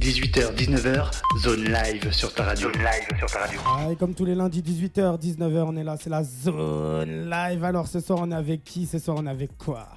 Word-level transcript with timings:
18h, 0.00 0.54
19h, 0.54 1.10
zone 1.40 1.64
live 1.64 2.10
sur 2.10 2.32
ta 2.32 2.44
radio. 2.44 2.72
Zone 2.72 2.82
live 2.82 3.18
sur 3.18 3.30
ta 3.30 3.40
radio. 3.40 3.60
Ah, 3.66 3.92
et 3.92 3.96
comme 3.96 4.14
tous 4.14 4.24
les 4.24 4.34
lundis, 4.34 4.62
18h, 4.62 5.20
19h, 5.20 5.64
on 5.66 5.76
est 5.76 5.84
là, 5.84 5.98
c'est 6.00 6.08
la 6.08 6.24
zone 6.24 7.28
live. 7.28 7.62
Alors 7.62 7.86
ce 7.86 8.00
soir, 8.00 8.20
on 8.22 8.32
est 8.32 8.34
avec 8.34 8.64
qui? 8.64 8.86
Ce 8.86 8.98
soir, 8.98 9.18
on 9.20 9.26
est 9.26 9.30
avec 9.30 9.58
quoi? 9.58 9.88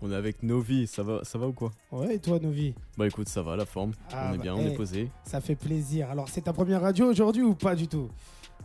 On 0.00 0.10
est 0.10 0.14
avec 0.14 0.42
Novi, 0.42 0.86
ça 0.86 1.02
va, 1.02 1.20
ça 1.24 1.36
va 1.36 1.46
ou 1.46 1.52
quoi? 1.52 1.72
Ouais, 1.92 2.14
et 2.14 2.18
toi, 2.18 2.38
Novi? 2.40 2.72
Bah 2.96 3.06
écoute, 3.06 3.28
ça 3.28 3.42
va, 3.42 3.54
la 3.54 3.66
forme. 3.66 3.92
Ah, 4.10 4.30
on 4.30 4.34
est 4.34 4.36
bah, 4.38 4.42
bien, 4.44 4.54
on 4.54 4.60
hey. 4.60 4.68
est 4.68 4.76
posé. 4.76 5.10
Ça 5.24 5.42
fait 5.42 5.56
plaisir. 5.56 6.08
Alors, 6.10 6.30
c'est 6.30 6.40
ta 6.40 6.54
première 6.54 6.80
radio 6.80 7.10
aujourd'hui 7.10 7.42
ou 7.42 7.54
pas 7.54 7.74
du 7.74 7.86
tout? 7.86 8.08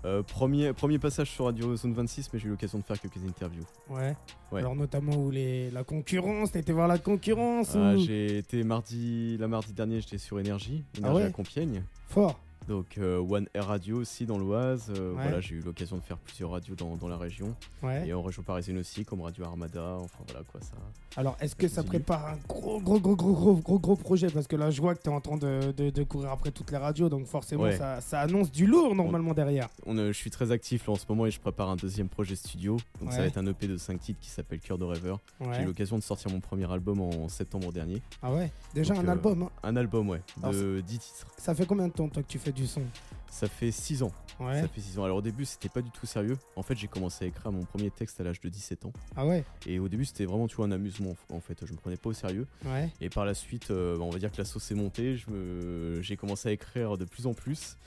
Euh, 0.05 0.21
premier, 0.21 0.71
premier 0.71 0.99
passage 0.99 1.31
sur 1.31 1.45
Radio 1.45 1.75
Zone 1.75 1.93
26, 1.93 2.29
mais 2.31 2.37
j'ai 2.39 2.45
eu 2.47 2.51
l'occasion 2.51 2.77
de 2.77 2.83
faire 2.83 2.99
quelques 2.99 3.23
interviews. 3.27 3.63
Ouais. 3.89 4.15
Ouais. 4.51 4.59
Alors, 4.59 4.75
notamment 4.75 5.15
où 5.15 5.31
les, 5.31 5.71
la 5.71 5.83
concurrence, 5.83 6.51
t'as 6.51 6.59
été 6.59 6.71
voir 6.71 6.87
la 6.87 6.99
concurrence 6.99 7.75
Ah, 7.75 7.95
ou... 7.95 8.05
j'ai 8.05 8.37
été 8.37 8.63
mardi, 8.63 9.36
la 9.39 9.47
mardi 9.47 9.73
dernier, 9.73 10.01
j'étais 10.01 10.19
sur 10.19 10.39
Énergie, 10.39 10.83
Énergie 10.97 11.04
Ah 11.04 11.15
ouais 11.15 11.23
à 11.23 11.29
Compiègne. 11.31 11.83
Fort. 12.07 12.39
Donc 12.68 12.97
euh, 12.97 13.19
One 13.19 13.47
Air 13.54 13.68
Radio 13.68 13.97
aussi 13.97 14.25
dans 14.25 14.37
l'Oise. 14.37 14.92
Euh, 14.97 15.14
Ouais. 15.15 15.21
Voilà, 15.24 15.39
j'ai 15.39 15.55
eu 15.55 15.60
l'occasion 15.61 15.97
de 15.97 16.01
faire 16.01 16.18
plusieurs 16.18 16.51
radios 16.51 16.75
dans, 16.75 16.96
dans 16.96 17.07
la 17.07 17.18
région. 17.18 17.55
Ouais. 17.83 18.07
Et 18.07 18.14
en 18.14 18.21
région 18.21 18.43
parisienne 18.43 18.78
aussi, 18.78 19.05
comme 19.05 19.21
Radio 19.21 19.46
Armada. 19.46 19.97
Enfin 20.00 20.18
voilà 20.28 20.43
quoi, 20.43 20.60
ça. 20.61 20.74
Alors, 21.18 21.38
est-ce 21.39 21.55
que 21.55 21.68
ça 21.68 21.83
prépare 21.83 22.25
un 22.28 22.38
gros, 22.50 22.82
gros, 22.82 23.00
gros, 23.00 23.15
gros, 23.15 23.33
gros, 23.33 23.55
gros, 23.55 23.79
gros 23.79 23.96
projet? 23.96 24.28
Parce 24.28 24.47
que 24.47 24.55
là, 24.55 24.69
je 24.71 24.82
vois 24.82 24.96
que 24.96 25.01
t'es 25.01 25.10
en 25.10 25.21
train 25.21 25.38
de, 25.38 25.71
de, 25.71 25.89
de 25.89 26.04
courir 26.04 26.32
après 26.32 26.51
toutes 26.51 26.71
les 26.71 26.78
radios, 26.78 27.07
donc 27.10 27.25
forcément, 27.28 27.64
Ouais. 27.64 27.78
ça, 27.78 28.01
ça 28.01 28.19
annonce 28.21 28.51
du 28.51 28.66
lourd 28.68 28.93
normalement 28.96 29.33
derrière. 29.33 29.69
On, 29.86 29.97
euh, 29.97 30.07
je 30.07 30.18
suis 30.18 30.29
très 30.32 30.52
actif 30.52 30.88
là 30.88 30.93
en 30.93 30.97
ce 30.97 31.05
moment 31.07 31.25
et 31.25 31.32
je 31.32 31.39
prépare 31.39 31.69
un 31.69 31.75
deuxième 31.77 32.09
projet 32.09 32.36
studio. 32.36 32.77
Donc 33.02 33.11
ça 33.13 33.19
va 33.19 33.25
être 33.27 33.38
un 33.38 33.45
EP 33.47 33.67
de 33.67 33.77
5 33.77 34.00
titres 34.00 34.19
qui 34.19 34.30
s'appelle 34.30 34.59
Cœur 34.59 34.77
de 34.77 34.83
rêveur. 34.86 35.19
J'ai 35.53 35.61
eu 35.61 35.66
l'occasion 35.66 35.97
de 35.97 36.03
sortir 36.03 36.31
mon 36.31 36.39
premier 36.41 36.69
album 36.72 37.00
en 37.00 37.30
septembre 37.30 37.72
dernier. 37.72 38.02
Ah 38.22 38.33
ouais? 38.33 38.52
Déjà 38.73 38.94
Donc, 38.94 39.05
un 39.05 39.08
album, 39.08 39.44
hein? 39.44 39.50
Un 39.63 39.75
album, 39.77 40.09
ouais, 40.09 40.22
Alors, 40.41 40.53
de 40.53 40.81
10 40.81 41.00
titres. 41.00 41.27
Ça 41.38 41.55
fait 41.55 41.66
combien 41.66 41.88
de 41.88 41.94
temps, 41.94 42.09
toi, 42.09 42.22
que 42.23 42.27
tu 42.27 42.39
fais 42.39 42.52
du 42.55 42.66
son 42.66 42.81
Ça 43.30 43.47
fait 43.47 43.72
6 43.72 44.03
ans. 44.03 44.11
Ouais. 44.39 44.61
Ça 44.61 44.67
fait 44.67 44.81
6 44.81 44.99
ans. 44.99 45.03
Alors 45.03 45.17
au 45.17 45.21
début, 45.21 45.45
c'était 45.45 45.69
pas 45.69 45.81
du 45.81 45.91
tout 45.91 46.05
sérieux. 46.05 46.38
En 46.55 46.63
fait, 46.63 46.75
j'ai 46.75 46.88
commencé 46.88 47.25
à 47.25 47.27
écrire 47.27 47.52
mon 47.52 47.63
premier 47.63 47.91
texte 47.91 48.19
à 48.19 48.23
l'âge 48.23 48.39
de 48.39 48.49
17 48.49 48.85
ans. 48.85 48.93
Ah 49.16 49.25
ouais 49.25 49.43
Et 49.67 49.80
au 49.80 49.88
début, 49.88 50.05
c'était 50.05 50.25
vraiment, 50.25 50.47
tu 50.47 50.55
vois, 50.55 50.65
un 50.65 50.71
amusement. 50.71 51.15
En 51.31 51.39
fait, 51.39 51.65
je 51.65 51.71
me 51.71 51.77
prenais 51.77 51.97
pas 51.97 52.09
au 52.09 52.13
sérieux. 52.13 52.47
Ouais. 52.65 52.89
Et 53.02 53.09
par 53.09 53.25
la 53.25 53.33
suite, 53.33 53.71
euh, 53.71 53.97
on 53.99 54.09
va 54.09 54.19
dire 54.19 54.31
que 54.31 54.38
la 54.38 54.45
sauce 54.45 54.71
est 54.71 54.75
montée. 54.75 55.15
Je 55.17 55.30
me... 55.30 56.02
J'ai 56.02 56.17
commencé 56.17 56.49
à 56.49 56.52
écrire 56.52 56.97
de 56.97 57.05
plus 57.05 57.27
en 57.27 57.33
plus. 57.33 57.77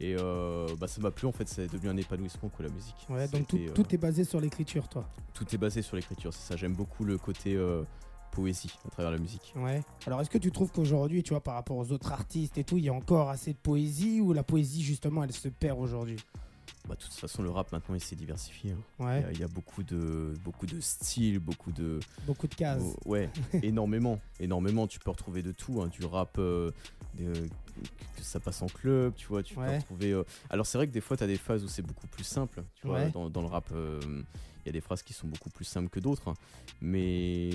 Et 0.00 0.14
euh, 0.18 0.68
bah, 0.78 0.86
ça 0.86 1.00
m'a 1.00 1.10
plu, 1.10 1.26
en 1.26 1.32
fait. 1.32 1.48
C'est 1.48 1.70
devenu 1.72 1.88
un 1.88 1.96
épanouissement 1.96 2.50
que 2.50 2.62
la 2.62 2.68
musique. 2.68 3.06
Ouais, 3.08 3.26
donc 3.28 3.48
tout, 3.48 3.56
euh, 3.56 3.72
tout 3.74 3.94
est 3.94 3.98
basé 3.98 4.24
sur 4.24 4.40
l'écriture, 4.40 4.88
toi. 4.88 5.08
tout 5.34 5.46
est 5.52 5.58
basé 5.58 5.82
sur 5.82 5.96
l'écriture. 5.96 6.32
C'est 6.32 6.46
ça. 6.52 6.56
J'aime 6.56 6.74
beaucoup 6.74 7.04
le 7.04 7.18
côté 7.18 7.58
poésie 8.30 8.70
à 8.86 8.90
travers 8.90 9.10
la 9.10 9.18
musique. 9.18 9.52
Ouais. 9.56 9.82
Alors, 10.06 10.20
est-ce 10.20 10.30
que 10.30 10.38
tu 10.38 10.50
trouves 10.52 10.70
qu'aujourd'hui, 10.72 11.22
tu 11.22 11.30
vois, 11.30 11.40
par 11.42 11.54
rapport 11.54 11.76
aux 11.76 11.90
autres 11.92 12.12
artistes 12.12 12.58
et 12.58 12.64
tout, 12.64 12.78
il 12.78 12.84
y 12.84 12.88
a 12.88 12.94
encore 12.94 13.28
assez 13.30 13.52
de 13.52 13.58
poésie 13.58 14.20
ou 14.20 14.32
la 14.32 14.42
poésie, 14.42 14.82
justement, 14.82 15.24
elle 15.24 15.32
se 15.32 15.48
perd 15.48 15.78
aujourd'hui? 15.78 16.16
Bah, 16.86 16.94
de 16.94 17.00
toute 17.02 17.12
façon, 17.12 17.42
le 17.42 17.50
rap 17.50 17.70
maintenant, 17.72 17.94
il 17.94 18.00
s'est 18.00 18.16
diversifié. 18.16 18.70
hein. 18.72 18.78
Il 18.98 19.02
y 19.02 19.06
Ouais. 19.06 19.24
a- 19.24 19.32
il 19.32 19.38
y, 19.40 19.42
a 19.42 19.48
beaucoup 19.48 19.82
de, 19.82 20.32
beaucoup 20.44 20.64
de 20.66 20.80
styles, 20.80 21.38
beaucoup 21.38 21.70
de, 21.72 22.00
Beaucoup 22.26 22.46
de 22.46 22.54
cases. 22.54 22.82
Oh, 22.82 22.96
ouais, 23.10 23.28
énormément, 23.62 24.18
énormément. 24.40 24.86
Tu 24.86 24.98
peux 24.98 25.10
retrouver 25.10 25.42
de 25.42 25.52
tout, 25.52 25.82
hein, 25.82 25.88
du 25.88 26.04
rap, 26.06 26.36
euh, 26.38 26.70
de- 27.18 27.32
que 28.16 28.22
ça 28.22 28.40
passe 28.40 28.62
en 28.62 28.66
club, 28.68 29.12
tu 29.16 29.26
vois. 29.26 29.42
Tu 29.42 29.54
peux 29.54 29.60
retrouver. 29.76 30.12
euh, 30.12 30.24
Alors 30.50 30.66
c'est 30.66 30.78
vrai 30.78 30.86
que 30.86 30.92
des 30.92 31.00
fois, 31.02 31.16
tu 31.16 31.24
as 31.24 31.26
des 31.26 31.36
phases 31.36 31.62
où 31.62 31.68
c'est 31.68 31.82
beaucoup 31.82 32.06
plus 32.06 32.24
simple, 32.24 32.62
tu 32.74 32.86
vois. 32.86 32.96
Ouais. 32.96 33.10
Dans, 33.10 33.28
dans 33.28 33.42
le 33.42 33.48
rap, 33.48 33.68
euh, 33.72 34.00
y 34.68 34.70
a 34.70 34.72
des 34.72 34.80
phrases 34.80 35.02
qui 35.02 35.12
sont 35.12 35.26
beaucoup 35.26 35.50
plus 35.50 35.64
simples 35.64 35.88
que 35.88 36.00
d'autres, 36.00 36.28
hein. 36.28 36.34
mais 36.80 37.50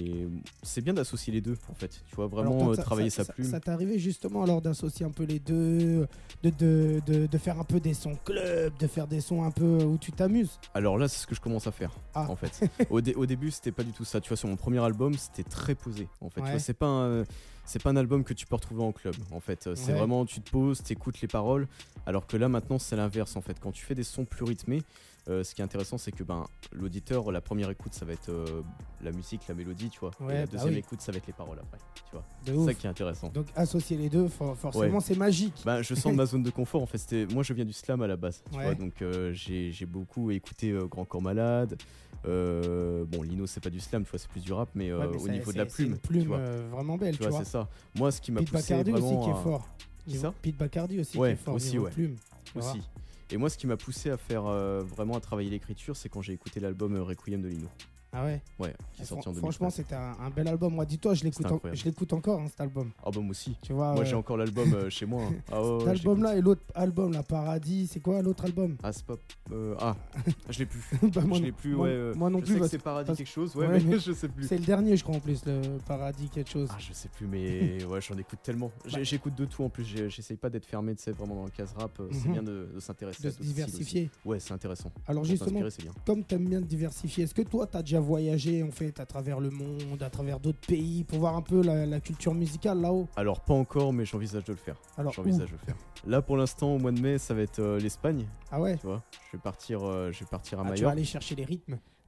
c'est 0.61 0.81
bien 0.81 0.93
d'associer 0.93 1.33
les 1.33 1.41
deux, 1.41 1.57
en 1.69 1.73
fait. 1.73 2.01
Tu 2.09 2.15
vois, 2.15 2.25
Alors, 2.25 2.37
vraiment 2.43 2.63
toi, 2.65 2.73
euh, 2.73 2.81
travailler 2.81 3.09
ça, 3.09 3.17
sa 3.23 3.25
ça- 3.25 3.33
plume. 3.33 3.47
Ça 3.49 3.59
t'est 3.59 3.71
arrivé 3.71 3.99
justement 3.99 4.43
alors 4.43 4.61
d'associer 4.61 5.05
un 5.05 5.11
peu 5.11 5.23
les 5.23 5.39
deux, 5.39 6.07
de, 6.43 6.49
de, 6.49 7.01
de, 7.05 7.25
de 7.27 7.37
faire 7.37 7.59
un 7.59 7.63
peu 7.63 7.79
des 7.79 7.93
sons 7.93 8.17
club, 8.23 8.73
de 8.79 8.87
faire 8.87 9.07
des 9.07 9.21
sons 9.21 9.43
un 9.43 9.51
peu 9.51 9.83
où 9.83 9.97
tu 9.97 10.11
t'amuses? 10.11 10.59
Alors 10.73 10.97
là, 10.97 11.07
c'est 11.07 11.19
ce 11.19 11.27
que 11.27 11.35
je 11.35 11.41
commence 11.41 11.67
à 11.67 11.71
faire, 11.71 11.91
Ah. 12.13 12.27
en 12.29 12.35
fait. 12.35 12.69
au, 12.89 13.01
dé- 13.01 13.15
au 13.15 13.25
début, 13.25 13.51
c'était 13.51 13.71
pas 13.71 13.83
du 13.83 13.91
tout 13.91 14.05
ça. 14.05 14.21
Tu 14.21 14.29
vois, 14.29 14.37
sur 14.37 14.47
mon 14.49 14.55
premier 14.55 14.79
album, 14.83 15.13
c'était 15.15 15.43
très 15.49 15.75
posé, 15.75 16.07
en 16.21 16.29
fait. 16.29 16.41
Tu 16.41 16.49
vois, 16.49 16.59
c'est 16.59 16.73
pas 16.73 16.87
un, 16.87 17.23
c'est 17.65 17.81
pas 17.81 17.89
un 17.91 17.95
album 17.95 18.23
que 18.23 18.33
tu 18.33 18.45
peux 18.45 18.55
retrouver 18.55 18.83
en 18.83 18.91
club, 18.91 19.15
en 19.31 19.39
fait. 19.39 19.69
C'est 19.75 19.91
Ouais. 19.93 19.97
vraiment, 19.97 20.25
tu 20.25 20.41
te 20.41 20.49
poses, 20.51 20.81
t'écoutes 20.83 21.21
les 21.21 21.27
paroles. 21.27 21.67
Alors 22.05 22.27
que 22.27 22.37
là, 22.37 22.49
maintenant, 22.49 22.79
c'est 22.79 22.95
l'inverse, 22.95 23.35
en 23.35 23.41
fait. 23.41 23.59
Quand 23.59 23.71
tu 23.71 23.83
fais 23.85 23.95
des 23.95 24.03
sons 24.03 24.25
plus 24.25 24.43
rythmés, 24.43 24.81
euh, 25.29 25.41
ce 25.45 25.55
qui 25.55 25.61
est 25.61 25.63
intéressant, 25.63 25.97
c'est 25.97 26.11
que 26.11 26.23
ben, 26.25 26.45
l'auditeur, 26.73 27.31
la 27.31 27.39
première 27.39 27.69
écoute, 27.69 27.93
ça 27.93 28.03
va 28.03 28.11
être 28.11 28.27
euh, 28.27 28.61
la 29.01 29.11
musique, 29.13 29.47
la 29.47 29.55
mélodie, 29.55 29.89
tu 29.89 30.01
vois. 30.01 30.11
Ouais, 30.19 30.33
Et 30.33 30.37
la 30.39 30.45
bah 30.45 30.51
deuxième 30.51 30.73
oui. 30.73 30.79
écoute, 30.79 30.99
ça 30.99 31.13
va 31.13 31.17
être 31.19 31.27
les 31.27 31.31
paroles 31.31 31.59
après, 31.59 31.77
tu 31.95 32.11
vois. 32.11 32.25
C'est 32.45 32.65
ça 32.65 32.73
qui 32.73 32.87
est 32.87 32.89
intéressant. 32.89 33.29
Donc 33.29 33.47
associer 33.55 33.95
les 33.95 34.09
deux, 34.09 34.27
for- 34.27 34.57
forcément, 34.57 34.99
c'est 34.99 35.15
magique. 35.17 35.61
Ben, 35.63 35.81
je 35.81 35.95
sens 35.95 36.13
ma 36.13 36.25
zone 36.25 36.43
de 36.43 36.49
confort. 36.49 36.81
En 36.81 36.85
fait, 36.87 36.97
c'était 36.97 37.25
moi, 37.33 37.41
je 37.43 37.53
viens 37.53 37.63
du 37.63 37.71
slam 37.71 38.01
à 38.01 38.07
la 38.07 38.17
base. 38.17 38.43
Tu 38.51 38.59
vois, 38.59 38.75
donc 38.75 39.01
euh, 39.01 39.31
j'ai 39.33 39.85
beaucoup 39.85 40.29
écouté 40.31 40.71
euh, 40.71 40.87
Grand 40.87 41.05
Corps 41.05 41.21
Malade. 41.21 41.77
Euh, 42.25 43.03
bon, 43.05 43.21
Lino, 43.21 43.45
c'est 43.47 43.61
pas 43.61 43.69
du 43.69 43.79
slam, 43.79 44.03
tu 44.05 44.09
vois, 44.11 44.19
c'est 44.19 44.29
plus 44.29 44.41
du 44.43 44.53
rap, 44.53 44.69
mais, 44.75 44.89
euh, 44.91 44.99
Ouais, 44.99 45.07
mais 45.11 45.17
au 45.21 45.27
niveau 45.27 45.51
de 45.51 45.57
la 45.57 45.65
plume, 45.65 45.91
une 45.93 45.97
plume 45.97 46.21
tu 46.21 46.27
vois, 46.27 46.37
euh, 46.37 46.67
vraiment 46.71 46.97
belle, 46.97 47.15
tu 47.15 47.21
vois, 47.21 47.31
vois. 47.31 47.39
c'est 47.43 47.49
ça. 47.49 47.69
Moi, 47.95 48.11
ce 48.11 48.21
qui 48.21 48.31
m'a 48.31 48.39
Pete 48.39 48.49
poussé 48.51 48.73
Bacardi 48.73 48.91
aussi 48.93 49.19
qui 49.23 49.29
est 49.29 49.33
à- 49.33 49.35
fort. 49.35 49.67
Qui 50.07 50.17
ça? 50.17 50.33
Pete 50.41 50.57
Bacardi 50.57 50.99
aussi 50.99 51.17
Ouais, 51.17 51.29
qui 51.29 51.33
est 51.41 51.43
fort. 51.43 51.53
aussi, 51.55 51.77
ouais. 51.79 51.91
plume, 51.91 52.15
aussi. 52.55 52.81
Et 53.31 53.37
moi, 53.37 53.49
ce 53.49 53.57
qui 53.57 53.67
m'a 53.67 53.77
poussé 53.77 54.09
à 54.09 54.17
faire 54.17 54.45
euh, 54.45 54.81
vraiment 54.83 55.15
à 55.15 55.19
travailler 55.19 55.49
l'écriture, 55.49 55.95
c'est 55.95 56.07
quand 56.09 56.21
j'ai 56.21 56.33
écouté 56.33 56.59
l'album 56.59 56.95
Requiem 56.97 57.41
de 57.41 57.47
Lino. 57.47 57.67
Ah 58.15 58.23
ouais. 58.25 58.41
Ouais, 58.59 58.73
qui 58.93 59.01
est 59.01 59.05
sorti 59.05 59.27
en 59.27 59.31
2013. 59.31 59.39
Franchement, 59.39 59.69
c'était 59.69 59.95
un, 59.95 60.15
un 60.19 60.29
bel 60.29 60.47
album. 60.47 60.73
Moi, 60.75 60.85
dis-toi, 60.85 61.13
je 61.15 61.23
l'écoute, 61.23 61.37
C'était 61.37 61.51
en- 61.51 61.55
incroyable. 61.55 61.77
je 61.79 61.85
l'écoute 61.85 62.13
encore 62.13 62.39
hein, 62.41 62.45
cet 62.47 62.61
album. 62.61 62.91
Album 63.03 63.29
aussi. 63.31 63.57
Tu 63.61 63.73
vois. 63.73 63.93
Moi, 63.93 64.01
euh, 64.01 64.05
j'ai 64.05 64.15
encore 64.15 64.37
l'album 64.37 64.71
euh, 64.73 64.89
chez 64.89 65.05
moi. 65.05 65.23
hein. 65.23 65.33
Ah, 65.51 65.61
ouais, 65.61 65.79
cet 65.79 65.87
album-là 65.89 66.35
l'écoute. 66.35 66.39
et 66.39 66.41
l'autre 66.45 66.61
album, 66.75 67.11
la 67.13 67.23
Paradis, 67.23 67.87
c'est 67.91 67.99
quoi 67.99 68.21
l'autre 68.21 68.45
album? 68.45 68.77
Ah, 68.83 68.93
c'est 68.93 69.05
pas. 69.05 69.15
euh, 69.51 69.75
ah, 69.79 69.95
je 70.49 70.59
l'ai 70.59 70.65
plus. 70.65 70.81
Bah, 71.13 71.21
moi, 71.21 71.37
je 71.37 71.41
non- 71.41 71.45
l'ai 71.47 71.51
plus, 71.51 71.75
moi- 71.75 71.85
ouais. 71.87 71.91
euh, 71.91 72.13
moi 72.15 72.29
non 72.29 72.39
je 72.39 72.45
plus, 72.45 72.53
sais 72.53 72.59
que 72.59 72.67
c'est 72.67 72.77
Paradis 72.77 73.07
parce- 73.07 73.17
quelque 73.17 73.27
chose, 73.27 73.55
ouais, 73.55 73.67
mais 73.67 73.79
mais 73.79 73.99
je 73.99 74.11
sais 74.13 74.27
plus. 74.29 74.43
C'est 74.47 74.57
le 74.57 74.65
dernier, 74.65 74.95
je 74.95 75.03
crois, 75.03 75.15
en 75.15 75.19
plus, 75.19 75.43
le 75.45 75.61
Paradis, 75.87 76.29
quelque 76.29 76.49
chose. 76.51 76.69
Ah, 76.71 76.77
je 76.79 76.93
sais 76.93 77.09
plus, 77.09 77.25
mais 77.27 77.83
ouais, 77.85 77.99
j'en 78.01 78.17
écoute 78.17 78.39
tellement. 78.43 78.71
Bah. 78.91 78.99
J'écoute 79.01 79.35
de 79.35 79.45
tout 79.45 79.63
en 79.63 79.69
plus. 79.69 79.83
J'essaye 79.85 80.37
pas 80.37 80.49
d'être 80.49 80.65
fermé, 80.65 80.95
tu 80.95 81.01
sais, 81.03 81.11
vraiment 81.11 81.35
dans 81.35 81.45
le 81.45 81.49
case 81.51 81.73
rap. 81.77 81.99
euh, 81.99 82.07
C'est 82.11 82.27
Mhm. 82.27 82.33
bien 82.33 82.43
de, 82.43 82.67
s'intéresser 82.79 83.23
de 83.23 83.29
diversifier. 83.41 84.09
Ouais, 84.23 84.39
c'est 84.39 84.53
intéressant. 84.53 84.91
Alors 85.07 85.23
justement, 85.23 85.61
comme 86.05 86.23
tu 86.23 86.35
aimes 86.35 86.47
bien 86.47 86.61
diversifier, 86.61 87.23
est-ce 87.23 87.33
que 87.33 87.41
toi, 87.41 87.65
tu 87.67 87.77
as 87.77 87.81
déjà 87.81 87.99
voyagé 88.03 88.61
en 88.63 88.71
fait 88.71 88.99
à 88.99 89.05
travers 89.05 89.39
le 89.39 89.49
monde, 89.49 90.01
à 90.01 90.09
travers 90.09 90.39
d'autres 90.39 90.65
pays, 90.67 91.03
pour 91.03 91.19
voir 91.19 91.35
un 91.35 91.41
peu 91.41 91.61
la, 91.63 91.85
la 91.85 91.99
culture 91.99 92.33
musicale 92.33 92.81
là-haut 92.81 93.07
Alors, 93.15 93.39
pas 93.41 93.53
encore, 93.53 93.93
mais 93.93 94.05
j'envisage 94.05 94.43
de 94.45 94.51
le 94.53 94.57
faire. 94.57 94.75
Alors, 94.97 95.11
J'envisage 95.13 95.47
de 95.47 95.53
le 95.53 95.57
faire. 95.65 95.75
Là, 96.05 96.21
pour 96.21 96.37
l'instant, 96.37 96.75
au 96.75 96.79
mois 96.79 96.91
de 96.91 96.99
mai, 96.99 97.17
ça 97.17 97.33
va 97.33 97.41
être 97.41 97.59
euh, 97.59 97.79
l'Espagne. 97.79 98.25
Ah 98.51 98.59
ouais 98.61 98.77
Tu 98.77 98.85
vois, 98.85 99.01
je 99.31 99.37
vais 99.37 99.41
partir, 99.41 99.83
euh, 99.83 100.11
je 100.11 100.19
vais 100.19 100.25
partir 100.25 100.59
à 100.59 100.65
Ah, 100.67 100.71
Tu 100.73 100.83
vas 100.83 100.91
aller 100.91 101.05
chercher 101.05 101.35
les 101.35 101.45
rythmes. 101.45 101.77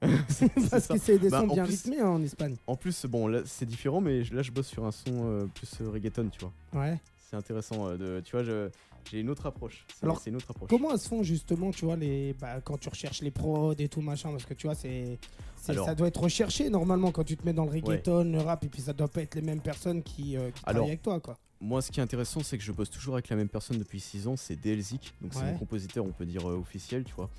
Parce 0.70 0.86
que 0.88 0.98
c'est 0.98 1.18
des 1.18 1.30
Bah, 1.30 1.40
sons 1.40 1.48
en 1.50 1.54
bien 1.54 1.64
plus- 1.64 1.72
rythmés 1.84 2.00
hein, 2.00 2.08
en 2.10 2.22
Espagne. 2.22 2.56
En 2.66 2.76
plus, 2.76 3.06
bon, 3.06 3.26
là, 3.26 3.40
c'est 3.46 3.64
différent, 3.66 4.00
mais 4.00 4.22
là, 4.24 4.42
je 4.42 4.50
bosse 4.52 4.66
sur 4.66 4.84
un 4.84 4.92
son 4.92 5.10
euh, 5.24 5.46
plus 5.54 5.68
reggaeton, 5.86 6.28
tu 6.30 6.40
vois. 6.40 6.82
Ouais. 6.82 6.98
C'est 7.30 7.36
intéressant. 7.36 7.96
de, 7.96 8.20
tu 8.24 8.32
vois, 8.32 8.44
je- 8.44 8.68
j'ai 9.10 9.20
une 9.20 9.30
autre 9.30 9.46
approche. 9.46 9.84
Alors, 10.02 10.20
c'est 10.20 10.30
une 10.30 10.36
autre 10.36 10.50
approche. 10.50 10.68
Comment 10.68 10.92
elles 10.92 10.98
se 10.98 11.08
font 11.08 11.22
justement, 11.22 11.70
tu 11.70 11.84
vois, 11.84 11.96
les, 11.96 12.34
bah, 12.34 12.60
quand 12.60 12.78
tu 12.78 12.88
recherches 12.88 13.22
les 13.22 13.30
prods 13.30 13.74
et 13.78 13.88
tout 13.88 14.00
machin 14.00 14.30
Parce 14.30 14.44
que 14.44 14.54
tu 14.54 14.66
vois, 14.66 14.74
c'est, 14.74 15.18
ça 15.60 15.94
doit 15.94 16.08
être 16.08 16.20
recherché 16.20 16.70
normalement 16.70 17.10
quand 17.12 17.24
tu 17.24 17.36
te 17.36 17.44
mets 17.44 17.52
dans 17.52 17.64
le 17.64 17.70
reggaeton, 17.70 18.24
le 18.24 18.40
rap, 18.40 18.64
et 18.64 18.68
puis 18.68 18.82
ça 18.82 18.92
doit 18.92 19.08
pas 19.08 19.22
être 19.22 19.34
les 19.34 19.42
mêmes 19.42 19.60
personnes 19.60 20.02
qui, 20.02 20.36
euh, 20.36 20.50
qui 20.50 20.62
Alors, 20.64 20.74
travaillent 20.74 20.88
avec 20.88 21.02
toi, 21.02 21.20
quoi. 21.20 21.36
Moi, 21.60 21.80
ce 21.80 21.90
qui 21.90 22.00
est 22.00 22.02
intéressant, 22.02 22.42
c'est 22.42 22.58
que 22.58 22.64
je 22.64 22.72
bosse 22.72 22.90
toujours 22.90 23.14
avec 23.14 23.28
la 23.30 23.36
même 23.36 23.48
personne 23.48 23.78
depuis 23.78 23.98
6 23.98 24.28
ans. 24.28 24.36
C'est 24.36 24.56
DLzik. 24.56 25.14
Donc, 25.22 25.32
c'est 25.32 25.42
mon 25.42 25.56
compositeur, 25.56 26.04
on 26.04 26.12
peut 26.12 26.26
dire 26.26 26.48
euh, 26.48 26.58
officiel, 26.58 27.04
tu 27.04 27.14
vois. 27.14 27.30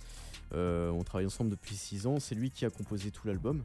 Euh, 0.56 0.90
on 0.90 1.04
travaille 1.04 1.28
ensemble 1.28 1.52
depuis 1.52 1.76
6 1.76 2.08
ans. 2.08 2.20
C'est 2.20 2.34
lui 2.34 2.50
qui 2.50 2.66
a 2.66 2.70
composé 2.70 3.12
tout 3.12 3.28
l'album. 3.28 3.64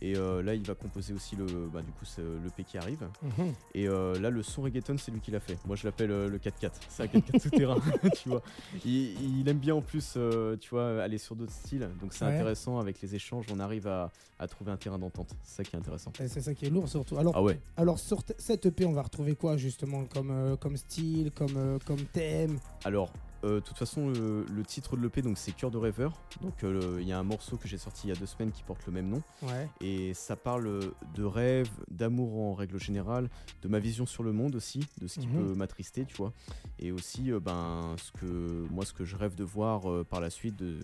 Et 0.00 0.16
euh, 0.16 0.42
là, 0.42 0.54
il 0.54 0.62
va 0.64 0.74
composer 0.74 1.12
aussi 1.12 1.34
le, 1.36 1.44
bah, 1.72 1.82
du 1.82 1.90
coup, 1.92 2.04
c'est 2.04 2.22
le 2.22 2.50
P 2.56 2.62
qui 2.64 2.78
arrive. 2.78 3.08
Mhm. 3.22 3.52
Et 3.74 3.88
euh, 3.88 4.18
là, 4.20 4.30
le 4.30 4.42
son 4.42 4.62
reggaeton, 4.62 4.96
c'est 4.98 5.10
lui 5.10 5.20
qui 5.20 5.30
l'a 5.30 5.40
fait. 5.40 5.58
Moi, 5.66 5.76
je 5.76 5.84
l'appelle 5.86 6.10
euh, 6.10 6.28
le 6.28 6.38
4x4. 6.38 6.70
C'est 6.88 7.02
un 7.02 7.06
4x4 7.06 7.42
tout 7.42 7.50
terrain, 7.50 7.76
tu 8.14 8.28
vois. 8.28 8.42
Il, 8.84 9.38
il 9.40 9.48
aime 9.48 9.58
bien 9.58 9.74
en 9.74 9.82
plus, 9.82 10.14
euh, 10.16 10.56
tu 10.56 10.70
vois, 10.70 11.02
aller 11.02 11.18
sur 11.18 11.34
d'autres 11.34 11.52
styles. 11.52 11.88
Donc, 12.00 12.12
c'est 12.12 12.24
Ouais. 12.24 12.32
intéressant. 12.34 12.78
Avec 12.78 13.00
les 13.00 13.14
échanges, 13.14 13.46
on 13.52 13.58
arrive 13.60 13.86
à, 13.88 14.10
à 14.38 14.46
trouver 14.46 14.70
un 14.70 14.76
terrain 14.76 14.98
d'entente. 14.98 15.30
C'est 15.42 15.56
ça 15.56 15.64
qui 15.64 15.74
est 15.74 15.78
intéressant. 15.78 16.12
Et 16.20 16.28
c'est 16.28 16.40
ça 16.42 16.54
qui 16.54 16.66
est 16.66 16.70
lourd 16.70 16.88
surtout. 16.88 17.16
Alors, 17.18 17.32
Ah 17.36 17.42
ouais. 17.42 17.58
alors 17.76 17.98
sur 17.98 18.22
cette 18.38 18.66
EP, 18.66 18.84
on 18.84 18.92
va 18.92 19.02
retrouver 19.02 19.34
quoi 19.34 19.56
justement 19.56 20.04
comme, 20.04 20.30
euh, 20.30 20.56
comme 20.56 20.76
style, 20.76 21.32
comme, 21.32 21.56
euh, 21.56 21.78
comme 21.84 22.00
thème? 22.12 22.58
Alors, 22.84 23.12
euh, 23.44 23.56
de 23.56 23.60
toute 23.60 23.78
façon, 23.78 24.08
le, 24.10 24.44
le 24.52 24.64
titre 24.64 24.96
de 24.96 25.02
l'EP, 25.02 25.22
donc 25.22 25.38
c'est 25.38 25.52
Cœur 25.52 25.70
de 25.70 25.78
rêveur. 25.78 26.12
Donc, 26.40 26.64
euh, 26.64 26.98
il 27.00 27.06
y 27.06 27.12
a 27.12 27.18
un 27.18 27.22
morceau 27.22 27.56
que 27.56 27.68
j'ai 27.68 27.78
sorti 27.78 28.06
il 28.06 28.10
y 28.10 28.12
a 28.12 28.16
deux 28.16 28.26
semaines 28.26 28.50
qui 28.52 28.62
porte 28.62 28.84
le 28.86 28.92
même 28.92 29.08
nom. 29.08 29.22
Ouais. 29.42 29.68
Et 29.80 30.12
ça 30.14 30.34
parle 30.36 30.92
de 31.14 31.24
rêve, 31.24 31.70
d'amour 31.90 32.38
en 32.40 32.54
règle 32.54 32.80
générale, 32.80 33.28
de 33.62 33.68
ma 33.68 33.78
vision 33.78 34.06
sur 34.06 34.22
le 34.22 34.32
monde 34.32 34.54
aussi, 34.56 34.80
de 35.00 35.06
ce 35.06 35.20
qui 35.20 35.28
Mhm. 35.28 35.34
peut 35.34 35.54
m'attrister, 35.54 36.04
tu 36.04 36.16
vois. 36.16 36.32
Et 36.78 36.90
aussi, 36.92 37.30
euh, 37.30 37.40
ben, 37.40 37.94
ce 38.02 38.12
que, 38.12 38.66
moi, 38.70 38.84
ce 38.84 38.92
que 38.92 39.04
je 39.04 39.16
rêve 39.16 39.34
de 39.34 39.44
voir 39.44 40.04
par 40.06 40.20
la 40.20 40.30
suite, 40.30 40.56
de, 40.56 40.78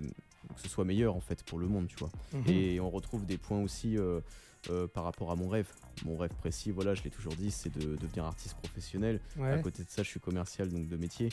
que 0.54 0.60
ce 0.60 0.68
soit 0.68 0.84
meilleur 0.84 1.16
en 1.16 1.20
fait 1.20 1.42
pour 1.42 1.58
le 1.58 1.66
monde, 1.66 1.86
tu 1.88 1.96
vois. 1.96 2.10
Mhm. 2.32 2.42
Et 2.48 2.80
on 2.80 2.90
retrouve 2.90 3.26
des 3.26 3.38
points 3.38 3.60
aussi 3.62 3.96
euh, 4.70 4.86
par 4.86 5.04
rapport 5.04 5.30
à 5.30 5.36
mon 5.36 5.48
rêve. 5.48 5.68
Mon 6.04 6.16
rêve 6.16 6.32
précis, 6.40 6.70
voilà, 6.70 6.94
je 6.94 7.02
l'ai 7.02 7.10
toujours 7.10 7.34
dit, 7.34 7.50
c'est 7.50 7.72
de 7.76 7.96
devenir 7.96 8.24
artiste 8.24 8.54
professionnel. 8.56 9.20
À 9.40 9.58
côté 9.58 9.82
de 9.84 9.90
ça, 9.90 10.02
je 10.02 10.08
suis 10.08 10.20
commercial 10.20 10.68
donc 10.68 10.86
de 10.88 10.96
métier 10.96 11.28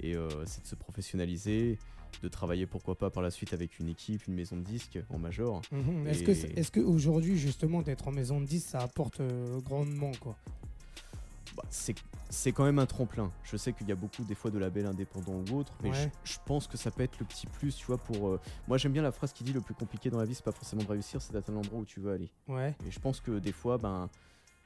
et 0.00 0.14
euh, 0.16 0.28
c'est 0.46 0.62
de 0.62 0.66
se 0.66 0.74
professionnaliser, 0.74 1.78
de 2.22 2.28
travailler 2.28 2.66
pourquoi 2.66 2.96
pas 2.96 3.10
par 3.10 3.22
la 3.22 3.30
suite 3.30 3.52
avec 3.52 3.78
une 3.78 3.88
équipe, 3.88 4.26
une 4.26 4.34
maison 4.34 4.56
de 4.56 4.62
disques 4.64 4.98
en 5.10 5.18
major. 5.18 5.62
Mhm. 5.72 6.06
Est-ce 6.08 6.20
Et- 6.22 6.24
que, 6.24 6.30
est-ce 6.60 6.70
que 6.70 6.80
aujourd'hui 6.80 7.38
justement 7.38 7.82
d'être 7.82 8.08
en 8.08 8.12
maison 8.12 8.40
de 8.40 8.46
10 8.46 8.60
ça 8.64 8.80
apporte 8.80 9.20
euh, 9.20 9.60
grandement 9.60 10.12
quoi? 10.20 10.36
Bah, 11.56 11.64
c'est 11.68 11.94
c'est 12.32 12.52
quand 12.52 12.64
même 12.64 12.78
un 12.78 12.86
tremplin. 12.86 13.32
Je 13.42 13.56
sais 13.56 13.72
qu'il 13.72 13.88
y 13.88 13.92
a 13.92 13.96
beaucoup 13.96 14.22
des 14.22 14.36
fois 14.36 14.52
de 14.52 14.58
labels 14.58 14.86
indépendants 14.86 15.42
ou 15.50 15.56
autres, 15.56 15.72
mais 15.82 15.90
Ouais. 15.90 16.10
je, 16.24 16.34
je 16.34 16.38
pense 16.46 16.68
que 16.68 16.76
ça 16.76 16.92
peut 16.92 17.02
être 17.02 17.18
le 17.18 17.26
petit 17.26 17.48
plus, 17.48 17.74
tu 17.74 17.86
vois, 17.86 17.98
pour... 17.98 18.28
euh, 18.28 18.40
Moi 18.68 18.78
j'aime 18.78 18.92
bien 18.92 19.02
la 19.02 19.10
phrase 19.10 19.32
qui 19.32 19.42
dit 19.42 19.52
le 19.52 19.60
plus 19.60 19.74
compliqué 19.74 20.10
dans 20.10 20.18
la 20.18 20.24
vie, 20.26 20.34
c'est 20.36 20.44
pas 20.44 20.52
forcément 20.52 20.82
de 20.84 20.88
réussir, 20.88 21.20
c'est 21.20 21.32
d'atteindre 21.32 21.56
l'endroit 21.58 21.80
où 21.80 21.84
tu 21.84 21.98
veux 21.98 22.12
aller. 22.12 22.30
Ouais, 22.46 22.76
Et 22.86 22.90
je 22.92 23.00
pense 23.00 23.20
que 23.20 23.40
des 23.40 23.50
fois, 23.50 23.78
ben, 23.78 24.08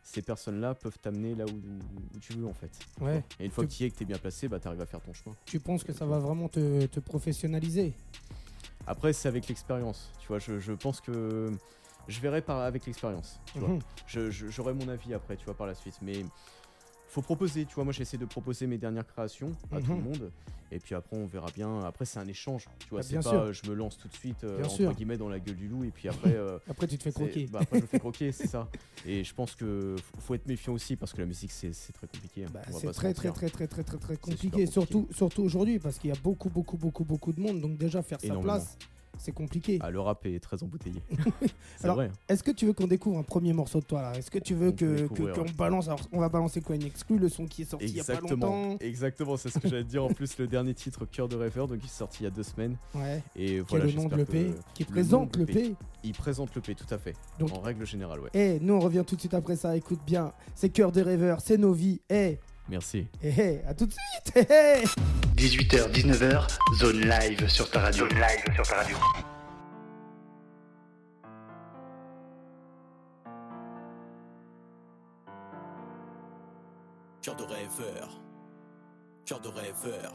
ces 0.02 0.20
personnes-là 0.20 0.75
peuvent 0.75 0.98
t'amener 1.00 1.34
là 1.34 1.46
où, 1.46 1.48
où- 1.52 2.16
où 2.16 2.19
tu 2.20 2.34
veux 2.34 2.46
en 2.46 2.52
fait. 2.52 2.70
ouais. 3.00 3.25
Et 3.40 3.46
une 3.46 3.50
fois 3.50 3.64
Tu- 3.64 3.69
que 3.70 3.75
tu 3.76 3.82
y 3.82 3.86
es, 3.86 3.90
que 3.90 3.96
tu 3.96 4.02
es 4.02 4.06
bien 4.06 4.19
placé, 4.19 4.46
bah, 4.48 4.60
tu 4.60 4.69
arrives 4.69 4.82
à 4.82 4.86
faire 4.86 5.00
ton 5.00 5.14
chemin. 5.14 5.34
Tu 5.46 5.58
penses 5.60 5.84
que 5.84 5.94
ça 5.94 6.04
va 6.04 6.19
vraiment 6.19 6.48
te, 6.50 6.84
te 6.84 7.00
professionnaliser? 7.00 7.94
Après, 8.86 9.14
c'est 9.14 9.28
avec 9.28 9.48
l'expérience. 9.48 10.10
Tu 10.20 10.28
vois, 10.28 10.38
je, 10.38 10.60
je 10.60 10.72
pense 10.75 11.00
que 11.00 11.50
je 12.08 12.20
verrai 12.20 12.42
par, 12.42 12.58
avec 12.60 12.84
l'expérience. 12.84 13.40
Mhm. 13.56 13.78
Je- 14.06 14.31
je- 14.31 14.48
J'aurai 14.48 14.75
mon 14.75 14.88
avis 14.88 15.14
après, 15.14 15.36
tu 15.38 15.46
vois, 15.46 15.54
par 15.54 15.66
la 15.66 15.75
suite. 15.75 15.98
Mais 16.02 16.26
faut 17.14 17.22
proposer, 17.22 17.64
tu 17.64 17.75
vois. 17.76 17.84
Moi, 17.84 17.93
j'essaie 17.93 18.19
de 18.19 18.25
proposer 18.25 18.66
mes 18.66 18.76
dernières 18.76 19.06
créations 19.06 19.52
à 19.72 19.81
tout 19.81 19.93
le 19.93 19.99
Mhm. 19.99 20.02
monde. 20.02 20.32
Et 20.72 20.81
puis 20.81 20.94
après, 20.96 21.16
on 21.16 21.26
verra 21.26 21.50
bien. 21.55 21.84
Après, 21.84 22.05
c'est 22.05 22.19
un 22.19 22.26
échange. 22.26 22.64
Tu 22.81 22.90
vois, 22.90 23.00
Ah, 23.00 23.02
c'est 23.05 23.14
pas 23.16 23.22
sûr. 23.22 23.40
euh, 23.40 23.52
je 23.52 23.69
me 23.69 23.75
lance 23.75 23.96
tout 23.99 24.08
de 24.08 24.14
suite, 24.14 24.43
euh, 24.43 24.56
Bien 24.56 24.64
entre 24.66 24.76
sûr. 24.76 24.93
guillemets, 24.94 25.16
dans 25.16 25.28
la 25.28 25.38
gueule 25.38 25.55
du 25.56 25.69
loup. 25.69 25.84
Et 25.84 25.90
puis 25.93 26.08
après. 26.08 26.31
euh, 26.34 26.58
Après 26.69 26.88
tu 26.88 26.99
te 26.99 27.02
fais 27.05 27.12
croquer. 27.12 27.46
bah, 27.52 27.61
après, 27.61 27.78
je 27.81 27.87
fais 27.87 27.99
croquer, 27.99 28.32
c'est 28.32 28.49
ça. 28.49 28.69
Et 29.06 29.22
je 29.22 29.32
pense 29.34 29.55
que 29.55 29.94
faut 30.19 30.34
être 30.34 30.46
méfiant 30.46 30.72
aussi 30.72 30.96
parce 30.96 31.12
que 31.12 31.20
la 31.20 31.26
musique, 31.26 31.52
c'est 31.52 31.70
très 31.93 32.08
compliqué. 32.08 32.44
hein. 32.44 32.49
Bah, 32.52 32.62
c'est 32.72 32.90
très, 32.93 33.14
très 33.14 33.31
très 33.31 33.49
très 33.50 33.69
très 33.69 33.84
très 33.84 33.99
très 33.99 34.17
compliqué, 34.17 34.50
compliqué. 34.50 34.67
surtout 34.67 35.06
surtout 35.12 35.43
aujourd'hui 35.44 35.78
parce 35.78 35.99
qu'il 35.99 36.08
y 36.08 36.12
a 36.12 36.17
beaucoup 36.20 36.49
beaucoup 36.50 36.76
beaucoup 36.78 37.05
beaucoup 37.05 37.32
de 37.32 37.40
monde 37.40 37.60
donc 37.60 37.76
déjà 37.78 38.02
faire 38.02 38.19
sa 38.20 38.26
Énormément. 38.26 38.55
place 38.55 38.76
c'est 39.19 39.32
compliqué. 39.32 39.78
Ah, 39.82 39.90
le 39.90 40.00
rap 40.00 40.25
est 40.26 40.40
très 40.40 40.62
embouteillé. 40.62 41.00
c'est 41.76 41.84
Alors, 41.84 41.96
vrai. 41.96 42.11
Est-ce 42.28 42.43
que 42.43 42.50
tu 42.50 42.66
veux 42.66 42.72
qu'on 42.72 42.87
découvre 42.87 43.19
un 43.19 43.22
premier 43.22 43.52
morceau 43.52 43.81
de 43.81 43.84
toi 43.84 44.02
là? 44.02 44.12
Est-ce 44.16 44.31
que 44.31 44.38
tu 44.38 44.55
veux 44.55 44.69
On 44.69 44.72
peut 44.72 45.08
que 45.14 45.32
qu'on 45.34 45.44
balance 45.56 45.87
alors, 45.88 46.00
on 46.12 46.20
va 46.20 46.28
balancer 46.28 46.61
quoi 46.61 46.76
une 46.76 46.84
exclue 46.84 47.19
le 47.19 47.28
son 47.28 47.46
qui 47.46 47.62
est 47.62 47.64
sorti 47.66 47.87
il 47.87 47.96
y 47.96 48.00
a 48.00 48.05
pas 48.05 48.14
Exactement, 48.14 48.46
longtemps? 48.46 48.76
Exactement, 48.81 49.37
c'est 49.37 49.49
ce 49.50 49.58
que 49.58 49.69
j'allais 49.69 49.84
te 49.84 49.88
dire. 49.88 50.05
En 50.05 50.08
plus, 50.12 50.37
le 50.38 50.46
dernier 50.46 50.75
titre, 50.75 51.06
Cœur 51.06 51.28
de 51.28 51.37
rêveur, 51.37 51.69
donc 51.69 51.78
il 51.82 51.87
est 51.87 51.88
sorti 51.88 52.19
il 52.20 52.25
y 52.25 52.26
a 52.26 52.31
deux 52.31 52.43
semaines. 52.43 52.76
Ouais. 52.94 53.22
Et 53.37 53.61
voilà, 53.61 53.87
le 53.87 53.93
nom 53.93 54.06
de 54.08 54.16
l'EP 54.16 54.52
qui 54.75 54.84
le 54.84 54.90
présente 54.90 55.37
l'EP. 55.37 55.75
Il 56.02 56.12
présente 56.12 56.55
l'EP, 56.55 56.75
tout 56.75 56.93
à 56.93 56.99
fait. 56.99 57.14
Donc- 57.38 57.52
en 57.52 57.60
règle 57.60 57.87
générale, 57.87 58.20
ouais. 58.20 58.31
Eh, 58.34 58.58
nous 58.60 58.75
on 58.75 58.81
revient 58.81 59.05
tout 59.06 59.14
de 59.14 59.20
suite 59.20 59.34
après 59.34 59.56
ça, 59.56 59.76
écoute 59.76 60.00
bien. 60.06 60.32
C'est 60.55 60.69
Cœur 60.69 60.93
de 60.93 61.00
rêveur, 61.00 61.40
c'est 61.40 61.56
nos 61.56 61.72
vies. 61.72 62.00
Eh, 62.10 62.38
Merci. 62.69 63.06
eh, 63.22 63.32
eh, 63.38 63.67
à 63.67 63.75
tout 63.75 63.87
de 63.87 63.93
suite. 63.93 64.49
Eh, 65.44 65.46
eh. 65.46 65.50
18h, 65.50 65.91
19h, 65.91 66.46
zone 66.75 67.00
live 67.00 67.49
sur 67.49 67.70
ta 67.70 67.81
radio. 67.81 68.08
Zone 68.08 68.19
live 68.19 68.55
sur 68.55 68.67
ta 68.67 68.76
radio. 68.76 68.96
Cœur 77.23 77.37
de 77.37 77.43
rêveur. 77.43 78.08
Cœur 79.26 79.41
de 79.41 79.49
rêveur. 79.49 80.12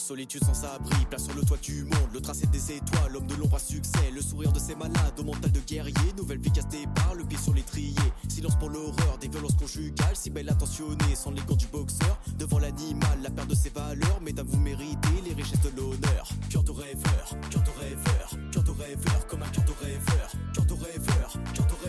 Solitude 0.00 0.42
sans 0.42 0.64
abri, 0.64 1.04
place 1.08 1.24
sur 1.24 1.34
le 1.34 1.42
toit 1.42 1.58
du 1.58 1.84
monde, 1.84 2.10
le 2.12 2.20
tracé 2.20 2.46
des 2.46 2.72
étoiles, 2.72 3.12
l'homme 3.12 3.26
de 3.26 3.34
l'ombre 3.36 3.56
à 3.56 3.58
succès, 3.60 4.10
le 4.12 4.20
sourire 4.20 4.50
de 4.50 4.58
ses 4.58 4.74
malades, 4.74 5.18
au 5.18 5.22
mental 5.22 5.52
de 5.52 5.60
guerrier, 5.60 5.94
nouvelle 6.16 6.38
vie 6.38 6.50
casse 6.50 6.66
barres, 6.96 7.14
le 7.14 7.24
pied 7.24 7.38
sur 7.38 7.54
l'étrier, 7.54 7.94
silence 8.28 8.56
pour 8.58 8.70
l'horreur, 8.70 9.18
des 9.20 9.28
violences 9.28 9.54
conjugales, 9.54 10.16
si 10.16 10.30
belle 10.30 10.48
attentionnée, 10.48 11.14
sans 11.14 11.30
les 11.30 11.42
gants 11.42 11.54
du 11.54 11.66
boxeur, 11.66 12.18
devant 12.38 12.58
l'animal, 12.58 13.20
la 13.22 13.30
perte 13.30 13.48
de 13.48 13.54
ses 13.54 13.70
valeurs, 13.70 14.20
mesdames 14.20 14.48
vous 14.48 14.60
méritez 14.60 15.20
les 15.24 15.34
richesses 15.34 15.60
de 15.60 15.70
l'honneur, 15.76 16.28
cœur 16.48 16.64
de 16.64 16.72
rêveur, 16.72 17.36
cœur 17.50 17.62
de 17.62 17.70
rêveur, 17.78 18.30
cœur 18.52 18.62
de 18.64 18.70
rêveur, 18.70 19.26
comme 19.28 19.42
un 19.42 19.48
cœur 19.48 19.64
de 19.64 19.84
rêveur, 19.84 20.32
cœur 20.54 20.64
de 20.64 20.72
rêveur, 20.72 21.32
cœur 21.54 21.66
de 21.66 21.72
rêveur, 21.72 21.79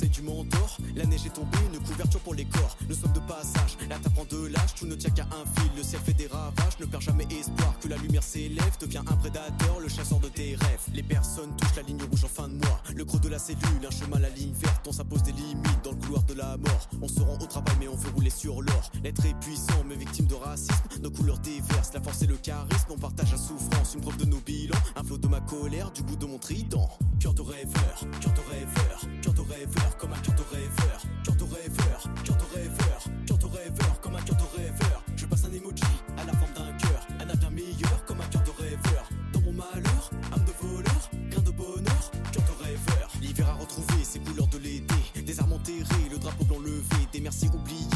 conseils 0.00 0.08
du 0.10 0.22
mentor. 0.22 0.78
La 0.96 1.04
neige 1.04 1.26
est 1.26 1.34
tombée, 1.34 1.58
une 1.72 1.80
couverture 1.80 2.20
pour 2.20 2.34
les 2.34 2.44
corps. 2.44 2.76
Nous 2.88 2.94
sommes 2.94 3.12
de 3.12 3.20
passage, 3.20 3.76
la 3.88 3.98
terre 3.98 4.12
prend 4.12 4.24
de 4.24 4.46
l'âge. 4.46 4.74
Tout 4.78 4.86
ne 4.86 4.94
tient 4.94 5.10
qu'à 5.10 5.24
un 5.24 5.60
fil, 5.60 5.70
le 5.76 5.82
ciel 5.82 6.00
fait 6.04 6.14
des 6.14 6.26
ravages. 6.26 6.78
Ne 6.80 6.86
perds 6.86 7.00
jamais 7.00 7.26
espoir 7.30 7.74
que 7.80 7.88
la 7.88 7.96
lumière 7.96 8.22
s'élève. 8.22 8.76
Devient 8.80 9.02
un 9.06 9.16
prédateur, 9.16 9.80
le 9.80 9.88
chasseur 9.88 10.18
de 10.20 10.28
tes 10.28 10.56
rêves. 10.56 10.80
Les 10.94 11.02
personnes 11.02 11.54
touchent 11.56 11.76
la 11.76 11.82
ligne 11.82 12.02
rouge 12.10 12.24
en 12.24 12.28
fin 12.28 12.48
de 12.48 12.54
mois. 12.54 12.80
Le 12.94 13.04
creux 13.04 13.20
de 13.20 13.28
la 13.28 13.38
cellule, 13.38 13.86
un 13.86 13.90
chemin, 13.90 14.18
la 14.18 14.30
ligne 14.30 14.52
verte. 14.54 14.86
On 14.88 14.92
s'impose 14.92 15.22
des 15.22 15.32
limites 15.32 15.84
dans 15.84 15.90
le 15.90 15.96
couloir 15.96 16.22
de 16.24 16.34
la 16.34 16.56
mort. 16.56 16.88
On 17.02 17.08
se 17.08 17.20
rend 17.20 17.34
au 17.34 17.46
travail, 17.46 17.74
mais 17.78 17.88
on 17.88 17.96
veut 17.96 18.10
rouler 18.10 18.30
sur 18.30 18.62
l'or. 18.62 18.90
L'être 19.04 19.24
est 19.26 19.38
puissant, 19.40 19.84
mais 19.86 19.96
victime 19.96 20.26
de 20.26 20.34
racisme. 20.34 20.72
Nos 21.02 21.10
couleurs 21.10 21.38
déversent, 21.38 21.92
la 21.92 22.00
force 22.00 22.22
et 22.22 22.26
le 22.26 22.36
charisme. 22.36 22.86
On 22.90 22.98
partage 22.98 23.32
la 23.32 23.38
souffrance, 23.38 23.94
une 23.94 24.00
preuve 24.00 24.16
de 24.16 24.24
nos 24.24 24.40
bilans. 24.40 24.78
Un 24.96 25.04
flot 25.04 25.18
de 25.18 25.28
ma 25.28 25.40
colère, 25.40 25.90
du 25.90 26.02
goût 26.02 26.16
de 26.16 26.26
mon 26.26 26.38
trident. 26.38 26.88
Cœur 27.18 27.34
de 27.34 27.42
rêveur, 27.42 28.00
cœur 28.20 28.32
de 28.32 28.40
rêveur, 28.50 29.00
cœur 29.22 29.34
de 29.34 29.40
rêveur, 29.42 29.89
comme 29.98 30.12
un 30.12 30.18
cœur 30.18 30.34
de 30.34 30.42
rêveur. 30.54 31.02
Cœur 31.24 31.36
de 31.36 31.44
rêveur, 31.44 32.02
cœur 32.24 32.36
de 32.36 32.54
rêveur, 32.54 33.00
cœur 33.26 33.38
de 33.38 33.46
rêveur, 33.46 34.00
comme 34.00 34.16
un 34.16 34.22
cœur 34.22 34.36
de 34.36 34.56
rêveur. 34.56 35.04
Je 35.16 35.26
passe 35.26 35.44
un 35.44 35.52
emoji 35.52 35.82
à 36.16 36.24
la 36.24 36.32
forme 36.32 36.52
d'un 36.54 36.72
cœur. 36.76 37.06
Un 37.20 37.28
avenir 37.28 37.50
meilleur, 37.50 38.04
comme 38.06 38.20
un 38.20 38.26
cœur 38.26 38.42
de 38.42 38.62
rêveur. 38.62 39.08
Dans 39.32 39.40
mon 39.40 39.52
malheur, 39.52 40.10
âme 40.32 40.44
de 40.44 40.66
voleur, 40.66 41.10
grain 41.30 41.42
de 41.42 41.50
bonheur, 41.50 42.10
cœur 42.32 42.42
de 42.42 42.64
rêveur. 42.64 43.10
L'hiver 43.20 43.48
a 43.48 43.54
retrouvé 43.54 44.04
ses 44.04 44.20
couleurs 44.20 44.48
de 44.48 44.58
l'été. 44.58 44.94
Des 45.22 45.40
armes 45.40 45.52
enterrées, 45.52 46.08
le 46.10 46.18
drapeau 46.18 46.44
blanc 46.44 46.60
levé. 46.60 47.06
Des 47.12 47.20
merci 47.20 47.48
oubliés 47.48 47.89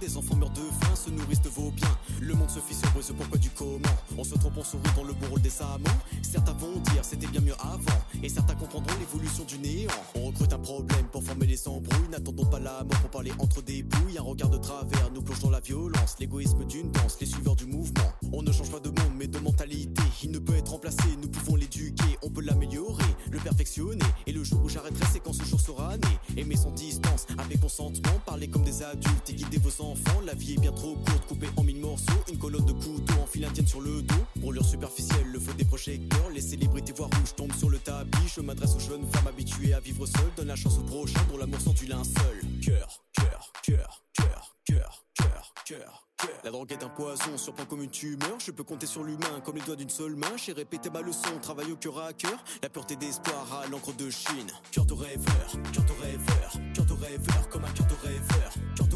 Des 0.00 0.16
enfants 0.16 0.36
meurent 0.36 0.50
de 0.50 0.60
faim, 0.60 0.94
se 0.94 1.10
nourrissent 1.10 1.42
de 1.42 1.48
vos 1.48 1.72
biens. 1.72 1.98
Le 2.20 2.32
monde 2.34 2.48
se 2.48 2.60
fissure, 2.60 2.88
ce 3.00 3.12
pourquoi 3.12 3.36
du 3.36 3.50
comment. 3.50 3.96
On 4.16 4.22
se 4.22 4.36
trompe, 4.36 4.54
on 4.56 4.62
sourit 4.62 4.82
dans 4.94 5.02
le 5.02 5.12
bon 5.12 5.26
rôle 5.28 5.40
des 5.40 5.60
amants. 5.60 5.98
Certains 6.22 6.52
vont 6.52 6.78
dire 6.92 7.04
c'était 7.04 7.26
bien 7.26 7.40
mieux 7.40 7.56
avant. 7.58 8.00
Et 8.22 8.28
certains 8.28 8.54
comprendront 8.54 8.94
l'évolution 9.00 9.44
du 9.44 9.58
néant. 9.58 9.90
On 10.14 10.28
recrute 10.28 10.52
un 10.52 10.58
problème 10.58 11.04
pour 11.10 11.24
former 11.24 11.46
les 11.46 11.66
embrouilles. 11.66 12.08
N'attendons 12.10 12.46
pas 12.46 12.60
la 12.60 12.84
mort 12.84 13.00
pour 13.00 13.10
parler 13.10 13.32
entre 13.40 13.60
des 13.60 13.82
bouilles. 13.82 14.18
Un 14.18 14.22
regard 14.22 14.50
de 14.50 14.58
travers 14.58 15.10
nous 15.12 15.20
plonge 15.20 15.40
dans 15.40 15.50
la 15.50 15.60
violence. 15.60 16.14
L'égoïsme 16.20 16.64
d'une 16.64 16.92
danse, 16.92 17.18
les 17.20 17.26
suiveurs 17.26 17.56
du 17.56 17.66
mouvement. 17.66 18.12
On 18.32 18.42
ne 18.42 18.52
change 18.52 18.70
pas 18.70 18.80
de 18.80 18.88
monde, 18.88 19.12
mais 19.18 19.26
de 19.26 19.38
mentalité. 19.40 20.02
Il 20.22 20.30
ne 20.30 20.38
peut 20.38 20.54
être 20.54 20.70
remplacé, 20.70 21.02
nous 21.20 21.28
pouvons 21.28 21.56
l'éduquer. 21.56 22.18
On 22.22 22.30
peut 22.30 22.42
l'améliorer, 22.42 23.04
le 23.32 23.38
perfectionner. 23.40 24.04
Et 24.28 24.32
le 24.32 24.44
jour 24.44 24.62
où 24.62 24.68
j'arrêterai, 24.68 25.06
c'est 25.12 25.20
quand 25.20 25.32
ce 25.32 25.44
jour 25.44 25.60
sera 25.60 25.96
né. 25.96 26.36
Aimer 26.36 26.56
sans 26.56 26.70
distance, 26.70 27.26
avec 27.36 27.60
consentement. 27.60 28.12
Parler 28.24 28.48
comme 28.48 28.62
des 28.62 28.82
adultes 28.82 29.30
et 29.30 29.47
guider 29.48 29.58
vos 29.58 29.82
enfants. 29.82 30.20
La 30.24 30.34
vie 30.34 30.54
est 30.54 30.60
bien 30.60 30.72
trop 30.72 30.94
courte, 30.94 31.26
coupée 31.26 31.48
en 31.56 31.64
mille 31.64 31.80
morceaux. 31.80 32.12
Une 32.28 32.38
colonne 32.38 32.64
de 32.64 32.72
couteaux 32.72 33.20
en 33.22 33.26
file 33.26 33.44
indienne 33.44 33.66
sur 33.66 33.80
le 33.80 34.02
dos. 34.02 34.14
Brûlure 34.36 34.64
superficielle, 34.64 35.26
le 35.32 35.40
feu 35.40 35.52
des 35.54 35.64
projecteurs. 35.64 36.30
Les 36.30 36.40
célébrités 36.40 36.92
voient 36.92 37.06
rouge 37.06 37.34
tombent 37.36 37.54
sur 37.54 37.70
le 37.70 37.78
tapis. 37.78 38.28
Je 38.34 38.40
m'adresse 38.40 38.74
aux 38.74 38.80
jeunes 38.80 39.06
femmes 39.10 39.26
habituées 39.26 39.74
à 39.74 39.80
vivre 39.80 40.06
seules. 40.06 40.32
Donne 40.36 40.48
la 40.48 40.56
chance 40.56 40.78
au 40.78 40.82
prochain 40.82 41.20
dont 41.30 41.38
l'amour 41.38 41.60
sent 41.60 41.74
du 41.74 41.86
linceul. 41.86 42.40
Cœur, 42.62 43.02
cœur, 43.12 43.52
cœur, 43.62 44.02
cœur, 44.14 44.56
cœur, 44.64 45.06
cœur, 45.14 45.54
cœur. 45.64 46.08
cœur. 46.18 46.38
La 46.44 46.50
drogue 46.50 46.72
est 46.72 46.82
un 46.82 46.88
poison, 46.88 47.36
surprend 47.36 47.64
comme 47.64 47.82
une 47.82 47.90
tumeur. 47.90 48.38
Je 48.44 48.50
peux 48.50 48.64
compter 48.64 48.86
sur 48.86 49.04
l'humain 49.04 49.40
comme 49.44 49.54
les 49.56 49.62
doigts 49.62 49.76
d'une 49.76 49.88
seule 49.88 50.16
main. 50.16 50.36
J'ai 50.36 50.52
répété 50.52 50.90
ma 50.90 51.00
leçon, 51.00 51.38
travail 51.40 51.70
au 51.70 51.76
cœur 51.76 51.98
à 51.98 52.12
cœur. 52.12 52.42
La 52.62 52.68
pureté 52.68 52.96
d'espoir 52.96 53.46
à 53.62 53.68
l'encre 53.68 53.94
de 53.94 54.10
Chine. 54.10 54.50
Cœur 54.72 54.84
de 54.84 54.94
rêveur, 54.94 55.52
cœur 55.72 55.84
de 55.84 56.02
rêveur, 56.02 56.52
cœur 56.74 56.86
de 56.86 56.92
rêveur, 56.92 57.48
comme 57.50 57.64
un 57.64 57.70
cœur 57.70 57.86
de 57.86 57.94
rêveur. 58.06 58.52
Cœur 58.76 58.87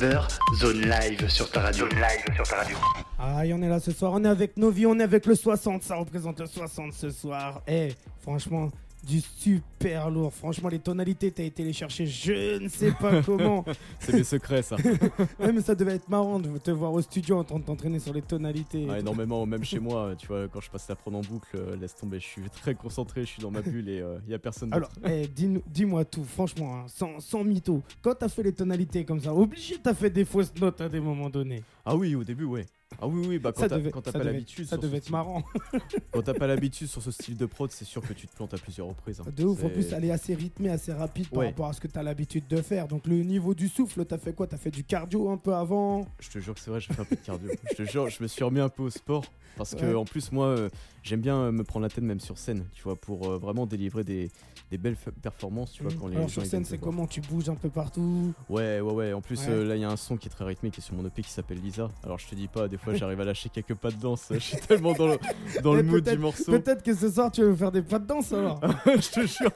19h, 0.00 0.28
zone 0.56 0.80
live 0.80 1.28
sur 1.28 1.50
ta 1.50 1.60
radio. 1.60 1.86
Zone 1.86 1.98
live 1.98 2.34
sur 2.34 2.48
ta 2.48 2.56
radio. 2.56 2.76
Ah, 3.18 3.44
et 3.44 3.52
on 3.52 3.60
est 3.60 3.68
là 3.68 3.78
ce 3.80 3.92
soir, 3.92 4.12
on 4.14 4.24
est 4.24 4.28
avec 4.28 4.56
Novi, 4.56 4.86
on 4.86 4.98
est 4.98 5.02
avec 5.02 5.26
le 5.26 5.34
60, 5.34 5.82
ça 5.82 5.96
représente 5.96 6.40
le 6.40 6.46
60 6.46 6.94
ce 6.94 7.10
soir. 7.10 7.60
Eh, 7.68 7.92
franchement, 8.22 8.70
du 9.04 9.20
super 9.20 10.10
lourd. 10.10 10.32
Franchement, 10.32 10.68
les 10.68 10.78
tonalités, 10.78 11.30
t'as 11.30 11.44
été 11.44 11.64
les 11.64 11.72
chercher, 11.72 12.06
je 12.06 12.58
ne 12.62 12.68
sais 12.68 12.92
pas 12.92 13.22
comment. 13.26 13.64
C'est 13.98 14.14
mes 14.14 14.24
secrets, 14.24 14.62
ça. 14.62 14.76
Ouais, 15.38 15.52
mais 15.52 15.60
ça 15.60 15.74
devait 15.74 15.94
être 15.94 16.08
marrant 16.08 16.38
de 16.38 16.58
te 16.58 16.70
voir 16.70 16.92
au 16.92 17.00
studio 17.00 17.38
en 17.38 17.44
train 17.44 17.58
de 17.58 17.64
t'entraîner 17.64 17.98
sur 17.98 18.12
les 18.12 18.22
tonalités. 18.22 18.86
Ah, 18.90 18.98
énormément, 18.98 19.44
même 19.46 19.64
chez 19.64 19.78
moi, 19.78 20.14
tu 20.18 20.26
vois, 20.26 20.48
quand 20.48 20.60
je 20.60 20.70
passe 20.70 20.88
la 20.88 20.96
prendre 20.96 21.18
en 21.18 21.22
boucle, 21.22 21.56
euh, 21.56 21.76
laisse 21.76 21.94
tomber, 21.94 22.20
je 22.20 22.26
suis 22.26 22.50
très 22.50 22.74
concentré, 22.74 23.22
je 23.22 23.28
suis 23.28 23.42
dans 23.42 23.50
ma 23.50 23.62
bulle 23.62 23.88
et 23.88 24.02
il 24.26 24.30
y 24.30 24.34
a 24.34 24.38
personne. 24.38 24.72
Alors, 24.72 24.90
eh, 25.06 25.28
dis-moi 25.28 26.04
tout, 26.04 26.24
franchement, 26.24 26.76
hein, 26.76 26.84
sans, 26.88 27.20
sans 27.20 27.44
mytho. 27.44 27.82
Quand 28.02 28.14
t'as 28.14 28.28
fait 28.28 28.42
les 28.42 28.52
tonalités 28.52 29.04
comme 29.04 29.20
ça, 29.20 29.34
obligé, 29.34 29.76
t'as 29.82 29.94
fait 29.94 30.10
des 30.10 30.24
fausses 30.24 30.52
notes 30.60 30.80
à 30.80 30.88
des 30.88 31.00
moments 31.00 31.30
donnés. 31.30 31.62
Ah 31.84 31.96
oui, 31.96 32.14
au 32.14 32.24
début, 32.24 32.44
ouais. 32.44 32.66
Ah 33.00 33.06
oui, 33.06 33.24
oui, 33.26 33.38
bah 33.38 33.52
quand 33.52 33.66
t'as 33.68 34.12
pas 34.12 34.24
l'habitude. 34.24 34.66
ça 34.66 34.76
devait 34.76 34.98
être 34.98 35.10
marrant. 35.10 35.42
Quand 36.12 36.22
t'as 36.22 36.34
pas 36.34 36.46
l'habitude 36.46 36.88
sur 36.88 37.00
ce 37.02 37.10
style 37.10 37.36
de 37.36 37.46
prod, 37.46 37.70
c'est 37.70 37.84
sûr 37.84 38.02
que 38.02 38.12
tu 38.12 38.26
te 38.26 38.34
plantes 38.34 38.52
à 38.52 38.58
plusieurs 38.58 38.88
reprises. 38.88 39.20
hein. 39.20 39.30
De 39.34 39.44
ouf, 39.44 39.62
en 39.64 39.70
plus, 39.70 39.92
elle 39.92 40.04
est 40.04 40.10
assez 40.10 40.34
rythmée, 40.34 40.68
assez 40.70 40.92
rapide 40.92 41.28
par 41.28 41.38
Ouais. 41.38 41.46
rapport 41.46 41.66
à 41.66 41.72
ce 41.72 41.80
que 41.80 41.86
t'as 41.86 42.02
l'habitude 42.02 42.46
de 42.48 42.60
faire. 42.60 42.88
Donc, 42.88 43.06
le 43.06 43.22
niveau 43.22 43.54
du 43.54 43.68
souffle, 43.68 44.04
t'as 44.04 44.18
fait 44.18 44.34
quoi? 44.34 44.46
T'as 44.48 44.56
fait 44.56 44.70
du 44.72 44.82
cardio 44.84 45.30
un 45.30 45.36
peu 45.36 45.54
avant? 45.54 46.06
Je 46.18 46.28
te 46.30 46.38
jure 46.40 46.52
que 46.54 46.60
c'est 46.60 46.70
vrai, 46.70 46.80
j'ai 46.80 46.92
fait 46.92 47.00
un 47.00 47.04
peu 47.04 47.16
de 47.16 47.20
cardio. 47.20 47.50
je 47.70 47.76
te 47.76 47.84
jure, 47.84 48.08
je 48.10 48.22
me 48.22 48.28
suis 48.28 48.42
remis 48.44 48.60
un 48.60 48.68
peu 48.68 48.82
au 48.82 48.90
sport 48.90 49.24
parce 49.56 49.74
que 49.74 49.94
en 49.94 50.04
plus 50.04 50.32
moi, 50.32 50.46
euh, 50.46 50.68
j'aime 51.02 51.20
bien 51.20 51.52
me 51.52 51.64
prendre 51.64 51.84
la 51.84 51.90
tête 51.90 52.04
même 52.04 52.20
sur 52.20 52.38
scène, 52.38 52.66
tu 52.72 52.82
vois, 52.82 52.96
pour 52.96 53.28
euh, 53.30 53.38
vraiment 53.38 53.66
délivrer 53.66 54.04
des, 54.04 54.30
des 54.70 54.78
belles 54.78 54.96
performances, 55.20 55.72
tu 55.72 55.82
vois, 55.82 55.90
quand 55.98 56.06
les 56.06 56.14
Mmh. 56.14 56.16
Alors, 56.18 56.28
gens 56.28 56.32
sur 56.34 56.46
scène, 56.46 56.64
c'est 56.64 56.78
comment 56.78 57.06
Tu 57.08 57.20
bouges 57.20 57.48
un 57.48 57.56
peu 57.56 57.68
partout? 57.70 58.32
Ouais, 58.48 58.80
ouais, 58.80 58.92
ouais. 58.92 59.12
En 59.12 59.20
plus, 59.20 59.40
Ouais. 59.40 59.48
euh, 59.50 59.64
là, 59.64 59.74
il 59.76 59.80
y 59.82 59.84
a 59.84 59.90
un 59.90 59.96
son 59.96 60.16
qui 60.16 60.28
est 60.28 60.30
très 60.30 60.44
rythmé 60.44 60.70
qui 60.70 60.80
est 60.80 60.82
sur 60.84 60.94
mon 60.94 61.04
EP 61.04 61.22
qui 61.22 61.30
s'appelle 61.30 61.58
Lisa. 61.60 61.88
Alors, 62.04 62.18
je 62.20 62.28
te 62.28 62.34
dis 62.36 62.46
pas, 62.46 62.68
des 62.68 62.76
fois, 62.76 62.94
j'arrive 62.94 63.20
à 63.20 63.24
lâcher 63.24 63.48
quelques 63.48 63.74
pas 63.74 63.90
de 63.90 63.96
danse. 63.96 64.26
Je 64.30 64.38
suis 64.38 64.56
tellement 64.58 64.92
dans 64.92 65.08
le, 65.08 65.18
dans 65.62 65.74
le 65.74 65.82
mood 65.82 66.08
du 66.08 66.18
morceau. 66.18 66.52
Peut-être 66.52 66.84
que 66.84 66.94
ce 66.94 67.10
soir, 67.10 67.32
tu 67.32 67.42
vas 67.42 67.48
me 67.48 67.56
faire 67.56 67.72
des 67.72 67.82
pas 67.82 67.98
de 67.98 68.06
danse 68.06 68.32
alors. 68.32 68.60
je 68.86 69.10
te 69.10 69.26
jure. 69.26 69.50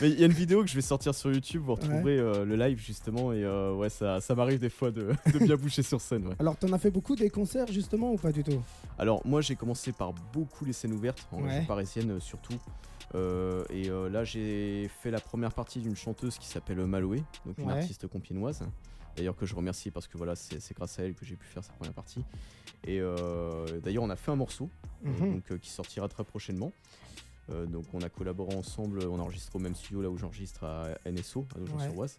Mais 0.00 0.08
il 0.10 0.18
y 0.18 0.22
a 0.22 0.26
une 0.26 0.32
vidéo 0.32 0.62
que 0.62 0.68
je 0.68 0.74
vais 0.76 0.80
sortir 0.80 1.14
sur 1.14 1.30
YouTube. 1.30 1.62
Vous 1.66 1.74
retrouverez 1.74 2.18
euh, 2.18 2.44
le 2.46 2.56
live 2.56 2.78
justement. 2.78 3.32
Et 3.34 3.44
euh, 3.44 3.74
ouais, 3.74 3.90
ça, 3.90 4.20
ça 4.22 4.34
m'arrive 4.34 4.60
des 4.60 4.70
fois 4.70 4.90
de, 4.90 5.12
de 5.32 5.38
bien 5.40 5.56
bouger 5.56 5.82
sur 5.82 6.00
scène. 6.00 6.26
Ouais. 6.28 6.34
Alors, 6.38 6.56
t'en 6.56 6.72
as 6.72 6.78
fait 6.78 6.90
beaucoup 6.90 7.16
des 7.16 7.28
concerts 7.28 7.70
justement 7.70 8.12
ou 8.12 8.16
pas 8.16 8.32
du 8.32 8.42
tout? 8.42 8.62
Alors, 8.98 9.20
moi, 9.26 9.42
j'ai 9.42 9.56
commencé 9.56 9.92
par 9.92 10.12
beaucoup 10.32 10.64
les 10.64 10.72
scènes 10.72 10.92
ouvertes, 10.94 11.26
en 11.32 11.42
région 11.42 11.64
parisienne 11.66 12.12
euh, 12.12 12.20
surtout. 12.20 12.54
Euh, 13.14 13.64
et 13.70 13.88
euh, 13.90 14.08
là, 14.08 14.24
j'ai 14.24 14.88
fait 15.02 15.10
la 15.10 15.20
première 15.20 15.52
partie 15.52 15.80
d'une 15.80 15.96
chanteuse 15.96 16.38
qui 16.38 16.46
s'appelle 16.48 16.84
Maloé, 16.84 17.22
donc 17.46 17.58
une 17.58 17.70
Ouais. 17.70 17.78
artiste 17.78 18.06
compiègnoise. 18.08 18.64
D'ailleurs, 19.16 19.36
que 19.36 19.46
je 19.46 19.54
remercie 19.54 19.90
parce 19.92 20.08
que 20.08 20.18
voilà, 20.18 20.34
c'est 20.34 20.74
grâce 20.74 20.98
à 20.98 21.04
elle 21.04 21.14
que 21.14 21.24
j'ai 21.24 21.36
pu 21.36 21.46
faire 21.46 21.62
sa 21.62 21.72
première 21.74 21.94
partie. 21.94 22.24
Et 22.84 22.98
euh, 23.00 23.80
d'ailleurs, 23.80 24.02
on 24.02 24.10
a 24.10 24.16
fait 24.16 24.32
un 24.32 24.36
morceau 24.36 24.68
Mhm. 25.04 25.34
donc, 25.34 25.58
qui 25.60 25.70
sortira 25.70 26.08
très 26.08 26.24
prochainement. 26.24 26.72
Donc, 27.68 27.84
on 27.92 28.00
a 28.00 28.08
collaboré 28.08 28.56
ensemble, 28.56 29.00
on 29.06 29.20
enregistre 29.20 29.54
au 29.54 29.58
même 29.58 29.74
studio 29.74 30.00
là 30.00 30.08
où 30.08 30.16
j'enregistre 30.16 30.64
à 30.64 30.88
NSO, 31.04 31.46
à 31.54 31.58
Nogent-sur-Oise. 31.60 32.18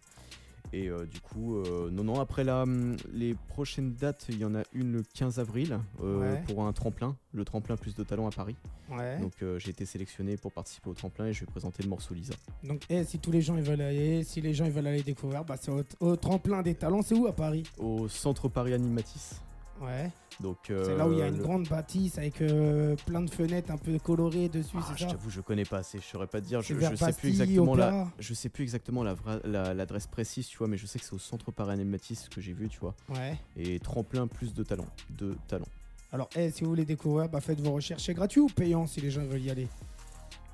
Et 0.73 0.87
euh, 0.89 1.05
du 1.05 1.19
coup, 1.21 1.57
euh, 1.57 1.89
non, 1.91 2.03
non, 2.03 2.19
après 2.19 2.43
là, 2.43 2.63
hum, 2.63 2.95
les 3.13 3.33
prochaines 3.49 3.93
dates, 3.93 4.25
il 4.29 4.39
y 4.39 4.45
en 4.45 4.55
a 4.55 4.63
une 4.73 4.91
le 4.91 5.03
15 5.13 5.39
avril 5.39 5.79
euh, 6.03 6.19
Ouais. 6.33 6.43
pour 6.47 6.65
un 6.65 6.73
tremplin, 6.73 7.15
le 7.33 7.45
tremplin 7.45 7.77
plus 7.77 7.95
de 7.95 8.03
talent 8.03 8.27
à 8.27 8.31
Paris. 8.31 8.55
Ouais. 8.91 9.17
Donc 9.19 9.33
j'ai 9.57 9.69
été 9.71 9.85
sélectionné 9.85 10.37
pour 10.37 10.51
participer 10.51 10.89
au 10.89 10.93
tremplin 10.93 11.25
et 11.27 11.33
je 11.33 11.41
vais 11.41 11.45
présenter 11.51 11.81
le 11.83 11.89
morceau 11.89 12.13
Lisa. 12.13 12.33
Donc, 12.63 12.81
eh, 12.89 13.03
si 13.03 13.19
tous 13.19 13.31
les 13.31 13.41
gens 13.41 13.55
ils 13.57 13.63
veulent 13.63 13.81
aller, 13.81 14.23
si 14.23 14.41
les 14.41 14.53
gens 14.53 14.65
ils 14.65 14.71
veulent 14.71 14.87
aller 14.87 15.01
découvrir, 15.03 15.43
bah, 15.45 15.55
c'est 15.59 15.71
au, 15.71 15.81
au 16.01 16.15
tremplin 16.15 16.61
des 16.61 16.75
talents. 16.75 17.01
C'est 17.01 17.15
où 17.15 17.25
à 17.27 17.33
Paris? 17.33 17.63
Au 17.79 18.07
centre 18.07 18.47
Paris 18.49 18.73
Animatis. 18.73 19.35
Ouais. 19.81 20.09
Donc 20.41 20.57
C'est 20.67 20.73
euh, 20.73 20.97
là 20.97 21.07
où 21.07 21.13
il 21.13 21.19
y 21.19 21.21
a 21.21 21.27
une 21.27 21.37
le- 21.37 21.43
grande 21.43 21.67
bâtisse 21.67 22.17
avec 22.17 22.41
euh, 22.41 22.95
plein 23.05 23.21
de 23.21 23.29
fenêtres 23.29 23.71
un 23.71 23.77
peu 23.77 23.97
colorées 23.99 24.49
dessus, 24.49 24.75
Ah, 24.77 24.93
je 24.97 25.05
t'avoue, 25.05 25.29
je 25.29 25.39
connais 25.41 25.63
pas 25.63 25.77
assez, 25.77 25.99
je 25.99 26.03
saurais 26.03 26.27
pas 26.27 26.41
te 26.41 26.45
dire. 26.45 26.61
Je, 26.61 26.73
sais 26.95 27.13
plus 27.13 27.29
exactement 27.29 27.75
la, 27.75 28.07
je 28.19 28.33
sais 28.33 28.49
plus 28.49 28.63
exactement 28.63 29.01
la 29.03 29.13
vra- 29.15 29.39
la- 29.45 29.73
l'adresse 29.73 30.07
précise, 30.07 30.47
tu 30.47 30.57
vois, 30.57 30.67
mais 30.67 30.77
je 30.77 30.85
sais 30.85 30.99
que 30.99 31.05
c'est 31.05 31.13
au 31.13 31.19
centre 31.19 31.51
Paris 31.51 31.71
Animatis 31.73 32.19
que 32.33 32.41
j'ai 32.41 32.53
vu, 32.53 32.67
tu 32.67 32.79
vois. 32.79 32.95
Ouais. 33.09 33.37
Et 33.55 33.79
tremplin 33.79 34.27
plus 34.27 34.53
de 34.53 34.63
talent, 34.63 34.87
de 35.09 35.35
talent. 35.47 35.67
Alors, 36.11 36.29
eh, 36.35 36.51
si 36.51 36.63
vous 36.63 36.69
voulez 36.69 36.85
découvrir, 36.85 37.29
bah, 37.29 37.41
faites 37.41 37.59
vos 37.61 37.71
recherches. 37.73 38.03
C'est 38.05 38.13
gratuit 38.13 38.41
ou 38.41 38.47
payant 38.47 38.87
si 38.87 39.01
les 39.01 39.11
gens 39.11 39.25
veulent 39.25 39.41
y 39.41 39.49
aller? 39.49 39.67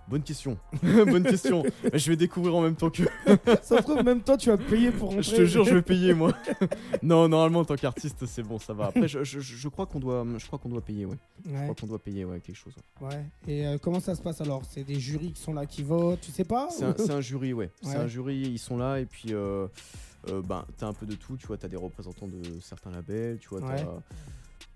Bonne 0.07 0.23
question, 0.23 0.57
bonne 0.83 1.23
question. 1.23 1.63
je 1.93 2.09
vais 2.09 2.17
découvrir 2.17 2.55
en 2.55 2.61
même 2.61 2.75
temps 2.75 2.89
que. 2.89 3.03
Ça 3.63 3.77
se 3.77 3.81
trouve, 3.83 4.03
même 4.03 4.21
toi, 4.21 4.35
tu 4.35 4.49
vas 4.49 4.57
payer 4.57 4.91
pour 4.91 5.09
rentrer. 5.09 5.23
Je 5.23 5.35
te 5.35 5.45
jure, 5.45 5.63
je 5.63 5.75
vais 5.75 5.81
payer 5.81 6.13
moi. 6.13 6.33
non, 7.03 7.29
normalement 7.29 7.59
en 7.59 7.65
tant 7.65 7.75
qu'artiste, 7.75 8.25
c'est 8.25 8.43
bon, 8.43 8.59
ça 8.59 8.73
va. 8.73 8.87
Après, 8.87 9.07
je, 9.07 9.23
je- 9.23 9.39
je 9.39 9.67
crois 9.69 9.85
qu'on 9.85 9.99
doit, 9.99 10.25
je 10.37 10.45
crois 10.47 10.59
qu'on 10.59 10.69
doit 10.69 10.81
payer, 10.81 11.05
ouais. 11.05 11.15
Je 11.45 11.51
crois 11.63 11.75
qu'on 11.75 11.87
doit 11.87 11.99
payer, 11.99 12.25
ouais, 12.25 12.41
quelque 12.41 12.55
chose. 12.57 12.75
ouais. 13.01 13.07
ouais. 13.07 13.25
Et 13.47 13.65
euh, 13.65 13.77
comment 13.81 13.99
ça 14.01 14.15
se 14.15 14.21
passe 14.21 14.41
alors? 14.41 14.63
C'est 14.69 14.83
des 14.83 14.99
jurys 14.99 15.31
qui 15.31 15.41
sont 15.41 15.53
là 15.53 15.65
qui 15.65 15.81
votent, 15.83 16.19
tu 16.19 16.31
sais 16.31 16.43
pas 16.43 16.67
C'est 16.69 16.83
un, 17.11 17.21
jury, 17.21 17.53
ouais. 17.53 17.69
C'est 17.81 17.95
un 17.95 18.07
jury, 18.07 18.35
ils 18.37 18.59
sont 18.59 18.77
là 18.77 18.99
et 18.99 19.05
puis 19.05 19.33
euh, 19.33 19.67
euh, 20.29 20.41
ben, 20.41 20.65
t'as 20.77 20.87
un 20.87 20.93
peu 20.93 21.05
de 21.05 21.15
tout, 21.15 21.37
tu 21.37 21.47
vois, 21.47 21.57
t'as 21.57 21.67
des 21.69 21.77
représentants 21.77 22.27
de 22.27 22.41
certains 22.61 22.91
labels, 22.91 23.37
tu 23.39 23.47
vois, 23.49 23.61
Ouais. 23.61 23.77
t'as 23.77 23.85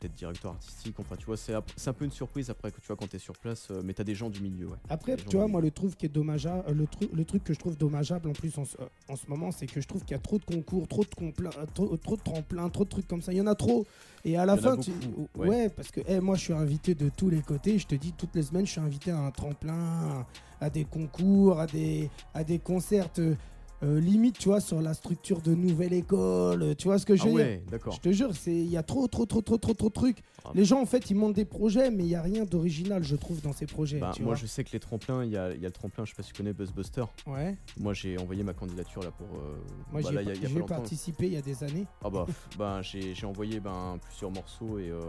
peut-être 0.05 0.15
directeur 0.17 0.51
artistique, 0.51 0.95
enfin 0.99 1.15
tu 1.15 1.25
vois, 1.25 1.37
c'est 1.37 1.53
un 1.53 1.93
peu 1.93 2.05
une 2.05 2.11
surprise 2.11 2.49
après 2.49 2.71
que 2.71 2.79
tu 2.79 2.87
vois 2.87 2.95
quand 2.95 3.07
t'es 3.09 3.17
sur 3.19 3.37
place, 3.37 3.67
euh, 3.71 3.81
mais 3.83 3.93
t'as 3.93 4.03
des 4.03 4.15
gens 4.15 4.29
du 4.29 4.39
milieu, 4.41 4.67
ouais. 4.67 4.77
Après, 4.89 5.15
tu 5.17 5.35
vois, 5.37 5.47
moi, 5.47 5.61
le 5.61 5.71
truc 5.71 5.97
qui 5.97 6.05
est 6.05 6.09
dommageable, 6.09 6.71
le, 6.71 6.85
truc, 6.87 7.09
le 7.13 7.25
truc 7.25 7.43
que 7.43 7.53
je 7.53 7.59
trouve 7.59 7.77
dommageable 7.77 8.29
en 8.29 8.33
plus 8.33 8.57
en, 8.57 8.65
ce- 8.65 8.77
euh, 8.79 8.85
en 9.09 9.15
ce 9.15 9.27
moment, 9.27 9.51
c'est 9.51 9.65
que 9.67 9.81
je 9.81 9.87
trouve 9.87 10.01
qu'il 10.03 10.11
y 10.11 10.15
a 10.15 10.19
trop 10.19 10.37
de 10.37 10.45
concours, 10.45 10.87
trop 10.87 11.03
de, 11.03 11.09
euh, 11.45 11.65
trop, 11.73 11.97
trop 11.97 12.15
de 12.17 12.21
tremplins, 12.21 12.69
trop 12.69 12.83
de 12.83 12.89
trucs 12.89 13.07
comme 13.07 13.21
ça. 13.21 13.33
Il 13.33 13.37
y 13.37 13.41
en 13.41 13.47
a 13.47 13.55
trop. 13.55 13.85
Et 14.23 14.37
à 14.37 14.45
la 14.45 14.55
fin, 14.57 14.75
tu- 14.77 14.91
ouais. 15.39 15.47
ouais. 15.47 15.69
parce 15.69 15.91
que 15.91 16.01
eh, 16.07 16.19
moi, 16.19 16.35
je 16.35 16.41
suis 16.43 16.53
invité 16.53 16.95
de 16.95 17.09
tous 17.09 17.29
les 17.29 17.41
côtés. 17.41 17.77
Je 17.79 17.87
te 17.87 17.95
dis, 17.95 18.11
toutes 18.13 18.35
les 18.35 18.43
semaines, 18.43 18.65
je 18.65 18.71
suis 18.71 18.81
invité 18.81 19.11
à 19.11 19.19
un 19.19 19.31
tremplin, 19.31 20.25
à, 20.61 20.65
à 20.65 20.69
des 20.69 20.85
concours, 20.85 21.59
à 21.59 21.67
des, 21.67 22.09
à 22.33 22.43
des 22.43 22.59
concerts. 22.59 23.09
Euh, 23.85 23.99
limite, 23.99 24.37
tu 24.39 24.49
vois, 24.49 24.59
sur 24.61 24.81
la 24.81 24.93
structure 24.93 25.41
de 25.41 25.53
nouvelle 25.53 25.93
école. 25.93 26.63
euh, 26.63 26.73
Tu 26.75 26.87
vois 26.87 26.97
ce 26.99 27.05
que 27.05 27.15
je 27.15 27.21
Ah 27.21 27.25
veux 27.25 27.31
dire 27.31 27.39
ouais, 27.45 27.61
d'accord. 27.69 27.93
Je 27.93 27.99
te 27.99 28.11
jure, 28.13 28.31
c'est 28.35 28.51
il 28.53 28.69
y 28.69 28.77
a 28.77 28.83
trop, 28.83 29.07
trop, 29.07 29.25
trop, 29.25 29.41
trop, 29.41 29.57
trop, 29.57 29.73
trop 29.73 29.87
de 29.89 29.93
trucs. 29.93 30.17
Les 30.53 30.65
gens, 30.65 30.81
en 30.81 30.85
fait, 30.85 31.09
ils 31.09 31.15
montent 31.15 31.35
des 31.35 31.45
projets, 31.45 31.89
mais 31.91 32.03
il 32.03 32.09
y 32.09 32.15
a 32.15 32.21
rien 32.21 32.45
d'original, 32.45 33.03
je 33.03 33.15
trouve, 33.15 33.41
dans 33.41 33.53
ces 33.53 33.65
projets. 33.65 33.99
Bah, 33.99 34.11
tu 34.13 34.21
moi 34.21 34.33
vois. 34.33 34.41
je 34.41 34.45
sais 34.45 34.63
que 34.63 34.71
les 34.71 34.79
tremplins, 34.79 35.23
il 35.23 35.31
y 35.31 35.37
a, 35.37 35.53
y 35.55 35.65
a 35.65 35.67
le 35.67 35.71
tremplin, 35.71 36.05
je 36.05 36.11
sais 36.11 36.15
pas 36.15 36.23
si 36.23 36.31
tu 36.31 36.37
connais 36.37 36.53
Buzzbuster. 36.53 37.05
Ouais. 37.27 37.55
Moi 37.79 37.93
j'ai 37.93 38.17
envoyé 38.17 38.43
ma 38.43 38.53
candidature 38.53 39.01
là 39.01 39.11
pour. 39.11 39.27
euh, 39.27 39.55
Moi, 39.91 40.01
bah, 40.01 40.01
j'y 40.01 40.07
ai, 40.09 40.11
là, 40.13 40.21
il 40.21 40.27
y 40.27 40.29
a- 40.29 40.31
pas- 40.33 40.37
il 40.37 40.41
y 40.43 40.45
a 40.45 40.47
j'y 40.49 40.53
pas 40.53 40.57
ai 40.57 40.59
longtemps. 40.61 40.75
participé 40.75 41.25
il 41.27 41.33
y 41.33 41.37
a 41.37 41.41
des 41.41 41.63
années. 41.63 41.85
Ah 42.03 42.09
bah, 42.09 42.25
ben, 42.57 42.81
j'ai 42.81 43.13
j'ai 43.15 43.25
envoyé 43.25 43.59
ben, 43.59 43.97
plusieurs 44.01 44.31
morceaux 44.31 44.77
et 44.79 44.89
euh, 44.89 44.99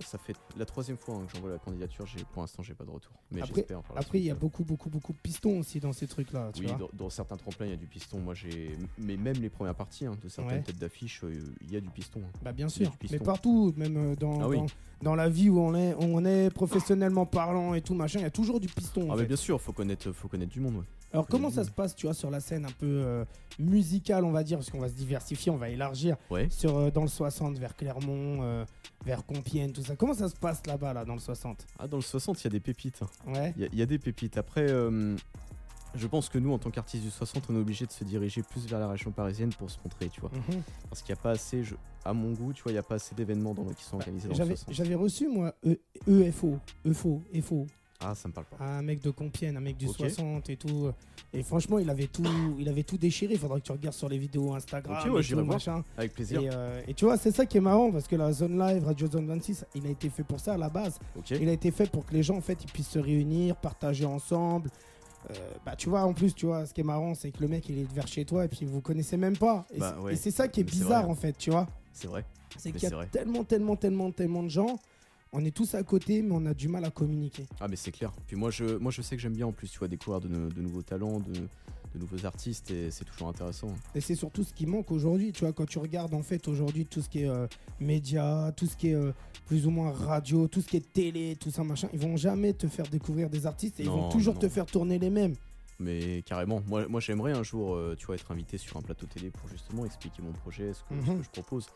ça 0.00 0.18
fait 0.18 0.34
la 0.56 0.64
troisième 0.64 0.96
fois 0.96 1.14
hein, 1.16 1.26
que 1.26 1.34
j'envoie 1.36 1.50
la 1.50 1.58
candidature. 1.58 2.06
j'ai- 2.06 2.24
Pour 2.32 2.42
l'instant, 2.42 2.62
j'ai 2.62 2.74
pas 2.74 2.84
de 2.84 2.90
retour. 2.90 3.12
Mais 3.32 3.40
Après- 3.42 3.54
j'espère. 3.56 3.80
Après, 3.96 4.18
il 4.20 4.24
y 4.24 4.30
a 4.30 4.34
euh, 4.34 4.36
beaucoup, 4.36 4.64
beaucoup, 4.64 4.90
beaucoup 4.90 5.12
de 5.12 5.18
pistons 5.18 5.58
aussi 5.60 5.80
dans 5.80 5.92
ces 5.92 6.06
trucs-là. 6.06 6.50
Oui, 6.58 6.66
vois. 6.66 6.76
dans, 6.76 6.88
dans 7.04 7.10
certains 7.10 7.36
tremplins, 7.36 7.66
il 7.66 7.70
y 7.70 7.74
a 7.74 7.76
du 7.76 7.86
piston. 7.86 8.18
Moi, 8.20 8.34
j'ai. 8.34 8.76
Mais 8.98 9.16
même 9.16 9.36
les 9.36 9.48
premières 9.50 9.74
parties 9.74 10.06
hein, 10.06 10.12
de 10.22 10.28
certaines 10.28 10.58
Ouais. 10.58 10.62
têtes 10.62 10.78
d'affiche, 10.78 11.22
euh, 11.24 11.32
il 11.62 11.72
y 11.72 11.76
a 11.76 11.80
du 11.80 11.90
piston. 11.90 12.20
hein. 12.24 12.38
Bah, 12.42 12.52
bien 12.52 12.68
sûr. 12.68 12.92
Mais 13.10 13.18
partout, 13.18 13.72
même 13.76 14.14
dans, 14.16 14.40
Ah 14.40 14.48
oui. 14.48 14.56
dans, 14.58 14.66
dans 15.02 15.14
la 15.14 15.28
vie 15.28 15.48
où 15.48 15.60
on 15.60 15.74
est, 15.74 15.94
où 15.94 15.98
on 16.02 16.24
est 16.24 16.50
professionnellement 16.50 17.24
parlant 17.26 17.74
et 17.74 17.80
tout 17.82 17.94
machin, 17.94 18.18
il 18.18 18.22
y 18.22 18.26
a 18.26 18.30
toujours 18.30 18.58
du 18.60 18.66
piston. 18.68 19.02
en 19.08 19.12
Ah, 19.12 19.16
mais 19.16 19.22
fait. 19.22 19.28
bien 19.28 19.36
sûr, 19.36 19.60
faut 19.60 19.72
connaître, 19.72 20.10
faut 20.12 20.28
connaître 20.28 20.52
du 20.52 20.60
monde. 20.60 20.76
Ouais. 20.76 20.84
Alors, 21.12 21.26
comment 21.26 21.50
ça 21.50 21.64
se 21.64 21.70
passe, 21.70 21.94
tu 21.96 22.04
vois, 22.06 22.14
sur 22.14 22.30
la 22.30 22.40
scène 22.40 22.66
un 22.66 22.70
peu 22.78 22.84
euh, 22.86 23.24
musicale, 23.58 24.24
on 24.24 24.30
va 24.30 24.42
dire, 24.44 24.58
parce 24.58 24.68
qu'on 24.70 24.80
va 24.80 24.88
se 24.88 24.94
diversifier, 24.94 25.50
on 25.50 25.56
va 25.56 25.70
élargir 25.70 26.16
Ouais. 26.30 26.48
sur 26.50 26.76
euh, 26.76 26.90
dans 26.90 27.00
le 27.02 27.08
60 27.08 27.56
vers 27.58 27.74
Clermont, 27.76 28.40
euh, 28.42 28.64
vers 29.06 29.24
Compiègne, 29.24 29.72
tout 29.72 29.82
ça. 29.82 29.96
Comment 29.96 30.12
ça 30.14 30.28
se 30.28 30.36
passe 30.36 30.60
là-bas, 30.66 30.92
là, 30.92 31.04
dans 31.06 31.14
le 31.14 31.20
60 31.20 31.64
Ah, 31.78 31.86
dans 31.88 31.96
le 31.96 32.02
60, 32.02 32.40
il 32.42 32.44
y 32.44 32.46
a 32.48 32.50
des 32.50 32.60
pépites. 32.60 33.00
hein. 33.02 33.32
Ouais. 33.32 33.54
Il 33.56 33.62
y, 33.62 33.64
a- 33.64 33.68
il 33.72 33.78
y 33.78 33.82
a 33.82 33.86
des 33.86 33.98
pépites. 33.98 34.36
Après, 34.36 34.66
euh, 34.68 35.16
je 35.94 36.06
pense 36.06 36.28
que 36.28 36.38
nous, 36.38 36.52
en 36.52 36.58
tant 36.58 36.70
qu'artistes 36.70 37.02
du 37.04 37.10
60, 37.10 37.44
on 37.50 37.54
est 37.56 37.60
obligé 37.60 37.86
de 37.86 37.92
se 37.92 38.04
diriger 38.04 38.42
plus 38.42 38.66
vers 38.66 38.78
la 38.78 38.88
région 38.88 39.10
parisienne 39.10 39.50
pour 39.50 39.70
se 39.70 39.78
montrer, 39.84 40.08
tu 40.08 40.20
vois. 40.20 40.30
Mhm. 40.32 40.62
Parce 40.88 41.02
qu'il 41.02 41.14
n'y 41.14 41.18
a 41.18 41.22
pas 41.22 41.30
assez, 41.30 41.64
je- 41.64 41.74
à 42.04 42.12
mon 42.12 42.32
goût, 42.32 42.52
tu 42.52 42.62
vois, 42.62 42.72
il 42.72 42.74
n'y 42.76 42.78
a 42.78 42.82
pas 42.82 42.96
assez 42.96 43.14
d'événements 43.14 43.54
dans, 43.54 43.64
qui 43.66 43.84
sont 43.84 43.96
organisés 43.96 44.28
dans 44.28 44.34
le 44.34 44.38
J'avais 44.38 44.56
60. 44.56 44.74
j'avais 44.74 44.94
reçu, 44.94 45.28
moi, 45.28 45.54
E- 45.66 45.78
EFO, 46.06 46.58
EFO, 46.84 47.22
EFO, 47.32 47.66
Ah, 48.00 48.14
ça 48.14 48.28
me 48.28 48.32
parle 48.32 48.46
pas. 48.46 48.64
un 48.64 48.82
mec 48.82 49.00
de 49.02 49.10
Compiègne, 49.10 49.56
un 49.56 49.60
mec 49.60 49.76
du 49.76 49.86
Ok. 49.86 49.96
60 49.96 50.48
et 50.50 50.56
tout. 50.56 50.90
Et 51.34 51.42
franchement, 51.42 51.78
il 51.78 51.90
avait 51.90 52.06
tout, 52.06 52.22
il 52.58 52.66
avait 52.68 52.84
tout 52.84 52.96
déchiré. 52.96 53.34
Il 53.34 53.38
faudra 53.40 53.58
que 53.60 53.64
tu 53.66 53.72
regardes 53.72 53.94
sur 53.96 54.08
les 54.08 54.16
vidéos 54.18 54.54
Instagram. 54.54 54.96
Ok, 55.04 55.12
ouais, 55.14 55.22
j'irai 55.22 55.42
voir. 55.42 55.60
Avec 55.96 56.14
plaisir. 56.14 56.40
Et, 56.40 56.48
euh, 56.50 56.80
et 56.88 56.94
tu 56.94 57.04
vois, 57.04 57.18
c'est 57.18 57.32
ça 57.32 57.44
qui 57.44 57.58
est 57.58 57.60
marrant 57.60 57.90
parce 57.92 58.06
que 58.08 58.16
la 58.16 58.32
zone 58.32 58.56
live, 58.58 58.84
Radio 58.84 59.08
Zone 59.10 59.26
26, 59.26 59.66
il 59.74 59.86
a 59.86 59.90
été 59.90 60.08
fait 60.08 60.22
pour 60.22 60.38
ça 60.40 60.54
à 60.54 60.56
la 60.56 60.70
base. 60.70 60.98
Il 61.30 61.48
a 61.48 61.52
été 61.52 61.70
fait 61.70 61.90
pour 61.90 62.06
que 62.06 62.14
les 62.14 62.22
gens, 62.22 62.36
en 62.36 62.40
fait, 62.40 62.62
ils 62.64 62.70
puissent 62.72 62.88
se 62.88 62.98
réunir, 62.98 63.56
partager 63.56 64.04
ensemble. 64.06 64.70
Euh, 65.30 65.34
bah, 65.64 65.76
tu 65.76 65.88
vois, 65.88 66.02
en 66.04 66.12
plus, 66.14 66.34
tu 66.34 66.46
vois, 66.46 66.64
ce 66.66 66.72
qui 66.72 66.80
est 66.80 66.84
marrant, 66.84 67.14
c'est 67.14 67.30
que 67.30 67.40
le 67.42 67.48
mec, 67.48 67.68
il 67.68 67.78
est 67.78 67.92
vers 67.92 68.06
chez 68.06 68.24
toi 68.24 68.44
et 68.44 68.48
puis 68.48 68.64
vous 68.64 68.80
connaissez 68.80 69.16
même 69.16 69.36
pas. 69.36 69.66
Et 69.72 69.78
Bah, 69.78 69.94
c'est- 69.96 70.02
ouais. 70.04 70.12
et 70.14 70.16
c'est 70.16 70.30
ça 70.30 70.48
qui 70.48 70.60
est 70.60 70.64
Mais 70.64 70.70
bizarre, 70.70 71.08
en 71.08 71.14
fait, 71.14 71.36
tu 71.36 71.50
vois. 71.50 71.66
C'est 71.92 72.08
vrai. 72.08 72.24
C'est 72.56 72.72
qu'il 72.72 72.82
y 72.82 72.86
a 72.86 72.90
vrai. 72.90 73.06
tellement, 73.12 73.44
tellement, 73.44 73.76
tellement, 73.76 74.10
tellement 74.10 74.42
de 74.42 74.48
gens. 74.48 74.78
On 75.32 75.44
est 75.44 75.50
tous 75.54 75.74
à 75.74 75.82
côté, 75.82 76.22
mais 76.22 76.32
on 76.32 76.46
a 76.46 76.54
du 76.54 76.68
mal 76.68 76.84
à 76.86 76.90
communiquer. 76.90 77.46
Ah 77.60 77.68
mais 77.68 77.76
c'est 77.76 77.90
clair. 77.92 78.10
Puis 78.26 78.34
moi 78.36 78.50
je, 78.50 78.64
moi 78.78 78.90
je 78.90 79.02
sais 79.02 79.14
que 79.14 79.20
j'aime 79.20 79.34
bien 79.34 79.46
en 79.46 79.52
plus, 79.52 79.68
tu 79.70 79.78
vois, 79.78 79.86
découvrir 79.88 80.22
de, 80.22 80.28
no- 80.28 80.48
de 80.48 80.62
nouveaux 80.62 80.80
talents, 80.80 81.20
de, 81.20 81.32
de 81.34 81.98
nouveaux 81.98 82.24
artistes 82.24 82.70
et 82.70 82.90
c'est 82.90 83.04
toujours 83.04 83.28
intéressant. 83.28 83.68
Et 83.94 84.00
c'est 84.00 84.14
surtout 84.14 84.42
ce 84.42 84.54
qui 84.54 84.64
manque 84.64 84.90
aujourd'hui, 84.90 85.32
tu 85.32 85.40
vois, 85.44 85.52
quand 85.52 85.66
tu 85.66 85.78
regardes 85.78 86.14
en 86.14 86.22
fait 86.22 86.48
aujourd'hui 86.48 86.86
tout 86.86 87.02
ce 87.02 87.10
qui 87.10 87.24
est 87.24 87.28
euh, 87.28 87.46
médias, 87.78 88.52
tout 88.52 88.64
ce 88.64 88.74
qui 88.76 88.88
est 88.88 88.94
euh, 88.94 89.12
plus 89.48 89.66
ou 89.66 89.70
moins 89.70 89.90
radio, 89.90 90.46
tout 90.46 90.60
ce 90.60 90.68
qui 90.68 90.76
est 90.76 90.92
télé, 90.92 91.34
tout 91.40 91.50
ça 91.50 91.64
machin, 91.64 91.88
ils 91.92 91.98
vont 91.98 92.16
jamais 92.16 92.52
te 92.52 92.68
faire 92.68 92.86
découvrir 92.86 93.28
des 93.30 93.46
artistes 93.46 93.80
et 93.80 93.84
ils 93.84 93.88
vont 93.90 94.08
toujours 94.10 94.34
non. 94.34 94.40
te 94.40 94.48
faire 94.48 94.66
tourner 94.66 94.98
les 94.98 95.10
mêmes. 95.10 95.34
Mais 95.80 96.22
carrément, 96.26 96.60
moi, 96.68 96.86
moi 96.88 97.00
j'aimerais 97.00 97.32
un 97.32 97.42
jour, 97.42 97.74
euh, 97.74 97.94
tu 97.98 98.04
vois, 98.06 98.14
être 98.16 98.30
invité 98.30 98.58
sur 98.58 98.76
un 98.76 98.82
plateau 98.82 99.06
télé 99.06 99.30
pour 99.30 99.48
justement 99.48 99.84
expliquer 99.86 100.22
mon 100.22 100.32
projet, 100.32 100.72
ce 100.74 100.80
que, 100.82 101.00
ce 101.04 101.10
Mhm. 101.10 101.18
que 101.18 101.24
je 101.24 101.30
propose. 101.30 101.66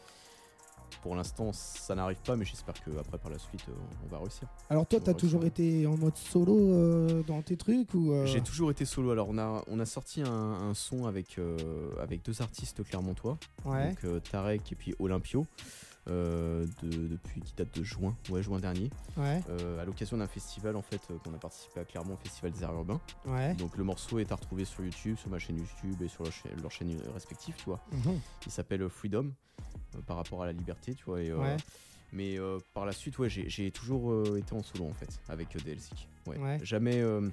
Pour 1.02 1.16
l'instant, 1.16 1.52
ça 1.54 1.94
n'arrive 1.94 2.18
pas, 2.22 2.36
mais 2.36 2.44
j'espère 2.44 2.74
que 2.84 2.90
après 2.98 3.16
par 3.16 3.30
la 3.30 3.38
suite, 3.38 3.64
euh, 3.70 3.72
on 4.04 4.08
va 4.08 4.18
réussir. 4.18 4.46
Alors 4.68 4.86
toi, 4.86 5.00
t'as 5.00 5.14
toujours 5.14 5.44
été 5.46 5.86
en 5.86 5.96
mode 5.96 6.16
solo 6.16 6.54
euh, 6.58 7.22
dans 7.26 7.40
tes 7.40 7.56
trucs 7.56 7.94
ou 7.94 8.12
J'ai 8.26 8.42
toujours 8.42 8.70
été 8.70 8.84
solo. 8.84 9.10
Alors, 9.12 9.28
on 9.30 9.38
a, 9.38 9.64
on 9.68 9.80
a 9.80 9.86
sorti 9.86 10.20
un, 10.20 10.26
un 10.30 10.74
son 10.74 11.06
avec, 11.06 11.38
avec 12.00 12.22
deux 12.24 12.42
artistes 12.42 12.84
clermontois, 12.84 13.38
Ouais. 13.64 13.94
donc 14.02 14.22
Tarek 14.24 14.70
et 14.72 14.74
puis 14.74 14.94
Olympio, 14.98 15.46
de- 16.06 17.06
depuis 17.08 17.40
qui 17.40 17.54
date 17.54 17.72
de 17.78 17.82
juin, 17.84 18.16
ouais, 18.30 18.42
juin 18.42 18.58
dernier, 18.58 18.90
Ouais. 19.16 19.40
euh, 19.50 19.80
à 19.80 19.84
l'occasion 19.84 20.16
d'un 20.16 20.26
festival 20.26 20.74
en 20.76 20.82
fait 20.82 21.00
euh, 21.10 21.18
qu'on 21.24 21.32
a 21.34 21.38
participé 21.38 21.80
à 21.80 21.84
Clermont, 21.84 22.16
Festival 22.16 22.50
des 22.52 22.62
Arts 22.64 22.74
Urbains. 22.74 23.00
Ouais. 23.26 23.54
Donc 23.54 23.76
le 23.76 23.84
morceau 23.84 24.18
est 24.18 24.30
à 24.32 24.34
retrouver 24.36 24.64
sur 24.64 24.84
YouTube, 24.84 25.16
sur 25.16 25.30
ma 25.30 25.38
chaîne 25.38 25.58
YouTube 25.58 26.00
et 26.02 26.08
sur 26.08 26.24
leur, 26.24 26.32
cha- 26.32 26.48
leur 26.60 26.70
chaîne 26.70 26.96
respective, 27.14 27.54
tu 27.56 27.64
vois. 27.66 27.80
Mhm. 27.92 28.18
Il 28.46 28.52
s'appelle 28.52 28.82
euh, 28.82 28.88
Freedom 28.88 29.30
euh, 29.94 29.98
par 30.06 30.16
rapport 30.16 30.42
à 30.42 30.46
la 30.46 30.52
liberté, 30.52 30.94
tu 30.94 31.04
vois. 31.04 31.22
et, 31.22 31.30
euh, 31.30 31.38
Ouais. 31.38 31.56
Mais 32.14 32.38
euh, 32.38 32.58
par 32.74 32.84
la 32.84 32.92
suite, 32.92 33.18
ouais, 33.20 33.30
j'ai 33.30 33.70
toujours 33.70 34.12
euh, 34.12 34.36
été 34.38 34.52
en 34.54 34.62
solo 34.62 34.84
en 34.86 34.92
fait 34.92 35.08
avec 35.30 35.56
euh, 35.56 35.60
DLC. 35.60 35.90
Ouais. 36.26 36.36
Ouais. 36.36 36.58
Jamais, 36.62 37.00
euh, 37.00 37.26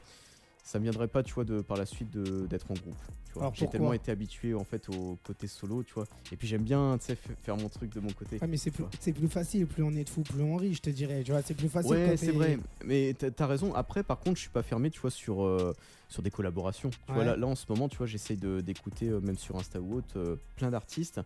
ça 0.69 0.77
ne 0.77 0.83
viendrait 0.83 1.07
pas, 1.07 1.23
tu 1.23 1.33
vois, 1.33 1.45
de 1.45 1.61
par 1.61 1.77
la 1.77 1.87
suite 1.87 2.11
d'être 2.11 2.69
en 2.69 2.75
groupe. 2.75 2.95
tu 3.25 3.33
vois. 3.33 3.43
Alors, 3.43 3.55
J'ai 3.55 3.67
tellement 3.67 3.91
été 3.91 4.11
habitué 4.11 4.53
en 4.53 4.63
fait 4.63 4.87
au 4.89 5.17
côté 5.23 5.47
solo, 5.47 5.81
tu 5.81 5.95
vois. 5.95 6.05
Et 6.31 6.35
puis 6.35 6.47
j'aime 6.47 6.61
bien, 6.61 6.95
tu 6.99 7.07
sais, 7.07 7.17
faire 7.41 7.57
mon 7.57 7.69
truc 7.69 7.91
de 7.91 7.99
mon 7.99 8.11
côté. 8.11 8.37
Ouais, 8.39 8.47
mais 8.47 8.57
c'est 8.57 8.69
plus, 8.69 9.27
facile, 9.27 9.65
plus 9.65 9.81
on 9.81 9.91
est 9.93 10.03
de 10.03 10.09
fou, 10.09 10.21
plus 10.21 10.43
on 10.43 10.57
rit, 10.57 10.75
je 10.75 10.81
te 10.81 10.91
dirais. 10.91 11.23
Tu 11.23 11.31
vois, 11.31 11.41
c'est 11.41 11.55
plus 11.55 11.69
facile. 11.69 11.91
Ouais, 11.91 12.17
c'est 12.17 12.31
vrai. 12.31 12.59
Mais 12.85 13.15
t'as 13.17 13.43
as 13.43 13.47
raison. 13.47 13.73
Après, 13.73 14.03
par 14.03 14.19
contre, 14.19 14.35
je 14.35 14.41
suis 14.41 14.51
pas 14.51 14.61
fermé, 14.61 14.91
tu 14.91 14.99
vois, 14.99 15.09
sur, 15.09 15.43
euh, 15.43 15.73
sur 16.07 16.21
des 16.21 16.29
collaborations. 16.29 16.91
Tu 16.91 17.13
vois, 17.13 17.23
là, 17.25 17.35
là, 17.35 17.47
en 17.47 17.55
ce 17.55 17.65
moment, 17.67 17.89
tu 17.89 17.97
vois, 17.97 18.05
j'essaye 18.05 18.37
d'écouter, 18.37 19.09
euh, 19.09 19.19
même 19.21 19.39
sur 19.39 19.55
Insta 19.57 19.81
ou 19.81 19.95
autre, 19.95 20.17
euh, 20.17 20.35
plein 20.55 20.69
d'artistes. 20.69 21.19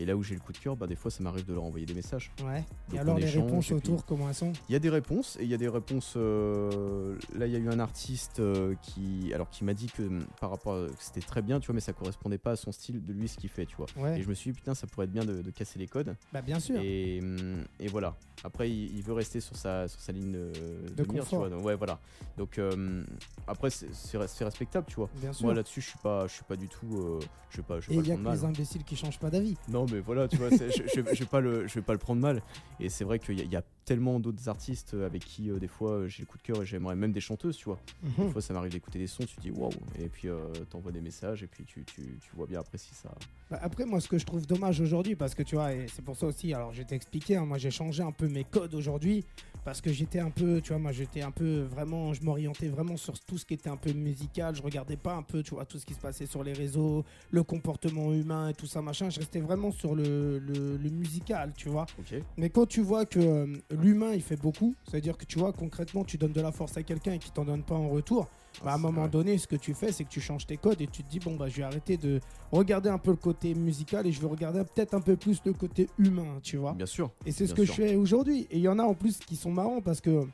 Et 0.00 0.04
là 0.06 0.16
où 0.16 0.22
j'ai 0.22 0.34
le 0.36 0.40
coup 0.40 0.52
de 0.52 0.58
cœur, 0.58 0.76
bah, 0.76 0.86
des 0.86 0.94
fois, 0.94 1.10
ça 1.10 1.22
m'arrive 1.24 1.44
de 1.44 1.52
leur 1.52 1.64
envoyer 1.64 1.84
des 1.84 1.94
messages. 1.94 2.30
Ouais. 2.44 2.64
Donc, 2.88 2.96
Et 2.96 2.98
alors 3.00 3.18
les 3.18 3.24
échange, 3.26 3.44
réponses 3.46 3.64
puis- 3.66 3.74
autour, 3.74 4.04
comment 4.06 4.28
elles 4.28 4.34
sont? 4.34 4.52
Il 4.68 4.72
y 4.72 4.76
a 4.76 4.78
des 4.78 4.90
réponses 4.90 5.36
et 5.40 5.42
il 5.44 5.48
y 5.50 5.54
a 5.54 5.56
des 5.58 5.68
réponses. 5.68 6.14
euh, 6.16 7.16
là, 7.36 7.46
il 7.46 7.52
y 7.52 7.56
a 7.56 7.58
eu 7.58 7.68
un 7.68 7.80
artiste 7.80 8.40
euh, 8.40 8.74
qui, 8.82 9.32
alors, 9.34 9.50
qui 9.50 9.64
m'a 9.64 9.74
dit 9.74 9.86
que 9.88 10.02
hum, 10.02 10.24
par 10.40 10.50
rapport, 10.50 10.74
à- 10.74 10.86
c'était 11.00 11.20
très 11.20 11.42
bien, 11.42 11.58
tu 11.60 11.66
vois, 11.66 11.74
mais 11.74 11.80
ça 11.80 11.92
correspondait 11.92 12.38
pas 12.38 12.52
à 12.52 12.56
son 12.56 12.70
style 12.72 13.04
de 13.04 13.12
lui, 13.12 13.26
ce 13.28 13.36
qu'il 13.38 13.50
fait, 13.50 13.66
tu 13.66 13.76
vois. 13.76 13.86
Ouais. 13.96 14.20
Et 14.20 14.22
je 14.22 14.28
me 14.28 14.34
suis 14.34 14.50
dit 14.52 14.56
putain, 14.56 14.74
ça 14.74 14.86
pourrait 14.86 15.06
être 15.06 15.12
bien 15.12 15.24
de, 15.24 15.42
de 15.42 15.50
casser 15.50 15.78
les 15.80 15.86
codes. 15.88 16.14
Bah 16.32 16.42
bien 16.42 16.60
sûr. 16.60 16.78
Et, 16.80 17.18
hum, 17.20 17.64
et 17.80 17.88
voilà. 17.88 18.16
Après, 18.44 18.70
il, 18.70 18.96
il 18.96 19.02
veut 19.02 19.14
rester 19.14 19.40
sur 19.40 19.56
sa, 19.56 19.88
sur 19.88 20.00
sa 20.00 20.12
ligne 20.12 20.34
euh, 20.36 20.52
De 20.96 21.02
de, 21.02 21.12
mire, 21.12 21.24
tu 21.24 21.30
confort. 21.30 21.38
vois. 21.40 21.48
Donc, 21.50 21.64
ouais, 21.64 21.74
voilà. 21.74 21.98
Donc 22.36 22.58
euh, 22.58 23.02
après, 23.48 23.70
c'est- 23.70 23.88
respectable, 24.16 24.86
tu 24.88 24.94
vois. 24.96 25.08
Bien 25.20 25.32
sûr. 25.32 25.46
Moi 25.46 25.54
là-dessus, 25.54 25.80
je 25.80 25.88
suis 25.88 25.98
pas, 25.98 26.26
je 26.28 26.32
suis 26.34 26.44
pas 26.44 26.54
du 26.56 26.68
tout, 26.68 27.18
je 27.50 27.56
vais 27.56 27.62
pas, 27.64 27.80
je 27.80 27.90
Et 27.90 27.94
il 27.96 28.06
y 28.06 28.12
a 28.12 28.14
que 28.14 28.20
les 28.20 28.24
mal. 28.24 28.44
imbéciles 28.44 28.84
qui 28.84 28.94
changent 28.94 29.18
pas 29.18 29.30
d'avis. 29.30 29.56
Non, 29.68 29.84
mais 29.92 30.00
voilà, 30.00 30.28
tu 30.28 30.36
vois, 30.36 30.50
je, 30.50 31.00
vais 31.00 31.26
pas 31.26 31.40
le, 31.40 31.66
je 31.66 31.74
vais 31.74 31.82
pas 31.82 31.92
le 31.92 31.98
prendre 31.98 32.20
mal. 32.20 32.42
Et 32.80 32.88
c'est 32.88 33.04
vrai 33.04 33.18
qu'il 33.18 33.38
y 33.38 33.56
a 33.56 33.62
tellement 33.88 34.20
d'autres 34.20 34.48
artistes 34.50 34.92
avec 34.94 35.24
qui 35.24 35.50
euh, 35.50 35.58
des 35.58 35.66
fois 35.66 35.92
euh, 35.92 36.08
j'ai 36.08 36.22
le 36.22 36.26
coup 36.26 36.36
de 36.36 36.42
cœur 36.42 36.60
et 36.62 36.66
j'aimerais 36.66 36.94
même 36.94 37.10
des 37.12 37.20
chanteuses, 37.20 37.56
tu 37.56 37.64
vois. 37.64 37.78
Des 38.02 38.22
Mhm. 38.24 38.30
fois, 38.30 38.42
ça 38.42 38.52
m'arrive 38.52 38.70
d'écouter 38.72 38.98
des 38.98 39.06
sons, 39.06 39.24
tu 39.24 39.34
te 39.36 39.40
dis 39.40 39.50
waouh, 39.50 39.72
et 39.98 40.08
puis 40.08 40.28
euh, 40.28 40.36
t'envoies 40.68 40.92
des 40.92 41.00
messages 41.00 41.42
et 41.42 41.46
puis 41.46 41.64
tu, 41.64 41.82
tu, 41.84 42.02
tu 42.20 42.30
vois 42.36 42.46
bien 42.46 42.60
après 42.60 42.76
si 42.76 42.94
ça. 42.94 43.10
Bah, 43.50 43.58
après, 43.62 43.86
moi, 43.86 43.98
ce 44.00 44.08
que 44.08 44.18
je 44.18 44.26
trouve 44.26 44.46
dommage 44.46 44.80
aujourd'hui, 44.82 45.16
parce 45.16 45.34
que 45.34 45.42
tu 45.42 45.54
vois, 45.54 45.72
et 45.72 45.86
c'est 45.88 46.02
pour 46.04 46.16
ça 46.16 46.26
aussi, 46.26 46.52
alors 46.52 46.72
je 46.74 46.78
vais 46.78 46.84
t'expliquer, 46.84 47.36
hein, 47.36 47.46
moi 47.46 47.56
j'ai 47.56 47.70
changé 47.70 48.02
un 48.02 48.12
peu 48.12 48.28
mes 48.28 48.44
codes 48.44 48.74
aujourd'hui, 48.74 49.24
parce 49.64 49.80
que 49.80 49.90
j'étais 49.90 50.18
un 50.20 50.30
peu, 50.30 50.60
tu 50.60 50.68
vois, 50.72 50.78
moi 50.78 50.92
j'étais 50.92 51.22
un 51.22 51.30
peu 51.30 51.62
vraiment, 51.62 52.12
je 52.12 52.22
m'orientais 52.22 52.68
vraiment 52.68 52.96
sur 52.98 53.18
tout 53.20 53.38
ce 53.38 53.46
qui 53.46 53.54
était 53.54 53.70
un 53.70 53.76
peu 53.78 53.92
musical, 53.92 54.54
je 54.54 54.62
regardais 54.62 54.96
pas 54.98 55.14
un 55.14 55.22
peu, 55.22 55.42
tu 55.42 55.54
vois, 55.54 55.64
tout 55.64 55.78
ce 55.78 55.86
qui 55.86 55.94
se 55.94 56.00
passait 56.00 56.26
sur 56.26 56.42
les 56.44 56.52
réseaux, 56.52 57.04
le 57.30 57.42
comportement 57.42 58.12
humain 58.12 58.50
et 58.50 58.54
tout 58.54 58.66
ça, 58.66 58.82
machin, 58.82 59.08
je 59.08 59.18
restais 59.18 59.40
vraiment 59.40 59.70
sur 59.72 59.94
le, 59.94 60.38
le- 60.38 60.76
le 60.76 60.90
musical, 60.90 61.52
tu 61.56 61.68
vois. 61.70 61.86
Ok. 61.98 62.20
Mais 62.36 62.50
quand 62.50 62.66
tu 62.66 62.82
vois 62.82 63.06
que 63.06 63.18
euh, 63.18 63.56
l'humain 63.80 64.12
il 64.12 64.22
fait 64.22 64.40
beaucoup, 64.40 64.74
c'est-à-dire 64.88 65.16
que 65.16 65.24
tu 65.24 65.38
vois 65.38 65.52
concrètement 65.52 66.04
tu 66.04 66.18
donnes 66.18 66.32
de 66.32 66.40
la 66.40 66.52
force 66.52 66.76
à 66.76 66.82
quelqu'un 66.82 67.12
et 67.12 67.18
qu'il 67.18 67.32
t'en 67.32 67.44
donne 67.44 67.62
pas 67.62 67.74
en 67.74 67.88
retour, 67.88 68.28
bah, 68.64 68.72
à 68.72 68.74
un 68.74 68.78
moment 68.78 69.08
donné 69.08 69.38
ce 69.38 69.46
que 69.46 69.56
tu 69.56 69.74
fais 69.74 69.92
c'est 69.92 70.04
que 70.04 70.10
tu 70.10 70.20
changes 70.20 70.46
tes 70.46 70.56
codes 70.56 70.80
et 70.80 70.86
tu 70.86 71.02
te 71.02 71.10
dis 71.10 71.18
bon 71.20 71.36
bah 71.36 71.48
je 71.48 71.56
vais 71.56 71.62
arrêter 71.62 71.96
de 71.96 72.20
regarder 72.52 72.88
un 72.88 72.98
peu 72.98 73.10
le 73.10 73.16
côté 73.16 73.54
musical 73.54 74.06
et 74.06 74.12
je 74.12 74.20
vais 74.20 74.26
regarder 74.26 74.62
peut-être 74.64 74.94
un 74.94 75.00
peu 75.00 75.16
plus 75.16 75.40
le 75.44 75.52
côté 75.52 75.88
humain, 75.98 76.38
tu 76.42 76.56
vois. 76.56 76.72
Bien 76.72 76.86
sûr. 76.86 77.10
Et 77.26 77.32
c'est 77.32 77.46
ce 77.46 77.54
que 77.54 77.64
sûr. 77.64 77.74
je 77.74 77.82
fais 77.82 77.94
aujourd'hui. 77.96 78.46
Et 78.50 78.56
il 78.56 78.62
y 78.62 78.68
en 78.68 78.78
a 78.78 78.82
en 78.82 78.94
plus 78.94 79.18
qui 79.18 79.36
sont 79.36 79.50
marrants 79.50 79.80
parce 79.80 80.00
que 80.00 80.26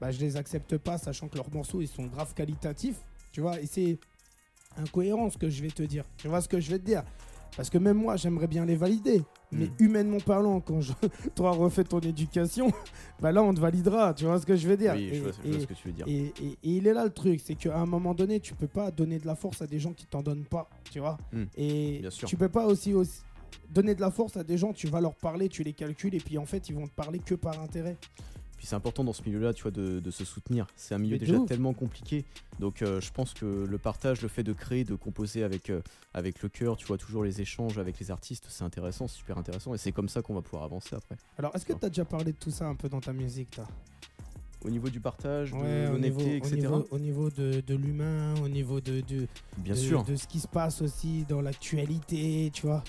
bah, 0.00 0.10
je 0.10 0.20
les 0.20 0.36
accepte 0.36 0.76
pas, 0.76 0.98
sachant 0.98 1.28
que 1.28 1.36
leurs 1.36 1.52
morceaux 1.52 1.80
ils 1.80 1.88
sont 1.88 2.06
grave 2.06 2.34
qualitatifs, 2.34 2.98
tu 3.32 3.40
vois. 3.40 3.60
Et 3.60 3.66
c'est 3.66 3.98
incohérent 4.76 5.30
ce 5.30 5.38
que 5.38 5.48
je 5.48 5.62
vais 5.62 5.70
te 5.70 5.82
dire. 5.82 6.04
Tu 6.16 6.28
vois 6.28 6.40
ce 6.40 6.48
que 6.48 6.60
je 6.60 6.70
vais 6.70 6.78
te 6.78 6.84
dire? 6.84 7.02
Parce 7.56 7.70
que 7.70 7.78
même 7.78 7.96
moi 7.96 8.16
j'aimerais 8.16 8.48
bien 8.48 8.66
les 8.66 8.76
valider. 8.76 9.22
Mais 9.52 9.66
Mm. 9.66 9.70
humainement 9.78 10.18
parlant, 10.20 10.60
quand 10.60 10.80
je 10.80 10.92
toi 11.36 11.52
refais 11.52 11.84
ton 11.84 12.00
éducation, 12.00 12.70
bah 13.20 13.30
là 13.32 13.42
on 13.42 13.54
te 13.54 13.60
validera. 13.60 14.12
Tu 14.14 14.24
vois 14.24 14.40
ce 14.40 14.46
que 14.46 14.56
je 14.56 14.66
veux 14.68 14.76
dire 14.76 14.94
Oui, 14.96 15.04
Et- 15.04 15.14
je 15.14 15.22
vois, 15.22 15.32
je 15.32 15.48
vois 15.48 15.56
et- 15.56 15.60
ce 15.60 15.66
que 15.66 15.74
tu 15.74 15.88
veux 15.88 15.94
dire. 15.94 16.04
et, 16.08 16.32
il 16.62 16.86
est 16.86 16.92
là 16.92 17.04
le 17.04 17.10
truc, 17.12 17.40
c'est 17.44 17.54
qu'à 17.54 17.78
un 17.78 17.86
moment 17.86 18.12
donné, 18.14 18.40
tu 18.40 18.54
peux 18.54 18.66
pas 18.66 18.90
donner 18.90 19.18
de 19.18 19.26
la 19.26 19.34
force 19.36 19.62
à 19.62 19.66
des 19.66 19.78
gens 19.78 19.92
qui 19.92 20.06
t'en 20.06 20.22
donnent 20.22 20.44
pas, 20.46 20.68
tu 20.90 20.98
vois. 20.98 21.16
Hmm, 21.32 21.44
Et 21.56 21.98
bien 22.00 22.10
sûr. 22.10 22.28
tu 22.28 22.36
peux 22.36 22.48
pas 22.48 22.66
aussi, 22.66 22.92
aussi 22.92 23.20
donner 23.70 23.94
de 23.94 24.00
la 24.00 24.10
force 24.10 24.36
à 24.36 24.44
des 24.44 24.58
gens, 24.58 24.72
tu 24.72 24.86
vas 24.88 25.00
leur 25.00 25.14
parler, 25.14 25.48
tu 25.48 25.62
les 25.62 25.72
calcules, 25.72 26.14
et 26.14 26.20
puis 26.20 26.38
en 26.38 26.44
fait, 26.46 26.68
ils 26.68 26.74
vont 26.74 26.86
te 26.86 26.94
parler 26.94 27.18
que 27.20 27.34
par 27.34 27.60
intérêt. 27.60 27.96
Puis 28.56 28.66
c'est 28.66 28.74
important 28.74 29.04
dans 29.04 29.12
ce 29.12 29.22
milieu-là, 29.24 29.52
tu 29.52 29.62
vois, 29.62 29.70
de, 29.70 30.00
de 30.00 30.10
se 30.10 30.24
soutenir. 30.24 30.66
C'est 30.76 30.94
un 30.94 30.98
milieu 30.98 31.18
déjà 31.18 31.34
ouf. 31.34 31.46
tellement 31.48 31.74
compliqué. 31.74 32.24
Donc 32.58 32.80
euh, 32.82 33.00
je 33.00 33.12
pense 33.12 33.34
que 33.34 33.44
le 33.44 33.78
partage, 33.78 34.22
le 34.22 34.28
fait 34.28 34.42
de 34.42 34.52
créer, 34.54 34.84
de 34.84 34.94
composer 34.94 35.42
avec, 35.42 35.68
euh, 35.70 35.82
avec 36.14 36.42
le 36.42 36.48
cœur, 36.48 36.76
tu 36.76 36.86
vois, 36.86 36.96
toujours 36.96 37.22
les 37.22 37.40
échanges 37.40 37.78
avec 37.78 37.98
les 37.98 38.10
artistes, 38.10 38.46
c'est 38.48 38.64
intéressant, 38.64 39.08
c'est 39.08 39.18
super 39.18 39.36
intéressant. 39.36 39.74
Et 39.74 39.78
c'est 39.78 39.92
comme 39.92 40.08
ça 40.08 40.22
qu'on 40.22 40.34
va 40.34 40.40
pouvoir 40.42 40.62
avancer 40.64 40.94
après. 40.96 41.16
Alors, 41.38 41.54
est-ce 41.54 41.66
que 41.66 41.74
tu 41.74 41.84
as 41.84 41.88
déjà 41.90 42.04
parlé 42.06 42.32
de 42.32 42.38
tout 42.38 42.50
ça 42.50 42.66
un 42.66 42.74
peu 42.74 42.88
dans 42.88 43.00
ta 43.00 43.12
musique, 43.12 43.50
toi? 43.50 43.66
Au 44.64 44.70
niveau 44.70 44.88
du 44.88 45.00
partage, 45.00 45.52
de 45.52 45.56
Ouais, 45.58 45.86
au 45.94 45.98
niveau, 45.98 46.18
l'honnêteté, 46.20 46.36
etc. 46.38 46.56
niveau, 46.56 46.86
au 46.90 46.98
niveau 46.98 47.30
de, 47.30 47.60
de 47.64 47.74
l'humain, 47.74 48.34
au 48.42 48.48
niveau 48.48 48.80
de, 48.80 49.00
de, 49.02 49.28
Bien 49.58 49.74
de- 49.74 49.78
sûr. 49.78 50.02
de 50.02 50.16
ce 50.16 50.26
qui 50.26 50.40
se 50.40 50.48
passe 50.48 50.80
aussi 50.82 51.24
dans 51.28 51.40
l'actualité, 51.42 52.50
tu 52.52 52.66
vois? 52.66 52.82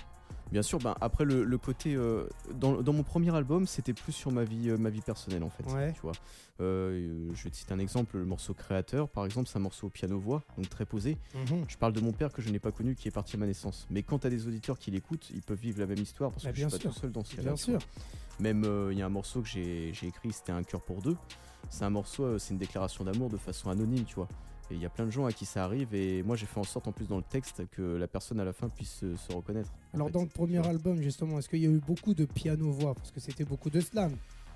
Bien 0.51 0.61
sûr, 0.61 0.79
ben, 0.79 0.95
après 1.01 1.25
le, 1.25 1.43
le 1.43 1.57
côté 1.57 1.93
euh, 1.95 2.27
dans, 2.55 2.81
dans 2.81 2.93
mon 2.93 3.03
premier 3.03 3.35
album, 3.35 3.67
c'était 3.67 3.93
plus 3.93 4.13
sur 4.13 4.31
ma 4.31 4.43
vie, 4.45 4.69
euh, 4.69 4.77
ma 4.77 4.89
vie 4.89 5.01
personnelle 5.01 5.43
en 5.43 5.49
fait. 5.49 5.63
Ouais. 5.73 5.91
Tu 5.93 6.01
vois, 6.01 6.13
Euh, 6.59 7.29
je 7.35 7.43
vais 7.43 7.49
te 7.51 7.55
citer 7.55 7.73
un 7.73 7.79
exemple, 7.79 8.17
le 8.17 8.25
morceau 8.25 8.53
Créateur, 8.53 9.09
par 9.09 9.25
exemple, 9.25 9.47
c'est 9.47 9.57
un 9.57 9.61
morceau 9.61 9.89
piano 9.89 10.17
voix, 10.17 10.43
donc 10.57 10.69
très 10.69 10.85
posé. 10.85 11.17
Mhm. 11.35 11.65
Je 11.67 11.77
parle 11.77 11.93
de 11.93 11.99
mon 12.01 12.13
père 12.13 12.31
que 12.31 12.41
je 12.41 12.49
n'ai 12.49 12.59
pas 12.59 12.71
connu, 12.71 12.95
qui 12.95 13.07
est 13.07 13.11
parti 13.11 13.35
à 13.35 13.39
ma 13.39 13.45
naissance. 13.45 13.85
Mais 13.91 14.01
quand 14.03 14.19
t'as 14.19 14.29
des 14.29 14.47
auditeurs 14.47 14.79
qui 14.79 14.89
l'écoutent, 14.89 15.29
ils 15.35 15.41
peuvent 15.43 15.59
vivre 15.59 15.79
la 15.79 15.85
même 15.85 15.99
histoire 15.99 16.31
parce 16.31 16.43
Bah, 16.45 16.51
que 16.51 16.55
je 16.55 16.61
bien 16.61 16.69
suis 16.69 16.79
pas 16.79 16.89
tout 16.89 16.95
seul 16.95 17.11
dans 17.11 17.23
ce 17.23 17.35
cas-là. 17.35 17.49
Bien 17.49 17.53
tu 17.55 17.63
sûr. 17.63 17.79
Même 18.39 18.63
euh, 18.65 18.89
il 18.91 18.97
y 18.97 19.01
a 19.01 19.05
un 19.05 19.09
morceau 19.09 19.41
que 19.41 19.47
j'ai 19.47 19.89
écrit, 20.03 20.31
c'était 20.31 20.51
un 20.51 20.63
cœur 20.63 20.81
pour 20.81 21.01
deux. 21.01 21.17
C'est 21.69 21.83
un 21.85 21.89
morceau, 21.89 22.23
euh, 22.23 22.39
c'est 22.39 22.53
une 22.53 22.59
déclaration 22.59 23.03
d'amour 23.03 23.29
de 23.29 23.37
façon 23.37 23.69
anonyme, 23.69 24.05
tu 24.05 24.15
vois. 24.15 24.27
Et 24.69 24.75
il 24.75 24.81
y 24.81 24.85
a 24.85 24.89
plein 24.89 25.05
de 25.05 25.11
gens 25.11 25.25
à 25.25 25.31
qui 25.31 25.45
ça 25.45 25.63
arrive 25.63 25.95
et 25.95 26.23
moi 26.23 26.35
j'ai 26.35 26.45
fait 26.45 26.59
en 26.59 26.63
sorte 26.65 26.87
en 26.89 26.91
plus 26.91 27.07
dans 27.07 27.15
le 27.17 27.23
texte 27.23 27.63
que 27.71 27.81
la 27.81 28.07
personne 28.07 28.39
à 28.39 28.43
la 28.45 28.51
fin 28.51 28.67
puisse 28.67 28.91
se, 28.99 29.15
se 29.15 29.31
reconnaître. 29.31 29.71
Alors, 29.93 30.07
fait. 30.07 30.13
dans 30.13 30.21
le 30.23 30.27
premier 30.27 30.59
Ouais. 30.59 30.67
album, 30.67 31.01
justement, 31.01 31.39
est-ce 31.39 31.47
qu'il 31.47 31.59
y 31.61 31.65
a 31.65 31.69
eu 31.69 31.79
beaucoup 31.79 32.13
de 32.13 32.25
piano-voix? 32.25 32.93
Parce 32.95 33.11
que 33.11 33.19
c'était 33.21 33.45
beaucoup 33.45 33.69
de 33.69 33.79
slam. 33.79 34.11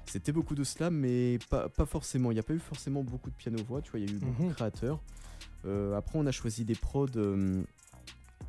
C'était 0.06 0.32
beaucoup 0.34 0.56
de 0.56 0.64
slam, 0.66 0.96
mais 0.98 1.40
pas, 1.50 1.70
pas 1.70 1.86
forcément. 1.86 2.32
Il 2.32 2.34
n'y 2.34 2.40
a 2.40 2.44
pas 2.44 2.54
eu 2.54 2.60
forcément 2.60 3.04
beaucoup 3.04 3.30
de 3.30 3.36
piano-voix, 3.36 3.82
tu 3.82 3.92
vois, 3.92 4.00
il 4.02 4.10
y 4.10 4.12
a 4.12 4.16
eu 4.16 4.20
beaucoup 4.20 4.44
Mhm. 4.44 4.50
de 4.50 4.54
créateurs. 4.54 5.00
Euh, 5.66 5.96
après, 5.96 6.18
on 6.20 6.26
a 6.26 6.32
choisi 6.32 6.66
des 6.66 6.76
prods 6.76 7.08
euh, 7.16 7.62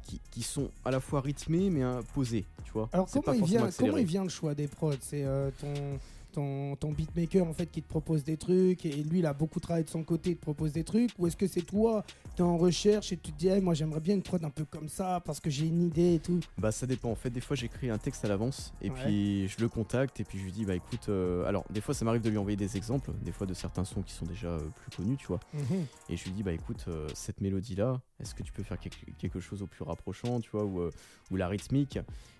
qui, 0.02 0.20
qui 0.32 0.42
sont 0.42 0.70
à 0.84 0.90
la 0.90 0.98
fois 0.98 1.20
rythmés, 1.20 1.70
mais 1.70 1.84
euh, 1.84 2.00
posés, 2.14 2.44
tu 2.64 2.72
vois. 2.72 2.88
Alors 2.92 3.06
comment 3.08 3.22
pas 3.22 3.36
il, 3.36 3.44
vient, 3.44 3.64
accéléré. 3.64 3.90
comment 3.90 3.98
il 4.00 4.06
vient 4.06 4.22
le 4.24 4.30
choix 4.30 4.54
des 4.54 4.66
prods? 4.66 4.94
C'est 5.00 5.24
euh, 5.24 5.50
ton, 5.60 5.72
ton, 6.32 6.76
ton 6.76 6.92
beatmaker 6.92 7.46
en 7.46 7.52
fait 7.52 7.66
qui 7.66 7.82
te 7.82 7.88
propose 7.88 8.24
des 8.24 8.36
trucs 8.36 8.84
et 8.86 8.90
lui 8.90 9.20
il 9.20 9.26
a 9.26 9.32
beaucoup 9.32 9.60
travaillé 9.60 9.84
de 9.84 9.90
son 9.90 10.02
côté, 10.02 10.30
il 10.30 10.36
te 10.36 10.42
propose 10.42 10.72
des 10.72 10.84
trucs 10.84 11.10
ou 11.18 11.26
est-ce 11.26 11.36
que 11.36 11.46
c'est 11.46 11.62
toi 11.62 12.04
qui 12.34 12.42
es 12.42 12.44
en 12.44 12.56
recherche 12.56 13.12
et 13.12 13.16
tu 13.16 13.32
te 13.32 13.38
dis 13.38 13.48
Hey, 13.48 13.60
moi 13.60 13.74
j'aimerais 13.74 14.00
bien 14.00 14.14
une 14.14 14.22
prod 14.22 14.42
un 14.44 14.50
peu 14.50 14.64
comme 14.64 14.88
ça 14.88 15.20
parce 15.24 15.40
que 15.40 15.50
j'ai 15.50 15.66
une 15.66 15.82
idée 15.82 16.14
et 16.14 16.18
tout 16.18 16.40
Bah 16.58 16.72
ça 16.72 16.86
dépend. 16.86 17.10
En 17.10 17.14
fait, 17.14 17.30
des 17.30 17.40
fois 17.40 17.56
j'écris 17.56 17.90
un 17.90 17.98
texte 17.98 18.24
à 18.24 18.28
l'avance 18.28 18.72
et 18.80 18.90
Ouais. 18.90 18.96
puis 19.04 19.48
je 19.48 19.60
le 19.60 19.68
contacte 19.68 20.20
et 20.20 20.24
puis 20.24 20.38
je 20.38 20.44
lui 20.44 20.52
dis 20.52 20.64
bah 20.64 20.74
écoute, 20.74 21.08
euh, 21.08 21.44
alors 21.46 21.64
des 21.70 21.80
fois 21.80 21.94
ça 21.94 22.04
m'arrive 22.04 22.22
de 22.22 22.30
lui 22.30 22.38
envoyer 22.38 22.56
des 22.56 22.76
exemples, 22.76 23.10
des 23.22 23.32
fois 23.32 23.46
de 23.46 23.54
certains 23.54 23.84
sons 23.84 24.02
qui 24.02 24.12
sont 24.12 24.26
déjà 24.26 24.48
euh, 24.48 24.58
plus 24.82 24.96
connus, 24.96 25.16
tu 25.16 25.26
vois. 25.26 25.40
Et 26.08 26.16
je 26.16 26.24
lui 26.24 26.32
dis 26.32 26.42
bah 26.42 26.52
écoute, 26.52 26.84
euh, 26.88 27.08
cette 27.14 27.40
mélodie 27.40 27.74
là, 27.74 28.00
est-ce 28.20 28.34
que 28.34 28.42
tu 28.42 28.52
peux 28.52 28.62
faire 28.62 28.78
quelque, 28.78 29.40
chose 29.40 29.62
au 29.62 29.66
plus 29.66 29.84
rapprochant, 29.84 30.40
tu 30.40 30.50
vois, 30.50 30.64
ou, 30.64 30.88
ou 31.30 31.36
la 31.36 31.48
rythmique? 31.48 31.98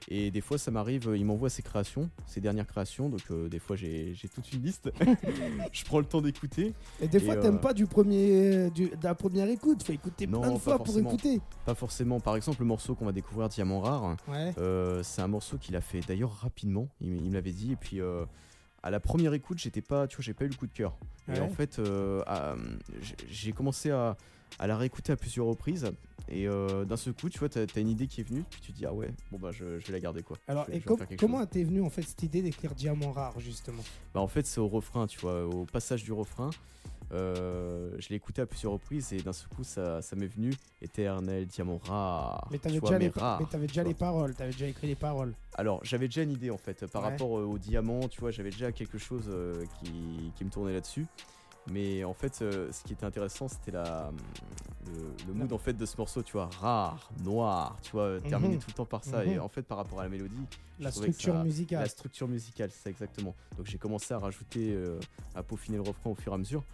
Et 0.09 0.31
des 0.31 0.41
fois 0.41 0.59
ça 0.59 0.71
m'arrive, 0.71 1.13
il 1.17 1.25
m'envoie 1.25 1.51
ses 1.51 1.63
créations, 1.63 2.11
ses 2.27 2.41
dernières 2.41 2.67
créations, 2.67 3.09
donc 3.09 3.33
des 3.49 3.59
fois 3.59 3.77
j'ai 3.83 4.29
toute 4.29 4.53
une 4.53 4.63
liste. 4.63 4.91
je 5.73 5.85
prends 5.85 5.99
le 5.99 6.05
temps 6.05 6.21
d'écouter. 6.21 6.73
Et 7.01 7.09
des 7.09 7.21
fois, 7.21 7.35
euh, 7.35 7.43
t'aimes 7.43 7.61
pas 7.61 7.75
du 7.75 7.87
premier, 7.87 8.71
du- 8.71 8.89
de 8.91 9.03
la 9.05 9.15
première 9.15 9.49
écoute. 9.49 9.83
Faut 9.83 9.93
écouter 9.93 10.27
Non, 10.27 10.41
plein 10.41 10.53
de 10.53 10.59
fois 10.59 10.83
pour 10.83 10.97
écouter. 10.99 11.41
Pas 11.65 11.75
forcément. 11.75 12.21
Par 12.21 12.37
exemple, 12.37 12.61
le 12.61 12.67
morceau 12.67 12.95
qu'on 12.95 13.05
va 13.07 13.13
découvrir, 13.13 13.49
Diamant 13.49 13.81
Rare, 13.81 14.17
Ouais. 14.29 14.55
euh, 14.59 15.03
c'est 15.03 15.23
un 15.23 15.29
morceau 15.29 15.59
qu'il 15.59 15.77
a 15.77 15.81
fait 15.81 16.01
d'ailleurs 16.01 16.33
rapidement. 16.33 16.89
Il, 17.01 17.11
me 17.11 17.33
l'avait 17.35 17.53
dit. 17.53 17.73
Et 17.73 17.77
puis, 17.77 18.01
euh, 18.01 18.25
à 18.83 18.91
la 18.91 19.01
première 19.01 19.35
écoute, 19.35 19.59
j'étais 19.59 19.83
pas, 19.83 20.07
tu 20.07 20.17
vois, 20.17 20.23
j'ai 20.25 20.35
pas 20.35 20.45
eu 20.45 20.49
le 20.49 20.55
coup 20.55 20.67
de 20.67 20.73
cœur. 20.73 20.97
Et 21.35 21.41
en 21.41 21.49
fait, 21.49 21.79
euh, 21.79 22.23
j'ai 23.29 23.53
commencé 23.53 23.91
à, 23.91 24.17
à 24.59 24.67
la 24.67 24.77
réécouter 24.77 25.13
à 25.13 25.17
plusieurs 25.17 25.47
reprises. 25.47 25.91
Et 26.29 26.47
euh, 26.47 26.85
d'un 26.85 26.97
seul 26.97 27.15
coup, 27.15 27.29
tu 27.29 27.39
vois, 27.41 27.49
t'as 27.49 27.63
as 27.63 27.81
une 27.81 27.89
idée 27.89 28.07
qui 28.07 28.21
est 28.21 28.25
venue. 28.25 28.45
Puis 28.49 28.61
tu 28.61 28.73
te 28.73 28.77
dis, 28.79 28.87
ah 28.87 28.93
ouais, 28.95 29.11
bon 29.33 29.39
bah, 29.39 29.51
je, 29.53 29.79
je 29.81 29.87
vais 29.89 29.93
la 29.93 30.01
garder 30.01 30.23
quoi. 30.23 30.37
Alors, 30.47 30.67
vais- 30.67 30.77
et 30.77 30.81
com- 30.81 30.99
comment 31.19 31.45
t'es 31.47 31.65
venu 31.65 31.83
en 31.83 31.91
fait 31.91 32.03
cette 32.03 32.23
idée 32.23 32.43
d'écrire 32.43 32.75
Diamant 32.75 33.13
Rare 33.13 33.39
justement? 33.41 33.83
Bah 34.15 34.21
en 34.21 34.29
fait 34.29 34.47
c'est 34.47 34.61
au 34.61 34.69
refrain, 34.69 35.07
tu 35.07 35.19
vois, 35.21 35.45
au 35.47 35.65
passage 35.65 36.05
du 36.05 36.13
refrain. 36.13 36.51
euh, 37.13 37.91
je 37.99 38.09
l'ai 38.09 38.17
écouté 38.17 38.41
à 38.41 38.47
plusieurs 38.47 38.73
reprises 38.73 39.13
et 39.13 39.19
d'un 39.21 39.33
seul 39.35 39.49
coup 39.49 39.65
ça, 39.65 40.01
ça 40.01 40.17
m'est 40.17 40.27
venu 40.29 40.53
éternel 40.81 41.47
diamant 41.47 41.79
rare. 41.85 42.49
Mais 42.51 42.59
t'avais 42.59 42.81
déjà, 42.81 42.99
mais 42.99 43.05
les, 43.07 43.09
rare, 43.11 43.41
mais 43.59 43.67
déjà 43.67 43.85
paroles, 43.95 44.35
t'avais 44.35 44.53
déjà 44.53 44.67
écrit 44.67 44.87
les 44.87 44.95
paroles. 44.95 45.35
Alors 45.55 45.85
j'avais 45.85 46.07
déjà 46.07 46.23
une 46.23 46.33
idée 46.33 46.51
en 46.51 46.57
fait 46.57 46.87
par 46.87 47.03
Ouais. 47.03 47.11
rapport 47.11 47.39
euh, 47.39 47.45
au 47.45 47.59
diamant, 47.59 48.09
tu 48.09 48.21
vois, 48.21 48.31
j'avais 48.31 48.51
déjà 48.51 48.73
quelque 48.73 48.97
chose 48.99 49.25
euh, 49.29 49.65
qui, 49.83 50.33
qui 50.37 50.45
me 50.45 50.51
tournait 50.51 50.73
là-dessus. 50.73 51.05
Mais 51.71 52.03
en 52.05 52.15
fait, 52.15 52.43
euh, 52.43 52.71
ce 52.73 52.83
qui 52.83 52.93
était 52.93 53.05
intéressant, 53.07 53.47
c'était 53.49 53.71
la, 53.71 54.11
le, 54.87 54.93
le 55.29 55.33
mood 55.33 55.53
en 55.53 55.59
fait 55.59 55.75
de 55.75 55.87
ce 55.87 55.97
morceau, 55.97 56.23
tu 56.23 56.33
vois, 56.33 56.47
rare, 56.61 57.11
noir, 57.23 57.77
tu 57.83 57.93
vois, 57.93 58.21
terminé 58.21 58.55
Mhm. 58.55 58.61
tout 58.61 58.71
le 58.71 58.75
temps 58.75 58.85
par 58.87 59.05
ça. 59.05 59.25
Et 59.25 59.37
Mhm. 59.37 59.43
en 59.43 59.49
fait, 59.49 59.63
par 59.63 59.79
rapport 59.79 60.01
à 60.01 60.03
la 60.05 60.09
mélodie, 60.09 60.47
La 60.81 60.91
structure 60.91 61.35
ça- 61.35 61.43
musicale. 61.45 61.81
La 61.81 61.89
structure 61.89 62.27
musicale, 62.29 62.71
c'est 62.73 62.83
ça 62.83 62.91
exactement. 62.91 63.35
Donc 63.57 63.67
j'ai 63.67 63.79
commencé 63.79 64.13
à 64.13 64.19
rajouter, 64.19 64.73
euh, 64.75 64.99
à 65.35 65.43
peaufiner 65.45 65.77
le 65.77 65.83
refrain 65.83 66.11
au 66.11 66.15
fur 66.17 66.33
et 66.33 66.35
à 66.35 66.39
mesure. 66.39 66.65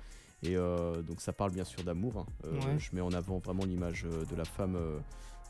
Et 0.43 0.57
euh, 0.57 1.03
donc 1.03 1.21
ça 1.21 1.33
parle 1.33 1.51
bien 1.51 1.65
sûr 1.65 1.83
d'amour. 1.83 2.17
hein. 2.19 2.27
Euh, 2.47 2.53
Ouais. 2.75 2.79
Je 2.79 2.95
mets 2.95 3.01
en 3.03 3.13
avant 3.13 3.39
vraiment 3.39 3.65
l'image 3.65 4.07
euh, 4.07 4.25
de 4.25 4.37
la 4.37 4.45
femme 4.45 4.77
euh, 4.77 4.99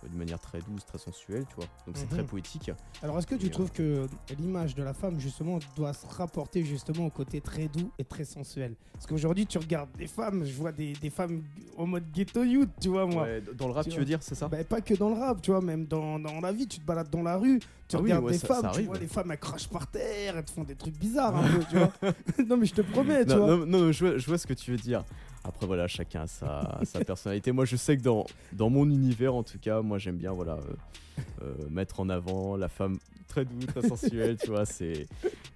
d'une 0.07 0.19
manière 0.19 0.39
très 0.39 0.61
douce, 0.61 0.85
très 0.85 0.99
sensuelle, 0.99 1.45
tu 1.49 1.55
vois. 1.57 1.67
Donc 1.87 1.97
c'est 1.97 2.05
Mhm. 2.05 2.11
très 2.11 2.25
poétique. 2.25 2.71
Alors, 3.03 3.19
est-ce 3.19 3.27
que 3.27 3.35
tu 3.35 3.47
euh, 3.47 3.51
trouves 3.51 3.71
que 3.73 4.07
l'image 4.39 4.75
de 4.75 4.83
la 4.83 4.93
femme, 4.95 5.19
justement, 5.19 5.59
doit 5.77 5.93
se 5.93 6.07
rapporter 6.07 6.65
justement 6.65 7.07
au 7.07 7.11
côté 7.11 7.41
très 7.41 7.69
doux 7.69 7.91
et 7.99 8.05
très 8.05 8.25
sensuel? 8.25 8.75
Parce 8.93 9.07
qu'aujourd'hui, 9.07 9.47
tu 9.47 9.59
regardes 9.59 9.91
des 9.97 10.07
femmes, 10.07 10.45
je 10.45 10.53
vois 10.55 10.73
des, 10.73 10.95
des 10.95 11.11
femmes 11.11 11.43
en 11.77 11.87
mode 11.87 12.11
ghetto 12.13 12.43
youth, 12.45 12.71
tu 12.81 12.89
vois, 12.89 13.07
moi. 13.07 13.25
Ouais, 13.25 13.41
dans 13.41 13.67
le 13.69 13.73
rap, 13.73 13.89
Tu 13.89 13.99
veux 13.99 14.05
dire, 14.05 14.19
c'est 14.23 14.35
ça? 14.35 14.49
Bah, 14.49 14.63
pas 14.65 14.81
que 14.81 14.95
dans 14.95 15.09
le 15.11 15.17
rap, 15.17 15.41
tu 15.43 15.51
vois, 15.51 15.61
même 15.61 15.87
dans, 15.87 16.19
dans 16.19 16.41
la 16.41 16.53
vie, 16.53 16.67
tu 16.67 16.81
te 16.81 16.85
balades 16.85 17.11
dans 17.11 17.23
la 17.23 17.37
rue, 17.37 17.61
tu 17.89 17.97
Ah 17.97 17.99
oui, 17.99 18.03
regardes 18.05 18.25
ouais, 18.25 18.33
des 18.33 18.39
ça- 18.39 18.49
femmes, 18.49 18.63
ça 18.63 18.73
tu 18.75 18.83
vois, 18.83 18.99
les 18.99 19.07
femmes 19.07 19.31
elles 19.31 19.39
crachent 19.39 19.69
par 19.69 19.87
terre, 19.87 20.37
elles 20.37 20.45
te 20.45 20.51
font 20.51 20.65
des 20.65 20.75
trucs 20.77 20.97
bizarres 20.97 21.37
un 21.37 21.49
peu, 21.49 21.65
tu 21.65 21.77
vois. 21.77 21.93
non, 22.47 22.57
mais 22.57 22.67
je 22.67 22.75
te 22.75 22.83
promets, 22.83 23.25
tu 23.25 23.37
vois. 23.37 23.57
non, 23.57 23.67
non, 23.67 23.93
je, 23.93 24.05
vois, 24.05 24.19
je 24.19 24.27
vois 24.27 24.39
ce 24.39 24.47
que 24.47 24.55
tu 24.55 24.73
veux 24.73 24.77
dire. 24.77 25.05
Après 25.49 25.67
voilà, 25.67 25.89
chacun 25.89 26.23
a 26.23 26.27
sa, 26.27 26.79
sa 26.85 27.03
personnalité. 27.05 27.53
Moi 27.53 27.65
je 27.65 27.77
sais 27.77 27.97
que 27.97 28.03
dans, 28.03 28.27
dans 28.53 28.69
mon 28.71 28.89
univers 28.91 29.35
en 29.35 29.43
tout 29.43 29.59
cas, 29.59 29.81
moi 29.81 29.97
j'aime 29.99 30.19
bien 30.19 30.33
voilà 30.33 30.53
euh, 30.59 31.23
euh, 31.43 31.55
mettre 31.71 32.01
en 32.01 32.09
avant 32.11 32.57
la 32.57 32.69
femme 32.69 32.99
très 33.27 33.45
douce, 33.45 33.67
très 33.67 33.87
sensuelle, 33.89 34.37
tu 34.39 34.51
vois. 34.51 34.65
C'est, 34.67 35.07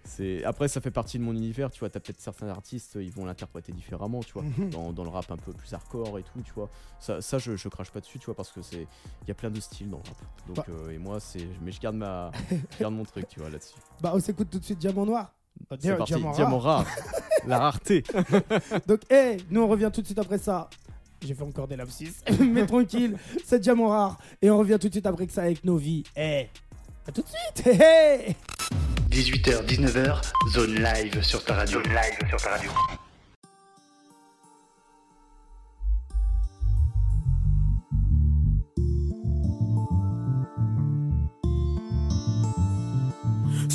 c'est... 0.04 0.44
Après 0.44 0.68
ça 0.68 0.80
fait 0.80 0.90
partie 0.90 1.18
de 1.18 1.24
mon 1.24 1.32
univers, 1.32 1.70
tu 1.70 1.80
vois. 1.80 1.90
T'as 1.90 2.00
peut-être 2.00 2.20
certains 2.20 2.48
artistes, 2.48 2.98
ils 3.00 3.10
vont 3.12 3.24
l'interpréter 3.26 3.72
différemment, 3.72 4.20
tu 4.20 4.32
vois. 4.32 4.42
Mhm. 4.42 4.70
Dans, 4.70 4.92
dans 4.92 5.04
le 5.04 5.10
rap 5.10 5.30
un 5.30 5.36
peu 5.36 5.52
plus 5.52 5.72
hardcore 5.72 6.18
et 6.18 6.22
tout, 6.22 6.40
tu 6.42 6.52
vois. 6.54 6.70
Ça, 6.98 7.20
ça 7.20 7.38
je, 7.38 7.56
je 7.56 7.68
crache 7.68 7.90
pas 7.90 8.00
dessus, 8.00 8.18
tu 8.18 8.26
vois, 8.26 8.34
parce 8.34 8.50
que 8.50 8.62
c'est 8.62 8.86
il 9.22 9.28
y 9.28 9.30
a 9.30 9.34
plein 9.34 9.50
de 9.50 9.60
styles 9.60 9.90
dans 9.90 9.98
le 9.98 10.04
rap. 10.08 10.46
Donc 10.48 10.56
Bah. 10.56 10.66
euh, 10.70 10.90
et 10.90 10.98
moi 10.98 11.20
c'est, 11.20 11.46
mais 11.62 11.70
je 11.70 11.80
garde 11.80 11.96
ma, 11.96 12.30
je 12.50 12.78
garde 12.78 12.94
mon 12.94 13.04
truc, 13.04 13.28
tu 13.28 13.40
vois 13.40 13.50
là-dessus. 13.50 13.76
Bah, 14.00 14.12
on 14.14 14.20
s'écoute 14.20 14.48
tout 14.50 14.58
de 14.58 14.64
suite 14.64 14.78
Diamant 14.78 15.06
Noir. 15.06 15.32
Bah, 15.70 15.76
C'est 15.80 15.96
parti, 15.96 16.12
Diamant 16.14 16.32
diamant 16.32 16.58
rare. 16.58 16.86
la 17.46 17.58
rareté. 17.58 18.02
Donc, 18.86 19.00
hé, 19.10 19.38
nous 19.50 19.62
on 19.62 19.68
revient 19.68 19.90
tout 19.92 20.00
de 20.00 20.06
suite 20.06 20.18
après 20.18 20.38
ça. 20.38 20.68
J'ai 21.24 21.34
fait 21.34 21.42
encore 21.44 21.68
des 21.68 21.76
lapsus, 21.76 22.12
mais 22.40 22.66
tranquille, 22.66 23.16
c'est 23.44 23.60
Diamant 23.60 23.88
Rare. 23.88 24.18
Et 24.40 24.50
on 24.50 24.58
revient 24.58 24.76
tout 24.80 24.88
de 24.88 24.92
suite 24.92 25.06
après 25.06 25.26
que 25.26 25.32
ça 25.32 25.42
avec 25.42 25.64
nos 25.64 25.76
vies. 25.76 26.02
Hé, 26.16 26.48
à 27.06 27.12
tout 27.12 27.22
de 27.22 27.28
suite. 27.28 27.66
Hé, 27.66 28.30
hé. 28.30 28.36
18h, 29.10 29.64
19h, 29.66 30.20
zone 30.52 30.74
live 30.74 31.22
sur 31.22 31.44
ta 31.44 31.54
radio. 31.54 31.80
Zone 31.80 31.92
live 31.92 32.28
sur 32.28 32.40
ta 32.42 32.50
radio. 32.50 32.70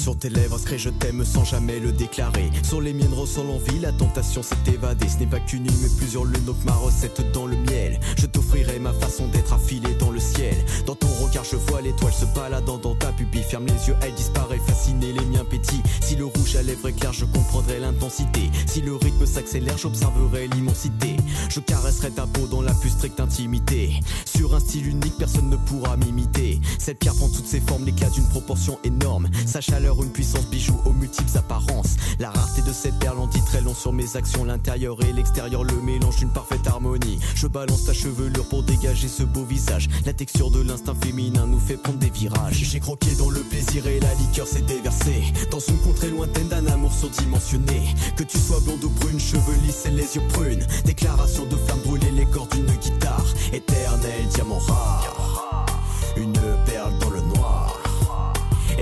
Sur 0.08 0.18
tes 0.18 0.30
lèvres 0.30 0.56
inscrit 0.56 0.80
je 0.80 0.90
t'aime 0.90 1.26
sans 1.26 1.44
jamais 1.44 1.82
le 1.82 1.92
déclarer. 1.92 2.50
Sur 2.64 2.80
les 2.80 2.94
miennes 2.94 3.14
ressent 3.14 3.44
l'envie, 3.44 3.78
la 3.82 3.92
tentation 3.92 4.42
s'est 4.42 4.56
évadée. 4.74 5.10
Ce 5.10 5.18
n'est 5.18 5.28
pas 5.28 5.42
qu'une 5.42 5.64
nuit 5.64 5.78
mais 5.82 5.90
plusieurs 5.98 6.24
lunes 6.24 6.46
donc 6.46 6.56
ma 6.64 6.72
recette 6.72 7.34
dans 7.34 7.46
le 7.46 7.58
miel. 7.58 8.00
Je 8.18 8.26
t'offrirai 8.26 8.80
ma 8.80 8.94
façon 8.94 9.28
d'être 9.28 9.52
affilée 9.52 9.96
dans 10.00 10.10
le 10.10 10.22
ciel. 10.22 10.56
Dans 10.86 10.96
ton 10.96 11.10
regard 11.22 11.44
je 11.44 11.58
vois 11.58 11.82
l'étoile 11.82 12.14
se 12.14 12.24
baladant 12.34 12.78
dans 12.78 12.96
ta 12.96 13.12
pupille. 13.12 13.44
Ferme 13.44 13.66
les 13.66 13.90
yeux, 13.90 13.98
elle 14.02 14.14
disparaît, 14.14 14.62
fascinée, 14.66 15.12
les 15.12 15.26
miens 15.26 15.44
pétillent. 15.44 15.84
Si 16.00 16.16
le 16.16 16.24
rouge 16.24 16.56
à 16.56 16.64
lèvres 16.64 16.88
éclaire 16.88 17.12
je 17.12 17.26
comprendrai 17.26 17.82
l'intensité. 17.82 18.50
Si 18.66 18.80
le 18.80 18.96
rythme 18.96 19.26
s'accélère 19.26 19.78
j'observerai 19.78 20.48
l'immensité. 20.48 21.18
Je 21.50 21.60
caresserai 21.60 22.12
ta 22.12 22.26
peau 22.28 22.48
dans 22.48 22.62
la 22.62 22.74
plus 22.76 22.92
stricte 22.92 23.20
intimité. 23.20 24.00
Sur 24.24 24.56
un 24.56 24.62
style 24.62 24.88
unique 24.88 25.18
personne 25.18 25.50
ne 25.50 25.58
pourra 25.58 25.98
m'imiter. 25.98 26.62
Cette 26.80 27.00
pierre 27.00 27.16
prend 27.16 27.28
toutes 27.28 27.48
ses 27.48 27.60
formes, 27.60 27.84
l'éclat 27.84 28.10
d'une 28.10 28.30
proportion 28.30 28.80
énorme. 28.86 29.28
Sa 29.46 29.60
chaleur 29.60 29.97
une 30.04 30.12
puissance 30.12 30.46
bijou 30.48 30.76
aux 30.86 30.94
multiples 30.94 31.38
apparences. 31.38 31.96
La 32.20 32.32
rareté 32.32 32.62
de 32.62 32.74
cette 32.74 32.98
perle 33.00 33.20
en 33.20 33.28
dit 33.28 33.42
très 33.42 33.62
long 33.62 33.74
sur 33.74 33.94
mes 33.94 34.16
actions 34.16 34.44
L'intérieur 34.44 34.98
et 35.04 35.14
l'extérieur 35.14 35.64
le 35.64 35.76
mélange 35.82 36.18
d'une 36.18 36.30
parfaite 36.30 36.66
harmonie. 36.68 37.20
Je 37.36 37.48
balance 37.48 37.86
ta 37.86 37.94
chevelure 37.94 38.48
pour 38.50 38.64
dégager 38.64 39.08
ce 39.08 39.24
beau 39.24 39.44
visage. 39.44 39.88
La 40.06 40.14
texture 40.14 40.52
de 40.52 40.62
l'instinct 40.62 40.96
féminin 40.96 41.46
nous 41.46 41.60
fait 41.60 41.78
prendre 41.78 42.00
des 42.00 42.10
virages. 42.10 42.56
J'ai 42.56 42.80
croqué 42.80 43.14
dans 43.16 43.30
le 43.30 43.42
plaisir 43.42 43.88
et 43.88 44.00
la 44.00 44.14
liqueur 44.16 44.48
s'est 44.48 44.62
déversée. 44.62 45.24
Dans 45.52 45.60
une 45.60 45.78
contrée 45.80 46.10
lointaine 46.10 46.48
d'un 46.48 46.66
amour 46.68 46.94
surdimensionné. 46.94 47.96
Que 48.16 48.24
tu 48.24 48.38
sois 48.38 48.60
blonde 48.62 48.84
ou 48.84 48.90
brune, 48.90 49.20
cheveux 49.20 49.58
lisses 49.66 49.86
et 49.86 49.92
les 49.92 50.16
yeux 50.16 50.28
prunes 50.30 50.66
Déclaration 50.86 51.46
de 51.46 51.56
flamme 51.56 51.80
brûler 51.86 52.12
les 52.12 52.26
cordes 52.26 52.52
d'une 52.52 52.66
guitare. 52.66 53.26
Éternel 53.54 54.28
diamant 54.34 54.60
rare 54.60 55.47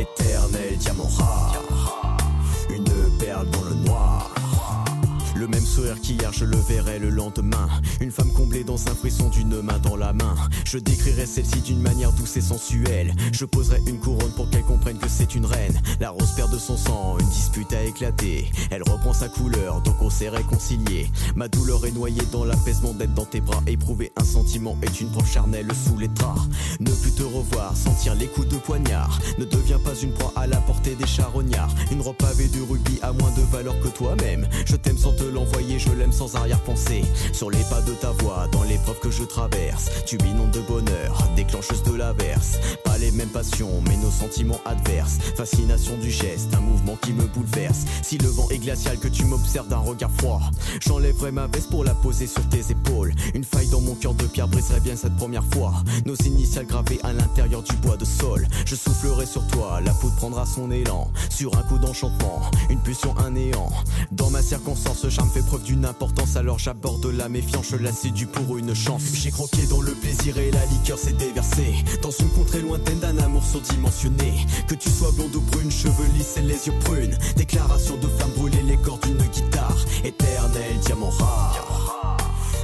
Éternel 0.05 0.77
diamant 0.77 1.09
rare 1.17 1.64
le 5.45 5.51
même 5.51 5.65
sourire 5.65 6.01
qu'hier, 6.01 6.33
je 6.33 6.43
le 6.43 6.57
verrai 6.57 6.97
le 6.97 7.09
lendemain. 7.09 7.67
Une 8.01 8.09
femme 8.09 8.31
comblée 8.33 8.63
dans 8.63 8.87
un 8.87 8.95
frisson 8.95 9.29
d'une 9.29 9.61
main 9.61 9.77
dans 9.77 9.95
la 9.95 10.11
main. 10.11 10.35
Je 10.65 10.79
décrirai 10.79 11.27
celle-ci 11.27 11.61
d'une 11.61 11.81
manière 11.81 12.11
douce 12.13 12.35
et 12.37 12.41
sensuelle. 12.41 13.13
Je 13.31 13.45
poserai 13.45 13.79
une 13.85 13.99
couronne 13.99 14.31
pour 14.31 14.49
qu'elle 14.49 14.63
comprenne 14.63 14.97
que 14.97 15.07
c'est 15.07 15.35
une 15.35 15.45
reine. 15.45 15.79
La 15.99 16.09
rose 16.09 16.31
perd 16.35 16.51
de 16.51 16.57
son 16.57 16.77
sang, 16.77 17.17
une 17.19 17.29
dispute 17.29 17.71
a 17.73 17.83
éclaté. 17.83 18.49
Elle 18.71 18.81
reprend 18.81 19.13
sa 19.13 19.27
couleur, 19.27 19.81
donc 19.81 20.01
on 20.01 20.09
s'est 20.09 20.29
réconcilié. 20.29 21.11
Ma 21.35 21.47
douleur 21.47 21.85
est 21.85 21.91
noyée 21.91 22.25
dans 22.31 22.43
l'apaisement 22.43 22.93
d'être 22.93 23.13
dans 23.13 23.25
tes 23.25 23.41
bras. 23.41 23.61
Éprouver 23.67 24.11
un 24.17 24.25
sentiment 24.25 24.75
est 24.81 24.99
une 24.99 25.11
preuve 25.11 25.29
charnelle 25.29 25.67
sous 25.85 25.99
les 25.99 26.07
draps. 26.07 26.41
Ne 26.79 26.89
plus 26.89 27.11
te 27.11 27.23
revoir, 27.23 27.77
sentir 27.77 28.15
les 28.15 28.27
coups 28.27 28.47
de 28.47 28.57
poignard. 28.57 29.19
Ne 29.37 29.45
deviens 29.45 29.79
pas 29.79 29.93
une 30.01 30.11
proie 30.11 30.33
à 30.35 30.47
la 30.47 30.57
portée 30.57 30.95
des 30.95 31.05
charognards. 31.05 31.73
Une 31.91 32.01
robe 32.01 32.17
pavée 32.17 32.47
de 32.47 32.61
rubis 32.61 32.99
a 33.03 33.11
moins 33.13 33.31
de 33.31 33.41
valeur 33.51 33.79
que 33.81 33.89
toi-même. 33.89 34.47
Je 34.65 34.75
t'aime 34.75 34.97
sans 34.97 35.13
te 35.13 35.34
l'envoyer, 35.35 35.77
je 35.77 35.91
l'aime 35.91 36.11
sans 36.11 36.35
arrière-pensée. 36.35 37.03
Sur 37.33 37.51
les 37.51 37.63
pas 37.69 37.81
de 37.81 37.91
ta 37.91 38.11
voix, 38.11 38.47
dans 38.51 38.63
l'épreuve 38.63 38.99
que 38.99 39.11
je 39.11 39.23
traverse, 39.23 39.89
tu 40.05 40.17
m'inondes 40.23 40.51
de 40.51 40.61
bonheur, 40.61 41.27
déclencheuse 41.35 41.83
de 41.83 41.93
l'averse. 41.93 42.57
Pas 42.83 42.97
les 42.97 43.11
mêmes 43.11 43.29
passions, 43.29 43.81
mais 43.87 43.97
nos 43.97 44.11
sentiments 44.11 44.61
adverses. 44.65 45.17
Fascination 45.35 45.97
du 45.97 46.09
geste, 46.09 46.53
un 46.55 46.61
mouvement 46.61 46.97
qui 47.01 47.11
me 47.13 47.25
bouleverse. 47.25 47.85
Si 48.01 48.17
le 48.17 48.29
vent 48.29 48.47
est 48.49 48.59
glacial, 48.59 48.97
que 48.97 49.09
tu 49.09 49.25
m'observes 49.25 49.67
d'un 49.67 49.77
regard 49.77 50.11
froid, 50.11 50.41
j'enlèverai 50.79 51.31
ma 51.31 51.47
veste 51.47 51.69
pour 51.69 51.83
la 51.83 51.93
poser 51.93 52.27
sur 52.27 52.47
tes 52.49 52.71
épaules. 52.71 53.13
Une 53.33 53.43
faille 53.43 53.67
dans 53.67 53.81
mon 53.81 53.95
cœur 53.95 54.13
de 54.13 54.25
pierre 54.25 54.47
briserait 54.47 54.79
bien 54.79 54.95
cette 54.95 55.17
première 55.17 55.43
fois. 55.53 55.73
Nos 56.05 56.15
initiales 56.15 56.65
gravées 56.65 56.99
à 57.03 57.11
l'intérieur 57.11 57.61
du 57.61 57.75
bois 57.77 57.97
de 57.97 58.05
sol. 58.05 58.47
Je 58.65 58.75
soufflerai 58.75 59.25
sur 59.25 59.45
toi, 59.47 59.81
la 59.81 59.93
poudre 59.93 60.15
prendra 60.15 60.45
son 60.45 60.71
élan. 60.71 61.11
Sur 61.29 61.57
un 61.57 61.63
coup 61.63 61.77
d'enchantement, 61.77 62.41
une 62.69 62.79
pulsion, 62.79 63.17
un 63.17 63.31
néant. 63.31 63.69
Dans 64.11 64.29
ma 64.29 64.41
circonstance, 64.41 64.99
ce 64.99 65.09
fait 65.29 65.45
preuve 65.45 65.63
d'une 65.63 65.85
importance. 65.85 66.35
Alors 66.35 66.59
j'aborde 66.59 67.05
la 67.05 67.29
méfiance, 67.29 67.67
je 67.71 67.77
la 67.77 67.91
séduis 67.91 68.25
pour 68.25 68.57
une 68.57 68.73
chance. 68.73 69.03
J'ai 69.13 69.31
croqué 69.31 69.65
dans 69.67 69.81
le 69.81 69.91
plaisir 69.93 70.37
et 70.37 70.51
la 70.51 70.65
liqueur 70.65 70.97
s'est 70.97 71.13
déversée. 71.13 71.73
Dans 72.01 72.11
une 72.11 72.29
contrée 72.29 72.61
lointaine 72.61 72.99
d'un 72.99 73.17
amour 73.19 73.43
surdimensionné. 73.43 74.45
Que 74.67 74.75
tu 74.75 74.89
sois 74.89 75.11
blonde 75.11 75.35
ou 75.35 75.41
brune, 75.41 75.71
cheveux 75.71 76.07
lisses 76.15 76.37
et 76.37 76.41
les 76.41 76.67
yeux 76.67 76.79
prunes. 76.83 77.17
Déclaration 77.35 77.95
de 77.97 78.07
flamme 78.07 78.31
brûler 78.35 78.63
les 78.63 78.77
cordes 78.77 79.05
d'une 79.05 79.27
guitare. 79.27 79.85
Éternel 80.03 80.79
diamant 80.85 81.09
rare. 81.09 82.17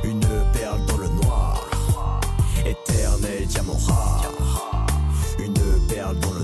Une 0.04 0.20
perle 0.54 0.86
dans 0.88 0.98
le 0.98 1.08
noir. 1.22 1.68
Éternel 2.66 3.46
diamant 3.48 3.78
rare. 3.88 4.32
Une 5.40 5.54
perle 5.88 6.20
dans 6.20 6.32
le 6.32 6.40
noir. 6.40 6.41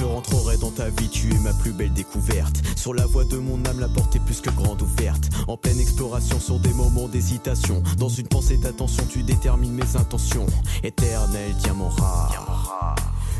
Je 0.00 0.06
rentrerai 0.06 0.56
dans 0.56 0.70
ta 0.70 0.88
vie, 0.88 1.10
tu 1.10 1.30
es 1.30 1.38
ma 1.40 1.52
plus 1.52 1.72
belle 1.72 1.92
découverte. 1.92 2.56
Sur 2.74 2.94
la 2.94 3.04
voie 3.04 3.26
de 3.26 3.36
mon 3.36 3.62
âme, 3.66 3.80
la 3.80 3.88
porte 3.88 4.16
est 4.16 4.24
plus 4.24 4.40
que 4.40 4.48
grande 4.48 4.80
ouverte. 4.80 5.28
En 5.46 5.58
pleine 5.58 5.78
exploration 5.78 6.40
sur 6.40 6.58
des 6.58 6.72
moments 6.72 7.06
d'hésitation. 7.06 7.82
Dans 7.98 8.08
une 8.08 8.26
pensée 8.26 8.56
d'attention, 8.56 9.04
tu 9.10 9.22
détermines 9.22 9.74
mes 9.74 9.96
intentions. 9.96 10.46
Éternel 10.82 11.54
diamant 11.62 11.90
rare. 11.90 12.96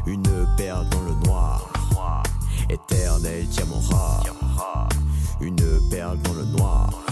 Une 0.06 0.46
perle 0.58 0.86
dans 0.90 1.00
le 1.00 1.14
noir. 1.24 1.72
Éternel 2.68 3.46
diamant 3.48 3.80
rare. 3.80 4.88
Une 5.40 5.88
perle 5.88 6.18
dans 6.18 6.34
le 6.34 6.44
noir. 6.44 7.09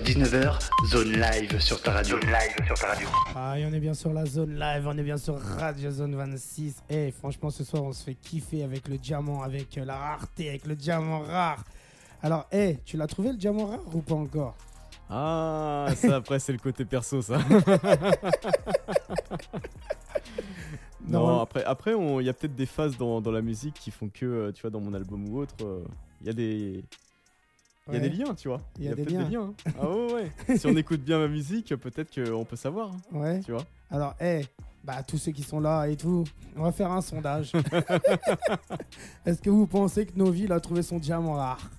19h, 0.00 0.58
zone 0.86 1.12
live 1.12 1.60
sur 1.60 1.80
ta 1.80 1.92
radio. 1.92 2.18
Zone 2.20 2.30
live 2.30 2.66
sur 2.66 2.78
ta 2.78 2.88
radio. 2.88 3.08
Ah, 3.34 3.58
et 3.58 3.64
on 3.64 3.72
est 3.72 3.80
bien 3.80 3.94
sur 3.94 4.12
la 4.12 4.26
zone 4.26 4.58
live, 4.58 4.86
on 4.86 4.98
est 4.98 5.02
bien 5.02 5.16
sur 5.16 5.38
Radio 5.38 5.90
Zone 5.90 6.16
26. 6.16 6.82
Et 6.90 7.12
franchement, 7.12 7.50
ce 7.50 7.64
soir, 7.64 7.84
on 7.84 7.92
se 7.92 8.02
fait 8.04 8.14
kiffer 8.14 8.64
avec 8.64 8.88
le 8.88 8.98
diamant, 8.98 9.42
avec 9.42 9.78
euh, 9.78 9.84
la 9.84 9.96
rareté, 9.96 10.48
avec 10.48 10.66
le 10.66 10.74
diamant 10.74 11.20
rare. 11.20 11.64
Alors, 12.22 12.46
hé, 12.52 12.78
tu 12.84 12.96
l'as 12.96 13.06
trouvé 13.06 13.30
le 13.30 13.36
diamant 13.36 13.66
rare 13.66 13.94
ou 13.94 14.00
pas 14.00 14.14
encore? 14.14 14.56
Ah, 15.08 15.88
ça 15.96 16.16
après, 16.16 16.38
c'est 16.38 16.52
le 16.52 16.58
côté 16.58 16.84
perso, 16.84 17.22
ça. 17.22 17.38
non, 21.06 21.40
après, 21.40 21.62
après 21.64 21.92
il 21.92 22.24
y 22.24 22.28
a 22.28 22.32
peut-être 22.32 22.56
des 22.56 22.66
phases 22.66 22.96
dans, 22.96 23.20
dans, 23.20 23.32
la 23.32 23.42
musique 23.42 23.74
qui 23.74 23.90
font 23.90 24.08
que, 24.08 24.24
euh, 24.24 24.52
tu 24.52 24.62
vois, 24.62 24.70
dans 24.70 24.80
mon 24.80 24.94
album 24.94 25.28
ou 25.28 25.40
autre, 25.40 25.54
euh, 25.62 25.84
il 26.20 26.26
y 26.26 26.30
a 26.30 26.32
des 26.32 26.84
il 27.88 27.94
y 27.94 27.96
a 27.96 28.00
des 28.00 28.10
liens, 28.10 28.34
tu 28.34 28.48
vois. 28.48 28.60
Il 28.78 28.84
y 28.84 28.88
a, 28.88 28.94
peut-être 28.94 29.08
des 29.08 29.30
liens. 29.30 29.54
Hein. 29.66 29.72
Ah 29.78 29.88
ouais, 29.88 30.30
ouais. 30.48 30.56
si 30.56 30.66
on 30.66 30.76
écoute 30.76 31.00
bien 31.00 31.18
ma 31.18 31.28
musique, 31.28 31.74
peut-être 31.76 32.14
qu'on 32.14 32.44
peut 32.44 32.56
savoir. 32.56 32.90
Hein. 32.90 33.18
Ouais. 33.18 33.40
Tu 33.40 33.52
vois. 33.52 33.64
Alors, 33.90 34.14
hé, 34.20 34.46
bah, 34.82 35.02
tous 35.02 35.18
ceux 35.18 35.32
qui 35.32 35.42
sont 35.42 35.60
là 35.60 35.86
et 35.86 35.96
tout, 35.96 36.24
on 36.56 36.62
va 36.62 36.72
faire 36.72 36.90
un 36.90 37.00
sondage. 37.00 37.52
Est-ce 39.26 39.40
que 39.40 39.50
vous 39.50 39.66
pensez 39.66 40.06
que 40.06 40.16
Novi 40.16 40.50
a 40.50 40.60
trouvé 40.60 40.82
son 40.82 40.98
diamant 40.98 41.34
rare? 41.34 41.70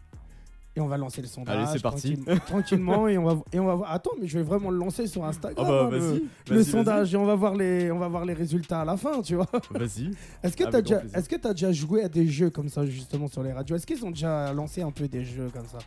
Et 0.75 0.81
on 0.81 0.87
va 0.87 0.97
lancer 0.97 1.21
le 1.21 1.27
sondage. 1.27 1.55
Allez, 1.55 1.65
c'est 1.71 1.81
parti. 1.81 2.17
tranquillement 2.47 3.07
et 3.07 3.17
on 3.17 3.23
va 3.23 3.41
et 3.53 3.59
on 3.59 3.65
va 3.65 3.75
voir. 3.75 3.91
Attends, 3.91 4.11
mais 4.19 4.27
je 4.27 4.37
vais 4.37 4.43
vraiment 4.43 4.69
le 4.69 4.77
lancer 4.77 5.07
sur 5.07 5.23
Instagram. 5.23 5.65
Ah 5.67 5.89
bah, 5.89 5.97
hein, 5.97 6.19
le, 6.49 6.63
sondage 6.63 7.13
et 7.13 7.17
on 7.17 7.25
va 7.25 7.35
voir 7.35 7.55
les 7.55 7.91
on 7.91 7.99
va 7.99 8.07
voir 8.07 8.25
les 8.25 8.33
résultats 8.33 8.81
à 8.81 8.85
la 8.85 8.97
fin, 8.97 9.21
tu 9.21 9.35
vois. 9.35 9.47
Vas-y. 9.71 10.11
Est-ce 10.43 10.57
que 10.57 10.69
tu 10.69 10.75
as 10.75 10.81
déjà 10.81 11.01
est-ce 11.13 11.29
que 11.29 11.35
tu 11.35 11.47
as 11.47 11.53
déjà 11.53 11.71
joué 11.71 12.03
à 12.03 12.09
des 12.09 12.27
jeux 12.27 12.49
comme 12.49 12.69
ça 12.69 12.85
justement 12.85 13.27
sur 13.27 13.43
les 13.43 13.53
radios? 13.53 13.75
Est-ce 13.75 13.87
qu'ils 13.87 14.03
ont 14.05 14.11
déjà 14.11 14.51
lancé 14.53 14.81
un 14.81 14.91
peu 14.91 15.07
des 15.07 15.23
jeux 15.23 15.49
comme 15.53 15.67
ça? 15.67 15.79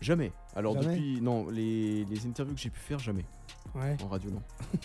Jamais. 0.00 0.32
Alors 0.54 0.76
depuis 0.76 1.20
non, 1.20 1.48
les, 1.48 2.04
les 2.04 2.26
interviews 2.26 2.54
que 2.54 2.60
j'ai 2.60 2.70
pu 2.70 2.80
faire 2.80 2.98
jamais. 2.98 3.24
Ouais. 3.74 3.96
En 4.04 4.08
radio 4.08 4.30
non. 4.30 4.42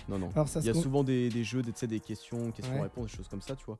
non 0.07 0.17
non. 0.17 0.29
Alors, 0.35 0.47
ça 0.47 0.61
Il 0.61 0.65
y 0.65 0.69
a 0.69 0.73
souvent 0.73 1.03
des, 1.03 1.29
des 1.29 1.43
jeux, 1.43 1.61
des, 1.61 1.87
des 1.87 1.99
questions, 1.99 2.51
questions-réponses, 2.51 3.11
des 3.11 3.17
choses 3.17 3.27
comme 3.27 3.41
ça, 3.41 3.55
tu 3.55 3.65
vois. 3.65 3.77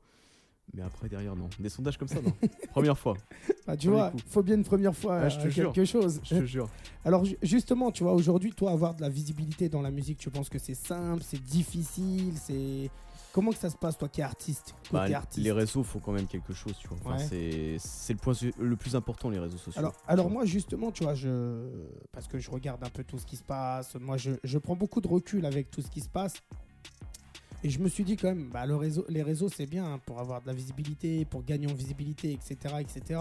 Mais 0.74 0.82
après, 0.82 1.08
derrière, 1.08 1.34
non. 1.34 1.48
Des 1.58 1.68
sondages 1.68 1.98
comme 1.98 2.08
ça, 2.08 2.20
non. 2.22 2.32
première 2.70 2.98
fois. 2.98 3.16
Bah, 3.66 3.76
tu 3.76 3.88
vois, 3.88 4.12
faut 4.28 4.42
bien 4.42 4.56
une 4.56 4.64
première 4.64 4.94
fois 4.94 5.28
je 5.28 5.38
te 5.38 5.46
euh, 5.48 5.50
quelque 5.50 5.84
chose. 5.84 6.20
Je 6.22 6.36
te 6.36 6.44
jure. 6.44 6.68
Alors, 7.04 7.24
justement, 7.42 7.90
tu 7.90 8.02
vois, 8.02 8.12
aujourd'hui, 8.12 8.52
toi, 8.52 8.72
avoir 8.72 8.94
de 8.94 9.00
la 9.00 9.08
visibilité 9.08 9.68
dans 9.68 9.82
la 9.82 9.90
musique, 9.90 10.18
tu 10.18 10.30
penses 10.30 10.48
que 10.48 10.58
c'est 10.58 10.74
simple, 10.74 11.22
c'est 11.24 11.42
difficile, 11.42 12.34
c'est. 12.36 12.90
Comment 13.32 13.52
que 13.52 13.58
ça 13.58 13.70
se 13.70 13.76
passe, 13.76 13.96
toi 13.96 14.08
qui 14.08 14.22
es 14.22 14.24
artiste, 14.24 14.74
bah, 14.90 15.06
Les 15.36 15.52
réseaux 15.52 15.84
font 15.84 16.00
quand 16.00 16.10
même 16.10 16.26
quelque 16.26 16.52
chose, 16.52 16.74
tu 16.76 16.88
vois. 16.88 17.16
C'est 17.18 17.78
le 18.08 18.16
point 18.16 18.34
le 18.58 18.74
plus 18.74 18.96
important, 18.96 19.30
les 19.30 19.38
réseaux 19.38 19.56
sociaux. 19.56 19.78
Alors, 19.78 19.94
alors 20.08 20.30
moi, 20.30 20.44
justement, 20.44 20.90
tu 20.90 21.04
vois, 21.04 21.14
je... 21.14 21.68
parce 22.10 22.26
que 22.26 22.40
je 22.40 22.50
regarde 22.50 22.82
un 22.82 22.90
peu 22.90 23.04
tout 23.04 23.18
ce 23.18 23.26
qui 23.26 23.36
se 23.36 23.44
passe, 23.44 23.94
moi, 24.00 24.16
je, 24.16 24.32
je 24.42 24.58
prends 24.58 24.74
beaucoup 24.74 25.00
de 25.00 25.06
recul 25.06 25.46
avec 25.46 25.70
tout 25.70 25.80
ce 25.80 25.90
qui 25.90 26.00
se 26.00 26.08
passe. 26.08 26.42
Et 27.62 27.70
je 27.70 27.78
me 27.78 27.88
suis 27.88 28.04
dit 28.04 28.16
quand 28.16 28.28
même, 28.28 28.48
bah, 28.52 28.64
le 28.66 28.76
réseau, 28.76 29.04
les 29.08 29.22
réseaux 29.22 29.48
c'est 29.48 29.66
bien 29.66 29.84
hein, 29.84 30.00
pour 30.06 30.18
avoir 30.18 30.40
de 30.40 30.46
la 30.46 30.54
visibilité, 30.54 31.24
pour 31.24 31.44
gagner 31.44 31.70
en 31.70 31.74
visibilité, 31.74 32.32
etc. 32.32 32.76
etc. 32.80 33.20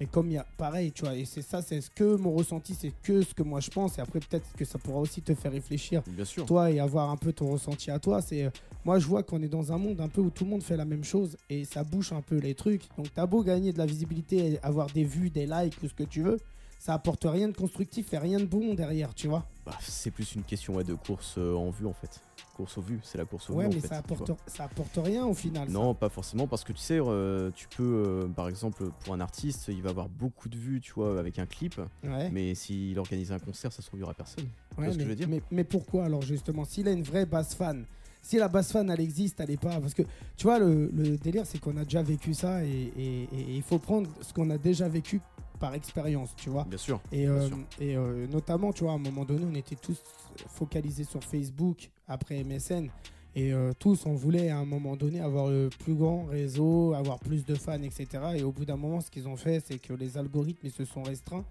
Mais 0.00 0.06
comme 0.06 0.28
il 0.28 0.32
y 0.34 0.38
a 0.38 0.46
pareil, 0.56 0.92
tu 0.92 1.04
vois, 1.04 1.14
et 1.14 1.26
c'est 1.26 1.42
ça, 1.42 1.60
c'est 1.60 1.82
ce 1.82 1.90
que 1.90 2.16
mon 2.16 2.32
ressenti, 2.32 2.74
c'est 2.74 2.92
que 3.02 3.20
ce 3.20 3.34
que 3.34 3.42
moi 3.42 3.60
je 3.60 3.70
pense. 3.70 3.98
Et 3.98 4.00
après, 4.00 4.18
peut-être 4.18 4.46
que 4.56 4.64
ça 4.64 4.78
pourra 4.78 4.98
aussi 4.98 5.20
te 5.20 5.34
faire 5.34 5.52
réfléchir, 5.52 6.02
bien 6.06 6.24
sûr. 6.24 6.46
toi, 6.46 6.70
et 6.70 6.80
avoir 6.80 7.10
un 7.10 7.18
peu 7.18 7.34
ton 7.34 7.50
ressenti 7.50 7.90
à 7.90 7.98
toi. 7.98 8.22
C'est 8.22 8.44
euh, 8.44 8.50
Moi, 8.86 8.98
je 8.98 9.06
vois 9.06 9.22
qu'on 9.22 9.42
est 9.42 9.48
dans 9.48 9.72
un 9.72 9.78
monde 9.78 10.00
un 10.00 10.08
peu 10.08 10.22
où 10.22 10.30
tout 10.30 10.44
le 10.44 10.50
monde 10.50 10.62
fait 10.62 10.78
la 10.78 10.86
même 10.86 11.04
chose 11.04 11.36
et 11.50 11.66
ça 11.66 11.84
bouche 11.84 12.12
un 12.12 12.22
peu 12.22 12.38
les 12.38 12.54
trucs. 12.54 12.84
Donc, 12.96 13.08
t'as 13.14 13.26
beau 13.26 13.42
gagner 13.42 13.74
de 13.74 13.78
la 13.78 13.84
visibilité, 13.84 14.58
avoir 14.62 14.86
des 14.86 15.04
vues, 15.04 15.28
des 15.28 15.46
likes 15.46 15.76
ou 15.82 15.88
ce 15.88 15.94
que 15.94 16.04
tu 16.04 16.22
veux, 16.22 16.38
ça 16.80 16.94
apporte 16.94 17.26
rien 17.28 17.46
de 17.46 17.56
constructif 17.56 18.12
et 18.14 18.18
rien 18.18 18.38
de 18.38 18.46
bon 18.46 18.74
derrière, 18.74 19.14
tu 19.14 19.28
vois. 19.28 19.44
Bah, 19.66 19.76
c'est 19.80 20.10
plus 20.10 20.34
une 20.34 20.42
question 20.42 20.80
de 20.80 20.94
course 20.94 21.34
euh, 21.36 21.54
en 21.54 21.70
vue 21.70 21.86
en 21.86 21.92
fait 21.92 22.20
course 22.56 22.76
au 22.76 22.82
vu, 22.82 23.00
c'est 23.02 23.16
la 23.16 23.24
course 23.24 23.48
au 23.48 23.54
ouais, 23.54 23.68
mais 23.68 23.80
ça, 23.80 23.98
apporte, 23.98 24.32
ça 24.46 24.64
apporte 24.64 24.98
rien 25.02 25.24
au 25.24 25.32
final. 25.32 25.70
Non, 25.70 25.94
pas 25.94 26.10
forcément, 26.10 26.46
parce 26.46 26.62
que 26.62 26.74
tu 26.74 26.80
sais, 26.80 26.98
euh, 27.00 27.50
tu 27.54 27.66
peux, 27.68 28.04
euh, 28.06 28.28
par 28.28 28.50
exemple, 28.50 28.90
pour 29.02 29.14
un 29.14 29.20
artiste, 29.20 29.68
il 29.68 29.80
va 29.80 29.88
avoir 29.88 30.10
beaucoup 30.10 30.50
de 30.50 30.58
vues, 30.58 30.78
tu 30.80 30.92
vois, 30.92 31.18
avec 31.18 31.38
un 31.38 31.46
clip. 31.46 31.80
Mais 32.02 32.54
s'il 32.54 32.98
organise 32.98 33.32
un 33.32 33.38
concert, 33.38 33.72
ça 33.72 33.80
se 33.80 33.86
trouve, 33.86 34.00
il 34.00 34.02
n'y 34.02 34.04
aura 34.04 34.12
personne. 34.12 34.44
mais, 34.76 34.92
je 34.92 34.98
veux 34.98 35.14
dire? 35.14 35.28
mais, 35.50 35.64
pourquoi 35.64 36.04
alors, 36.04 36.20
justement 36.20 36.66
S'il 36.66 36.86
a 36.86 36.90
une 36.90 37.02
vraie 37.02 37.24
base 37.24 37.54
fan, 37.54 37.86
si 38.20 38.36
la 38.36 38.48
base 38.48 38.72
fan 38.72 38.90
elle 38.90 39.00
existe, 39.00 39.40
elle 39.40 39.52
est 39.52 39.60
pas. 39.60 39.80
Parce 39.80 39.94
que 39.94 40.02
tu 40.36 40.44
vois, 40.44 40.58
le, 40.58 41.16
délire, 41.16 41.46
c'est 41.46 41.58
qu'on 41.58 41.78
a 41.78 41.84
déjà 41.84 42.02
vécu 42.02 42.34
ça 42.34 42.62
et 42.62 43.26
il 43.32 43.62
faut 43.62 43.78
prendre 43.78 44.10
ce 44.20 44.34
qu'on 44.34 44.50
a 44.50 44.58
déjà 44.58 44.86
vécu 44.86 45.22
par 45.60 45.74
expérience, 45.74 46.34
tu 46.36 46.50
vois. 46.50 46.64
Bien 46.64 46.78
sûr. 46.78 47.00
Et, 47.12 47.28
euh, 47.28 47.48
et 47.78 47.96
euh, 47.96 48.26
notamment, 48.26 48.72
tu 48.72 48.82
vois, 48.82 48.92
à 48.92 48.96
un 48.96 48.98
moment 48.98 49.24
donné, 49.24 49.44
on 49.48 49.54
était 49.54 49.76
tous 49.76 50.00
focalisés 50.48 51.04
sur 51.04 51.22
Facebook 51.22 51.90
après 52.08 52.42
MSN. 52.42 52.88
Et 53.36 53.52
euh, 53.52 53.72
tous, 53.78 54.06
on 54.06 54.14
voulait 54.14 54.48
à 54.48 54.58
un 54.58 54.64
moment 54.64 54.96
donné 54.96 55.20
avoir 55.20 55.48
le 55.48 55.68
plus 55.68 55.94
grand 55.94 56.24
réseau, 56.24 56.94
avoir 56.94 57.20
plus 57.20 57.44
de 57.44 57.54
fans, 57.54 57.80
etc. 57.82 58.08
Et 58.36 58.42
au 58.42 58.50
bout 58.50 58.64
d'un 58.64 58.76
moment, 58.76 59.00
ce 59.00 59.10
qu'ils 59.10 59.28
ont 59.28 59.36
fait, 59.36 59.62
c'est 59.64 59.78
que 59.78 59.92
les 59.92 60.18
algorithmes 60.18 60.66
ils 60.66 60.72
se 60.72 60.84
sont 60.84 61.04
restreints. 61.04 61.44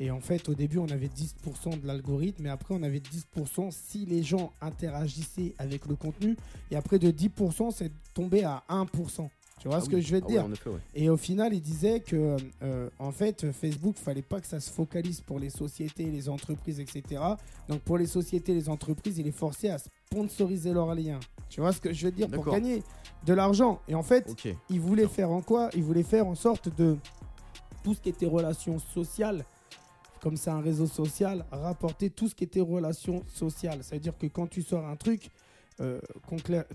Et 0.00 0.10
en 0.10 0.20
fait, 0.20 0.48
au 0.48 0.54
début, 0.54 0.78
on 0.78 0.88
avait 0.88 1.08
10% 1.08 1.82
de 1.82 1.86
l'algorithme, 1.86 2.44
mais 2.44 2.48
après, 2.48 2.74
on 2.74 2.82
avait 2.82 3.00
10% 3.00 3.70
si 3.70 4.06
les 4.06 4.22
gens 4.22 4.50
interagissaient 4.62 5.54
avec 5.58 5.86
le 5.86 5.94
contenu. 5.94 6.36
Et 6.70 6.76
après, 6.76 6.98
de 6.98 7.10
10%, 7.10 7.70
c'est 7.70 7.92
tombé 8.14 8.42
à 8.42 8.64
1%. 8.70 9.28
Tu 9.60 9.68
vois 9.68 9.76
ah 9.76 9.80
ce 9.82 9.90
que 9.90 10.00
je 10.00 10.14
veux 10.14 10.22
te 10.22 10.26
ah 10.38 10.46
dire 10.46 10.48
Et 10.94 11.10
au 11.10 11.18
final, 11.18 11.52
il 11.52 11.60
disait 11.60 12.00
que, 12.00 12.38
euh, 12.62 12.88
en 12.98 13.12
fait, 13.12 13.52
Facebook, 13.52 13.96
fallait 13.96 14.22
pas 14.22 14.40
que 14.40 14.46
ça 14.46 14.58
se 14.58 14.70
focalise 14.70 15.20
pour 15.20 15.38
les 15.38 15.50
sociétés, 15.50 16.04
les 16.04 16.30
entreprises, 16.30 16.80
etc. 16.80 17.22
Donc, 17.68 17.80
pour 17.82 17.98
les 17.98 18.06
sociétés, 18.06 18.54
les 18.54 18.70
entreprises, 18.70 19.18
il 19.18 19.26
est 19.26 19.32
forcé 19.32 19.68
à 19.68 19.76
sponsoriser 19.76 20.72
leurs 20.72 20.94
liens. 20.94 21.20
Tu 21.50 21.60
vois 21.60 21.74
ce 21.74 21.80
que 21.80 21.92
je 21.92 22.06
veux 22.06 22.12
dire 22.12 22.28
Pour 22.28 22.50
gagner 22.50 22.82
de 23.26 23.34
l'argent. 23.34 23.82
Et 23.86 23.94
en 23.94 24.02
fait, 24.02 24.34
il 24.70 24.80
voulait 24.80 25.08
faire 25.08 25.30
en 25.30 25.42
quoi? 25.42 25.68
Il 25.74 25.82
voulait 25.82 26.04
faire 26.04 26.26
en 26.26 26.34
sorte 26.34 26.74
de 26.74 26.96
tout 27.84 27.92
ce 27.92 28.00
qui 28.00 28.08
était 28.08 28.26
relations 28.26 28.78
sociales 28.78 29.44
comme 30.20 30.36
c'est 30.36 30.50
un 30.50 30.60
réseau 30.60 30.86
social, 30.86 31.46
rapporter 31.50 32.10
tout 32.10 32.28
ce 32.28 32.34
qui 32.34 32.44
était 32.44 32.60
relations 32.60 33.24
sociales. 33.26 33.82
Ça 33.82 33.96
veut 33.96 34.00
dire 34.00 34.16
que 34.16 34.26
quand 34.26 34.46
tu 34.46 34.62
sors 34.62 34.86
un 34.86 34.96
truc, 34.96 35.30
euh, 35.80 35.98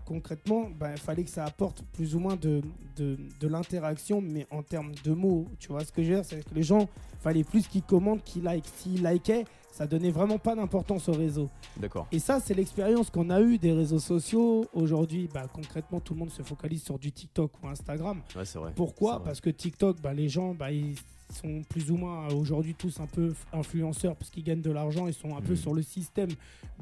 concrètement, 0.06 0.70
ben, 0.70 0.92
il 0.92 1.00
fallait 1.00 1.24
que 1.24 1.30
ça 1.30 1.46
apporte 1.46 1.84
plus 1.94 2.16
ou 2.16 2.20
moins 2.20 2.36
de, 2.36 2.62
de, 2.98 3.48
l'interaction, 3.48 4.20
mais 4.22 4.48
en 4.50 4.64
termes 4.64 4.94
de 5.04 5.12
mots. 5.12 5.48
Tu 5.60 5.68
vois 5.68 5.84
ce 5.84 5.92
que 5.92 6.02
je 6.02 6.10
veux 6.10 6.16
dire? 6.16 6.26
C'est 6.26 6.44
que 6.44 6.56
les 6.56 6.64
gens, 6.64 6.82
il 6.82 7.20
fallait 7.22 7.44
plus 7.44 7.68
qu'ils 7.68 7.84
commentent, 7.84 8.24
qu'ils 8.24 8.44
like. 8.44 8.66
S'ils 8.66 9.06
likaient, 9.06 9.46
ça 9.72 9.86
donnait 9.86 10.10
vraiment 10.10 10.40
pas 10.40 10.56
d'importance 10.56 11.08
au 11.10 11.14
réseau. 11.14 11.50
D'accord. 11.78 12.08
Et 12.12 12.20
ça, 12.20 12.40
c'est 12.40 12.56
l'expérience 12.56 13.10
qu'on 13.12 13.30
a 13.30 13.42
eue 13.42 13.58
des 13.60 13.74
réseaux 13.74 14.00
sociaux. 14.00 14.66
Aujourd'hui, 14.74 15.30
bah, 15.32 15.46
concrètement, 15.54 16.00
tout 16.00 16.14
le 16.14 16.20
monde 16.22 16.32
se 16.32 16.42
focalise 16.42 16.82
sur 16.82 16.98
du 16.98 17.12
TikTok 17.12 17.52
ou 17.62 17.68
Instagram. 17.68 18.22
Ouais, 18.36 18.46
c'est 18.46 18.58
vrai. 18.58 18.72
Pourquoi? 18.76 19.22
Parce 19.24 19.40
que 19.40 19.52
TikTok, 19.52 20.02
bah, 20.02 20.14
les 20.14 20.30
gens, 20.30 20.56
bah, 20.56 20.72
ils 20.72 20.96
sont 21.34 21.64
plus 21.64 21.92
ou 21.92 21.98
moins 21.98 22.28
aujourd'hui 22.34 22.76
tous 22.76 23.00
un 23.00 23.08
peu 23.08 23.34
influenceurs 23.54 24.16
parce 24.16 24.30
qu'ils 24.30 24.44
gagnent 24.44 24.62
de 24.62 24.72
l'argent, 24.72 25.08
ils 25.08 25.14
sont 25.14 25.36
un 25.36 25.42
peu 25.42 25.52
mhm. 25.52 25.58
sur 25.58 25.74
le 25.74 25.82
système 25.82 26.30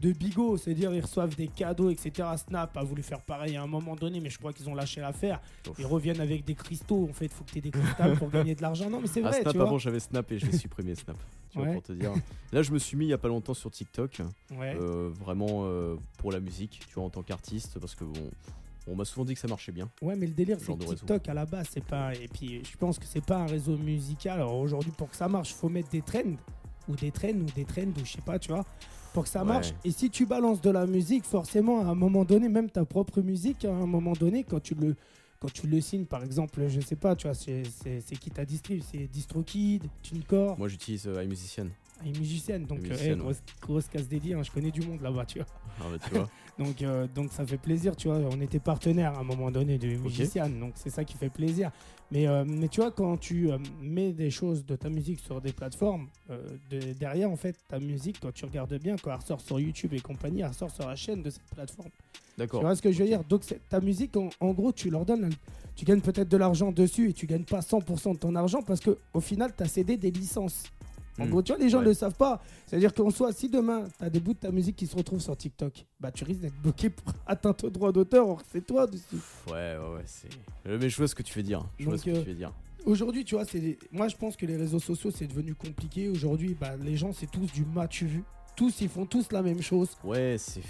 de 0.02 0.12
Bigot, 0.12 0.58
c'est-à-dire 0.58 0.94
ils 0.94 1.02
reçoivent 1.02 1.36
des 1.36 1.48
cadeaux, 1.48 1.90
etc. 1.90 2.28
Snap 2.38 2.76
a 2.78 2.84
voulu 2.84 3.04
faire 3.04 3.22
pareil 3.22 3.56
à 3.56 3.64
un 3.64 3.68
moment 3.68 3.96
donné, 3.96 4.20
mais 4.20 4.30
je 4.30 4.38
crois 4.38 4.54
qu'ils 4.54 4.70
ont 4.70 4.76
lâché 4.76 5.02
l'affaire. 5.02 5.42
Ils 5.78 5.86
reviennent 5.86 6.22
avec 6.22 6.44
des 6.44 6.56
cristaux, 6.56 7.08
en 7.10 7.14
fait, 7.14 7.30
faut 7.30 7.44
que 7.44 7.52
tu 7.52 7.58
aies 7.60 7.62
des 7.62 7.72
cristaux 7.72 8.16
pour 8.18 8.30
gagner 8.32 8.56
de 8.56 8.62
l'argent. 8.62 8.90
Non, 8.90 9.00
mais 9.00 9.08
c'est 9.08 9.24
ah, 9.24 9.30
vrai. 9.30 9.42
Snap, 9.42 9.56
avant 9.56 9.78
j'avais 9.78 10.00
Snap 10.00 10.32
et 10.32 10.40
je 10.40 10.46
vais 10.46 10.58
supprimer 10.58 10.96
Snap. 10.96 11.18
Tu 11.54 11.60
vois, 11.60 11.72
pour 11.72 11.84
te 11.84 11.94
dire. 11.94 12.12
Là, 12.52 12.64
je 12.64 12.72
me 12.72 12.80
suis 12.80 12.98
mis 12.98 13.06
il 13.06 13.10
y 13.10 13.14
a 13.14 13.20
pas 13.20 13.28
longtemps 13.28 13.54
sur 13.54 13.70
TikTok, 13.70 14.24
euh, 14.60 15.12
vraiment 15.20 15.66
euh, 15.66 15.96
pour 16.18 16.32
la 16.32 16.40
musique, 16.40 16.82
tu 16.88 16.96
vois, 16.96 17.04
en 17.04 17.12
tant 17.12 17.22
qu'artiste, 17.22 17.78
parce 17.78 17.94
que 17.94 18.06
bon 18.06 18.32
on 18.88 18.96
m'a 18.96 19.06
souvent 19.06 19.26
dit 19.26 19.34
que 19.34 19.40
ça 19.40 19.48
marchait 19.48 19.72
bien. 19.72 19.90
Ouais, 20.02 20.16
mais 20.16 20.28
le 20.28 20.34
délire, 20.34 20.58
c'est 20.60 20.78
que 20.78 20.84
TikTok 20.84 21.28
à 21.30 21.34
la 21.34 21.46
base, 21.46 21.68
c'est 21.72 21.84
pas. 21.84 22.14
Et 22.16 22.28
puis, 22.28 22.62
je 22.64 22.78
pense 22.78 23.00
que 23.00 23.06
c'est 23.06 23.26
pas 23.26 23.38
un 23.38 23.46
réseau 23.46 23.78
musical. 23.78 24.40
Alors 24.40 24.58
aujourd'hui, 24.58 24.92
pour 24.98 25.10
que 25.10 25.16
ça 25.16 25.28
marche, 25.28 25.52
il 25.52 25.56
faut 25.56 25.70
mettre 25.70 25.90
des 25.90 26.02
trends, 26.02 26.36
ou 26.88 26.96
des 26.96 27.12
trends, 27.12 27.30
ou 27.30 27.52
des 27.56 27.66
trends, 27.66 27.82
ou 27.84 28.06
je 28.06 28.12
sais 28.12 28.22
pas, 28.22 28.40
tu 28.40 28.52
vois, 28.52 28.66
pour 29.14 29.24
que 29.24 29.30
ça 29.30 29.44
marche. 29.44 29.74
Et 29.86 29.92
si 29.92 30.10
tu 30.10 30.26
balances 30.26 30.62
de 30.62 30.70
la 30.70 30.86
musique, 30.86 31.24
forcément, 31.24 31.80
à 31.82 31.92
un 31.92 31.96
moment 31.96 32.26
donné, 32.26 32.50
même 32.50 32.70
ta 32.70 32.84
propre 32.86 33.22
musique, 33.22 33.66
à 33.66 33.74
un 33.74 33.86
moment 33.86 34.14
donné, 34.14 34.44
quand 34.44 34.62
tu 34.62 34.76
le 34.76 34.96
quand 35.44 35.52
tu 35.52 35.68
le 35.68 35.82
signes, 35.82 36.06
par 36.06 36.24
exemple, 36.24 36.70
je 36.70 36.80
sais 36.80 36.96
pas, 36.96 37.18
tu 37.18 37.28
vois, 37.28 37.36
c'est 37.36 37.64
qui 38.18 38.32
ta 38.32 38.46
distrib 38.46 38.82
C'est 38.90 39.08
DistroKid, 39.08 39.84
TuneCore, 40.02 40.58
Moi 40.58 40.70
j'utilise 40.70 41.06
euh, 41.06 41.22
iMusician. 41.22 41.68
Une 42.06 42.18
musicienne. 42.18 42.66
Donc, 42.66 42.80
euh, 42.80 42.88
iMusician, 42.88 43.14
eh, 43.14 43.18
grosse, 43.18 43.42
grosse 43.62 43.88
casse 43.88 44.08
dédiée, 44.08 44.34
hein, 44.34 44.44
je 44.44 44.52
connais 44.52 44.72
du 44.72 44.82
monde 44.82 45.02
là-bas, 45.02 45.26
tu 45.26 45.40
vois. 45.40 45.48
Ah 45.80 45.84
bah, 45.92 45.98
tu 46.08 46.14
vois. 46.16 46.30
Donc, 46.60 46.84
euh, 46.84 47.08
donc 47.08 47.32
ça 47.32 47.44
fait 47.48 47.58
plaisir, 47.58 47.96
tu 47.96 48.08
vois. 48.10 48.18
On 48.32 48.40
était 48.40 48.60
partenaire 48.60 49.16
à 49.18 49.22
un 49.22 49.24
moment 49.24 49.50
donné 49.50 49.80
de 49.80 49.88
musicienne, 49.88 50.60
donc 50.60 50.74
c'est 50.76 50.92
ça 50.92 51.04
qui 51.04 51.18
fait 51.18 51.32
plaisir. 51.32 51.72
Mais, 52.12 52.28
euh, 52.28 52.46
mais 52.46 52.68
tu 52.68 52.80
vois, 52.80 52.92
quand 52.92 53.18
tu 53.18 53.52
euh, 53.52 53.58
mets 53.82 54.14
des 54.14 54.30
choses 54.30 54.64
de 54.64 54.76
ta 54.76 54.88
musique 54.88 55.20
sur 55.20 55.42
des 55.42 55.52
plateformes, 55.52 56.10
de- 56.70 56.94
derrière, 56.94 57.32
en 57.32 57.36
fait, 57.38 57.56
ta 57.68 57.80
musique, 57.80 58.20
quand 58.22 58.32
tu 58.32 58.46
regardes 58.46 58.78
bien, 58.78 58.98
quand 58.98 59.10
elle 59.10 59.18
ressort 59.18 59.42
sur 59.42 59.60
YouTube 59.60 59.94
et 59.96 60.00
compagnie, 60.00 60.42
elle 60.42 60.48
ressort 60.50 60.70
sur 60.70 60.88
la 60.88 60.96
chaîne 60.96 61.24
de 61.24 61.32
cette 61.32 61.42
plateforme. 61.56 61.90
Tu 61.90 62.20
D'accord. 62.38 62.62
vois 62.62 62.76
ce 62.76 62.84
que 62.84 62.92
je 62.92 63.00
veux 63.00 63.08
dire? 63.10 63.24
Donc, 63.24 63.42
ta 63.68 63.80
musique, 63.82 64.16
en, 64.16 64.30
en 64.40 64.52
gros, 64.54 64.72
tu 64.72 64.92
leur 64.92 65.06
donnes, 65.06 65.32
tu 65.76 65.86
gagnes 65.86 66.02
peut-être 66.02 66.30
de 66.30 66.38
l'argent 66.38 66.72
dessus 66.72 67.10
et 67.10 67.14
tu 67.14 67.26
gagnes 67.26 67.46
pas 67.46 67.62
100% 67.62 68.14
de 68.14 68.18
ton 68.20 68.36
argent 68.36 68.62
parce 68.62 68.80
que 68.80 68.96
au 69.16 69.22
final, 69.22 69.52
tu 69.58 69.64
as 69.64 69.68
cédé 69.68 69.98
des 69.98 70.12
licences. 70.12 70.66
En 71.20 71.26
Hmm. 71.26 71.30
gros, 71.30 71.42
tu 71.44 71.52
vois, 71.54 71.62
les 71.62 71.70
gens 71.70 71.78
ne 71.80 71.84
Ouais. 71.84 71.90
le 71.90 71.94
savent 71.94 72.16
pas. 72.16 72.42
C'est-à-dire 72.66 72.94
qu'en 72.94 73.12
soi, 73.12 73.32
si 73.34 73.48
demain, 73.50 73.84
tu 74.00 74.04
as 74.04 74.10
des 74.10 74.20
bouts 74.20 74.34
de 74.34 74.40
ta 74.40 74.52
musique 74.52 74.76
qui 74.76 74.88
se 74.88 74.96
retrouvent 74.96 75.22
sur 75.22 75.38
TikTok, 75.38 75.86
bah 76.00 76.12
tu 76.12 76.24
risques 76.24 76.42
d'être 76.42 76.60
bloqué 76.62 76.90
pour 76.90 77.06
atteinte 77.28 77.64
au 77.64 77.70
droit 77.70 77.92
d'auteur, 77.92 78.28
or 78.28 78.42
c'est 78.52 78.66
toi 78.66 78.88
dessus. 78.88 79.18
Ouais, 79.48 79.78
ouais, 79.78 79.96
ouais, 79.96 80.04
c'est. 80.06 80.30
Euh, 80.68 80.78
Mais 80.82 80.90
je 80.90 80.98
vois 80.98 81.08
ce 81.08 81.14
que 81.16 81.22
tu 81.24 81.38
veux 81.38 81.44
dire. 81.44 81.64
Je 81.78 81.86
vois 81.86 81.98
ce 81.98 82.06
que 82.06 82.10
euh, 82.12 82.22
tu 82.24 82.30
veux 82.30 82.36
dire. 82.36 82.52
Aujourd'hui, 82.86 83.24
tu 83.24 83.36
vois, 83.36 83.46
c'est 83.46 83.78
moi 83.92 84.08
je 84.08 84.16
pense 84.18 84.36
que 84.36 84.46
les 84.46 84.58
réseaux 84.58 84.80
sociaux, 84.80 85.12
c'est 85.12 85.28
devenu 85.28 85.54
compliqué. 85.56 86.10
Aujourd'hui, 86.10 86.56
bah, 86.60 86.76
les 86.82 86.98
gens, 86.98 87.14
c'est 87.14 87.30
tous 87.32 87.46
du 87.52 87.66
tu 87.90 88.06
vu. 88.06 88.24
Tous, 88.56 88.82
ils 88.82 88.90
font 88.90 89.06
tous 89.06 89.32
la 89.32 89.42
même 89.42 89.62
chose. 89.62 89.90
Ouais, 90.04 90.36
c'est. 90.38 90.62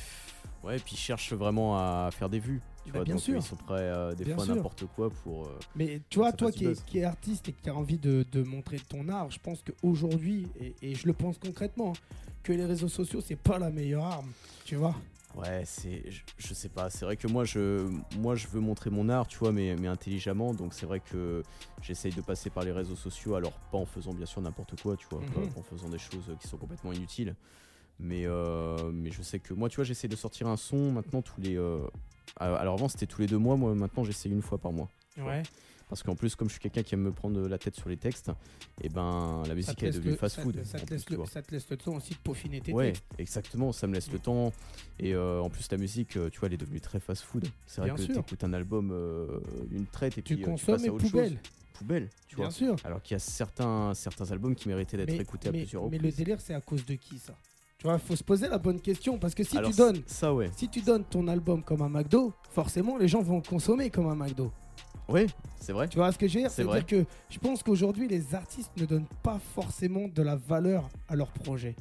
Ouais, 0.64 0.78
puis 0.80 0.96
ils 0.96 0.98
cherchent 1.00 1.34
vraiment 1.34 1.78
à 1.78 2.10
faire 2.12 2.30
des 2.30 2.40
vues. 2.40 2.62
Tu 2.86 2.92
Bah, 2.92 3.00
vois, 3.00 3.06
bien 3.06 3.16
donc, 3.16 3.24
sûr. 3.24 3.36
Ils 3.36 3.42
sont 3.42 3.56
prêts 3.56 3.90
à 3.90 4.14
des 4.16 4.24
Bien 4.24 4.36
fois 4.36 4.46
n'importe 4.46 4.86
quoi 4.96 5.10
pour. 5.10 5.46
euh, 5.46 5.60
Mais 5.76 6.02
tu 6.10 6.20
vois, 6.20 6.32
toi 6.32 6.52
qui 6.52 6.66
es, 6.66 6.68
buzz. 6.70 6.84
qui 6.86 7.00
es 7.00 7.04
artiste 7.04 7.50
et 7.50 7.54
qui 7.54 7.70
as 7.70 7.76
envie 7.76 7.98
de, 7.98 8.26
de 8.32 8.44
montrer 8.44 8.80
ton 8.80 9.08
art, 9.10 9.30
je 9.32 9.40
pense 9.40 9.62
qu'aujourd'hui, 9.64 10.48
et, 10.60 10.74
et 10.82 10.96
je 10.96 11.06
le 11.08 11.14
pense 11.14 11.38
concrètement, 11.38 11.94
que 12.44 12.54
les 12.54 12.66
réseaux 12.66 12.88
sociaux, 12.90 13.22
c'est 13.22 13.36
pas 13.36 13.60
la 13.60 13.70
meilleure 13.72 14.06
arme. 14.06 14.32
Tu 14.66 14.76
vois 14.76 14.96
Ouais, 15.36 15.64
c'est. 15.66 16.04
Je, 16.12 16.22
je 16.38 16.54
sais 16.54 16.70
pas. 16.70 16.90
C'est 16.92 17.06
vrai 17.06 17.18
que 17.18 17.28
moi, 17.28 17.44
je, 17.44 17.90
moi, 18.20 18.36
je 18.36 18.48
veux 18.48 18.60
montrer 18.60 18.90
mon 18.92 19.10
art, 19.10 19.28
tu 19.28 19.40
vois, 19.40 19.52
mais, 19.52 19.76
mais 19.76 19.88
intelligemment. 19.88 20.54
Donc 20.54 20.74
c'est 20.76 20.86
vrai 20.86 21.00
que 21.00 21.42
j'essaye 21.82 22.12
de 22.14 22.22
passer 22.22 22.50
par 22.52 22.64
les 22.64 22.72
réseaux 22.72 22.96
sociaux. 22.96 23.34
Alors 23.36 23.54
pas 23.72 23.80
en 23.80 23.86
faisant 23.86 24.14
bien 24.14 24.28
sûr 24.28 24.42
n'importe 24.42 24.80
quoi, 24.82 24.96
tu 24.96 25.08
vois, 25.10 25.22
Mhm. 25.22 25.50
pas 25.52 25.60
en 25.60 25.64
faisant 25.64 25.90
des 25.90 25.98
choses 25.98 26.32
qui 26.40 26.48
sont 26.48 26.58
complètement 26.58 26.94
inutiles. 26.94 27.36
Mais 28.04 28.26
euh, 28.26 28.92
mais 28.94 29.12
je 29.12 29.22
sais 29.22 29.40
que 29.40 29.54
moi, 29.54 29.70
tu 29.70 29.78
vois, 29.78 29.86
j'essaie 29.86 30.08
de 30.10 30.16
sortir 30.16 30.48
un 30.48 30.58
son 30.58 30.92
maintenant 30.92 31.22
tous 31.22 31.40
les. 31.40 31.58
euh, 31.58 31.80
Alors 32.38 32.74
avant 32.76 32.90
c'était 32.90 33.06
tous 33.08 33.22
les 33.22 33.28
deux 33.28 33.38
mois. 33.38 33.56
Moi 33.58 33.74
maintenant 33.76 34.04
j'essaie 34.04 34.30
une 34.30 34.42
fois 34.42 34.58
par 34.58 34.72
mois. 34.74 34.90
Ouais. 35.18 35.42
Parce 35.90 36.02
qu'en 36.02 36.16
plus, 36.16 36.36
comme 36.36 36.48
je 36.48 36.54
suis 36.54 36.62
quelqu'un 36.62 36.82
qui 36.82 36.96
aime 36.96 37.02
me 37.02 37.12
prendre 37.12 37.48
la 37.48 37.58
tête 37.60 37.76
sur 37.76 37.88
les 37.88 37.98
textes, 37.98 38.32
et 38.82 38.90
ben 38.90 39.44
la 39.48 39.54
musique 39.54 39.82
est 39.84 39.92
devenue 39.92 40.12
le- 40.12 40.16
fast 40.18 40.38
ça- 40.38 40.42
food. 40.42 40.60
Ça, 40.66 40.80
en 40.80 40.86
te 40.86 40.92
laisse 40.94 41.06
tu 41.06 41.12
le, 41.12 41.18
vois. 41.18 41.28
ça 41.28 41.42
te 41.44 41.52
laisse 41.52 41.70
le 41.70 41.78
temps 41.78 41.96
aussi 41.96 42.14
de 42.14 42.20
peaufiner 42.20 42.62
tes 42.62 42.74
Ouais, 42.74 42.94
textes. 42.94 43.04
exactement, 43.20 43.72
ça 43.72 43.86
me 43.86 43.94
laisse 43.94 44.12
le 44.12 44.18
temps. 44.18 44.52
Et 45.00 45.14
euh, 45.14 45.40
en 45.42 45.50
plus, 45.52 45.70
la 45.72 45.78
musique, 45.78 46.18
euh, 46.18 46.30
tu 46.32 46.40
vois, 46.40 46.48
elle 46.48 46.56
est 46.56 46.58
devenue 46.58 46.82
très 46.82 47.00
fast 47.00 47.22
food. 47.24 47.46
C'est 47.68 47.82
vrai 47.82 47.90
Bien 47.92 47.96
que 47.96 48.02
sûr. 48.02 48.14
tu 48.16 48.20
écoutes 48.22 48.44
un 48.44 48.54
album 48.54 48.90
euh, 48.92 49.40
d'une 49.70 49.86
traite 49.86 50.18
et 50.18 50.24
Tu 50.24 50.36
puis 50.36 50.44
euh, 50.44 50.48
consommes 50.48 50.76
passes 50.78 50.88
à 50.88 50.94
autre 50.94 51.06
poubelle. 51.06 51.30
chose. 51.30 51.40
Poubelle, 51.74 52.10
tu 52.28 52.36
Bien 52.38 52.46
vois. 52.46 52.54
sûr. 52.54 52.76
Alors 52.86 53.02
qu'il 53.04 53.14
y 53.14 53.18
a 53.18 53.20
certains, 53.20 53.94
certains 53.94 54.32
albums 54.32 54.56
qui 54.56 54.70
méritaient 54.70 54.98
d'être 54.98 55.10
Mais, 55.12 55.18
écoutés 55.18 55.50
à 55.50 55.52
mais- 55.52 55.60
plusieurs 55.60 55.84
mais 55.90 55.98
reprises. 55.98 56.12
le 56.12 56.18
délire, 56.18 56.42
c'est 56.42 56.54
à 56.56 56.62
cause 56.62 56.86
de 56.86 56.96
qui 56.96 57.20
ça? 57.20 57.36
Tu 57.84 57.90
vois, 57.90 58.00
faut 58.00 58.16
se 58.16 58.24
poser 58.24 58.48
la 58.48 58.58
bonne 58.58 58.80
question 58.80 59.18
parce 59.18 59.36
que 59.36 59.44
si 59.44 59.58
Alors, 59.58 59.70
tu 59.70 59.76
donnes, 59.76 60.02
Ça, 60.08 60.34
ouais. 60.34 60.50
si 60.56 60.70
tu 60.70 60.80
donnes 60.80 61.04
ton 61.04 61.28
album 61.28 61.62
comme 61.62 61.82
un 61.82 61.90
McDo, 61.90 62.32
forcément 62.52 62.98
les 62.98 63.10
gens 63.10 63.22
vont 63.22 63.42
consommer 63.42 63.90
comme 63.90 64.08
un 64.08 64.16
McDo. 64.16 64.54
Ouais, 65.10 65.28
c'est 65.60 65.74
vrai. 65.74 65.90
Tu 65.90 65.98
vois 65.98 66.10
ce 66.14 66.18
que 66.18 66.26
je 66.26 66.36
veux 66.36 66.40
dire? 66.40 66.50
C'est 66.50 66.64
C'est-à-dire 66.64 66.86
que 66.86 67.04
je 67.30 67.40
pense 67.40 67.62
qu'aujourd'hui 67.62 68.08
les 68.08 68.36
artistes 68.36 68.72
ne 68.78 68.86
donnent 68.86 69.10
pas 69.22 69.38
forcément 69.54 70.08
de 70.08 70.24
la 70.24 70.38
valeur 70.38 70.90
à 71.10 71.18
leur 71.18 71.28
projet. 71.34 71.76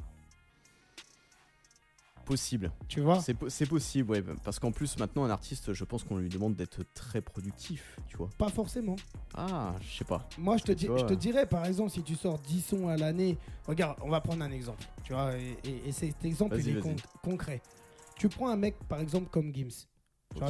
Possible. 2.25 2.71
Tu 2.87 3.01
vois 3.01 3.19
C'est 3.21 3.33
po- 3.33 3.49
c'est 3.49 3.65
possible, 3.65 4.09
ouais. 4.11 4.23
Parce 4.43 4.57
qu'en 4.59 4.71
plus, 4.71 4.97
maintenant, 4.97 5.23
un 5.25 5.29
artiste, 5.29 5.73
je 5.73 5.83
pense 5.83 6.03
qu'on 6.03 6.17
lui 6.17 6.29
demande 6.29 6.55
d'être 6.55 6.81
très 6.93 7.21
productif, 7.21 7.97
tu 8.07 8.15
vois. 8.17 8.29
Pas 8.37 8.49
forcément. 8.49 8.95
Ah, 9.35 9.75
je 9.81 9.97
sais 9.97 10.05
pas. 10.05 10.27
Moi, 10.37 10.57
je 10.57 10.63
te, 10.63 10.71
je 10.71 11.05
te 11.05 11.13
dirais, 11.13 11.45
par 11.45 11.65
exemple, 11.65 11.91
si 11.91 12.01
tu 12.01 12.15
sors 12.15 12.39
10 12.39 12.61
sons 12.61 12.87
à 12.87 12.95
l'année, 12.97 13.37
regarde, 13.67 13.97
on 14.01 14.09
va 14.09 14.21
prendre 14.21 14.43
un 14.43 14.51
exemple, 14.51 14.83
tu 15.03 15.13
vois, 15.13 15.35
et, 15.37 15.57
et- 15.65 15.89
et 15.89 15.91
cet 15.91 16.23
exemple, 16.23 16.55
il 16.59 16.77
est 16.77 16.79
con- 16.79 16.95
concret. 17.23 17.61
Tu 18.15 18.29
prends 18.29 18.47
un 18.49 18.55
mec, 18.55 18.75
par 18.87 18.99
exemple, 19.01 19.29
comme 19.29 19.53
Gims. 19.53 19.85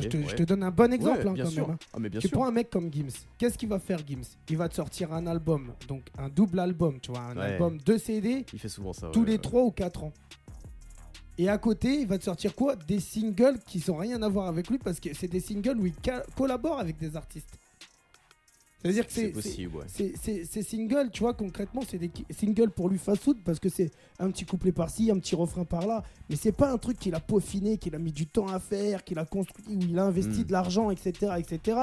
Je, 0.02 0.08
te, 0.08 0.18
je 0.22 0.26
ouais. 0.28 0.36
te 0.36 0.44
donne 0.44 0.64
un 0.64 0.72
bon 0.72 0.94
exemple, 0.94 1.20
Ouais, 1.20 1.28
hein, 1.28 1.34
bien 1.34 1.44
quand 1.44 1.50
sûr. 1.50 1.68
même. 1.68 1.76
hein. 1.82 1.86
Ah, 1.94 1.98
mais 2.00 2.10
bien 2.10 2.22
tu 2.22 2.28
sûr. 2.30 2.38
prends 2.38 2.48
un 2.48 2.52
mec 2.52 2.70
comme 2.70 2.90
Gims. 2.94 3.10
Qu'est-ce 3.38 3.58
qu'il 3.58 3.68
va 3.68 3.80
faire, 3.80 4.00
Gims? 4.08 4.22
Il 4.50 4.56
va 4.58 4.70
te 4.70 4.76
sortir 4.76 5.12
un 5.12 5.28
album, 5.28 5.74
donc 5.90 6.04
un 6.18 6.30
double 6.30 6.60
album, 6.60 7.00
tu 7.02 7.12
vois, 7.12 7.20
un 7.22 7.36
Ouais. 7.36 7.42
album 7.54 7.78
de 7.80 7.98
CD 7.98 8.46
Il 8.54 8.60
fait 8.60 8.70
souvent 8.70 8.94
ça. 8.94 9.10
tous 9.12 9.26
les 9.26 9.34
ouais. 9.34 9.38
3 9.40 9.64
ou 9.64 9.72
4 9.72 10.04
ans. 10.06 10.14
Et 11.38 11.50
à 11.50 11.58
côté, 11.58 12.02
il 12.02 12.08
va 12.08 12.18
te 12.18 12.24
sortir 12.24 12.54
quoi? 12.56 12.76
Des 12.76 13.00
singles 13.00 13.58
qui 13.66 13.80
sont 13.80 13.98
rien 13.98 14.22
à 14.22 14.30
voir 14.30 14.48
avec 14.48 14.70
lui 14.70 14.78
parce 14.78 15.00
que 15.00 15.14
c'est 15.14 15.28
des 15.28 15.40
singles 15.40 15.78
où 15.80 15.86
il 15.88 15.94
collabore 16.36 16.80
avec 16.80 16.98
des 17.00 17.16
artistes. 17.16 17.58
C'est-à-dire 18.82 19.08
que 19.08 19.14
C'est 19.14 19.30
possible, 19.30 19.78
ouais. 19.78 19.86
Ces 19.88 20.62
singles, 20.64 21.10
tu 21.12 21.22
vois, 21.22 21.34
concrètement, 21.34 21.82
c'est 21.88 21.98
des 21.98 22.12
singles 22.30 22.70
pour 22.70 22.90
lui 22.90 22.98
fast 22.98 23.24
food 23.24 23.38
parce 23.46 23.58
que 23.58 23.70
c'est 23.70 23.92
un 24.20 24.30
petit 24.30 24.46
couplet 24.46 24.74
par-ci, 24.74 25.10
un 25.10 25.18
petit 25.20 25.36
refrain 25.36 25.64
par-là. 25.64 26.04
Mais 26.30 26.36
c'est 26.36 26.52
pas 26.52 26.70
un 26.70 26.78
truc 26.78 27.00
qu'il 27.00 27.16
a 27.16 27.22
peaufiné, 27.22 27.78
qu'il 27.78 27.96
a 27.96 28.00
mis 28.00 28.12
du 28.12 28.28
temps 28.28 28.48
à 28.50 28.60
faire, 28.60 29.06
qu'il 29.06 29.18
a 29.20 29.26
construit, 29.26 29.64
où 29.70 29.80
il 29.82 29.98
a 29.98 30.04
investi 30.04 30.42
Mm. 30.42 30.44
de 30.44 30.52
l'argent, 30.52 30.92
etc., 30.92 31.32
etc. 31.40 31.78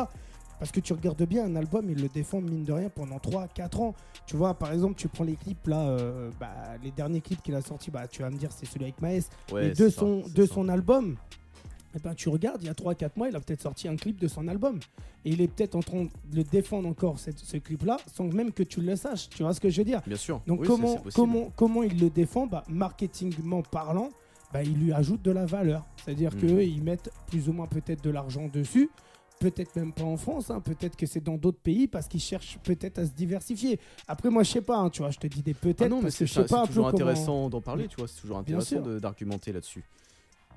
Parce 0.61 0.70
que 0.73 0.79
tu 0.81 0.92
regardes 0.92 1.23
bien 1.25 1.46
un 1.46 1.57
album, 1.57 1.87
il 1.90 2.01
le 2.01 2.09
défend 2.09 2.40
mine 2.42 2.64
de 2.64 2.73
rien 2.73 2.90
pendant 2.90 3.16
3-4 3.16 3.81
ans. 3.81 3.94
Tu 4.27 4.37
vois, 4.37 4.53
par 4.55 4.73
exemple, 4.73 4.94
tu 4.94 5.09
prends 5.09 5.25
les 5.25 5.35
clips 5.35 5.66
là, 5.66 5.88
euh, 5.88 6.31
bah, 6.38 6.53
les 6.85 6.90
derniers 6.90 7.23
clips 7.23 7.42
qu'il 7.42 7.55
a 7.55 7.62
sortis, 7.62 7.90
bah, 7.90 8.07
tu 8.07 8.20
vas 8.20 8.29
me 8.31 8.37
dire 8.37 8.53
c'est 8.53 8.66
celui 8.66 8.85
avec 8.85 9.01
Maes. 9.01 9.23
Ouais, 9.51 9.68
mais 9.68 9.70
de, 9.70 9.88
ça, 9.88 10.01
son, 10.01 10.23
de 10.29 10.44
ça. 10.44 10.53
son 10.55 10.68
album, 10.68 11.16
eh 11.96 11.99
ben, 11.99 12.14
tu 12.14 12.29
regardes, 12.29 12.62
il 12.62 12.66
y 12.66 12.68
a 12.68 12.75
3-4 12.75 13.12
mois, 13.16 13.31
il 13.31 13.37
a 13.37 13.40
peut-être 13.40 13.62
sorti 13.62 13.88
un 13.88 13.96
clip 13.96 14.20
de 14.20 14.29
son 14.29 14.46
album. 14.49 14.79
Et 15.25 15.31
il 15.31 15.40
est 15.40 15.49
peut-être 15.49 15.77
en 15.77 15.81
train 15.81 16.05
de 16.05 16.11
le 16.37 16.44
défendre 16.44 16.87
encore, 16.88 17.18
cette- 17.18 17.38
ce 17.38 17.57
clip-là, 17.57 17.96
sans 18.12 18.25
même 18.25 18.53
que 18.53 18.62
tu 18.62 18.83
le 18.83 18.96
saches. 18.96 19.31
Tu 19.31 19.42
vois 19.42 19.55
ce 19.55 19.61
que 19.61 19.70
je 19.70 19.79
veux 19.79 19.85
dire? 19.87 20.03
Bien 20.07 20.16
sûr. 20.16 20.42
Donc 20.46 20.61
Oui, 20.61 20.66
comment, 20.66 21.03
comment, 21.14 21.53
comment 21.57 21.83
il 21.83 21.99
le 21.99 22.11
défend? 22.11 22.46
Bah, 22.46 22.64
Marketingment 22.68 23.62
parlant, 23.62 24.11
bah, 24.53 24.62
il 24.62 24.75
lui 24.75 24.92
ajoute 24.92 25.23
de 25.23 25.31
la 25.31 25.46
valeur. 25.46 25.87
C'est-à-dire 26.05 26.33
Mhm. 26.35 26.40
qu'ils 26.59 26.83
mettent 26.83 27.11
plus 27.29 27.49
ou 27.49 27.53
moins 27.55 27.66
peut-être 27.66 28.05
de 28.05 28.11
l'argent 28.11 28.46
dessus. 28.53 28.90
Peut-être 29.40 29.74
même 29.74 29.90
pas 29.92 30.05
en 30.05 30.18
France, 30.18 30.50
hein, 30.50 30.61
peut-être 30.61 30.96
que 30.96 31.07
c'est 31.07 31.24
dans 31.24 31.38
d'autres 31.38 31.61
pays 31.61 31.88
parce 31.88 32.07
qu'ils 32.07 32.20
cherchent 32.20 32.59
peut-être 32.62 32.98
à 32.98 33.07
se 33.07 33.12
diversifier. 33.12 33.81
Après, 34.07 34.29
moi, 34.29 34.42
je 34.42 34.50
sais 34.50 34.61
pas, 34.61 34.76
hein, 34.76 34.90
tu 34.90 35.00
vois, 35.00 35.11
je 35.11 35.18
te 35.18 35.26
dis 35.26 35.40
des 35.40 35.55
peut-être 35.55 35.81
Ah 35.81 35.88
non, 35.88 36.03
mais 36.03 36.11
c'est 36.11 36.26
peu 36.26 36.44
toujours 36.66 36.88
intéressant 36.88 37.48
d'en 37.48 37.62
parler, 37.62 37.88
tu 37.88 37.96
vois, 37.96 38.07
c'est 38.07 38.20
toujours 38.20 38.37
intéressant 38.37 38.85
sûr. 38.85 39.00
d'argumenter 39.00 39.53
là-dessus. 39.53 39.83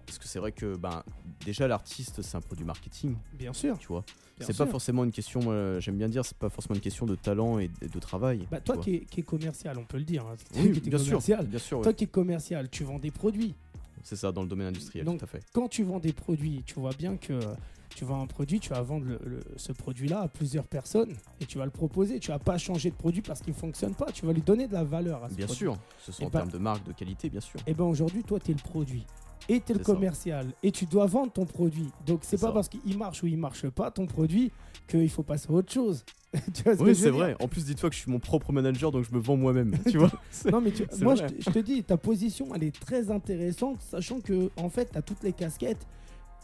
Parce 0.05 0.19
que 0.19 0.27
c'est 0.27 0.39
vrai 0.39 0.51
que 0.51 0.75
ben, 0.75 1.01
déjà 1.45 1.65
l'artiste 1.65 2.21
c'est 2.21 2.35
un 2.35 2.41
produit 2.41 2.65
marketing, 2.65 3.15
Bien 3.33 3.53
sûr. 3.53 3.77
tu 3.77 3.87
vois. 3.87 4.03
C'est 4.39 4.47
pas 4.47 4.65
sûr. 4.65 4.69
forcément 4.69 5.05
une 5.05 5.13
question, 5.13 5.39
moi, 5.41 5.79
j'aime 5.79 5.97
bien 5.97 6.09
dire, 6.09 6.25
c'est 6.25 6.37
pas 6.37 6.49
forcément 6.49 6.75
une 6.75 6.81
question 6.81 7.05
de 7.05 7.15
talent 7.15 7.59
et 7.59 7.69
de, 7.81 7.99
travail. 7.99 8.45
Bah, 8.51 8.59
toi 8.59 8.77
qui 8.77 8.95
es, 8.95 8.99
qui 9.05 9.23
commercial, 9.23 9.77
on 9.77 9.85
peut 9.85 9.97
le 9.97 10.03
dire. 10.03 10.25
hein, 10.25 10.35
Oui, 10.57 10.73
qui 10.73 10.79
est 10.79 10.89
bien 10.89 10.97
sûr, 10.97 11.07
commercial. 11.07 11.45
bien 11.45 11.59
sûr, 11.59 11.77
ouais. 11.77 11.83
Toi 11.83 11.93
qui 11.93 12.03
es 12.03 12.07
commercial, 12.07 12.69
tu 12.69 12.83
vends 12.83 12.99
des 12.99 13.11
produits. 13.11 13.55
c'est 14.03 14.17
ça 14.17 14.33
dans 14.33 14.41
le 14.41 14.49
domaine 14.49 14.67
industriel, 14.67 15.05
Donc, 15.05 15.19
tout 15.19 15.25
à 15.25 15.27
fait. 15.27 15.41
Quand 15.53 15.69
tu 15.69 15.83
vends 15.83 15.99
des 15.99 16.11
produits, 16.11 16.63
tu 16.65 16.73
vois 16.81 16.91
bien 16.91 17.15
que 17.15 17.39
tu 17.95 18.05
vends 18.05 18.21
un 18.21 18.27
produit, 18.27 18.59
tu 18.59 18.69
vas 18.69 18.81
vendre 18.81 19.05
le- 19.05 19.19
le- 19.25 19.39
ce 19.55 19.71
produit-là 19.71 20.21
à 20.21 20.27
plusieurs 20.27 20.65
personnes 20.67 21.13
et 21.39 21.45
tu 21.45 21.57
vas 21.57 21.65
le 21.65 21.71
proposer. 21.71 22.19
Tu 22.19 22.31
vas 22.31 22.39
pas 22.39 22.57
changer 22.57 22.89
de 22.89 22.95
produit 22.95 23.21
parce 23.21 23.41
qu'il 23.41 23.53
fonctionne 23.53 23.93
pas. 23.95 24.11
Tu 24.11 24.25
vas 24.25 24.33
lui 24.33 24.41
donner 24.41 24.67
de 24.67 24.73
la 24.73 24.83
valeur 24.83 25.23
à 25.23 25.29
ce 25.29 25.35
Bien 25.35 25.45
produit. 25.45 25.59
sûr, 25.65 25.77
ce 25.99 26.11
sont 26.11 26.23
Et 26.23 26.25
en 26.25 26.29
bah- 26.29 26.39
termes 26.39 26.51
de 26.51 26.57
marque, 26.57 26.85
de 26.87 26.93
qualité, 26.93 27.29
bien 27.29 27.41
sûr. 27.41 27.59
Et 27.67 27.73
ben 27.73 27.85
aujourd'hui, 27.85 28.23
toi, 28.23 28.39
tu 28.39 28.51
es 28.51 28.53
le 28.53 28.59
produit. 28.61 29.05
Et 29.49 29.59
tu 29.59 29.73
es 29.73 29.75
le 29.75 29.83
ça. 29.83 29.93
commercial. 29.93 30.47
Et 30.63 30.71
tu 30.71 30.85
dois 30.85 31.05
vendre 31.05 31.31
ton 31.33 31.45
produit. 31.45 31.89
Donc, 32.05 32.21
c'est 32.23 32.39
pas 32.39 32.47
ça. 32.47 32.53
parce 32.53 32.69
qu'il 32.69 32.97
marche 32.97 33.21
ou 33.23 33.27
il 33.27 33.37
marche 33.37 33.67
pas, 33.69 33.91
ton 33.91 34.05
produit, 34.05 34.51
qu'il 34.87 35.09
faut 35.09 35.23
passer 35.23 35.47
à 35.49 35.53
autre 35.53 35.71
chose. 35.71 36.05
tu 36.53 36.63
vois 36.63 36.73
ce 36.73 36.79
que 36.79 36.83
Oui, 36.83 36.95
c'est 36.95 37.09
vrai. 37.09 37.35
En 37.41 37.47
plus, 37.49 37.65
dis-toi 37.65 37.89
que 37.89 37.95
je 37.95 38.01
suis 38.01 38.09
mon 38.11 38.19
propre 38.19 38.51
manager, 38.53 38.91
donc 38.91 39.03
je 39.07 39.13
me 39.13 39.19
vends 39.19 39.35
moi-même, 39.35 39.77
tu 39.91 39.97
vois. 39.97 40.11
Non, 40.51 40.61
mais 40.61 40.71
tu- 40.71 40.85
moi, 41.01 41.15
je 41.15 41.23
vrai. 41.23 41.29
te, 41.31 41.41
je 41.43 41.49
te 41.49 41.59
dis, 41.59 41.83
ta 41.83 41.97
position, 41.97 42.55
elle 42.55 42.63
est 42.63 42.79
très 42.79 43.11
intéressante, 43.11 43.81
sachant 43.81 44.19
que, 44.21 44.49
en 44.57 44.69
fait, 44.69 44.91
tu 44.91 44.97
as 44.97 45.01
toutes 45.01 45.23
les 45.23 45.33
casquettes. 45.33 45.85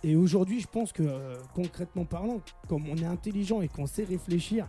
Et 0.04 0.16
aujourd'hui, 0.16 0.62
je 0.62 0.68
pense 0.68 0.92
que, 0.94 1.04
euh, 1.04 1.36
concrètement 1.54 2.06
parlant, 2.06 2.40
comme 2.68 2.88
on 2.90 2.96
est 2.96 3.06
intelligent 3.06 3.62
et 3.62 3.68
qu'on 3.68 3.86
sait 3.88 4.06
réfléchir, 4.06 4.68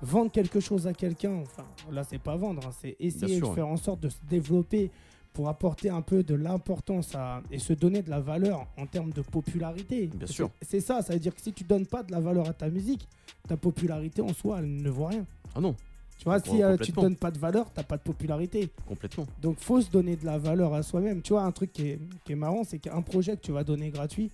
vendre 0.00 0.32
quelque 0.32 0.60
chose 0.60 0.86
à 0.86 0.94
quelqu'un, 0.94 1.34
enfin, 1.42 1.66
là, 1.92 2.02
c'est 2.04 2.18
pas 2.18 2.36
vendre, 2.36 2.62
hein, 2.66 2.70
c'est 2.80 2.96
essayer 2.98 3.36
sûr, 3.36 3.46
de 3.46 3.50
ouais. 3.50 3.54
faire 3.56 3.68
en 3.68 3.76
sorte 3.76 4.00
de 4.00 4.08
se 4.08 4.16
développer 4.28 4.90
pour 5.34 5.48
apporter 5.48 5.90
un 5.90 6.00
peu 6.00 6.22
de 6.24 6.34
l'importance 6.34 7.14
à- 7.14 7.42
et 7.52 7.58
se 7.58 7.72
donner 7.74 8.02
de 8.02 8.10
la 8.10 8.20
valeur 8.20 8.66
en 8.78 8.86
termes 8.86 9.12
de 9.12 9.20
popularité. 9.22 10.06
Bien 10.08 10.20
Parce 10.20 10.32
sûr. 10.32 10.50
C'est 10.62 10.80
ça, 10.80 11.02
ça 11.02 11.12
veut 11.12 11.20
dire 11.20 11.34
que 11.34 11.40
si 11.42 11.52
tu 11.52 11.62
donnes 11.62 11.86
pas 11.86 12.02
de 12.02 12.10
la 12.10 12.18
valeur 12.20 12.48
à 12.48 12.52
ta 12.54 12.68
musique, 12.68 13.06
ta 13.46 13.56
popularité 13.56 14.22
en 14.22 14.32
soi, 14.32 14.58
elle 14.60 14.74
ne 14.82 14.90
vaut 14.90 15.06
rien. 15.06 15.24
Ah 15.54 15.60
non, 15.60 15.76
Tu 16.18 16.24
vois, 16.24 16.40
si 16.40 16.62
euh, 16.62 16.72
tu 16.72 16.78
complètement. 16.92 17.02
donnes 17.02 17.16
pas 17.16 17.30
de 17.30 17.38
valeur, 17.38 17.70
t'as 17.72 17.82
pas 17.84 17.96
de 17.96 18.02
popularité. 18.02 18.70
complètement. 18.88 19.26
Donc 19.40 19.58
faut 19.60 19.80
se 19.80 19.90
donner 19.90 20.16
de 20.16 20.24
la 20.26 20.38
valeur 20.38 20.74
à 20.74 20.82
soi-même. 20.82 21.22
Tu 21.22 21.32
vois, 21.32 21.42
un 21.44 21.52
truc 21.52 21.72
qui 21.72 21.90
est, 21.90 22.00
qui 22.24 22.32
est 22.32 22.36
marrant, 22.36 22.64
c'est 22.64 22.78
qu'un 22.78 23.02
projet 23.02 23.36
que 23.36 23.42
tu 23.42 23.52
vas 23.52 23.62
donner 23.62 23.90
gratuit, 23.90 24.30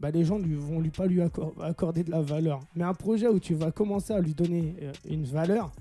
bah, 0.00 0.10
les 0.10 0.24
gens 0.24 0.38
ne 0.38 0.56
vont 0.56 0.80
lui 0.80 0.90
pas 0.90 1.06
lui 1.06 1.22
accorder 1.62 2.04
de 2.04 2.10
la 2.10 2.20
valeur. 2.20 2.60
Mais 2.74 2.84
un 2.84 2.94
projet 2.94 3.28
où 3.28 3.38
tu 3.38 3.54
vas 3.54 3.70
commencer 3.70 4.12
à 4.12 4.20
lui 4.20 4.34
donner 4.34 4.76
euh, 4.82 4.92
une 5.08 5.24
valeur, 5.24 5.72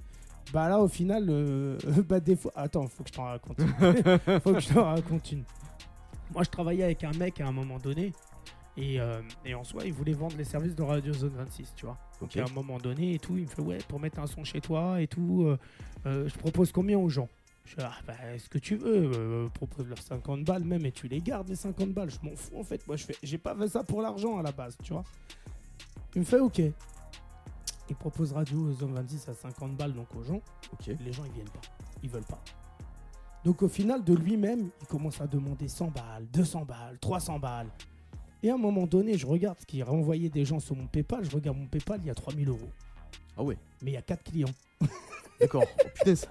bah 0.53 0.70
là, 0.70 0.80
au 0.80 0.88
final, 0.88 1.26
euh, 1.30 1.78
bah, 2.07 2.20
des 2.20 2.36
fois. 2.36 2.51
Attends, 2.55 2.88
faut 2.88 3.03
que 3.03 3.09
je 3.09 3.16
t'en 3.16 3.26
raconte 3.26 3.59
une. 3.59 4.39
faut 4.39 4.53
que 4.53 4.59
je 4.59 4.74
t'en 4.74 4.86
raconte 4.86 5.32
une. 5.32 5.43
Moi, 6.34 6.43
je 6.43 6.49
travaillais 6.49 6.84
avec 6.84 7.03
un 7.03 7.11
mec 7.11 7.41
à 7.41 7.47
un 7.47 7.51
moment 7.51 7.78
donné. 7.78 8.13
Et, 8.78 8.99
euh, 8.99 9.22
et, 9.45 9.55
en 9.55 9.63
soi, 9.63 9.84
il 9.86 9.93
voulait 9.93 10.13
vendre 10.13 10.36
les 10.38 10.43
services 10.43 10.76
de 10.76 10.84
Radio 10.84 11.13
Zone 11.13 11.34
26, 11.38 11.74
tu 11.76 11.86
vois. 11.86 11.97
Donc, 12.20 12.36
à 12.36 12.43
un 12.43 12.53
moment 12.53 12.78
donné 12.78 13.13
et 13.13 13.20
tout, 13.20 13.38
il 13.38 13.43
me 13.43 13.47
fait 13.47 13.61
Ouais, 13.61 13.78
pour 13.88 13.99
mettre 13.99 14.20
un 14.20 14.28
son 14.28 14.43
chez 14.43 14.59
toi 14.59 15.01
et 15.01 15.07
tout, 15.07 15.45
euh, 16.05 16.28
je 16.28 16.38
propose 16.38 16.72
combien 16.72 16.97
aux 16.97 17.09
gens? 17.09 17.30
Je 17.66 17.76
dis 17.76 17.84
Ah, 17.84 17.95
bah, 18.05 18.13
ce 18.38 18.47
que 18.49 18.57
tu 18.57 18.76
veux, 18.76 19.49
propose-leur 19.53 20.01
50 20.01 20.43
balles 20.43 20.63
même 20.63 20.86
et 20.86 20.91
tu 20.91 21.07
les 21.07 21.22
gardes, 21.22 21.49
les 21.49 21.55
50 21.55 21.89
balles. 21.89 22.09
Je 22.09 22.28
m'en 22.28 22.36
fous 22.36 22.57
en 22.57 22.63
fait. 22.63 22.86
Moi, 22.88 22.95
je 22.95 23.05
fais 23.05 23.16
J'ai 23.24 23.38
pas 23.38 23.55
fait 23.55 23.68
ça 23.68 23.84
pour 23.84 24.01
l'argent 24.01 24.38
à 24.38 24.43
la 24.43 24.51
base, 24.51 24.78
tu 24.84 24.93
vois. 24.93 25.03
Il 26.16 26.20
me 26.20 26.26
fait 26.26 26.39
Ok 26.39 26.61
il 27.89 27.95
propose 27.95 28.34
Radio 28.34 28.72
Zone 28.74 28.93
26 28.93 29.30
à 29.30 29.34
50 29.34 29.76
balles 29.76 29.93
donc 29.93 30.07
aux 30.16 30.24
gens. 30.24 30.41
Ok. 30.74 30.88
Les 30.88 31.13
gens 31.13 31.24
ils 31.26 31.32
viennent 31.32 31.49
pas, 31.49 31.61
ils 32.03 32.09
veulent 32.09 32.24
pas. 32.26 32.41
Donc 33.43 33.61
au 33.61 33.68
final 33.68 34.03
de 34.03 34.13
lui-même, 34.13 34.70
il 34.82 34.88
commence 34.88 35.22
à 35.22 35.28
demander 35.28 35.68
100 35.68 35.91
balles, 35.91 36.26
200 36.34 36.66
balles, 36.66 36.97
300 36.99 37.39
balles. 37.39 37.70
Et 38.41 38.49
à 38.49 38.55
un 38.55 38.57
moment 38.57 38.88
donné, 38.88 39.18
je 39.18 39.26
regarde 39.26 39.59
ce 39.59 39.66
qu'il 39.66 39.84
renvoyait 39.84 40.30
des 40.30 40.45
gens 40.45 40.59
sur 40.59 40.76
mon 40.76 40.88
PayPal, 40.88 41.24
je 41.24 41.36
regarde 41.36 41.57
mon 41.57 41.68
PayPal, 41.68 41.99
il 42.01 42.07
y 42.07 42.09
a 42.09 42.16
3000 42.16 42.49
euros. 42.49 42.72
Ah 43.38 43.43
ouais. 43.43 43.57
Mais 43.82 43.91
il 43.91 43.93
y 43.93 43.97
a 43.97 44.01
4 44.01 44.24
clients. 44.24 44.49
D'accord. 45.40 45.64
Oh, 45.66 45.84
putain, 45.96 46.16
ça... 46.16 46.28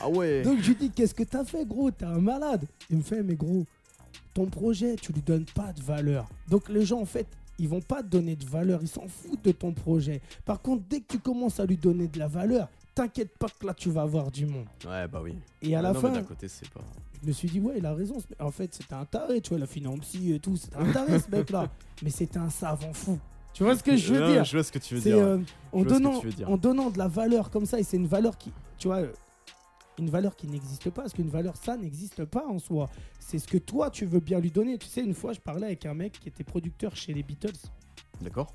Ah 0.00 0.08
ouais. 0.08 0.42
Donc 0.42 0.60
je 0.60 0.68
lui 0.68 0.76
dis 0.76 0.90
qu'est-ce 0.90 1.14
que 1.14 1.22
t'as 1.22 1.44
fait 1.44 1.64
gros? 1.64 1.90
T'es 1.90 2.04
un 2.04 2.20
malade. 2.20 2.66
Il 2.90 2.98
me 2.98 3.02
fait 3.02 3.22
mais 3.22 3.34
gros, 3.34 3.64
ton 4.34 4.46
projet, 4.46 4.96
tu 4.96 5.12
lui 5.12 5.22
donnes 5.22 5.46
pas 5.54 5.72
de 5.72 5.82
valeur. 5.82 6.28
Donc 6.48 6.68
les 6.68 6.84
gens 6.84 7.00
en 7.00 7.06
fait, 7.06 7.26
ils 7.58 7.68
vont 7.68 7.80
pas 7.80 8.02
te 8.02 8.08
donner 8.08 8.36
de 8.36 8.44
valeur, 8.44 8.80
ils 8.82 8.88
s'en 8.88 9.08
foutent 9.08 9.44
de 9.44 9.52
ton 9.52 9.72
projet. 9.72 10.20
Par 10.44 10.60
contre, 10.60 10.84
dès 10.88 11.00
que 11.00 11.06
tu 11.08 11.18
commences 11.18 11.58
à 11.58 11.64
lui 11.64 11.76
donner 11.76 12.06
de 12.08 12.18
la 12.18 12.28
valeur, 12.28 12.68
t'inquiète 12.94 13.36
pas 13.38 13.48
que 13.48 13.66
là 13.66 13.74
tu 13.74 13.90
vas 13.90 14.02
avoir 14.02 14.30
du 14.30 14.46
monde. 14.46 14.66
Ouais, 14.86 15.08
bah 15.08 15.20
oui. 15.22 15.34
Et 15.62 15.74
à 15.74 15.82
la 15.82 15.94
fin, 15.94 16.22
côté, 16.22 16.48
c'est 16.48 16.68
pas... 16.70 16.82
je 17.22 17.28
me 17.28 17.32
suis 17.32 17.48
dit, 17.48 17.60
ouais, 17.60 17.76
il 17.78 17.86
a 17.86 17.94
raison. 17.94 18.18
En 18.38 18.50
fait, 18.50 18.74
c'était 18.74 18.94
un 18.94 19.06
taré, 19.06 19.40
tu 19.40 19.50
vois, 19.50 19.58
la 19.58 19.66
finance 19.66 20.14
et 20.14 20.38
tout, 20.38 20.56
c'était 20.56 20.76
un 20.76 20.92
taré 20.92 21.18
ce 21.18 21.30
mec-là. 21.30 21.70
Mais 22.02 22.10
c'était 22.10 22.38
un 22.38 22.50
savant 22.50 22.92
fou. 22.92 23.18
Tu 23.56 23.64
vois 23.64 23.74
ce 23.74 23.82
que 23.82 23.96
je 23.96 24.12
veux 24.12 24.32
dire 24.32 24.44
Je 24.44 24.54
vois 24.54 24.62
ce 24.62 24.70
que 24.70 24.78
tu 24.78 24.96
veux 24.96 25.00
dire. 25.00 25.16
Euh, 25.16 25.38
en, 25.72 25.82
donnant, 25.82 26.20
en 26.46 26.56
donnant 26.58 26.90
de 26.90 26.98
la 26.98 27.08
valeur 27.08 27.48
comme 27.48 27.64
ça, 27.64 27.80
et 27.80 27.82
c'est 27.82 27.96
une 27.96 28.06
valeur 28.06 28.36
qui, 28.36 28.52
tu 28.76 28.86
vois, 28.86 29.00
une 29.98 30.10
valeur 30.10 30.36
qui 30.36 30.46
n'existe 30.46 30.90
pas, 30.90 31.00
parce 31.02 31.14
qu'une 31.14 31.30
valeur, 31.30 31.56
ça 31.56 31.74
n'existe 31.78 32.26
pas 32.26 32.46
en 32.46 32.58
soi. 32.58 32.90
C'est 33.18 33.38
ce 33.38 33.48
que 33.48 33.56
toi, 33.56 33.88
tu 33.88 34.04
veux 34.04 34.20
bien 34.20 34.40
lui 34.40 34.50
donner. 34.50 34.76
Tu 34.76 34.88
sais, 34.88 35.02
une 35.02 35.14
fois, 35.14 35.32
je 35.32 35.40
parlais 35.40 35.68
avec 35.68 35.86
un 35.86 35.94
mec 35.94 36.20
qui 36.20 36.28
était 36.28 36.44
producteur 36.44 36.94
chez 36.96 37.14
les 37.14 37.22
Beatles. 37.22 37.56
D'accord. 38.20 38.52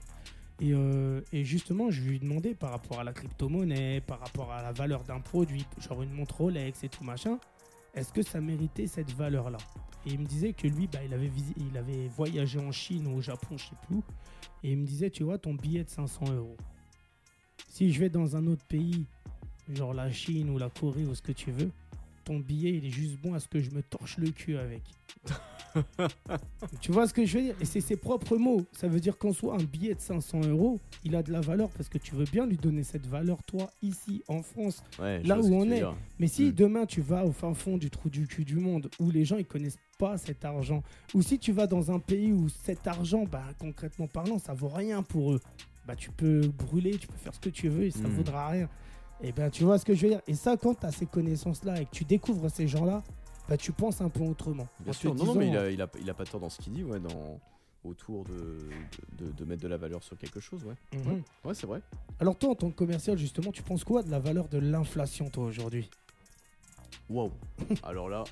Et, 0.60 0.72
euh, 0.72 1.22
et, 1.34 1.44
justement, 1.46 1.90
je 1.90 2.02
lui 2.04 2.18
ai 2.18 2.20
demandé 2.20 2.54
par 2.54 2.70
rapport 2.70 3.00
à 3.00 3.04
la 3.04 3.12
crypto-monnaie, 3.12 4.02
par 4.02 4.20
rapport 4.20 4.52
à 4.52 4.62
la 4.62 4.72
valeur 4.72 5.04
d'un 5.04 5.20
produit, 5.20 5.66
genre 5.80 6.04
une 6.04 6.12
montre 6.12 6.42
Rolex 6.42 6.84
et 6.84 6.90
tout 6.90 7.04
machin, 7.04 7.40
est-ce 7.94 8.14
que 8.14 8.22
ça 8.22 8.42
méritait 8.42 8.88
cette 8.88 9.12
valeur-là? 9.12 9.58
Et 10.06 10.12
il 10.12 10.20
me 10.20 10.26
disait 10.26 10.54
que 10.54 10.68
lui, 10.68 10.88
bah, 10.88 11.00
il, 11.04 11.14
avait 11.78 12.08
voyagé 12.08 12.60
en 12.60 12.72
Chine 12.72 13.08
ou 13.08 13.18
au 13.18 13.22
Japon, 13.22 13.58
je 13.58 13.66
sais 13.66 13.76
plus 13.88 14.02
et 14.64 14.72
il 14.72 14.78
me 14.78 14.86
disait, 14.86 15.10
tu 15.10 15.24
vois, 15.24 15.38
ton 15.38 15.54
billet 15.54 15.84
de 15.84 15.90
500 15.90 16.34
euros. 16.34 16.58
Si 17.68 17.92
je 17.92 18.00
vais 18.00 18.10
dans 18.10 18.36
un 18.36 18.46
autre 18.48 18.66
pays 18.66 19.06
genre 19.70 19.94
la 19.94 20.12
Chine 20.12 20.50
ou 20.50 20.58
la 20.58 20.70
Corée 20.70 21.06
ou 21.06 21.16
ce 21.16 21.22
que 21.22 21.32
tu 21.32 21.52
veux, 21.52 21.72
ton 22.24 22.40
billet 22.40 22.78
il 22.78 22.86
est 22.86 22.92
juste 22.92 23.18
bon 23.22 23.34
à 23.34 23.40
ce 23.40 23.48
que 23.48 23.60
je 23.60 23.72
me 23.72 23.82
torche 23.82 24.18
le 24.18 24.30
cul 24.30 24.58
avec. 24.58 24.82
tu 26.82 26.92
vois 26.92 27.08
ce 27.08 27.14
que 27.14 27.26
je 27.26 27.38
veux 27.38 27.44
dire? 27.44 27.56
Et 27.62 27.66
c'est 27.66 27.82
ses 27.82 27.96
propres 27.96 28.38
mots. 28.38 28.66
Ça 28.74 28.88
veut 28.88 29.00
dire 29.00 29.18
qu'en 29.18 29.34
soit 29.34 29.56
un 29.56 29.64
billet 29.64 29.94
de 29.94 30.00
500 30.00 30.42
euros, 30.48 30.80
il 31.04 31.16
a 31.16 31.24
de 31.24 31.32
la 31.32 31.42
valeur 31.42 31.70
parce 31.70 31.90
que 31.90 31.98
tu 31.98 32.16
veux 32.16 32.26
bien 32.26 32.46
lui 32.46 32.58
donner 32.58 32.84
cette 32.84 33.08
valeur, 33.08 33.44
toi, 33.44 33.70
ici, 33.82 34.24
en 34.28 34.42
France, 34.42 34.84
là 35.00 35.40
où 35.40 35.54
on 35.54 35.70
est. 35.72 35.84
Mais 36.20 36.28
si 36.28 36.46
hmm. 36.46 36.52
demain 36.52 36.86
tu 36.86 37.02
vas 37.02 37.26
au 37.26 37.32
fin 37.32 37.54
fond 37.54 37.78
du 37.78 37.90
trou 37.90 38.10
du 38.10 38.28
cul 38.28 38.46
du 38.46 38.58
monde, 38.58 38.90
où 39.00 39.12
les 39.12 39.26
gens 39.26 39.38
ils 39.38 39.46
connaissent 39.46 39.80
pas 39.98 40.18
cet 40.18 40.46
argent, 40.46 40.84
ou 41.14 41.22
si 41.22 41.40
tu 41.40 41.52
vas 41.52 41.68
dans 41.68 41.92
un 41.92 42.00
pays 42.00 42.32
où 42.32 42.50
cet 42.50 42.88
argent, 42.88 43.26
bah, 43.26 43.44
concrètement 43.60 44.08
parlant, 44.08 44.40
ça 44.40 44.54
vaut 44.54 44.70
rien 44.70 45.04
pour 45.04 45.34
eux, 45.34 45.40
bah, 45.86 45.96
tu 45.96 46.12
peux 46.12 46.42
brûler, 46.48 46.98
tu 46.98 47.08
peux 47.08 47.18
faire 47.18 47.34
ce 47.34 47.40
que 47.40 47.50
tu 47.50 47.70
veux 47.70 47.84
et 47.84 47.92
ça 47.92 48.02
ne 48.02 48.08
hmm. 48.08 48.12
vaudra 48.12 48.50
rien. 48.50 48.70
Et 49.24 49.28
eh 49.28 49.32
ben 49.32 49.52
tu 49.52 49.64
vois 49.64 49.78
ce 49.78 49.86
que 49.86 49.94
je 49.94 50.02
veux 50.02 50.10
dire. 50.10 50.22
Et 50.28 50.34
ça, 50.34 50.58
quand 50.58 50.74
tu 50.74 50.86
as 50.86 50.92
ces 50.92 51.06
connaissances-là 51.06 51.80
et 51.80 51.86
que 51.86 51.92
tu 51.92 52.06
découvres 52.06 52.50
ces 52.50 52.68
gens-là, 52.68 53.04
bah, 53.48 53.56
tu 53.56 53.72
penses 53.72 54.02
un 54.02 54.10
peu 54.10 54.24
autrement. 54.24 54.68
Bien 54.80 54.94
sûr, 54.94 55.14
non, 55.14 55.26
non, 55.26 55.36
mais 55.36 55.50
il 55.50 55.58
a, 55.58 55.70
il, 55.70 55.82
a, 55.82 55.88
il 56.00 56.10
a, 56.10 56.14
pas 56.14 56.26
tort 56.26 56.40
dans 56.40 56.50
ce 56.50 56.58
qu'il 56.60 56.74
dit, 56.74 56.84
ouais, 56.84 57.00
dans, 57.00 57.40
autour 57.84 58.24
de, 58.26 58.70
de, 59.18 59.32
de, 59.32 59.46
mettre 59.46 59.62
de 59.62 59.68
la 59.68 59.78
valeur 59.78 60.04
sur 60.04 60.18
quelque 60.18 60.40
chose, 60.40 60.64
ouais. 60.64 60.76
Mhm. 60.94 61.22
ouais, 61.46 61.54
c'est 61.54 61.68
vrai. 61.68 61.82
Alors 62.20 62.36
toi, 62.36 62.52
en 62.52 62.56
tant 62.56 62.70
que 62.70 62.76
commercial, 62.76 63.18
justement, 63.18 63.52
tu 63.52 63.64
penses 63.64 63.84
quoi 63.84 64.04
de 64.04 64.10
la 64.10 64.20
valeur 64.20 64.48
de 64.48 64.58
l'inflation, 64.58 65.30
toi, 65.30 65.46
aujourd'hui? 65.46 65.90
Wow. 67.12 67.32
Alors 67.84 68.08
là, 68.08 68.24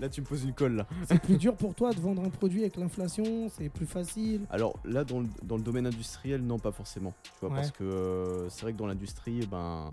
là 0.00 0.08
tu 0.08 0.20
me 0.20 0.26
poses 0.26 0.42
une 0.42 0.52
colle 0.52 0.76
là. 0.76 0.86
C'est 1.06 1.22
plus 1.22 1.36
dur 1.36 1.54
pour 1.54 1.74
toi 1.74 1.92
de 1.92 2.00
vendre 2.00 2.24
un 2.24 2.28
produit 2.28 2.62
avec 2.62 2.76
l'inflation, 2.76 3.48
c'est 3.48 3.68
plus 3.68 3.86
facile. 3.86 4.42
Alors 4.50 4.74
là 4.84 5.04
dans 5.04 5.20
le, 5.20 5.28
dans 5.44 5.56
le, 5.56 5.62
domaine 5.62 5.86
industriel, 5.86 6.42
non 6.42 6.58
pas 6.58 6.72
forcément. 6.72 7.14
Tu 7.22 7.46
vois 7.46 7.54
parce 7.54 7.70
que 7.70 7.84
euh, 7.84 8.48
c'est 8.50 8.62
vrai 8.62 8.72
que 8.72 8.78
dans 8.78 8.88
l'industrie, 8.88 9.46
ben 9.46 9.92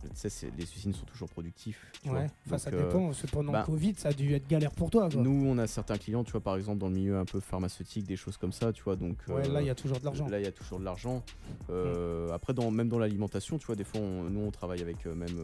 tu 0.00 0.46
les 0.56 0.64
usines 0.64 0.94
sont 0.94 1.04
toujours 1.06 1.28
productifs. 1.28 1.90
ouais, 2.06 2.26
ça 2.58 2.70
euh, 2.72 2.86
dépend. 2.86 3.10
pendant 3.32 3.52
le 3.52 3.58
bah, 3.58 3.64
Covid, 3.64 3.94
ça 3.96 4.08
a 4.08 4.12
dû 4.12 4.34
être 4.34 4.46
galère 4.48 4.72
pour 4.72 4.90
toi. 4.90 5.08
Nous, 5.14 5.46
on 5.46 5.58
a 5.58 5.66
certains 5.66 5.98
clients, 5.98 6.24
tu 6.24 6.32
vois, 6.32 6.40
par 6.40 6.56
exemple, 6.56 6.78
dans 6.78 6.88
le 6.88 6.94
milieu 6.94 7.18
un 7.18 7.24
peu 7.24 7.40
pharmaceutique, 7.40 8.06
des 8.06 8.16
choses 8.16 8.36
comme 8.36 8.52
ça, 8.52 8.72
tu 8.72 8.82
vois. 8.82 8.96
Donc, 8.96 9.18
ouais, 9.28 9.48
là, 9.48 9.60
il 9.60 9.66
y 9.66 9.70
a 9.70 9.74
toujours 9.74 9.98
de 9.98 10.04
l'argent. 10.04 10.28
Là, 10.28 10.38
il 10.38 10.44
y 10.44 10.48
a 10.48 10.52
toujours 10.52 10.78
de 10.78 10.84
l'argent. 10.84 11.22
Euh, 11.70 12.32
après, 12.32 12.54
dans, 12.54 12.70
même 12.70 12.88
dans 12.88 12.98
l'alimentation, 12.98 13.58
tu 13.58 13.66
vois, 13.66 13.76
des 13.76 13.84
fois, 13.84 14.00
nous, 14.00 14.40
on 14.40 14.50
travaille 14.50 14.82
avec 14.82 15.06
euh, 15.06 15.14
même 15.14 15.38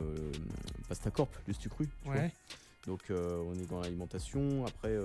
Pastacorp, 0.88 1.28
du 1.46 1.54
Stucru. 1.54 1.88
Ouais. 2.06 2.32
Donc, 2.86 3.02
on 3.10 3.54
est 3.54 3.68
dans 3.70 3.80
l'alimentation. 3.80 4.64
Après, 4.66 4.96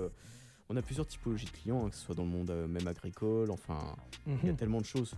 on 0.68 0.76
a 0.76 0.82
plusieurs 0.82 1.06
typologies 1.06 1.46
de 1.46 1.50
clients, 1.50 1.86
hein, 1.86 1.90
que 1.90 1.96
ce 1.96 2.04
soit 2.04 2.14
dans 2.14 2.24
le 2.24 2.30
monde 2.30 2.50
même 2.68 2.86
agricole. 2.88 3.50
Enfin, 3.50 3.78
il 4.26 4.34
y 4.44 4.48
a 4.48 4.52
mhm. 4.52 4.56
tellement 4.56 4.80
de 4.80 4.86
choses 4.86 5.14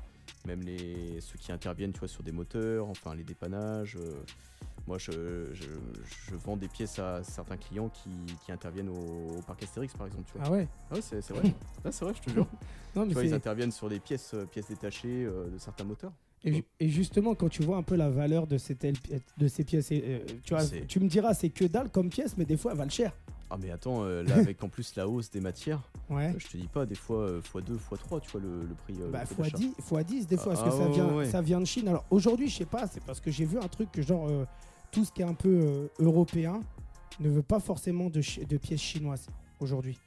même 0.47 0.63
les, 0.63 1.21
ceux 1.21 1.39
qui 1.39 1.53
interviennent 1.53 1.93
tu 1.93 1.99
vois, 1.99 2.09
sur 2.09 2.23
des 2.23 2.33
moteurs, 2.33 2.89
enfin 2.89 3.15
les 3.15 3.25
dépannages. 3.25 3.97
Euh, 3.97 4.13
moi, 4.87 4.99
je, 4.99 5.13
je, 5.53 6.35
vends 6.35 6.57
des 6.57 6.67
pièces 6.67 6.99
à 6.99 7.23
certains 7.23 7.57
clients 7.57 7.91
qui, 7.91 8.11
qui 8.45 8.51
interviennent 8.51 8.89
au, 8.89 9.41
parc 9.47 9.63
Astérix, 9.63 9.95
par 9.95 10.07
exemple. 10.07 10.25
Tu 10.27 10.39
vois. 10.39 10.47
Ah 10.47 10.51
ouais 10.51 10.69
Ah 10.91 10.95
ouais, 10.95 11.01
c'est 11.03 11.31
vrai. 11.31 11.55
ah, 11.85 11.93
c'est 11.93 12.05
vrai, 12.05 12.15
je 12.15 12.23
te 12.23 12.31
jure. 12.31 12.47
non, 12.97 13.03
mais 13.03 13.09
tu 13.09 13.15
vois, 13.15 13.25
ils 13.25 13.35
interviennent 13.35 13.71
sur 13.71 13.89
des 13.89 14.01
pièces, 14.01 14.35
euh, 14.35 14.47
pièces 14.47 14.69
détachées 14.69 15.25
euh, 15.27 15.49
de 15.49 15.59
certains 15.59 15.85
moteurs. 15.85 16.13
Et, 16.43 16.65
et, 16.81 16.89
justement, 16.89 17.35
quand 17.35 17.51
tu 17.51 17.63
vois 17.63 17.77
un 17.77 17.83
peu 17.83 17.97
la 17.97 18.09
valeur 18.09 18.47
de, 18.47 18.57
cette, 18.57 18.87
de 19.37 19.49
ces 19.49 19.63
pièces, 19.63 19.89
tu, 19.89 20.55
vois, 20.55 20.65
tu 20.89 20.99
me 20.99 21.07
diras, 21.07 21.35
c'est 21.35 21.51
que 21.51 21.67
dalle 21.67 21.91
comme 21.91 22.09
pièce, 22.09 22.37
mais 22.39 22.47
des 22.47 22.57
fois, 22.57 22.73
elles 22.73 22.79
valent 22.79 22.91
cher. 22.91 23.13
Ah 23.51 23.57
mais 23.59 23.71
attends, 23.71 24.05
euh, 24.05 24.23
là 24.23 24.35
avec 24.37 24.63
en 24.63 24.69
plus 24.69 24.95
la 24.95 25.09
hausse 25.09 25.31
des 25.31 25.41
matières, 25.41 25.81
ouais. 26.09 26.29
Euh, 26.35 26.39
je 26.39 26.47
te 26.47 26.57
dis 26.57 26.69
pas 26.69 26.87
des 26.87 26.95
fois 26.95 27.27
x2, 27.41 27.73
euh, 27.73 27.79
x3, 27.91 28.21
tu 28.21 28.31
vois 28.31 28.41
le, 28.41 28.63
le 28.63 28.75
prix. 28.75 28.95
bah 29.11 29.25
x10, 29.25 29.75
x10 29.81 30.27
des 30.27 30.37
fois, 30.37 30.55
parce 30.55 30.63
que 30.63 30.71
ça, 30.71 30.85
ah, 30.87 30.89
vient, 30.89 31.25
ça 31.25 31.43
vient 31.43 31.61
de 31.61 31.65
Chine. 31.65 31.89
Alors 31.89 32.05
aujourd'hui, 32.11 32.49
je 32.49 32.59
sais 32.59 32.65
pas, 32.65 32.87
c'est 32.87 33.03
parce 33.03 33.21
que 33.21 33.31
j'ai 33.31 33.45
vu 33.45 33.59
un 33.59 33.69
truc 33.69 33.91
que 33.91 34.03
genre 34.03 34.31
tout 34.93 35.05
ce 35.05 35.13
qui 35.13 35.23
est 35.23 35.27
un 35.27 35.35
peu 35.35 35.89
européen 35.99 36.61
ne 37.19 37.29
veut 37.29 37.43
pas 37.43 37.61
forcément 37.61 38.09
de, 38.09 38.23
de 38.45 38.57
pièces 38.57 38.81
chinoises 38.81 39.27
aujourd'hui. 39.59 39.99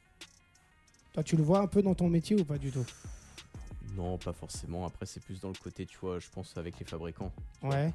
Toi, 1.13 1.23
tu 1.23 1.35
le 1.35 1.43
vois 1.43 1.59
un 1.59 1.67
peu 1.67 1.81
dans 1.81 1.93
ton 1.93 2.09
métier 2.09 2.35
ou 2.39 2.43
pas 2.43 2.57
du 2.57 2.71
tout? 2.71 2.85
Non, 3.95 4.17
pas 4.17 4.33
forcément. 4.33 4.85
Après, 4.85 5.05
c'est 5.05 5.21
plus 5.21 5.39
dans 5.39 5.49
le 5.49 5.61
côté, 5.61 5.85
tu 5.85 5.97
vois, 6.01 6.17
je 6.19 6.27
pense 6.29 6.57
avec 6.57 6.79
les 6.79 6.85
fabricants. 6.85 7.31
Ouais. 7.61 7.93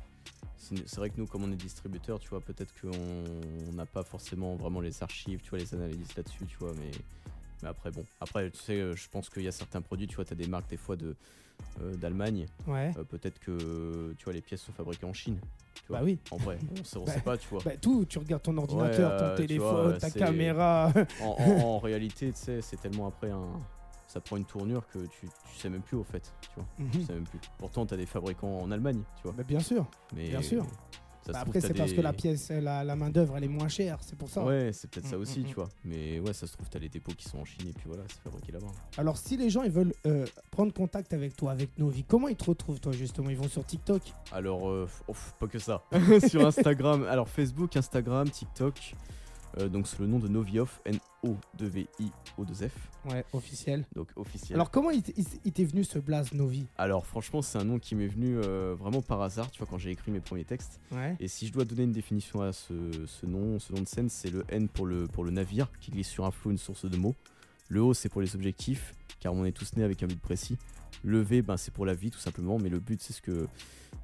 C'est 0.57 0.97
vrai 0.97 1.09
que 1.09 1.17
nous, 1.17 1.27
comme 1.27 1.45
on 1.45 1.53
est 1.53 1.57
distributeur, 1.57 2.19
tu 2.19 2.29
vois, 2.29 2.41
peut-être 2.41 2.73
qu'on 2.79 3.73
n'a 3.73 3.87
pas 3.87 4.03
forcément 4.03 4.55
vraiment 4.57 4.81
les 4.81 5.03
archives, 5.03 5.41
tu 5.41 5.51
vois, 5.51 5.59
les 5.59 5.75
analyses 5.75 6.15
là-dessus, 6.15 6.45
tu 6.47 6.57
vois, 6.59 6.73
mais, 6.75 6.91
mais 7.63 7.69
après, 7.69 7.91
bon. 7.91 8.05
Après, 8.21 8.51
tu 8.51 8.59
sais, 8.59 8.95
je 8.95 9.09
pense 9.09 9.31
qu'il 9.31 9.45
y 9.45 9.49
a 9.49 9.53
certains 9.53 9.81
produits, 9.81 10.07
tu 10.07 10.17
vois, 10.17 10.27
tu 10.27 10.35
as 10.35 10.37
des 10.37 10.47
marques 10.47 10.69
des 10.69 10.77
fois 10.77 10.97
de 10.97 11.17
euh, 11.81 11.95
d'Allemagne. 11.95 12.47
Ouais. 12.67 12.93
Euh, 12.99 13.05
peut-être 13.05 13.39
que, 13.39 14.15
tu 14.19 14.25
vois, 14.25 14.33
les 14.33 14.41
pièces 14.41 14.63
sont 14.63 14.73
fabriquées 14.73 15.07
en 15.07 15.13
Chine. 15.13 15.39
Tu 15.75 15.93
bah 15.93 16.01
oui. 16.03 16.19
En 16.33 16.37
vrai, 16.37 16.59
on 16.73 16.85
sait, 16.85 16.99
bah, 16.99 17.13
sait 17.13 17.21
pas, 17.21 17.39
tu 17.39 17.49
vois. 17.49 17.63
Bah, 17.65 17.77
tout, 17.81 18.05
tu 18.05 18.19
regardes 18.19 18.43
ton 18.43 18.57
ordinateur, 18.57 19.17
ton 19.17 19.25
euh, 19.25 19.37
téléphone, 19.37 19.99
ta 19.99 20.11
caméra. 20.11 20.93
en, 21.23 21.27
en 21.27 21.79
réalité, 21.79 22.33
tu 22.33 22.39
sais, 22.39 22.63
c'est 22.63 22.81
tellement 22.81 23.07
après 23.07 23.31
un 23.31 23.47
ça 24.09 24.21
prend 24.21 24.37
une 24.37 24.47
tournure 24.47 24.87
que 24.89 24.99
tu, 24.99 25.29
tu 25.29 25.59
sais 25.59 25.69
même 25.69 25.83
plus 25.83 25.97
au 25.97 26.03
fait, 26.03 26.33
tu 26.41 26.49
vois. 26.57 26.67
Mhm. 26.79 26.91
Tu 26.91 27.03
sais 27.03 27.13
même 27.13 27.25
plus. 27.25 27.41
Pourtant, 27.59 27.87
tu 27.87 27.95
as 27.95 27.97
des 27.97 28.07
fabricants 28.07 28.59
en 28.59 28.71
Allemagne, 28.71 29.03
tu 29.17 29.23
vois. 29.25 29.35
Mais 29.37 29.45
bien 29.45 29.61
sûr. 29.61 29.87
Mais 30.17 30.29
bien 30.29 30.43
sûr. 30.43 30.67
Bah 31.33 31.41
après, 31.41 31.61
c'est 31.61 31.75
parce 31.75 31.93
que 31.93 32.01
la 32.01 32.15
pièce, 32.15 32.51
la, 32.51 32.85
la 32.85 32.97
main-d'œuvre, 32.97 33.37
elle 33.37 33.45
est 33.45 33.49
moins 33.49 33.69
chère, 33.69 33.99
c'est 34.01 34.17
pour 34.17 34.31
ça. 34.31 34.43
Ouais, 34.43 34.71
c'est 34.73 34.91
peut-être 34.91 35.07
ça 35.07 35.19
mm, 35.19 35.21
aussi, 35.21 35.41
mm, 35.41 35.45
tu 35.45 35.51
mm. 35.51 35.55
vois. 35.55 35.69
Mais 35.85 36.21
ouais, 36.21 36.33
ça 36.33 36.47
se 36.47 36.55
trouve, 36.55 36.71
tu 36.71 36.77
as 36.79 36.81
les 36.81 36.89
dépôts 36.89 37.13
qui 37.13 37.29
sont 37.29 37.39
en 37.39 37.45
Chine 37.45 37.69
et 37.69 37.73
puis 37.73 37.85
voilà, 37.87 38.05
c'est 38.09 38.23
fabriqué 38.23 38.53
là-bas. 38.53 38.69
Alors, 38.97 39.19
si 39.19 39.37
les 39.37 39.51
gens 39.51 39.63
ils 39.63 39.71
veulent 39.71 39.93
euh, 40.07 40.25
prendre 40.51 40.73
contact 40.73 41.13
avec 41.13 41.37
toi, 41.37 41.53
avec 41.53 41.79
Novi, 41.79 42.05
comment 42.05 42.29
ils 42.29 42.37
te 42.37 42.45
retrouvent, 42.45 42.81
toi, 42.81 42.93
justement? 42.93 43.29
Ils 43.29 43.37
vont 43.37 43.49
sur 43.49 43.65
TikTok? 43.65 44.03
Alors, 44.33 44.71
euh, 44.71 44.89
pas 45.39 45.49
que 45.49 45.59
ça. 45.59 45.85
sur 46.29 46.47
Instagram, 46.47 47.05
alors 47.05 47.29
Facebook, 47.29 47.77
Instagram, 47.77 48.31
TikTok. 48.31 48.95
Euh, 49.57 49.69
donc 49.69 49.87
sous 49.89 50.03
le 50.03 50.09
nom 50.09 50.19
de 50.19 50.29
Novioff, 50.29 50.81
N-O-2-V-I-O-2-F. 50.85 52.73
Ouais, 53.11 53.25
officiel. 53.33 53.87
Donc 53.95 54.09
officiel. 54.17 54.57
Alors 54.57 54.71
comment 54.71 54.91
il 54.91 55.03
t'est 55.03 55.65
venu 55.65 55.85
ce 55.85 55.99
blaze 55.99 56.33
Novi? 56.35 56.67
Alors 56.77 57.07
franchement, 57.07 57.43
c'est 57.43 57.59
un 57.59 57.65
nom 57.65 57.79
qui 57.79 57.95
m'est 57.95 58.07
venu 58.09 58.37
euh, 58.37 58.75
vraiment 58.79 59.03
par 59.03 59.23
hasard, 59.23 59.51
tu 59.51 59.59
vois, 59.59 59.67
quand 59.71 59.79
j'ai 59.79 59.91
écrit 59.91 60.11
mes 60.11 60.21
premiers 60.21 60.45
textes. 60.45 60.81
Ouais. 60.93 61.17
Et 61.21 61.29
si 61.29 61.47
je 61.47 61.53
dois 61.53 61.65
donner 61.65 61.85
une 61.85 61.93
définition 61.93 62.43
à 62.43 62.53
ce, 62.53 62.75
ce 63.07 63.27
nom, 63.27 63.59
ce 63.59 63.73
nom 63.73 63.81
de 63.81 63.89
scène, 63.89 64.09
c'est 64.09 64.31
le 64.31 64.45
N 64.49 64.69
pour 64.69 64.87
le, 64.87 65.07
pour 65.07 65.25
le 65.25 65.31
navire 65.31 65.71
qui 65.81 65.91
glisse 65.91 66.09
sur 66.09 66.25
un 66.27 66.31
flot, 66.31 66.51
une 66.51 66.59
source 66.59 66.85
de 66.85 66.97
mots. 66.97 67.15
Le 67.69 67.83
O, 67.83 67.95
c'est 67.95 68.09
pour 68.09 68.21
les 68.21 68.35
objectifs, 68.35 68.95
car 69.21 69.35
on 69.35 69.45
est 69.45 69.53
tous 69.53 69.77
nés 69.77 69.85
avec 69.85 70.03
un 70.03 70.07
but 70.07 70.21
précis. 70.21 70.57
Le 71.05 71.21
V, 71.21 71.43
ben, 71.43 71.57
c'est 71.57 71.73
pour 71.73 71.87
la 71.87 71.95
vie 71.95 72.11
tout 72.11 72.19
simplement, 72.19 72.59
mais 72.59 72.69
le 72.69 72.81
but, 72.81 73.01
c'est 73.01 73.13
ce 73.13 73.23
que, 73.23 73.47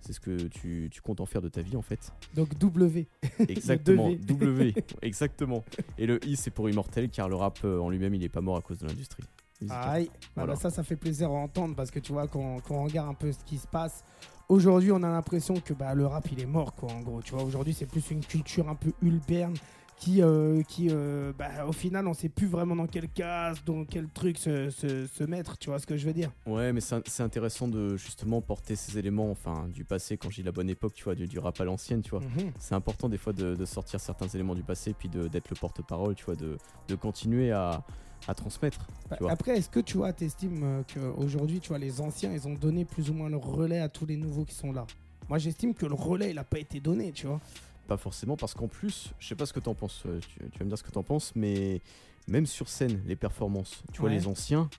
c'est 0.01 0.13
ce 0.13 0.21
que 0.21 0.47
tu, 0.49 0.89
tu 0.93 1.01
comptes 1.01 1.21
en 1.21 1.27
faire 1.27 1.41
de 1.43 1.49
ta 1.49 1.61
vie 1.63 1.77
en 1.77 1.83
fait. 1.83 2.13
Donc 2.35 2.57
W. 2.59 3.09
Exactement, 3.49 4.13
W, 4.13 4.75
exactement. 5.03 5.65
Et 5.99 6.07
le 6.07 6.25
I, 6.27 6.37
c'est 6.37 6.51
pour 6.51 6.69
immortel, 6.69 7.09
car 7.09 7.29
le 7.29 7.35
rap 7.37 7.59
euh, 7.65 7.81
en 7.81 7.89
lui-même, 7.91 8.15
il 8.15 8.23
est 8.23 8.29
pas 8.29 8.41
mort 8.43 8.57
à 8.57 8.61
cause 8.61 8.79
de 8.79 8.87
l'industrie. 8.87 9.25
Aïe. 9.71 10.07
Bah, 10.13 10.29
Voilà. 10.37 10.53
bah, 10.55 10.59
ça, 10.61 10.69
ça 10.71 10.83
fait 10.83 10.97
plaisir 10.97 11.31
à 11.31 11.35
entendre 11.35 11.75
parce 11.75 11.91
que 11.91 11.99
tu 11.99 12.13
vois, 12.13 12.29
quand, 12.29 12.61
quand 12.61 12.75
on 12.75 12.85
regarde 12.85 13.09
un 13.09 13.15
peu 13.15 13.33
ce 13.33 13.39
qui 13.45 13.57
se 13.57 13.67
passe, 13.67 14.05
aujourd'hui, 14.49 14.93
on 14.93 15.03
a 15.03 15.09
l'impression 15.09 15.55
que 15.55 15.73
bah, 15.73 15.95
le 15.95 16.07
rap, 16.07 16.29
il 16.31 16.41
est 16.41 16.47
mort, 16.47 16.75
quoi, 16.75 16.93
en 16.93 17.01
gros. 17.01 17.23
Tu 17.23 17.33
vois, 17.35 17.43
aujourd'hui, 17.45 17.73
c'est 17.73 17.87
plus 17.87 18.11
une 18.11 18.23
culture 18.25 18.69
un 18.69 18.75
peu 18.75 18.93
urbaine 19.01 19.55
qui, 19.97 20.23
euh, 20.23 20.63
qui 20.63 20.89
euh, 20.91 21.33
bah, 21.39 21.67
au 21.67 21.73
final, 21.73 22.07
on 22.07 22.15
sait 22.15 22.29
plus 22.29 22.47
vraiment 22.47 22.77
dans 22.77 22.87
quelle 22.87 23.09
case, 23.09 23.63
dans 23.65 23.85
quel 23.85 24.09
truc 24.09 24.39
se, 24.39 24.71
se, 24.71 25.07
se 25.07 25.25
mettre. 25.25 25.57
Tu 25.59 25.71
vois 25.71 25.79
ce 25.79 25.87
que 25.87 25.97
je 25.97 26.07
veux 26.07 26.13
dire 26.13 26.31
Ouais, 26.47 26.73
mais 26.73 26.81
c'est 26.81 27.23
intéressant 27.23 27.69
de 27.69 27.97
justement 27.97 28.41
porter 28.41 28.77
ces 28.77 28.99
éléments, 28.99 29.31
enfin, 29.31 29.69
du 29.73 29.85
passé, 29.85 30.17
quand 30.17 30.31
je 30.31 30.37
dis 30.37 30.43
la 30.43 30.53
bonne 30.53 30.69
époque, 30.69 30.95
tu 30.95 31.05
vois, 31.05 31.15
du, 31.15 31.27
du 31.27 31.39
rap 31.39 31.61
à 31.61 31.65
l'ancienne, 31.65 32.03
tu 32.03 32.11
vois. 32.11 32.21
Mhm. 32.21 32.53
C'est 32.59 32.75
important 32.75 33.09
des 33.09 33.19
fois 33.19 33.33
de, 33.33 33.55
de 33.55 33.65
sortir 33.65 34.01
certains 34.01 34.29
éléments 34.29 34.55
du 34.55 34.63
passé, 34.63 34.95
puis 34.99 35.09
d'être 35.09 35.51
le 35.51 35.57
porte-parole, 35.57 36.15
tu 36.15 36.25
vois, 36.25 36.37
de, 36.37 36.59
de 36.89 36.95
continuer 36.97 37.53
à, 37.53 37.83
à 38.27 38.35
transmettre. 38.35 38.87
Bah, 39.09 39.17
Tu 39.17 39.23
vois. 39.23 39.33
Après, 39.33 39.57
est-ce 39.59 39.69
que 39.71 39.81
tu 39.81 39.97
vois, 39.97 40.13
t'estimes 40.13 40.83
qu'aujourd'hui, 40.93 41.61
tu 41.61 41.69
vois, 41.69 41.79
les 41.79 42.01
anciens, 42.01 42.33
ils 42.33 42.47
ont 42.49 42.55
donné 42.55 42.85
plus 42.85 43.11
ou 43.11 43.15
moins 43.15 43.29
le 43.31 43.37
relais 43.37 43.81
à 43.81 43.89
tous 43.89 44.07
les 44.07 44.17
nouveaux 44.17 44.45
qui 44.45 44.55
sont 44.55 44.73
là? 44.73 44.87
Moi, 45.29 45.39
j'estime 45.39 45.73
que 45.73 45.87
le 45.87 45.95
relais, 45.95 46.31
il 46.31 46.35
n'a 46.37 46.45
pas 46.45 46.59
été 46.59 46.81
donné, 46.81 47.13
tu 47.13 47.27
vois. 47.27 47.41
Pas 47.87 47.97
forcément, 47.99 48.37
parce 48.37 48.55
qu'en 48.55 48.69
plus, 48.69 49.13
je 49.19 49.29
sais 49.29 49.35
pas 49.35 49.45
ce 49.47 49.53
que 49.53 49.61
t'en 49.61 49.75
penses, 49.75 50.03
euh, 50.07 50.19
tu, 50.27 50.39
tu 50.51 50.59
vas 50.59 50.65
me 50.65 50.71
dire 50.71 50.79
ce 50.79 50.83
que 50.83 50.91
t'en 50.91 51.03
penses, 51.03 51.33
mais 51.37 51.83
même 52.27 52.47
sur 52.47 52.69
scène, 52.69 53.03
les 53.07 53.17
performances, 53.17 53.83
tu 53.93 54.01
vois, 54.01 54.09
les 54.11 54.27
anciens, 54.27 54.71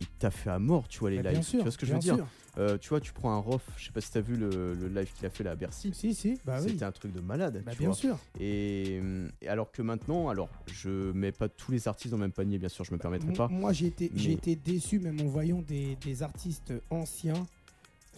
ils 0.00 0.06
t'ont 0.06 0.30
fait 0.30 0.50
à 0.50 0.58
mort, 0.60 0.86
tu 0.88 1.00
vois, 1.00 1.10
les 1.10 1.20
Bah, 1.20 1.32
lives. 1.32 1.42
sûr, 1.42 1.58
tu 1.58 1.62
vois 1.64 1.72
ce 1.72 1.78
que 1.78 1.86
je 1.86 1.92
veux 1.92 1.98
dire. 1.98 2.24
Euh, 2.58 2.78
Tu 2.78 2.88
vois, 2.88 3.00
tu 3.00 3.12
prends 3.12 3.32
un 3.32 3.38
Rof, 3.38 3.62
je 3.76 3.86
sais 3.86 3.92
pas 3.92 4.00
si 4.00 4.10
t'as 4.10 4.20
vu 4.20 4.36
le, 4.36 4.74
le 4.74 4.88
live 4.88 5.12
qu'il 5.14 5.24
a 5.24 5.30
fait 5.30 5.44
là 5.44 5.52
à 5.52 5.54
Bercy. 5.56 5.92
Si, 5.94 6.14
si, 6.14 6.38
bah 6.44 6.58
oui. 6.60 6.70
C'était 6.70 6.84
un 6.84 6.90
truc 6.92 7.12
de 7.12 7.20
malade, 7.20 7.62
Bah, 7.64 7.70
tu 7.72 7.78
bien 7.78 7.88
vois. 7.88 7.96
sûr. 7.96 8.18
Et, 8.40 9.00
et 9.40 9.48
alors 9.48 9.70
que 9.70 9.82
maintenant, 9.82 10.28
alors 10.28 10.48
je 10.68 11.12
mets 11.12 11.30
pas 11.32 11.48
tous 11.48 11.70
les 11.72 11.86
artistes 11.86 12.10
dans 12.10 12.16
le 12.16 12.22
même 12.22 12.32
panier, 12.32 12.58
bien 12.58 12.68
sûr, 12.68 12.84
je 12.84 12.92
me 12.92 12.98
permettrai 12.98 13.32
pas. 13.32 13.46
Moi, 13.48 13.72
j'ai 13.72 13.86
été, 13.86 14.10
Mais- 14.14 14.32
été 14.32 14.56
déçu, 14.56 14.98
même 14.98 15.20
en 15.20 15.26
voyant 15.26 15.62
des, 15.62 15.96
des 16.04 16.22
artistes 16.24 16.72
anciens 16.90 17.46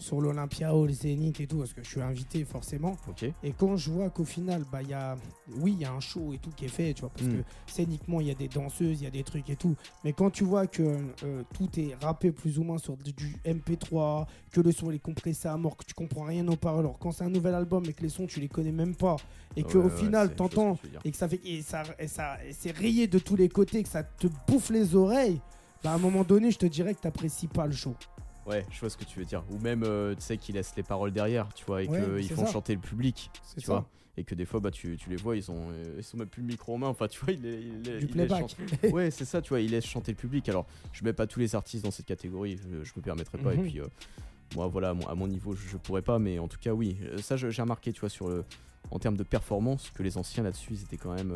sur 0.03 0.19
l'Olympia 0.19 0.75
Hall, 0.75 0.91
Zénith 0.91 1.39
et 1.39 1.47
tout, 1.47 1.59
parce 1.59 1.71
que 1.73 1.81
je 1.81 1.89
suis 1.89 2.01
invité 2.01 2.43
forcément. 2.43 2.97
Et 3.41 3.53
quand 3.53 3.77
je 3.77 3.89
vois 3.89 4.09
qu'au 4.09 4.25
final, 4.25 4.63
bah, 4.69 4.81
il 4.81 4.89
y 4.89 4.93
a, 4.93 5.15
oui, 5.59 5.71
il 5.77 5.79
y 5.81 5.85
a 5.85 5.93
un 5.93 6.01
show 6.01 6.33
et 6.33 6.37
tout 6.39 6.49
qui 6.51 6.65
est 6.65 6.67
fait, 6.69 6.93
tu 6.93 7.01
vois, 7.01 7.09
parce 7.09 7.25
Mm. 7.27 7.37
que 7.37 7.43
scéniquement, 7.67 8.19
il 8.19 8.27
y 8.27 8.31
a 8.31 8.35
des 8.35 8.49
danseuses, 8.49 8.99
il 8.99 9.05
y 9.05 9.07
a 9.07 9.11
des 9.11 9.23
trucs 9.23 9.49
et 9.49 9.55
tout. 9.55 9.75
Mais 10.03 10.11
quand 10.11 10.29
tu 10.29 10.43
vois 10.43 10.67
que 10.67 10.83
euh, 11.23 11.43
tout 11.53 11.69
est 11.79 11.95
rappé 12.01 12.31
plus 12.33 12.59
ou 12.59 12.63
moins 12.63 12.77
sur 12.77 12.97
du, 12.97 13.13
du 13.13 13.33
MP3, 13.45 14.25
que 14.51 14.59
le 14.61 14.71
son 14.73 14.91
est 14.91 14.99
compressé 14.99 15.47
à 15.47 15.55
mort, 15.55 15.77
que 15.77 15.85
tu 15.85 15.93
comprends 15.93 16.25
rien 16.25 16.45
aux 16.49 16.57
paroles, 16.57 16.81
alors 16.85 16.99
quand 16.99 17.11
c'est 17.13 17.23
un 17.23 17.29
nouvel 17.29 17.55
album 17.55 17.85
et 17.87 17.93
que 17.93 18.01
les 18.03 18.09
sons 18.09 18.27
tu 18.27 18.39
les 18.41 18.49
connais 18.49 18.71
même 18.73 18.95
pas, 18.95 19.15
et 19.55 19.63
que 19.63 19.77
Ouais, 19.77 19.85
au 19.85 19.87
ouais, 19.87 19.97
final, 19.97 20.35
t'entends 20.35 20.77
et 21.05 21.11
que 21.11 21.17
ça 21.17 21.27
fait 21.29 21.39
et 21.45 21.61
ça, 21.61 21.83
et 21.97 22.07
ça 22.07 22.37
et 22.45 22.51
c'est 22.53 22.71
rayé 22.71 23.07
de 23.07 23.19
tous 23.19 23.35
les 23.37 23.47
côtés, 23.49 23.81
que 23.83 23.89
ça 23.89 24.03
te 24.03 24.27
bouffe 24.47 24.69
les 24.69 24.95
oreilles, 24.95 25.39
bah 25.83 25.91
à 25.91 25.95
un 25.95 25.99
moment 25.99 26.23
donné, 26.23 26.51
je 26.51 26.57
te 26.57 26.65
dirais 26.65 26.93
que 26.93 26.99
t'apprécies 27.01 27.47
pas 27.47 27.65
le 27.67 27.73
show. 27.73 27.95
Ouais, 28.45 28.65
je 28.71 28.79
vois 28.79 28.89
ce 28.89 28.97
que 28.97 29.05
tu 29.05 29.19
veux 29.19 29.25
dire. 29.25 29.43
Ou 29.51 29.57
même, 29.59 29.83
euh, 29.83 30.15
tu 30.15 30.21
sais, 30.21 30.37
qu'ils 30.37 30.55
laissent 30.55 30.75
les 30.75 30.83
paroles 30.83 31.11
derrière, 31.11 31.47
tu 31.53 31.63
vois, 31.65 31.83
et 31.83 31.87
Ouais, 31.87 32.21
qu'ils 32.21 32.31
font 32.35 32.45
ça. 32.45 32.51
chanter 32.51 32.75
le 32.75 32.81
public, 32.81 33.29
tu 33.55 33.61
ça. 33.61 33.71
vois. 33.73 33.89
Et 34.15 34.23
que 34.23 34.35
des 34.35 34.45
fois, 34.45 34.59
bah, 34.59 34.69
tu, 34.69 34.95
tu 34.97 35.09
les 35.09 35.15
vois, 35.15 35.35
ils 35.35 35.49
ont, 35.49 35.69
euh, 35.71 35.95
ils 35.97 36.03
sont 36.03 36.17
même 36.17 36.27
plus 36.27 36.41
le 36.41 36.47
micro 36.49 36.75
en 36.75 36.77
main. 36.77 36.87
Enfin, 36.87 37.07
tu 37.07 37.19
vois, 37.23 37.33
ils, 37.33 37.41
les- 37.41 37.61
ils 37.61 37.81
Du 38.05 38.07
ils 38.13 38.29
chanter. 38.29 38.55
Ouais, 38.91 39.09
c'est 39.09 39.25
ça, 39.25 39.41
tu 39.41 39.49
vois, 39.49 39.59
ils 39.61 39.71
laissent 39.71 39.87
chanter 39.87 40.11
le 40.11 40.17
public. 40.17 40.47
Alors, 40.49 40.67
je 40.91 41.03
mets 41.03 41.13
pas 41.13 41.25
tous 41.25 41.39
les 41.39 41.55
artistes 41.55 41.83
dans 41.83 41.89
cette 41.91 42.05
catégorie, 42.05 42.57
je, 42.57 42.83
je 42.83 42.91
me 42.95 43.01
permettrai 43.01 43.37
pas. 43.39 43.53
Mhm. 43.55 43.59
Et 43.65 43.69
puis, 43.69 43.79
euh, 43.79 43.87
moi, 44.55 44.67
voilà, 44.67 44.89
à 44.89 44.93
mon, 44.93 45.07
à 45.07 45.15
mon 45.15 45.27
niveau, 45.27 45.55
je, 45.55 45.67
je 45.67 45.77
pourrais 45.77 46.03
pas, 46.03 46.19
mais 46.19 46.37
en 46.37 46.47
tout 46.47 46.59
cas, 46.59 46.73
oui. 46.73 46.97
Euh, 47.03 47.17
Ça, 47.19 47.37
j'ai 47.37 47.49
remarqué, 47.61 47.91
tu 47.91 48.01
vois, 48.01 48.09
sur 48.09 48.27
le, 48.27 48.43
en 48.91 48.99
termes 48.99 49.17
de 49.17 49.23
performance, 49.23 49.89
que 49.95 50.03
les 50.03 50.15
anciens 50.17 50.43
là-dessus, 50.43 50.73
ils 50.73 50.83
étaient 50.83 50.97
quand 50.97 51.13
même. 51.15 51.31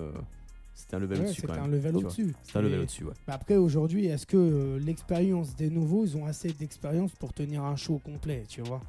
C'était 0.78 0.95
un 0.95 0.99
level 0.99 1.17
Ouais, 1.19 1.25
au-dessus 1.25 1.41
c'était 1.41 1.53
un 1.59 1.67
level 1.67 1.97
au-dessus. 1.97 2.36
C'était 2.43 2.57
un 2.59 2.61
level 2.61 2.80
au-dessus, 2.82 3.03
ouais. 3.05 3.13
Mais 3.28 3.34
après, 3.34 3.55
aujourd'hui, 3.57 4.05
est-ce 4.05 4.25
que 4.28 4.38
euh, 4.38 4.80
l'expérience 4.80 5.55
des 5.55 5.69
nouveaux, 5.71 6.05
ils 6.05 6.15
ont 6.15 6.25
assez 6.28 6.49
d'expérience 6.53 7.11
pour 7.13 7.34
tenir 7.34 7.63
un 7.63 7.75
show 7.75 7.97
complet, 7.97 8.43
tu 8.47 8.61
vois? 8.61 8.80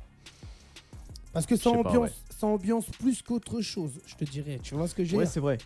Parce 1.32 1.46
que 1.46 1.56
ça 1.56 1.70
Je 1.70 1.76
sais 1.76 1.82
pas, 1.82 1.88
ambiance, 1.90 2.10
ouais. 2.10 2.16
ça 2.38 2.46
ambiance 2.46 2.86
plus 2.90 3.22
qu'autre 3.22 3.60
chose, 3.62 3.92
je 4.06 4.14
te 4.16 4.24
dirais. 4.24 4.60
Tu 4.62 4.74
vois 4.74 4.86
ce 4.86 4.94
que 4.94 5.02
veux 5.02 5.16
Ouais, 5.18 5.26
c'est 5.26 5.40
vrai. 5.40 5.58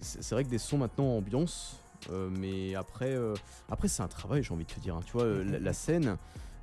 C'est 0.00 0.30
vrai 0.32 0.44
que 0.44 0.50
des 0.50 0.58
sons 0.58 0.78
maintenant 0.78 1.16
ambiance, 1.16 1.76
euh, 2.10 2.28
mais 2.30 2.74
après, 2.74 3.12
euh, 3.14 3.34
après 3.70 3.88
c'est 3.88 4.02
un 4.02 4.08
travail, 4.08 4.42
j'ai 4.42 4.52
envie 4.52 4.64
de 4.64 4.70
te 4.72 4.80
dire. 4.80 4.96
hein. 4.96 5.00
Tu 5.06 5.12
vois, 5.12 5.26
la, 5.26 5.58
la 5.58 5.72
scène, 5.72 6.16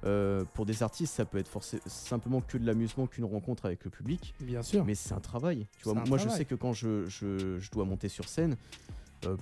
euh, 0.03 0.43
pour 0.53 0.65
des 0.65 0.83
artistes, 0.83 1.13
ça 1.15 1.25
peut 1.25 1.37
être 1.37 1.49
forcé- 1.51 1.79
simplement 1.85 2.41
que 2.41 2.57
de 2.57 2.65
l'amusement, 2.65 3.07
qu'une 3.07 3.25
rencontre 3.25 3.65
avec 3.65 3.83
le 3.85 3.91
public, 3.91 4.33
Bien 4.39 4.63
sûr. 4.63 4.83
mais 4.85 4.95
c'est 4.95 5.13
un 5.13 5.19
travail. 5.19 5.67
Tu 5.77 5.83
vois, 5.89 5.93
moi, 6.05 6.17
je 6.17 6.29
sais 6.29 6.45
que 6.45 6.55
quand 6.55 6.73
je, 6.73 7.05
je- 7.07 7.57
je 7.59 7.71
dois 7.71 7.85
monter 7.85 8.09
sur 8.09 8.27
scène. 8.27 8.55
euh, 9.25 9.35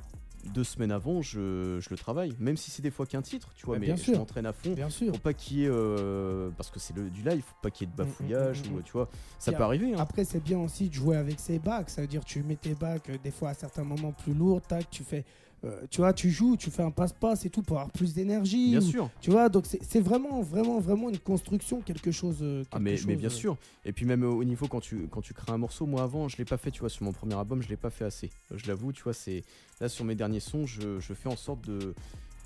deux 0.54 0.64
semaines 0.64 0.92
avant, 0.94 1.22
je, 1.22 1.80
je 1.82 1.90
le 1.90 1.98
travaille, 1.98 2.34
même 2.40 2.56
si 2.56 2.72
c'est 2.72 2.82
des 2.82 2.92
fois 2.92 3.06
qu'un 3.06 3.22
titre, 3.22 3.50
tu 3.58 3.66
vois, 3.66 3.78
mais 3.78 3.88
bien 3.88 3.98
je 3.98 4.14
m'entraîne 4.14 4.46
à 4.46 4.54
fond 4.54 4.72
Bien 4.74 4.90
sûr. 4.90 5.12
pour 5.12 5.20
pas 5.20 5.34
qu'il 5.34 5.58
y 5.60 5.64
ait, 5.66 5.70
euh, 5.70 6.50
parce 6.56 6.70
que 6.70 6.80
c'est 6.80 6.94
du 6.94 7.22
live, 7.24 7.42
faut 7.46 7.56
pas 7.62 7.70
qu'il 7.70 7.88
y 7.88 7.92
ait 7.92 7.94
de 7.94 8.02
Mm, 8.02 8.06
mm, 8.06 8.08
bafouillage 8.10 8.64
mm, 8.64 8.74
ou 8.76 8.82
tu 8.82 8.92
vois, 8.94 9.10
ça 9.38 9.52
peut 9.52 9.64
arriver. 9.64 9.94
hein. 9.94 9.98
Après, 10.00 10.24
c'est 10.24 10.40
bien 10.42 10.58
aussi 10.60 10.88
de 10.88 10.94
jouer 10.94 11.18
avec 11.18 11.42
ses 11.42 11.60
bacs. 11.60 11.90
Ça 11.90 12.00
veut 12.02 12.08
dire 12.08 12.24
tu 12.24 12.42
mets 12.44 12.56
tes 12.56 12.74
bacs 12.74 13.12
des 13.22 13.32
fois 13.32 13.50
à 13.50 13.54
certains 13.54 13.84
moments 13.84 14.14
plus 14.14 14.34
lourds, 14.34 14.62
tac, 14.62 14.90
tu 14.90 15.04
fais. 15.04 15.26
Euh, 15.66 15.82
tu 15.90 16.02
vois, 16.02 16.14
tu 16.14 16.30
joues, 16.30 16.56
tu 16.58 16.70
fais 16.72 16.84
un 16.84 16.92
passe-passe 16.92 17.46
et 17.46 17.50
tout 17.50 17.62
pour 17.62 17.78
avoir 17.78 17.92
plus 17.92 18.14
d'énergie. 18.14 18.72
Bien 18.72 18.80
ou- 18.80 18.84
sûr. 18.84 19.10
Tu 19.22 19.30
vois, 19.32 19.50
donc 19.50 19.66
c'est 19.66 20.00
vraiment, 20.00 20.42
vraiment, 20.42 20.80
vraiment 20.80 21.10
une 21.10 21.18
construction, 21.20 21.82
quelque 21.82 22.12
chose. 22.12 22.38
euh, 22.42 22.64
Ah 22.72 22.80
mais, 22.80 22.96
bien 22.96 23.28
euh, 23.28 23.30
sûr. 23.30 23.58
Et 23.86 23.92
puis 23.92 24.06
même 24.06 24.24
au 24.24 24.44
niveau 24.44 24.68
quand 24.68 24.80
tu 24.80 25.08
quand 25.12 25.22
tu 25.22 25.34
crées 25.34 25.52
un 25.52 25.58
morceau, 25.58 25.86
moi 25.86 26.04
avant 26.04 26.28
je 26.28 26.38
l'ai 26.38 26.46
pas 26.46 26.58
fait, 26.58 26.72
tu 26.72 26.80
vois, 26.80 26.90
sur 26.90 27.04
mon 27.04 27.12
premier 27.12 27.36
album, 27.36 27.62
je 27.62 27.68
l'ai 27.70 27.76
pas 27.78 27.90
fait 27.90 28.06
assez. 28.06 28.30
Je 28.54 28.68
l'avoue, 28.68 28.92
tu 28.94 29.04
vois, 29.04 29.14
c'est 29.14 29.44
là 29.82 29.90
sur 29.90 30.06
mes 30.06 30.16
derniers 30.16 30.40
sons, 30.40 30.66
je, 30.66 31.00
je 31.00 31.14
fais 31.14 31.30
en 31.30 31.36
sorte 31.36 31.68
de 31.68 31.94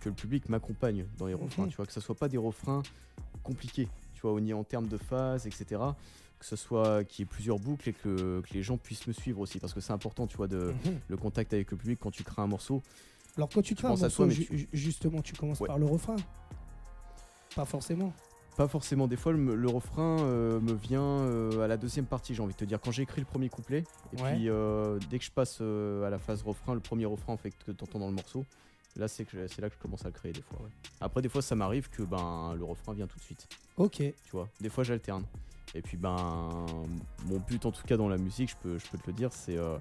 que 0.02 0.10
le 0.10 0.16
public 0.16 0.50
m'accompagne 0.50 1.06
dans 1.18 1.28
les 1.28 1.34
refrains, 1.34 1.64
Mhm. 1.64 1.70
tu 1.70 1.76
vois, 1.78 1.86
que 1.86 1.94
ce 1.94 2.02
soit 2.02 2.16
pas 2.16 2.28
des 2.28 2.38
refrains 2.38 2.84
compliqués, 3.42 3.88
tu 4.16 4.22
vois, 4.22 4.34
en 4.34 4.64
termes 4.64 4.88
de 4.88 4.98
phase, 4.98 5.48
etc. 5.48 5.80
Que 6.44 6.50
ce 6.50 6.56
soit 6.58 7.06
qu'il 7.06 7.24
y 7.24 7.24
ait 7.24 7.26
plusieurs 7.32 7.58
boucles 7.58 7.88
et 7.88 7.94
que, 7.94 8.42
que 8.42 8.54
les 8.54 8.62
gens 8.64 8.76
puissent 8.76 9.08
me 9.08 9.14
suivre 9.14 9.40
aussi, 9.40 9.60
parce 9.60 9.74
que 9.74 9.80
c'est 9.80 9.94
important, 9.94 10.28
tu 10.28 10.36
vois, 10.36 10.50
de 10.50 10.74
Mhm. 10.86 11.00
le 11.08 11.16
contact 11.16 11.54
avec 11.54 11.72
le 11.72 11.78
public 11.78 11.98
quand 12.02 12.12
tu 12.12 12.26
crées 12.26 12.42
un 12.42 12.48
morceau. 12.48 12.82
Alors 13.38 13.48
quand 13.48 13.62
tu 13.62 13.76
crées 13.76 13.88
un 13.88 13.92
morceau, 13.96 14.10
toi, 14.10 14.30
ju- 14.30 14.46
tu- 14.46 14.68
justement, 14.74 15.22
tu 15.22 15.34
commences 15.36 15.62
Ouais. 15.62 15.68
par 15.68 15.80
le 15.80 15.86
refrain. 15.86 16.18
Pas 17.56 17.64
forcément. 17.64 18.12
Pas 18.58 18.68
forcément. 18.68 19.08
Des 19.08 19.16
fois, 19.16 19.32
le, 19.32 19.56
le 19.56 19.68
refrain 19.70 20.18
euh, 20.20 20.60
me 20.60 20.74
vient 20.74 21.02
euh, 21.02 21.62
à 21.64 21.68
la 21.70 21.78
deuxième 21.78 22.06
partie, 22.06 22.36
j'ai 22.36 22.42
envie 22.44 22.52
de 22.54 22.58
te 22.60 22.66
dire. 22.66 22.82
Quand 22.82 22.92
j'ai 22.92 23.04
écrit 23.04 23.22
le 23.22 23.26
premier 23.26 23.48
couplet, 23.48 23.86
et 24.12 24.22
Ouais. 24.22 24.36
puis 24.36 24.50
euh, 24.50 25.00
dès 25.10 25.20
que 25.20 25.24
je 25.26 25.32
passe 25.32 25.62
à 25.62 26.10
la 26.10 26.20
phase 26.20 26.44
refrain, 26.44 26.74
le 26.74 26.82
premier 26.82 27.06
refrain 27.06 27.32
en 27.34 27.38
fait, 27.38 27.52
que 27.52 27.72
tu 27.72 27.84
entends 27.86 28.00
dans 28.00 28.08
le 28.10 28.14
morceau, 28.16 28.44
là, 28.98 29.08
c'est 29.08 29.24
que- 29.24 29.48
c'est 29.48 29.62
là 29.62 29.70
que 29.70 29.76
je 29.76 29.80
commence 29.82 30.02
à 30.04 30.10
le 30.10 30.14
créer 30.14 30.34
des 30.34 30.42
fois. 30.42 30.60
ouais. 30.62 30.70
Après, 31.00 31.22
des 31.22 31.30
fois, 31.30 31.42
ça 31.42 31.56
m'arrive 31.56 31.90
que 31.90 32.04
ben, 32.04 32.54
le 32.58 32.66
refrain 32.66 32.92
vient 32.94 33.08
tout 33.08 33.18
de 33.18 33.24
suite. 33.24 33.48
Ok. 33.78 33.96
Tu 33.98 34.14
vois, 34.34 34.50
des 34.60 34.68
fois, 34.70 34.84
j'alterne. 34.84 35.24
Et 35.76 35.82
puis, 35.82 35.98
ben, 35.98 36.66
mon 37.26 37.40
but 37.40 37.66
en 37.66 37.72
tout 37.72 37.84
cas 37.84 37.98
dans 37.98 38.08
la 38.10 38.18
musique, 38.18 38.52
je 38.52 38.56
peux, 38.58 38.78
je 38.78 38.86
peux 38.92 38.98
te 38.98 39.08
le 39.08 39.14
dire, 39.14 39.32
c'est 39.34 39.58
euh, 39.58 39.78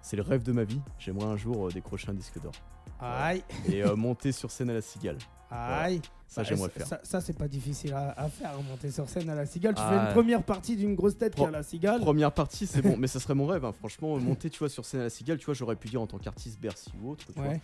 c'est 0.00 0.16
le 0.16 0.22
rêve 0.22 0.42
de 0.42 0.52
ma 0.52 0.64
vie. 0.64 0.80
J'aimerais 0.98 1.26
un 1.26 1.36
jour 1.36 1.66
euh, 1.66 1.70
décrocher 1.72 2.10
un 2.10 2.14
disque 2.14 2.40
d'or 2.40 2.52
Aïe, 3.00 3.42
et 3.68 3.82
euh, 3.82 3.96
monter 3.96 4.30
sur 4.30 4.50
scène 4.52 4.70
à 4.70 4.74
la 4.74 4.82
cigale. 4.82 5.18
aïe. 5.50 6.00
Ça, 6.28 6.42
Bah, 6.42 6.48
j'aimerais 6.48 6.68
le 6.68 6.72
faire. 6.72 6.86
Ça, 6.86 7.00
ça, 7.02 7.20
c'est 7.20 7.36
pas 7.36 7.48
difficile 7.48 7.92
à, 7.92 8.10
à 8.18 8.28
faire, 8.28 8.52
monter 8.62 8.90
sur 8.90 9.06
scène 9.08 9.28
à 9.28 9.34
la 9.34 9.44
cigale. 9.44 9.74
Tu 9.74 9.82
Ah. 9.84 9.90
fais 9.90 10.06
une 10.08 10.12
première 10.14 10.42
partie 10.44 10.76
d'une 10.76 10.94
grosse 10.94 11.18
tête 11.18 11.34
qui 11.34 11.44
à 11.44 11.50
la 11.50 11.62
cigale. 11.64 12.00
Première 12.00 12.32
partie, 12.32 12.66
c'est 12.66 12.80
bon, 12.80 12.96
mais 12.98 13.06
ça 13.08 13.18
serait 13.20 13.34
mon 13.34 13.46
rêve, 13.46 13.64
hein. 13.64 13.72
franchement, 13.72 14.16
monter, 14.18 14.48
tu 14.48 14.60
vois, 14.60 14.68
sur 14.70 14.84
scène 14.86 15.00
à 15.00 15.04
la 15.04 15.10
cigale, 15.10 15.36
tu 15.38 15.44
vois, 15.46 15.54
j'aurais 15.54 15.76
pu 15.76 15.88
dire 15.88 16.00
en 16.00 16.06
tant 16.06 16.18
qu'artiste 16.18 16.58
Bercy 16.60 16.90
ou 17.02 17.10
autre, 17.10 17.26
tu 17.26 17.32
vois. 17.34 17.54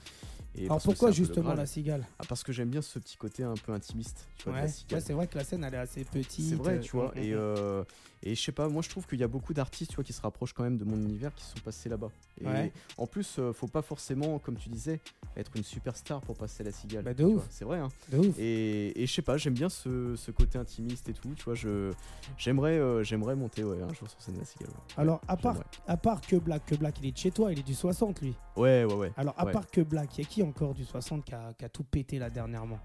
Et 0.60 0.66
Alors 0.66 0.82
pourquoi 0.82 1.12
justement 1.12 1.54
la 1.54 1.66
cigale? 1.66 2.06
Ah, 2.18 2.24
Parce 2.28 2.42
que 2.42 2.52
j'aime 2.52 2.68
bien 2.68 2.82
ce 2.82 2.98
petit 2.98 3.16
côté 3.16 3.44
un 3.44 3.54
peu 3.54 3.72
intimiste, 3.72 4.26
tu 4.36 4.44
vois, 4.44 4.54
de 4.54 4.66
Ouais, 4.66 5.00
c'est 5.00 5.12
vrai 5.12 5.26
que 5.28 5.38
la 5.38 5.44
scène 5.44 5.62
elle 5.62 5.74
est 5.74 5.78
assez 5.78 6.04
petite. 6.04 6.44
c'est 6.44 6.56
vrai, 6.56 6.74
euh, 6.74 6.80
tu 6.80 6.96
vois, 6.96 7.12
mm, 7.14 7.18
et, 7.18 7.32
euh, 7.32 7.84
Et 8.22 8.34
je 8.34 8.42
sais 8.42 8.52
pas, 8.52 8.68
moi 8.68 8.82
je 8.82 8.88
trouve 8.88 9.06
qu'il 9.06 9.20
y 9.20 9.22
a 9.22 9.28
beaucoup 9.28 9.54
d'artistes 9.54 9.90
tu 9.90 9.94
vois, 9.96 10.04
qui 10.04 10.12
se 10.12 10.20
rapprochent 10.20 10.52
quand 10.52 10.64
même 10.64 10.76
de 10.76 10.84
mon 10.84 10.96
univers 10.96 11.34
qui 11.34 11.44
sont 11.44 11.58
passés 11.64 11.88
là-bas. 11.88 12.10
Et 12.40 12.46
Ouais. 12.46 12.72
en 12.96 13.06
plus, 13.06 13.36
euh, 13.38 13.52
faut 13.52 13.66
pas 13.68 13.82
forcément, 13.82 14.38
comme 14.38 14.56
tu 14.56 14.68
disais, 14.68 15.00
être 15.36 15.52
une 15.56 15.62
superstar 15.62 16.20
pour 16.22 16.36
passer 16.36 16.64
la 16.64 16.72
cigale. 16.72 17.04
Bah, 17.04 17.14
de 17.14 17.24
ouf. 17.24 17.46
C'est 17.50 17.64
vrai, 17.64 17.78
hein. 17.78 17.88
De 18.10 18.18
ouf. 18.18 18.38
Et, 18.38 19.00
et 19.02 19.06
je 19.06 19.12
sais 19.12 19.22
pas, 19.22 19.36
j'aime 19.36 19.54
bien 19.54 19.68
ce, 19.68 20.16
ce 20.16 20.30
côté 20.32 20.58
intimiste 20.58 21.08
et 21.08 21.12
tout. 21.12 21.32
Tu 21.36 21.44
vois, 21.44 21.54
je 21.54 21.92
j'aimerais 22.36 22.78
euh, 22.78 23.02
j'aimerais 23.04 23.36
monter 23.36 23.62
ouais, 23.62 23.80
un 23.82 23.92
jour 23.94 24.08
sur 24.10 24.20
scène 24.20 24.34
de 24.34 24.40
la 24.40 24.44
cigale. 24.46 24.68
ouais. 24.70 24.74
Alors, 24.96 25.20
à 25.28 25.36
part, 25.36 25.62
à 25.86 25.96
part 25.96 26.20
que 26.20 26.36
Black, 26.36 26.64
que 26.66 26.74
Black, 26.74 26.98
il 27.00 27.06
est 27.06 27.12
de 27.12 27.16
chez 27.18 27.30
toi, 27.30 27.52
il 27.52 27.58
est 27.60 27.62
du 27.66 27.74
60, 27.74 28.20
lui. 28.22 28.34
Ouais, 28.56 28.84
ouais, 28.84 28.94
ouais. 28.94 29.12
Alors, 29.16 29.34
à 29.38 29.46
part 29.46 29.70
que 29.70 29.80
Black, 29.80 30.18
il 30.18 30.22
y 30.22 30.26
a 30.26 30.28
qui 30.28 30.42
encore 30.42 30.74
du 30.74 30.84
60 30.84 31.24
qui 31.24 31.34
a, 31.34 31.52
qui 31.56 31.64
a 31.64 31.68
tout 31.68 31.84
pété 31.84 32.18
là 32.18 32.30
dernièrement? 32.30 32.78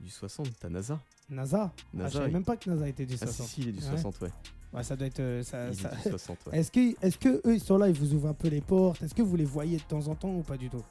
Du 0.00 0.08
60, 0.08 0.48
t'as 0.58 0.68
NASA. 0.70 0.98
NASA, 1.30 1.72
Ah, 1.74 1.82
NASA, 1.94 2.08
Je 2.08 2.14
savais 2.14 2.28
il- 2.28 2.32
même 2.32 2.44
pas 2.44 2.56
que 2.56 2.68
NASA 2.70 2.88
était 2.88 3.06
du 3.06 3.14
Ah 3.14 3.26
60. 3.26 3.46
si, 3.46 3.54
si, 3.54 3.60
il 3.62 3.68
est 3.68 3.72
du 3.72 3.78
Ouais. 3.78 3.90
60, 3.90 4.20
ouais. 4.22 4.30
Ouais, 4.72 4.82
ça 4.84 4.94
doit 4.96 5.06
être. 5.06 5.20
euh, 5.20 5.42
ça- 5.42 5.72
ça- 5.72 5.90
est 5.92 5.96
du 6.04 6.10
60, 6.10 6.38
ouais. 6.46 6.58
Est-ce 6.58 6.70
que, 6.70 6.80
est 7.06 7.18
que 7.18 7.40
eux 7.48 7.54
ils 7.54 7.60
sont 7.60 7.76
là, 7.78 7.88
ils 7.88 7.94
vous 7.98 8.14
ouvrent 8.14 8.28
un 8.28 8.34
peu 8.34 8.48
les 8.48 8.60
portes? 8.60 9.02
Est-ce 9.02 9.14
que 9.14 9.22
vous 9.22 9.36
les 9.36 9.44
voyez 9.44 9.78
de 9.78 9.82
temps 9.82 10.06
en 10.08 10.14
temps 10.14 10.32
ou 10.34 10.42
pas 10.42 10.56
du 10.56 10.68
tout? 10.70 10.82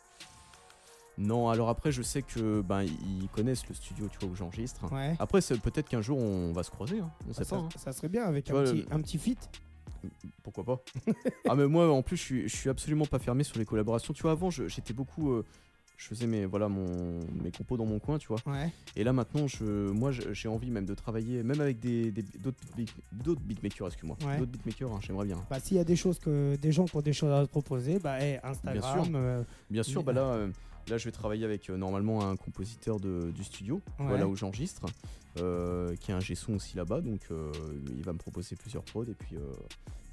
Non, 1.18 1.50
alors 1.50 1.68
après, 1.68 1.92
je 1.92 2.02
sais 2.02 2.22
que 2.22 2.62
ben 2.62 2.84
ils 2.84 3.28
connaissent 3.34 3.68
le 3.68 3.76
studio, 3.76 4.08
tu 4.10 4.18
vois, 4.20 4.30
où 4.30 4.36
j'enregistre. 4.36 4.90
Ouais. 4.94 5.16
Après, 5.20 5.42
peut-être 5.42 5.90
qu'un 5.90 6.02
jour 6.02 6.18
on 6.18 6.54
va 6.54 6.64
se 6.64 6.72
croiser, 6.72 7.00
hein. 7.00 7.12
on 7.30 7.34
sait 7.34 7.44
ça, 7.44 7.58
pas. 7.58 7.62
hein. 7.64 7.70
ça 7.78 7.92
serait 7.92 8.08
bien 8.08 8.24
avec 8.24 8.46
Tu 8.46 8.52
un, 8.52 8.56
vois, 8.56 8.64
petit, 8.64 8.86
le- 8.90 8.94
un 8.94 9.02
petit 9.02 9.18
fit. 9.18 9.38
Pourquoi 10.44 10.64
pas 10.64 10.82
Ah 11.50 11.56
mais 11.56 11.68
moi 11.68 11.92
en 11.92 12.02
plus 12.02 12.16
je 12.16 12.22
suis, 12.24 12.48
je 12.48 12.56
suis 12.56 12.70
absolument 12.70 13.06
pas 13.06 13.20
fermé 13.20 13.44
sur 13.44 13.60
les 13.60 13.66
collaborations. 13.66 14.14
Tu 14.14 14.22
vois 14.22 14.32
avant 14.32 14.50
j'étais 14.50 14.94
beaucoup 14.94 15.32
euh, 15.34 15.46
je 16.00 16.08
faisais 16.08 16.28
mes 16.28 16.46
voilà 16.46 16.70
mon 16.70 17.20
mes 17.44 17.52
compos 17.52 17.76
dans 17.76 17.86
mon 17.86 18.00
coin, 18.00 18.18
tu 18.18 18.30
vois. 18.30 18.40
Ouais. 18.46 18.72
Et 18.96 19.04
là 19.04 19.12
maintenant 19.12 19.48
je 19.48 19.66
moi 19.92 20.12
j'ai 20.12 20.48
envie 20.48 20.72
même 20.72 20.86
de 20.86 20.94
travailler 20.96 21.44
même 21.44 21.60
avec 21.60 21.80
des 21.82 22.12
d'autres 22.40 22.58
d'autres 23.12 23.42
beatmakers, 23.42 23.88
excuse-moi. 23.88 24.18
Ouais. 24.26 24.38
D'autres 24.38 24.52
beatmakers, 24.52 24.92
hein, 24.94 25.00
j'aimerais 25.02 25.26
bien. 25.26 25.38
Bah, 25.50 25.60
s'il 25.60 25.76
y 25.76 25.80
a 25.80 25.84
des 25.84 25.98
choses 25.98 26.18
que 26.18 26.56
des 26.56 26.72
gens 26.72 26.86
qui 26.86 26.96
ont 26.96 27.02
des 27.02 27.12
choses 27.12 27.32
à 27.34 27.46
te 27.46 27.52
proposer, 27.52 28.00
bah, 28.00 28.20
hey, 28.22 28.40
Instagram. 28.44 29.04
sûr. 29.06 29.14
euh, 29.16 29.44
Bien 29.70 29.84
sûr, 29.84 30.02
bah 30.04 30.14
là 30.14 30.22
euh, 30.24 30.48
là 30.88 30.98
je 30.98 31.04
vais 31.04 31.12
travailler 31.12 31.44
avec 31.44 31.70
euh, 31.70 31.76
normalement 31.76 32.28
un 32.30 32.38
compositeur 32.38 32.98
de- 33.02 33.32
du 33.36 33.44
studio, 33.44 33.82
tu 33.98 34.04
vois, 34.04 34.14
Ouais. 34.14 34.20
là 34.20 34.28
où 34.28 34.36
j'enregistre 34.38 34.86
qui 35.36 36.12
a 36.12 36.16
un 36.18 36.20
G-son 36.20 36.56
aussi 36.56 36.76
là-bas 36.76 37.00
donc 37.02 37.22
il 37.96 38.04
va 38.04 38.12
me 38.14 38.18
proposer 38.18 38.56
plusieurs 38.58 38.84
prods 38.84 39.04
et 39.06 39.14
puis 39.14 39.36
euh, 39.38 39.40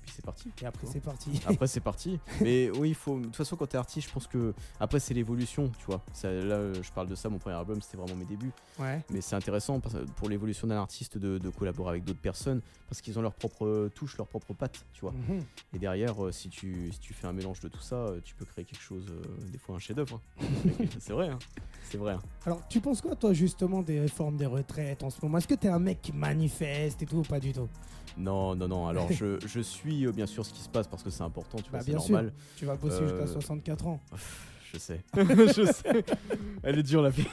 puis 0.07 0.15
c'est 0.17 0.25
parti. 0.25 0.51
et 0.63 0.67
après, 0.67 0.87
c'est 0.87 1.01
parti. 1.01 1.31
Après 1.47 1.67
c'est 1.67 1.81
parti. 1.81 2.19
Mais 2.41 2.71
oui, 2.71 2.91
il 2.91 2.95
faut. 2.95 3.19
De 3.19 3.25
toute 3.25 3.37
façon, 3.37 3.57
quand 3.57 3.67
t'es 3.67 3.77
artiste, 3.77 4.09
je 4.09 4.13
pense 4.15 4.27
que 4.27 4.55
après 4.81 5.01
c'est 5.01 5.13
l'évolution, 5.15 5.71
tu 5.79 5.85
vois. 5.87 6.01
Ça, 6.13 6.31
là, 6.31 6.73
je 6.81 6.91
parle 6.93 7.09
de 7.09 7.15
ça. 7.15 7.29
Mon 7.29 7.39
premier 7.39 7.57
album, 7.57 7.81
c'était 7.83 7.97
vraiment 7.97 8.15
mes 8.17 8.25
débuts. 8.25 8.53
ouais. 8.79 9.05
Mais 9.11 9.21
c'est 9.21 9.37
intéressant 9.37 9.81
pour 10.17 10.29
l'évolution 10.29 10.67
d'un 10.69 10.79
artiste 10.81 11.19
de, 11.19 11.39
de 11.39 11.51
collaborer 11.51 11.91
avec 11.91 12.05
d'autres 12.05 12.21
personnes 12.21 12.61
parce 12.89 13.01
qu'ils 13.01 13.19
ont 13.19 13.23
leur 13.23 13.35
propre 13.35 13.89
touche, 13.95 14.17
leur 14.17 14.29
propre 14.29 14.55
patte, 14.55 14.85
tu 14.93 15.01
vois. 15.01 15.13
Mhm. 15.13 15.43
Et 15.75 15.79
derrière, 15.79 16.25
euh, 16.25 16.31
si 16.33 16.49
tu 16.49 16.91
si 16.93 17.01
tu 17.01 17.13
fais 17.15 17.27
un 17.27 17.33
mélange 17.33 17.59
de 17.61 17.69
tout 17.69 17.81
ça, 17.81 17.97
euh, 17.97 18.21
tu 18.25 18.35
peux 18.37 18.45
créer 18.45 18.65
quelque 18.65 18.81
chose, 18.83 19.07
euh, 19.11 19.23
des 19.51 19.59
fois 19.59 19.75
un 19.75 19.79
chef-d'œuvre. 19.81 20.21
hein. 20.41 20.45
c'est 21.01 21.13
vrai, 21.13 21.29
hein. 21.29 21.39
c'est 21.91 21.99
vrai. 21.99 22.13
hein. 22.15 22.23
Alors, 22.45 22.67
tu 22.69 22.81
penses 22.81 23.01
quoi, 23.01 23.17
toi, 23.17 23.33
justement, 23.33 23.83
des 23.83 23.99
réformes 23.99 24.37
des 24.37 24.47
retraites 24.47 25.03
en 25.03 25.11
ce 25.11 25.19
moment? 25.23 25.39
Est-ce 25.39 25.49
que 25.49 25.55
t'es 25.55 25.69
un 25.69 25.81
mec 25.81 26.01
qui 26.01 26.13
manifeste 26.13 27.03
et 27.03 27.07
tout 27.07 27.17
ou 27.19 27.23
pas 27.23 27.41
du 27.41 27.53
tout? 27.53 27.69
Non, 28.17 28.55
non, 28.55 28.69
non. 28.69 28.87
Alors 28.87 29.11
je, 29.13 29.39
je 29.47 29.61
suis 29.61 29.96
euh, 30.05 30.13
bien 30.13 30.27
sûr 30.27 30.45
ce 30.45 30.53
qui 30.53 30.61
se 30.61 30.69
passe 30.69 30.87
parce 30.87 31.03
que 31.03 31.11
c'est 31.11 31.23
important, 31.23 31.59
tu 31.59 31.71
vois. 31.71 31.79
Bah, 31.79 31.85
c'est 31.87 31.93
sûr. 31.93 32.01
normal. 32.01 32.33
Tu 32.57 32.67
vas 32.67 32.77
bosser 32.77 32.97
Euh, 33.03 33.09
jusqu'à 33.21 33.27
64 33.33 33.87
ans. 33.87 34.01
Je 34.73 34.79
sais. 34.79 35.01
je 35.17 35.73
sais. 35.73 36.05
Elle 36.63 36.81
est 36.81 36.83
dure 36.83 37.01
la 37.01 37.09
vie. 37.11 37.25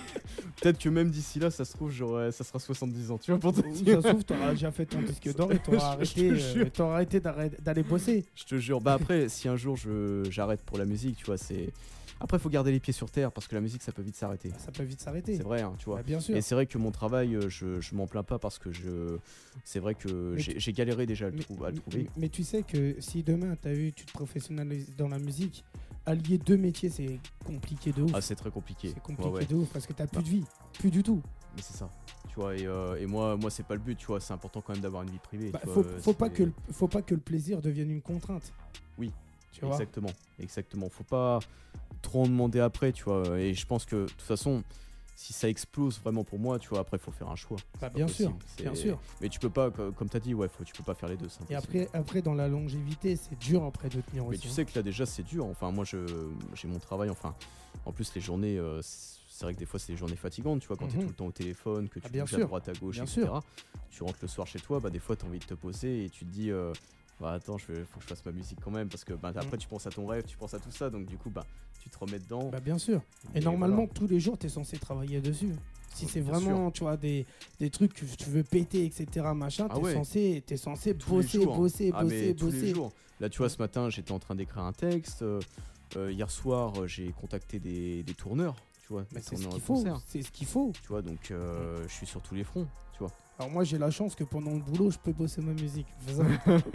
Peut-être 0.62 0.78
que 0.78 0.88
même 0.88 1.10
d'ici 1.10 1.40
là, 1.40 1.50
ça 1.52 1.66
se 1.66 1.74
trouve, 1.74 1.90
j'aurai- 1.92 2.32
ça 2.32 2.44
sera 2.44 2.60
70 2.60 3.12
ans, 3.12 3.18
tu 3.18 3.32
vois, 3.32 3.40
pour 3.40 3.52
te 3.54 3.68
dire. 3.68 3.96
ça 4.02 4.02
se 4.04 4.08
trouve, 4.10 4.24
t'auras 4.24 4.52
déjà 4.52 4.72
fait 4.72 4.86
ton 4.86 5.02
disque 5.02 5.36
d'or 5.36 5.52
et 5.52 5.60
t'auras 5.64 5.94
arrêté, 5.94 6.30
euh, 6.32 6.66
t'auras 6.72 6.94
arrêté 6.96 7.20
d'arrêt- 7.20 7.52
d'aller 7.60 7.84
bosser. 7.84 8.24
Je 8.36 8.44
te 8.46 8.56
jure. 8.60 8.80
Bah 8.80 8.94
après, 8.94 9.28
si 9.30 9.50
un 9.50 9.56
jour 9.58 9.76
j'arrête 10.30 10.62
pour 10.62 10.78
la 10.78 10.86
musique, 10.86 11.18
tu 11.18 11.26
vois, 11.26 11.38
c'est. 11.38 11.74
Après, 12.20 12.40
faut 12.40 12.50
garder 12.50 12.72
les 12.72 12.80
pieds 12.80 12.94
sur 12.94 13.10
terre 13.12 13.32
parce 13.32 13.48
que 13.48 13.56
la 13.56 13.62
musique, 13.62 13.82
ça 13.82 13.92
peut 13.92 14.02
vite 14.02 14.16
s'arrêter. 14.16 14.52
Ça 14.58 14.72
peut 14.72 14.84
vite 14.84 15.02
s'arrêter. 15.02 15.36
C'est 15.38 15.44
vrai, 15.44 15.62
hein, 15.62 15.74
tu 15.78 15.86
vois. 15.86 15.98
Bah, 15.98 16.04
bien 16.04 16.20
sûr. 16.20 16.36
Et 16.38 16.42
c'est 16.42 16.56
vrai 16.56 16.66
que 16.68 16.78
mon 16.78 16.92
travail, 16.92 17.36
euh, 17.36 17.50
je, 17.50 17.82
je 17.82 17.96
m'en 17.96 18.08
plains 18.08 18.24
pas 18.24 18.40
parce 18.40 18.60
que 18.60 18.72
je. 18.72 19.18
C'est 19.64 19.80
vrai 19.80 19.96
que 19.96 20.36
j'ai 20.38 20.74
galéré 20.74 21.06
déjà 21.06 21.26
à 21.28 21.30
le, 21.30 21.38
Mais- 21.38 21.44
trou- 21.44 21.64
à 21.66 21.72
le 21.72 21.78
trouver. 21.78 22.10
Mais 22.18 22.30
tu 22.30 22.44
sais 22.44 22.64
que 22.64 22.96
si 23.00 23.24
demain, 23.24 23.56
t'as 23.62 23.74
vu, 23.74 23.92
tu 23.92 24.06
te 24.06 24.12
professionnalises 24.14 24.94
dans 24.98 25.10
la 25.10 25.20
musique, 25.20 25.64
allier 26.06 26.38
deux 26.38 26.58
métiers, 26.58 26.90
c'est 26.90 27.20
compliqué 27.46 27.92
de 27.92 28.04
ouf. 28.04 28.12
Ah, 28.14 28.22
c'est 28.22 28.36
très 28.36 28.52
compliqué. 28.52 28.92
c'est 28.94 29.02
compliqué 29.02 29.30
ouais. 29.30 29.46
de 29.46 29.56
ouf 29.56 29.70
parce 29.74 29.86
que 29.86 29.94
t'as 29.94 30.08
plus 30.08 30.18
Bah. 30.18 30.24
de 30.24 30.30
vie. 30.30 30.44
Plus 30.80 30.92
du 30.92 31.04
tout. 31.04 31.22
Mais 31.56 31.62
c'est 31.62 31.76
ça. 31.78 31.90
Tu 32.30 32.36
vois, 32.40 32.56
et, 32.56 32.66
euh, 32.66 32.96
et 32.96 33.06
moi, 33.06 33.36
moi 33.38 33.52
c'est 33.52 33.66
pas 33.66 33.76
le 33.76 33.82
but, 33.82 33.96
tu 33.98 34.08
vois. 34.08 34.20
C'est 34.20 34.34
important 34.34 34.62
quand 34.62 34.74
même 34.74 34.82
d'avoir 34.82 35.04
une 35.04 35.12
vie 35.12 35.20
privée. 35.20 35.50
Bah, 35.52 35.60
tu 35.62 35.68
faut, 35.70 35.84
vois, 35.84 35.92
euh, 35.92 36.00
faut 36.00 36.14
pas 36.14 36.30
que 36.30 36.44
le, 36.44 36.54
faut 36.72 36.88
pas 36.88 37.02
que 37.04 37.14
le 37.14 37.20
plaisir 37.22 37.62
devienne 37.62 37.92
une 37.92 38.02
contrainte. 38.02 38.52
Oui. 38.98 39.12
Tu 39.52 39.62
vois? 39.62 39.76
Exactement, 39.76 40.10
exactement. 40.40 40.90
Faut 40.90 41.04
pas 41.04 41.38
trop 42.04 42.22
en 42.24 42.28
demander 42.28 42.60
après, 42.60 42.92
tu 42.92 43.04
vois. 43.06 43.40
Et 43.40 43.56
je 43.56 43.66
pense 43.66 43.86
que 43.86 43.96
de 43.96 44.06
toute 44.06 44.22
façon, 44.22 44.64
si 45.16 45.34
ça 45.34 45.50
explose 45.50 46.00
vraiment 46.00 46.24
pour 46.24 46.38
moi, 46.38 46.60
tu 46.60 46.70
vois, 46.70 46.80
après 46.80 46.98
faut 47.00 47.12
faire 47.12 47.30
un 47.30 47.36
choix. 47.36 47.58
Bah, 47.82 47.90
bien 47.90 48.08
sûr, 48.08 48.32
possible. 48.34 48.64
Bien 48.64 48.76
sûr. 48.76 49.00
Mais 49.22 49.30
tu 49.30 49.40
peux 49.40 49.50
pas, 49.50 49.72
co- 49.72 49.92
comme 49.92 50.10
t'as 50.10 50.20
dit, 50.20 50.34
ouais, 50.34 50.48
faut, 50.50 50.64
tu 50.64 50.74
peux 50.74 50.84
pas 50.84 50.94
faire 50.94 51.10
les 51.10 51.18
deux. 51.18 51.28
Et 51.50 51.56
après, 51.56 51.90
après, 51.94 52.22
dans 52.22 52.34
la 52.36 52.48
longévité, 52.48 53.16
c'est 53.16 53.38
dur 53.40 53.64
après 53.64 53.90
de 53.90 54.02
tenir 54.02 54.24
Mais 54.26 54.30
aussi. 54.32 54.42
tu 54.42 54.48
hein. 54.48 54.52
sais 54.52 54.66
que 54.66 54.72
là 54.76 54.84
déjà 54.84 55.06
c'est 55.06 55.24
dur. 55.24 55.46
Enfin, 55.46 55.72
moi, 55.72 55.86
je, 55.86 55.98
j'ai 56.56 56.68
mon 56.68 56.80
travail. 56.80 57.10
Enfin, 57.10 57.34
en 57.86 57.92
plus 57.92 58.14
les 58.16 58.22
journées, 58.22 58.58
euh, 58.58 58.82
c'est 58.84 59.46
vrai 59.46 59.54
que 59.54 59.60
des 59.60 59.66
fois 59.66 59.80
c'est 59.80 59.94
des 59.94 59.98
journées 59.98 60.16
fatigantes, 60.16 60.62
tu 60.62 60.68
vois, 60.68 60.78
quand 60.78 60.88
t'es 60.88 60.98
Mhm. 60.98 61.04
tout 61.04 61.10
le 61.10 61.16
temps 61.16 61.26
au 61.28 61.32
téléphone, 61.32 61.90
que 61.90 62.00
tu 62.00 62.06
Ah, 62.08 62.10
bien 62.10 62.24
bouges 62.24 62.34
à 62.36 62.40
droite 62.40 62.70
à 62.70 62.74
gauche, 62.74 62.96
Bien 62.96 63.04
etc. 63.06 63.22
sûr. 63.22 63.44
Tu 63.90 64.04
rentres 64.04 64.20
le 64.22 64.28
soir 64.28 64.48
chez 64.48 64.60
toi, 64.60 64.80
bah 64.80 64.90
des 64.90 65.00
fois 65.00 65.16
t'as 65.16 65.28
envie 65.28 65.38
de 65.40 65.46
te 65.46 65.54
poser 65.54 66.06
et 66.06 66.10
tu 66.10 66.26
te 66.26 66.32
dis. 66.32 66.50
euh, 66.52 66.74
bah 67.24 67.32
attends, 67.32 67.58
je 67.58 67.68
vais, 67.72 67.86
faut 67.86 68.00
que 68.00 68.04
je 68.04 68.08
fasse 68.10 68.26
ma 68.26 68.34
musique 68.34 68.60
quand 68.62 68.70
même 68.72 68.90
parce 68.90 69.06
que 69.06 69.14
bah, 69.14 69.30
après 69.34 69.52
Mhm. 69.52 69.58
tu 69.58 69.68
penses 69.70 69.88
à 69.88 69.92
ton 69.92 70.06
rêve, 70.06 70.26
tu 70.26 70.36
penses 70.36 70.54
à 70.54 70.60
tout 70.60 70.72
ça, 70.72 70.90
donc 70.90 71.06
du 71.06 71.18
coup 71.18 71.30
bah 71.30 71.46
tu 71.80 71.90
te 71.90 71.98
remets 71.98 72.20
dedans. 72.20 72.50
Bah, 72.50 72.60
bien 72.60 72.78
sûr. 72.78 73.02
Et, 73.34 73.38
Et 73.38 73.42
normalement, 73.42 73.78
voilà. 73.78 73.92
tous 73.94 74.08
les 74.08 74.20
jours, 74.20 74.38
tu 74.38 74.46
es 74.48 74.50
censé 74.50 74.78
travailler 74.78 75.22
dessus. 75.22 75.54
Si 75.94 76.06
c'est 76.08 76.22
vraiment, 76.22 76.72
tu 76.72 76.82
vois, 76.82 76.98
des, 76.98 77.26
des 77.60 77.70
trucs 77.70 77.94
que 77.94 78.06
tu 78.06 78.30
veux 78.30 78.44
péter, 78.44 78.84
etc., 78.86 79.26
machin, 79.36 79.68
Ah 79.70 79.78
es, 79.78 79.82
ouais. 79.82 79.94
censé, 79.94 80.44
t'es 80.46 80.58
censé 80.58 80.96
Tous 80.98 81.12
les 81.12 81.16
bosser, 81.24 81.42
jours. 81.44 81.56
bosser, 81.58 81.92
Ah, 81.94 82.04
bosser, 82.04 82.36
tous 82.36 82.46
les 82.48 82.52
bosser. 82.60 82.74
jours. 82.74 82.92
Là, 83.20 83.30
tu 83.30 83.38
vois, 83.40 83.50
ce 83.50 83.58
matin, 83.58 83.90
j'étais 83.90 84.12
en 84.12 84.20
train 84.20 84.36
d'écrire 84.36 84.64
un 84.64 84.74
texte. 84.74 85.22
euh, 85.22 85.40
euh, 85.98 86.12
hier 86.12 86.32
soir, 86.32 86.74
euh, 86.82 86.88
j'ai 86.88 87.12
contacté 87.12 87.60
des, 87.60 88.02
des 88.04 88.14
tourneurs, 88.16 88.56
tu 88.82 88.88
vois, 88.94 89.06
c'est 89.22 89.36
ce 89.38 89.48
qu'il 89.48 89.62
faut. 89.62 89.84
C'est 90.08 90.22
ce 90.24 90.32
qu'il 90.32 90.48
faut. 90.48 90.72
Tu 90.82 90.88
vois, 90.88 91.02
donc 91.02 91.30
euh, 91.32 91.84
je 91.88 91.94
suis 91.94 92.08
sur 92.08 92.22
tous 92.22 92.34
les 92.36 92.44
fronts. 92.44 92.68
Alors 93.40 93.52
moi, 93.52 93.64
j'ai 93.64 93.80
la 93.80 93.90
chance 93.90 94.14
que 94.14 94.24
pendant 94.24 94.52
le 94.52 94.60
boulot, 94.60 94.92
je 94.92 94.98
peux 94.98 95.12
bosser 95.12 95.42
ma 95.42 95.54
musique. 95.54 95.88
Ça, 96.08 96.24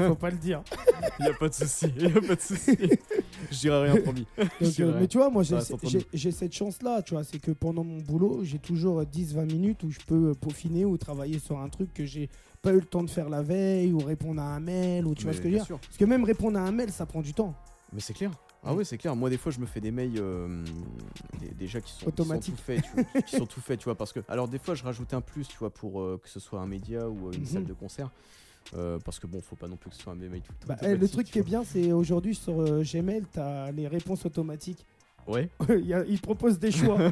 Faut 0.09 0.17
pas 0.17 0.31
le 0.31 0.37
dire. 0.37 0.63
Il 1.21 1.27
y 1.27 1.29
a 1.29 1.35
pas 1.35 1.49
de 1.49 1.55
souci, 1.55 1.87
il 1.97 2.03
y 2.03 2.07
a 2.07 2.21
pas 2.21 2.35
de 2.37 2.41
souci. 2.41 2.77
Je 3.51 3.59
dirais 3.59 3.91
rien 3.91 4.01
promis. 4.01 4.27
Donc, 4.61 4.81
euh, 4.81 4.97
mais 5.01 5.07
tu 5.09 5.19
vois, 5.19 5.31
moi, 5.31 5.43
j'ai 6.13 6.31
cette 6.33 6.53
chance-là, 6.53 7.03
tu 7.03 7.15
vois, 7.15 7.25
c'est 7.25 7.39
que 7.39 7.51
pendant 7.51 7.83
mon 7.85 7.99
boulot, 7.99 8.41
j'ai 8.43 8.59
toujours 8.59 9.03
10-20 9.03 9.47
minutes 9.47 9.83
où 9.85 9.91
je 9.91 9.99
peux 10.07 10.31
euh, 10.31 10.35
peaufiner 10.35 10.85
ou 10.85 10.97
travailler 10.97 11.39
sur 11.39 11.59
un 11.59 11.69
truc 11.69 11.93
que 11.95 12.05
j'ai 12.05 12.29
pas 12.63 12.73
eu 12.73 12.77
le 12.77 12.85
temps 12.85 13.03
de 13.03 13.11
faire 13.11 13.29
la 13.29 13.43
veille 13.43 13.93
ou 13.93 13.99
répondre 13.99 14.41
à 14.41 14.55
un 14.55 14.61
mail 14.61 15.07
ou 15.07 15.15
tu 15.15 15.25
vois 15.25 15.33
ce 15.33 15.39
que 15.41 15.49
je 15.49 15.57
veux 15.57 15.65
dire. 15.65 15.79
Parce 15.79 15.97
que 15.97 16.05
même 16.05 16.25
répondre 16.25 16.59
à 16.59 16.63
un 16.63 16.73
mail, 16.73 16.91
ça 16.91 17.07
prend 17.07 17.23
du 17.23 17.35
temps. 17.35 17.55
Mais 17.93 18.01
c'est 18.01 18.15
clair. 18.15 18.31
Ah 18.65 18.75
ouais, 18.75 18.85
c'est 18.85 18.99
clair. 18.99 19.15
Moi, 19.17 19.31
des 19.31 19.39
fois, 19.39 19.53
je 19.53 19.61
me 19.61 19.67
fais 19.67 19.81
des 19.81 19.91
mails 19.91 20.19
euh, 20.19 20.65
des- 21.41 21.49
déjà 21.55 21.81
qui 21.81 21.91
sont, 21.93 21.99
qui 21.99 22.03
sont 22.05 22.09
Automatiques. 22.09 22.57
tout 22.57 22.63
faits, 22.63 22.83
tu 22.83 22.91
vois, 22.93 23.23
qui 23.23 23.37
sont 23.37 23.47
tout 23.47 23.61
faits, 23.61 23.79
tu 23.79 23.85
vois, 23.85 23.95
parce 23.95 24.13
que 24.13 24.21
alors 24.29 24.49
des 24.49 24.59
fois, 24.59 24.75
je 24.75 24.83
rajoute 24.85 25.15
un 25.15 25.21
plus, 25.21 25.47
tu 25.49 25.57
vois, 25.59 25.71
pour 25.71 26.01
euh, 26.01 26.21
que 26.23 26.29
ce 26.29 26.41
soit 26.41 26.61
un 26.61 26.67
média 26.67 27.09
ou 27.09 27.29
euh, 27.29 27.33
une 27.33 27.41
Mhm. 27.41 27.47
salle 27.47 27.65
de 27.67 27.73
concert, 27.75 28.11
Euh, 28.77 28.99
parce 29.03 29.19
que 29.19 29.27
bon, 29.27 29.41
faut 29.41 29.57
pas 29.57 29.67
non 29.69 29.77
plus 29.77 29.89
que 29.89 29.97
ce 29.97 30.03
soit 30.03 30.13
un 30.13 30.17
mail 30.17 30.43
tout 30.43 30.53
le 30.53 30.59
temps 30.59 30.67
Bah, 30.69 30.77
eh, 30.83 30.89
le 30.89 30.93
automatique, 30.97 31.13
truc 31.13 31.27
qui 31.31 31.39
est 31.39 31.43
bien, 31.43 31.65
c'est 31.65 31.91
aujourd'hui 31.93 32.35
sur 32.35 32.63
Gmail, 32.83 33.25
tu 33.33 33.41
as 33.41 33.71
les 33.73 33.89
réponses 33.89 34.27
automatiques. 34.27 34.85
Ouais. 35.27 35.49
Il 35.71 35.87
y 35.87 35.95
a- 35.95 36.05
Ils 36.05 36.21
proposent 36.21 36.59
des 36.59 36.71
choix. 36.71 36.99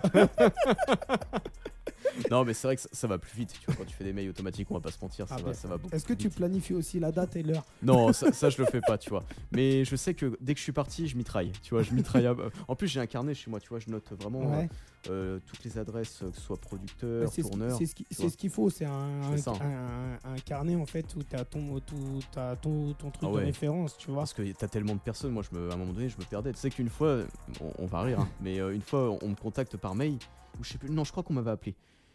non, 2.31 2.45
mais 2.45 2.55
c'est 2.55 2.67
vrai 2.69 2.77
que 2.77 2.83
ça, 2.83 2.89
ça 2.93 3.07
va 3.07 3.19
plus 3.19 3.37
vite. 3.37 3.53
Tu 3.61 3.67
vois, 3.67 3.75
quand 3.77 3.85
tu 3.85 3.95
fais 3.95 4.05
des 4.05 4.13
mails 4.13 4.29
automatiques, 4.31 4.71
on 4.71 4.75
va 4.75 4.81
pas 4.81 4.91
se 4.91 4.99
mentir, 5.01 5.29
ça, 5.29 5.37
Ah 5.39 5.43
va, 5.43 5.55
ça 5.55 5.69
va 5.69 5.77
beaucoup. 5.77 5.95
Est-ce 5.95 6.05
que 6.05 6.09
plus 6.15 6.17
tu 6.17 6.29
vite. 6.29 6.37
planifies 6.37 6.75
aussi 6.75 6.99
la 7.01 7.13
date 7.13 7.37
et 7.37 7.43
l'heure? 7.43 7.65
Non, 7.83 8.13
ça, 8.13 8.33
ça, 8.33 8.51
je 8.51 8.59
le 8.59 8.67
fais 8.67 8.81
pas, 8.81 8.99
tu 8.99 9.11
vois. 9.11 9.25
Mais 9.53 9.85
je 9.85 9.97
sais 9.97 10.15
que 10.15 10.37
dès 10.41 10.55
que 10.55 10.59
je 10.59 10.65
suis 10.65 10.73
parti, 10.73 11.09
je 11.09 11.17
mitraille. 11.17 11.53
Tu 11.63 11.71
vois, 11.75 11.83
je 11.83 11.93
mitraille. 11.93 12.27
à- 12.27 12.37
En 12.69 12.75
plus, 12.77 12.89
j'ai 12.89 13.01
un 13.01 13.07
carnet 13.07 13.35
chez 13.35 13.51
moi, 13.51 13.61
tu 13.61 13.69
vois, 13.69 13.79
je 13.79 13.91
note 13.91 14.11
vraiment 14.21 14.43
euh, 14.53 14.57
Ouais. 14.59 14.69
euh, 15.11 15.39
toutes 15.47 15.63
les 15.65 15.79
adresses, 15.79 16.23
euh, 16.23 16.31
que 16.31 16.37
ce 16.37 16.43
soit 16.43 16.57
producteur, 16.57 17.29
c'est 17.29 17.43
ce 17.43 17.47
qui- 17.47 17.51
tourneur. 17.51 17.79
c'est 17.79 17.87
ce 17.87 17.95
qui- 17.95 18.05
tu 18.05 18.15
c'est 18.15 18.23
vois. 18.23 18.31
ce 18.33 18.37
qu'il 18.37 18.51
faut, 18.51 18.71
c'est 18.71 18.87
un, 18.87 19.37
ça. 19.37 19.53
un- 19.61 20.33
un 20.33 20.39
carnet 20.45 20.75
en 20.77 20.87
fait 20.87 21.07
où 21.17 21.23
tu 21.23 21.37
as 21.37 21.45
ton, 21.45 21.79
tout, 21.81 22.21
t'as 22.33 22.57
ton, 22.57 22.93
ton 22.95 23.11
truc 23.11 23.23
Ah 23.25 23.33
ouais. 23.33 23.41
de 23.43 23.47
référence, 23.47 23.97
tu 23.99 24.09
vois. 24.11 24.21
Parce 24.21 24.33
que 24.35 24.43
t'as 24.53 24.69
tellement 24.69 24.95
de 24.95 25.01
personnes, 25.01 25.33
moi, 25.33 25.43
je 25.51 25.57
me, 25.57 25.71
à 25.71 25.75
un 25.75 25.77
moment 25.77 25.93
donné, 25.93 26.09
je 26.09 26.17
me 26.19 26.25
perdais. 26.25 26.53
Tu 26.53 26.59
sais 26.59 26.71
qu'une 26.71 26.89
fois, 26.89 27.19
on, 27.61 27.85
on 27.85 27.87
va 27.87 28.03
rire, 28.03 28.21
hein, 28.21 28.29
mais 28.41 28.59
euh, 28.61 28.75
une 28.75 28.83
fois, 28.83 29.17
on 29.23 29.29
me 29.29 29.35
contacte 29.37 29.77
par 29.77 29.95
mail, 29.95 30.15
ou 30.59 30.65
je 30.65 30.73
sais 30.73 30.79
plus, 30.79 30.91
non, 30.91 31.05
je 31.05 31.11
crois 31.13 31.23
qu'on 31.23 31.35
m'avait 31.35 31.51
appelé. 31.51 31.75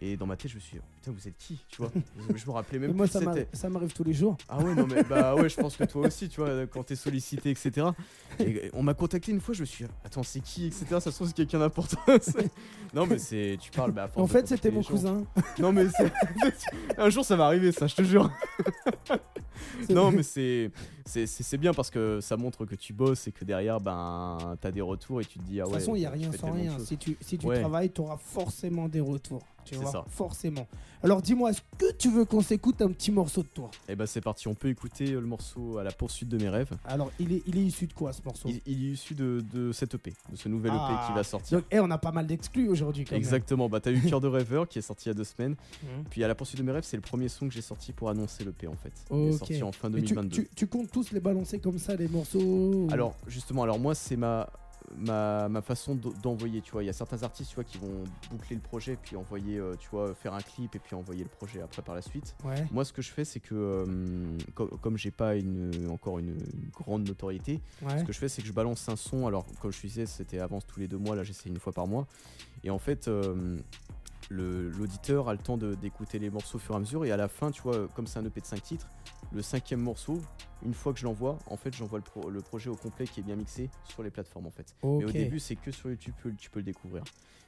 Et 0.00 0.16
dans 0.16 0.26
ma 0.26 0.36
tête, 0.36 0.50
je 0.50 0.56
me 0.56 0.60
suis 0.60 0.76
dit, 0.76 0.82
putain, 0.96 1.10
vous 1.10 1.26
êtes 1.26 1.36
qui, 1.36 1.58
tu 1.68 1.78
vois 1.82 1.90
je, 2.36 2.46
me 2.46 2.50
rappelais 2.52 2.78
même 2.78 2.92
moi, 2.92 3.06
plus 3.06 3.12
ça 3.12 3.68
m'arrive- 3.68 3.92
tous 3.92 4.04
les 4.04 4.12
jours. 4.12 4.36
Ah 4.48 4.58
ouais, 4.58 4.72
non, 4.74 4.86
mais 4.86 5.02
bah 5.02 5.34
ouais, 5.36 5.48
je 5.48 5.56
pense 5.56 5.76
que 5.76 5.82
toi 5.84 6.06
aussi, 6.06 6.28
tu 6.28 6.40
vois, 6.40 6.66
quand 6.68 6.84
t'es 6.84 6.94
sollicité, 6.94 7.50
etc. 7.50 7.88
Et 8.38 8.70
on 8.74 8.82
m'a 8.84 8.94
contacté 8.94 9.32
une 9.32 9.40
fois, 9.40 9.54
je 9.54 9.60
me 9.62 9.66
suis 9.66 9.84
dit, 9.84 9.90
attends, 10.04 10.22
c'est 10.22 10.40
qui, 10.40 10.66
etc. 10.66 10.86
Ça 10.90 11.00
se 11.00 11.10
trouve, 11.10 11.26
c'est 11.28 11.34
quelqu'un 11.34 11.58
d'important. 11.58 11.98
Non, 12.94 13.06
mais 13.06 13.18
c'est, 13.18 13.58
tu 13.60 13.70
parles, 13.70 13.92
bah, 13.92 14.08
En 14.16 14.24
de 14.24 14.30
fait, 14.30 14.48
c'était 14.48 14.70
mon 14.70 14.82
cousin. 14.82 15.24
Non, 15.58 15.72
mais 15.72 15.84
un 16.96 17.10
jour, 17.10 17.22
ça 17.22 17.36
va 17.36 17.44
arriver, 17.44 17.70
ça, 17.70 17.86
je 17.86 17.94
te 17.96 18.02
jure. 18.02 18.30
non, 19.90 20.10
mais 20.10 20.22
c'est 20.22 20.70
c'est- 21.04 21.56
bien 21.58 21.74
parce 21.74 21.90
que 21.90 22.20
ça 22.20 22.36
montre 22.36 22.64
que 22.64 22.74
tu 22.74 22.92
bosses 22.92 23.26
et 23.26 23.32
que 23.32 23.44
derrière, 23.44 23.80
ben, 23.80 24.38
t'as 24.60 24.70
des 24.70 24.80
retours 24.80 25.20
et 25.20 25.24
tu 25.24 25.38
te 25.38 25.44
dis, 25.44 25.60
ah 25.60 25.64
De 25.64 25.68
ouais. 25.68 25.74
toute 25.74 25.80
façon, 25.80 25.96
il 25.96 26.00
n'y 26.00 26.06
a 26.06 26.10
rien 26.10 26.30
sans 26.32 26.48
de 26.48 26.52
rien. 26.52 26.78
Si 26.78 26.96
tu, 26.96 27.16
si 27.20 27.36
tu 27.38 27.46
Ouais. 27.46 27.60
travailles, 27.60 27.90
tu 27.90 28.00
auras 28.00 28.16
forcément 28.16 28.88
des 28.88 29.00
retours. 29.00 29.42
Tu 29.64 29.74
C'est 29.74 29.80
ça. 29.92 30.04
Forcément. 30.08 30.66
Alors 31.02 31.22
dis-moi, 31.22 31.50
est-ce 31.50 31.60
que 31.78 31.92
tu 31.92 32.10
veux 32.10 32.24
qu'on 32.24 32.40
s'écoute 32.40 32.82
un 32.82 32.88
petit 32.88 33.12
morceau 33.12 33.42
de 33.42 33.46
toi? 33.48 33.70
Et 33.88 33.94
bah, 33.94 34.06
c'est 34.06 34.20
parti, 34.20 34.48
on 34.48 34.54
peut 34.54 34.68
écouter 34.68 35.12
euh, 35.12 35.20
le 35.20 35.26
morceau 35.28 35.78
à 35.78 35.84
la 35.84 35.92
poursuite 35.92 36.28
de 36.28 36.36
mes 36.38 36.48
rêves. 36.48 36.70
Alors, 36.84 37.12
il 37.20 37.32
est, 37.34 37.42
il 37.46 37.56
est 37.56 37.62
issu 37.64 37.86
de 37.86 37.92
quoi 37.92 38.12
ce 38.12 38.20
morceau? 38.24 38.48
Il, 38.48 38.60
il 38.66 38.88
est 38.88 38.92
issu 38.94 39.14
de, 39.14 39.44
de 39.54 39.70
cette 39.70 39.94
EP, 39.94 40.12
de 40.32 40.36
ce 40.36 40.48
nouvel 40.48 40.72
EP 40.72 40.80
Ah. 40.80 41.04
qui 41.06 41.12
va 41.14 41.22
sortir. 41.22 41.58
Donc, 41.58 41.66
eh, 41.70 41.78
on 41.78 41.88
a 41.92 41.98
pas 41.98 42.10
mal 42.10 42.26
d'exclus 42.26 42.68
aujourd'hui. 42.68 43.04
quand 43.04 43.12
même. 43.12 43.18
Exactement, 43.20 43.68
bah 43.68 43.78
t'as 43.80 43.92
eu 43.92 44.00
Cœur 44.08 44.20
de 44.20 44.26
rêveur 44.26 44.66
qui 44.66 44.80
est 44.80 44.82
sorti 44.82 45.04
il 45.06 45.08
y 45.10 45.12
a 45.12 45.14
deux 45.14 45.22
semaines. 45.24 45.54
Mhm. 45.84 46.04
Puis 46.10 46.24
à 46.24 46.28
la 46.28 46.34
poursuite 46.34 46.58
de 46.58 46.64
mes 46.66 46.72
rêves, 46.72 46.84
c'est 46.84 46.96
le 46.96 47.02
premier 47.02 47.28
son 47.28 47.46
que 47.48 47.54
j'ai 47.54 47.62
sorti 47.62 47.92
pour 47.92 48.10
annoncer 48.10 48.42
l'EP 48.44 48.66
en 48.66 48.74
fait. 48.74 48.92
Il 49.12 49.28
est 49.28 49.32
sorti 49.38 49.62
en 49.62 49.70
fin 49.70 49.88
Mais 49.90 50.00
tu, 50.02 50.14
2022. 50.14 50.34
tu- 50.42 50.48
tu 50.54 50.66
comptes 50.66 50.90
tous 50.90 51.12
les 51.12 51.20
balancer 51.20 51.60
comme 51.60 51.78
ça, 51.78 51.94
les 51.94 52.08
morceaux? 52.08 52.88
Alors 52.90 53.14
justement, 53.28 53.62
alors 53.62 53.78
moi 53.78 53.94
c'est 53.94 54.16
ma, 54.16 54.48
ma, 54.96 55.48
ma 55.48 55.60
façon 55.62 55.94
d'envoyer, 55.94 56.60
tu 56.62 56.72
vois. 56.72 56.82
Il 56.82 56.86
y 56.86 56.90
a 56.90 56.92
certains 56.92 57.22
artistes, 57.22 57.50
tu 57.50 57.54
vois, 57.56 57.64
qui 57.64 57.78
vont 57.78 58.04
boucler 58.30 58.56
le 58.56 58.62
projet, 58.62 58.96
puis 59.00 59.16
envoyer, 59.16 59.58
euh, 59.58 59.74
tu 59.78 59.88
vois, 59.90 60.14
faire 60.14 60.34
un 60.34 60.40
clip 60.40 60.74
et 60.74 60.78
puis 60.78 60.94
envoyer 60.94 61.22
le 61.22 61.28
projet 61.28 61.60
après 61.60 61.82
par 61.82 61.94
la 61.94 62.02
suite. 62.02 62.34
Ouais. 62.44 62.66
Moi 62.72 62.84
ce 62.84 62.92
que 62.92 63.02
je 63.02 63.10
fais, 63.10 63.24
c'est 63.24 63.40
que 63.40 63.54
euh, 63.54 64.36
co- 64.54 64.68
comme 64.80 64.96
j'ai 64.96 65.10
pas 65.10 65.34
une, 65.36 65.88
encore 65.90 66.18
une, 66.18 66.28
une 66.30 66.70
grande 66.72 67.06
notoriété, 67.06 67.60
ouais. 67.82 67.98
ce 67.98 68.04
que 68.04 68.12
je 68.12 68.18
fais, 68.18 68.28
c'est 68.28 68.42
que 68.42 68.48
je 68.48 68.52
balance 68.52 68.88
un 68.88 68.96
son. 68.96 69.26
Alors, 69.26 69.46
comme 69.60 69.72
je 69.72 69.80
disais, 69.80 70.06
c'était 70.06 70.38
avance 70.38 70.66
tous 70.66 70.80
les 70.80 70.88
deux 70.88 70.98
mois. 70.98 71.16
Là, 71.16 71.22
j'essaie 71.24 71.48
une 71.48 71.58
fois 71.60 71.72
par 71.72 71.86
mois. 71.86 72.06
Et 72.64 72.70
en 72.70 72.78
fait, 72.78 73.08
euh, 73.08 73.56
l'auditeur 74.30 75.28
a 75.28 75.32
le 75.32 75.38
temps 75.38 75.56
de- 75.56 75.74
d'écouter 75.74 76.18
les 76.18 76.30
morceaux 76.30 76.56
au 76.56 76.60
fur 76.60 76.74
et 76.74 76.76
à 76.76 76.80
mesure. 76.80 77.04
Et 77.04 77.12
à 77.12 77.16
la 77.16 77.28
fin, 77.28 77.50
tu 77.50 77.62
vois, 77.62 77.88
comme 77.94 78.06
c'est 78.06 78.18
un 78.18 78.24
EP 78.24 78.40
de 78.40 78.46
5 78.46 78.62
titres, 78.62 78.88
le 79.32 79.42
cinquième 79.42 79.80
morceau, 79.80 80.20
une 80.64 80.74
fois 80.74 80.92
que 80.92 80.98
je 80.98 81.04
l'envoie, 81.04 81.38
en 81.46 81.56
fait, 81.56 81.74
j'envoie 81.74 81.98
le, 81.98 82.04
pro- 82.04 82.30
le 82.30 82.40
projet 82.40 82.68
au 82.70 82.76
complet 82.76 83.06
qui 83.06 83.20
est 83.20 83.22
bien 83.22 83.36
mixé 83.36 83.70
sur 83.88 84.02
les 84.02 84.10
plateformes, 84.10 84.46
en 84.46 84.50
fait. 84.50 84.74
Mais 84.82 85.04
au 85.04 85.12
début, 85.12 85.38
c'est 85.38 85.56
que 85.56 85.70
sur 85.70 85.88
YouTube, 85.90 86.14
tu 86.16 86.22
peux, 86.22 86.34
tu 86.36 86.50
peux 86.50 86.58
le 86.60 86.64
découvrir. 86.64 87.04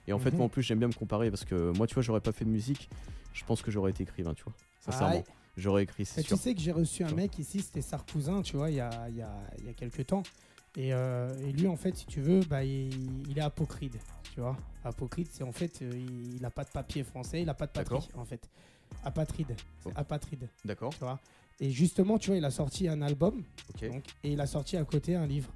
Et 0.06 0.12
en 0.12 0.18
fait, 0.18 0.30
Mhm. 0.30 0.36
moi, 0.38 0.46
en 0.46 0.48
plus, 0.48 0.62
j'aime 0.62 0.78
bien 0.78 0.88
me 0.88 0.92
comparer 0.92 1.30
parce 1.30 1.44
que 1.44 1.70
moi, 1.72 1.86
tu 1.86 1.94
vois, 1.94 2.02
j'aurais 2.02 2.20
pas 2.20 2.32
fait 2.32 2.44
de 2.44 2.50
musique. 2.50 2.88
Je 3.32 3.44
pense 3.44 3.62
que 3.62 3.70
j'aurais 3.70 3.90
été 3.90 4.02
écrivain, 4.02 4.34
tu 4.34 4.44
vois. 4.44 4.54
Sincèrement. 4.80 5.24
J'aurais 5.56 5.82
écrit, 5.82 6.06
c'est 6.06 6.20
Et 6.20 6.22
tu 6.22 6.28
sûr. 6.28 6.38
sais 6.38 6.54
que 6.54 6.60
j'ai 6.60 6.72
reçu 6.72 7.02
un 7.04 7.08
Sûr. 7.08 7.16
mec 7.16 7.38
ici, 7.38 7.60
c'était 7.60 7.82
Sarkouzin, 7.82 8.42
tu 8.42 8.56
vois, 8.56 8.70
il 8.70 8.76
y 8.76 8.80
a, 8.80 9.08
il 9.08 9.16
y 9.16 9.22
a, 9.22 9.32
il 9.58 9.66
y 9.66 9.68
a 9.68 9.72
quelques 9.74 10.06
temps. 10.06 10.22
Et, 10.76 10.94
euh, 10.94 11.36
et 11.40 11.52
lui, 11.52 11.66
en 11.66 11.76
fait, 11.76 11.96
si 11.96 12.06
tu 12.06 12.20
veux, 12.20 12.40
bah, 12.48 12.62
il, 12.64 13.28
il 13.28 13.36
est 13.36 13.42
apocride, 13.42 13.96
tu 14.32 14.40
vois. 14.40 14.56
Apocride, 14.84 15.26
c'est 15.30 15.42
en 15.42 15.50
fait, 15.52 15.82
euh, 15.82 15.90
il, 15.92 16.36
il 16.36 16.44
a 16.44 16.50
pas 16.50 16.62
de 16.64 16.70
papier 16.70 17.02
français, 17.02 17.42
il 17.42 17.48
a 17.48 17.54
pas 17.54 17.66
de 17.66 17.72
patrie, 17.72 18.08
en 18.14 18.24
fait. 18.24 18.48
Apatride, 19.04 19.54
c'est 19.80 19.90
Oh. 19.90 19.92
apatride, 19.96 20.48
D'accord, 20.64 20.90
tu 20.92 21.00
vois. 21.00 21.18
Et 21.60 21.70
justement, 21.70 22.18
tu 22.18 22.28
vois, 22.30 22.36
il 22.38 22.44
a 22.44 22.50
sorti 22.50 22.88
un 22.88 23.02
album, 23.02 23.42
donc, 23.82 24.04
et 24.24 24.32
il 24.32 24.40
a 24.40 24.46
sorti 24.46 24.76
à 24.76 24.84
côté 24.84 25.14
un 25.14 25.26
livre. 25.26 25.52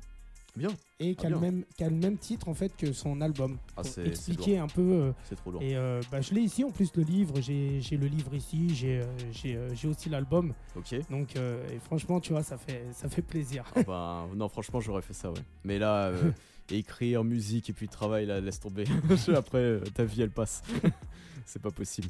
Bien. 0.57 0.68
Et 1.00 1.16
Ah, 1.18 1.20
qui 1.20 1.26
a, 1.26 1.30
le 1.30 1.38
même, 1.40 1.64
qui 1.76 1.82
a 1.82 1.88
le 1.88 1.96
même 1.96 2.16
titre, 2.16 2.48
en 2.48 2.55
fait, 2.55 2.76
que 2.76 2.92
son 2.92 3.20
album. 3.20 3.59
Ah, 3.76 3.82
pour 3.82 4.05
expliquer 4.05 4.59
un 4.59 4.68
peu 4.68 4.82
euh, 4.82 5.12
C'est 5.24 5.34
trop 5.34 5.50
lourd. 5.50 5.61
et 5.62 5.74
euh, 5.74 6.00
bah, 6.12 6.20
je 6.20 6.32
l'ai 6.32 6.42
ici 6.42 6.62
en 6.62 6.70
plus 6.70 6.94
le 6.94 7.02
livre, 7.02 7.40
j'ai 7.40 7.80
le 7.90 8.07
livre 8.07 8.34
ici, 8.34 8.72
j'ai 8.72 9.00
euh, 9.00 9.74
j'ai 9.74 9.88
aussi 9.88 10.09
l'album. 10.11 10.52
Ok. 10.76 10.94
Donc 11.11 11.34
euh, 11.34 11.66
et 11.72 11.80
franchement 11.80 12.20
tu 12.20 12.32
vois 12.32 12.44
ça 12.44 12.57
fait 12.57 12.84
ça 12.92 13.09
fait 13.09 13.22
plaisir. 13.22 13.64
Ah 13.74 13.82
bah, 13.82 14.26
non, 14.36 14.48
franchement, 14.48 14.78
j'aurais 14.78 15.02
fait 15.02 15.12
ça, 15.14 15.30
ouais. 15.30 15.40
Mais 15.64 15.80
là, 15.80 16.12
écrire, 16.70 17.24
musique 17.24 17.70
et 17.70 17.72
puis 17.72 17.88
travail, 17.88 18.26
là, 18.26 18.40
laisse 18.40 18.61
tomber. 18.61 18.84
Après, 19.34 19.80
ta 19.92 20.05
vie, 20.05 20.22
elle 20.22 20.30
passe. 20.30 20.62
c'est 21.46 21.61
pas 21.61 21.72
possible. 21.72 22.09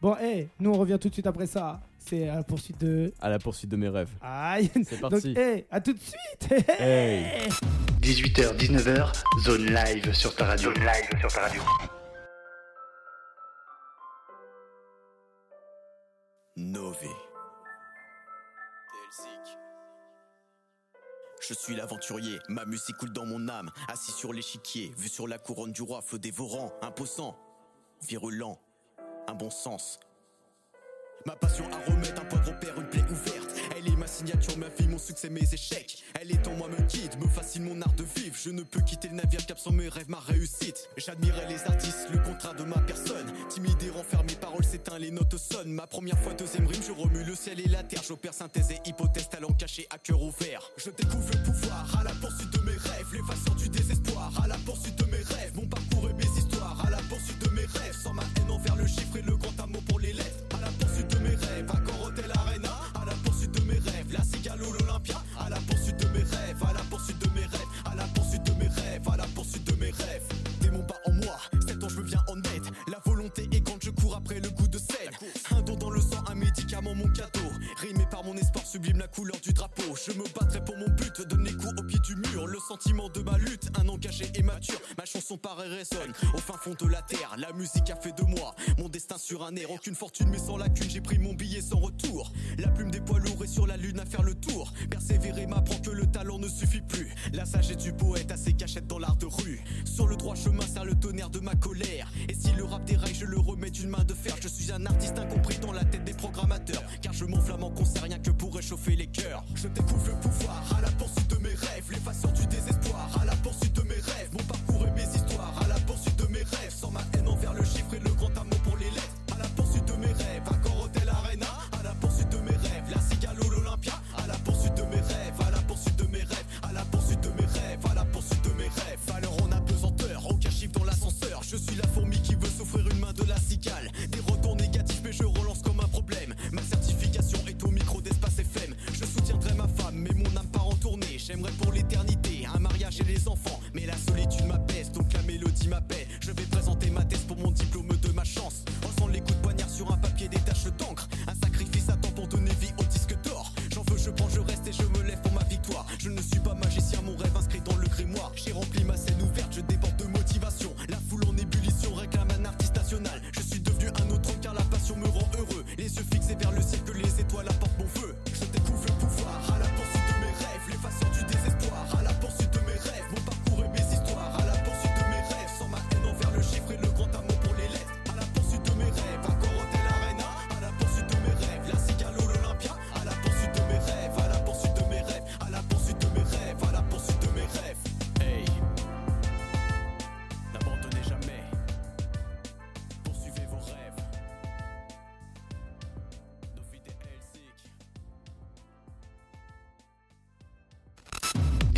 Bon 0.00 0.16
hey, 0.16 0.48
nous 0.58 0.70
on 0.70 0.78
revient 0.78 0.98
tout 0.98 1.08
de 1.08 1.12
suite 1.14 1.26
après 1.26 1.46
ça. 1.46 1.80
C'est 2.04 2.28
à 2.28 2.36
la 2.36 2.42
poursuite 2.42 2.78
de 2.80 3.12
À 3.20 3.28
la 3.28 3.38
poursuite 3.38 3.70
de 3.70 3.76
mes 3.76 3.88
rêves. 3.88 4.10
Aïe. 4.20 4.70
C'est 4.84 5.00
Donc 5.00 5.12
parti. 5.12 5.34
hey, 5.36 5.66
à 5.70 5.80
tout 5.80 5.92
de 5.92 5.98
suite. 6.00 6.52
Hey. 6.80 7.48
18h, 8.00 8.56
19h, 8.56 9.12
zone 9.44 9.66
live 9.66 10.12
sur 10.12 10.34
ta 10.34 10.46
radio. 10.46 10.72
Zone 10.74 10.84
live 10.84 11.20
sur 11.20 11.32
ta 11.32 11.42
radio. 11.42 11.62
Nové. 16.56 17.08
Delzik. 18.92 19.56
Je 21.48 21.54
suis 21.54 21.74
l'aventurier, 21.74 22.38
ma 22.48 22.64
musique 22.64 22.96
coule 22.96 23.12
dans 23.12 23.26
mon 23.26 23.48
âme, 23.48 23.70
assis 23.88 24.12
sur 24.12 24.32
l'échiquier, 24.32 24.92
vu 24.96 25.08
sur 25.08 25.26
la 25.26 25.38
couronne 25.38 25.72
du 25.72 25.82
roi, 25.82 26.02
feu 26.02 26.18
dévorant, 26.18 26.72
imposant, 26.82 27.36
virulent, 28.06 28.58
un 29.26 29.34
bon 29.34 29.50
sens. 29.50 29.98
Ma 31.24 31.36
passion 31.36 31.64
à 31.70 31.90
remettre 31.90 32.20
un 32.20 32.24
point 32.24 32.40
de 32.40 32.46
repère, 32.46 32.76
une 32.76 32.88
plaie 32.88 33.04
ouverte. 33.10 33.54
Elle 33.76 33.88
est 33.88 33.96
ma 33.96 34.06
signature, 34.06 34.56
ma 34.58 34.68
vie, 34.68 34.88
mon 34.88 34.98
succès, 34.98 35.30
mes 35.30 35.54
échecs. 35.54 36.02
Elle 36.20 36.32
est 36.32 36.46
en 36.48 36.54
moi, 36.54 36.68
me 36.68 36.80
guide, 36.88 37.16
me 37.20 37.28
fascine 37.28 37.64
mon 37.64 37.80
art 37.80 37.92
de 37.92 38.02
vivre. 38.02 38.34
Je 38.42 38.50
ne 38.50 38.62
peux 38.62 38.80
quitter 38.80 39.08
le 39.08 39.14
navire 39.14 39.44
cap 39.46 39.58
sans 39.58 39.70
mes 39.70 39.88
rêves, 39.88 40.08
ma 40.08 40.18
réussite. 40.18 40.88
J'admirais 40.96 41.46
les 41.48 41.62
artistes, 41.64 42.08
le 42.12 42.18
contrat 42.18 42.54
de 42.54 42.64
ma 42.64 42.78
personne. 42.80 43.32
Timide 43.48 43.80
et 43.84 43.90
renfermé, 43.90 44.34
paroles 44.40 44.64
s'éteint, 44.64 44.98
les 44.98 45.12
notes 45.12 45.36
sonnent. 45.36 45.72
Ma 45.72 45.86
première 45.86 46.18
fois, 46.18 46.34
deuxième 46.34 46.66
rime, 46.66 46.82
je 46.82 46.92
remue 46.92 47.22
le 47.22 47.36
ciel 47.36 47.60
et 47.60 47.68
la 47.68 47.84
terre. 47.84 48.02
J'opère 48.06 48.34
synthèse 48.34 48.72
et 48.72 48.88
hypothèse, 48.88 49.28
talent 49.28 49.52
caché 49.52 49.86
à 49.90 49.98
cœur 49.98 50.20
ouvert. 50.22 50.70
Je 50.76 50.90
découvre 50.90 51.30
le 51.32 51.42
pouvoir 51.44 51.98
à 52.00 52.04
la 52.04 52.12
poursuite 52.12 52.52
de 52.52 52.60
mes 52.62 52.76
rêves, 52.76 53.12
l'évasion 53.12 53.54
du 53.54 53.68
désespoir. 53.68 54.32
À 54.42 54.48
la 54.48 54.56
poursuite 54.66 54.98
de 54.98 55.01
au 86.34 86.38
fin 86.38 86.54
fond 86.54 86.74
de 86.78 86.90
la 86.90 87.02
terre. 87.02 87.34
La 87.38 87.52
musique 87.52 87.90
a 87.90 87.96
fait 87.96 88.12
de 88.12 88.22
moi 88.24 88.54
mon 88.78 88.88
destin 88.88 89.18
sur 89.18 89.44
un 89.44 89.54
air. 89.54 89.70
Aucune 89.70 89.94
fortune 89.94 90.28
mais 90.30 90.38
sans 90.38 90.56
lacune, 90.56 90.90
j'ai 90.90 91.00
pris 91.00 91.18
mon 91.18 91.34
billet 91.34 91.60
sans 91.60 91.78
retour. 91.78 92.32
La 92.58 92.68
plume 92.68 92.90
des 92.90 93.00
poids 93.00 93.18
lourds 93.20 93.44
est 93.44 93.48
sur 93.48 93.66
la 93.66 93.76
lune 93.76 94.00
à 94.00 94.06
faire 94.06 94.22
le 94.22 94.34
tour. 94.34 94.72
Persévérer 94.90 95.46
m'apprend 95.46 95.78
que 95.78 95.90
le 95.90 96.06
talent 96.06 96.38
ne 96.38 96.48
suffit 96.48 96.80
plus. 96.80 97.14
La 97.32 97.44
sagesse 97.44 97.76
du 97.76 97.92
poète 97.92 98.30
a 98.32 98.36
ses 98.36 98.54
cachettes 98.54 98.86
dans 98.86 98.98
l'art 98.98 99.16
de 99.16 99.26
rue. 99.26 99.62
Sur 99.84 100.06
le 100.06 100.16
droit 100.16 100.34
chemin, 100.34 100.66
sert 100.66 100.84
le 100.84 100.94
tonnerre 100.94 101.30
de 101.30 101.40
ma 101.40 101.54
colère. 101.54 102.10
Et 102.28 102.34
si 102.34 102.52
le 102.52 102.64
rap 102.64 102.84
déraille, 102.84 103.14
je 103.14 103.26
le 103.26 103.38
remets 103.38 103.70
d'une 103.70 103.90
main 103.90 104.04
de 104.04 104.14
fer. 104.14 104.34
Je 104.40 104.48
suis 104.48 104.72
un 104.72 104.84
artiste 104.86 105.18
incompris 105.18 105.58
dans 105.58 105.72
la 105.72 105.84
tête 105.84 106.04
des 106.04 106.14
programmateurs. 106.14 106.82
Car 107.00 107.12
je 107.12 107.24
m'enflamme 107.24 107.62
en 107.62 107.70
concert 107.70 108.02
rien 108.02 108.18
que 108.18 108.30
pour 108.30 108.54
réchauffer 108.54 108.96
les 108.96 109.06
cœurs. 109.06 109.44
Je 109.54 109.68
découvre 109.68 110.08
le 110.08 110.20
pouvoir 110.20 110.76
à 110.76 110.80
la 110.80 110.90
poursuite 110.92 111.21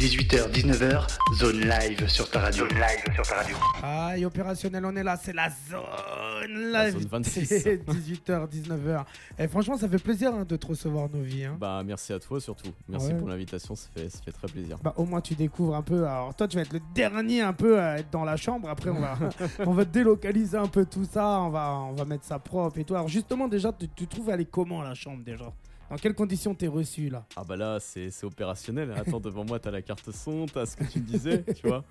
18h, 0.08 0.50
19h, 0.52 1.06
zone 1.34 1.60
live 1.60 2.06
sur 2.08 2.28
ta 2.30 2.40
radio. 2.40 2.68
Zone 2.68 2.76
live 2.78 3.14
sur 3.14 3.26
ta 3.26 3.36
radio. 3.36 3.56
Aïe, 3.82 4.26
opérationnel, 4.26 4.84
on 4.84 4.94
est 4.96 5.02
là, 5.02 5.16
c'est 5.16 5.32
la 5.32 5.48
zone 5.48 6.70
La 6.72 6.84
live. 6.90 6.98
zone 6.98 7.08
26. 7.10 7.50
18h, 7.88 8.46
19h. 8.50 9.04
Et 9.38 9.48
franchement, 9.48 9.78
ça 9.78 9.88
fait 9.88 9.98
plaisir 9.98 10.34
hein, 10.34 10.44
de 10.46 10.56
te 10.56 10.66
recevoir, 10.66 11.08
nos 11.08 11.22
vies. 11.22 11.46
hein. 11.46 11.56
Bah 11.58 11.80
merci 11.86 12.12
à 12.12 12.18
toi 12.18 12.38
surtout. 12.38 12.68
Merci 12.86 13.08
Ouais. 13.08 13.14
pour 13.14 13.28
l'invitation, 13.28 13.74
ça 13.74 13.88
fait, 13.96 14.10
ça 14.10 14.18
fait 14.22 14.32
très 14.32 14.46
plaisir. 14.46 14.76
Bah, 14.82 14.92
au 14.98 15.06
moins, 15.06 15.22
tu 15.22 15.34
découvres 15.36 15.74
un 15.74 15.82
peu. 15.82 16.04
Alors, 16.06 16.34
toi, 16.34 16.48
tu 16.48 16.56
vas 16.56 16.62
être 16.62 16.74
le 16.74 16.80
dernier 16.94 17.40
un 17.40 17.54
peu 17.54 17.80
à 17.80 17.96
être 17.98 18.10
dans 18.10 18.24
la 18.24 18.36
chambre. 18.36 18.68
Après, 18.68 18.90
on 18.90 19.00
va, 19.00 19.18
on 19.66 19.72
va 19.72 19.86
délocaliser 19.86 20.58
un 20.58 20.68
peu 20.68 20.84
tout 20.84 21.06
ça. 21.10 21.40
On 21.40 21.48
va, 21.48 21.70
on 21.78 21.94
va 21.94 22.04
mettre 22.04 22.24
ça 22.26 22.38
propre 22.38 22.78
et 22.78 22.84
tout. 22.84 22.94
Alors, 22.94 23.08
justement, 23.08 23.48
déjà, 23.48 23.72
tu, 23.72 23.88
tu 23.88 24.06
trouves 24.06 24.28
elle 24.28 24.42
est 24.42 24.50
comment 24.50 24.82
la 24.82 24.94
chambre 24.94 25.24
déjà? 25.24 25.46
Dans 25.90 25.96
quelles 25.96 26.14
conditions 26.14 26.54
t'es 26.54 26.66
reçu 26.66 27.08
là? 27.08 27.24
Ah 27.36 27.44
bah 27.44 27.56
là 27.56 27.78
c'est 27.80 28.10
c'est 28.10 28.26
opérationnel. 28.26 28.92
Attends 28.92 29.20
devant 29.20 29.44
moi 29.44 29.58
t'as 29.58 29.70
la 29.70 29.82
carte 29.82 30.10
son, 30.10 30.46
t'as 30.46 30.66
ce 30.66 30.76
que 30.76 30.84
tu 30.84 30.98
me 31.00 31.04
disais, 31.04 31.44
tu 31.54 31.68
vois. 31.68 31.84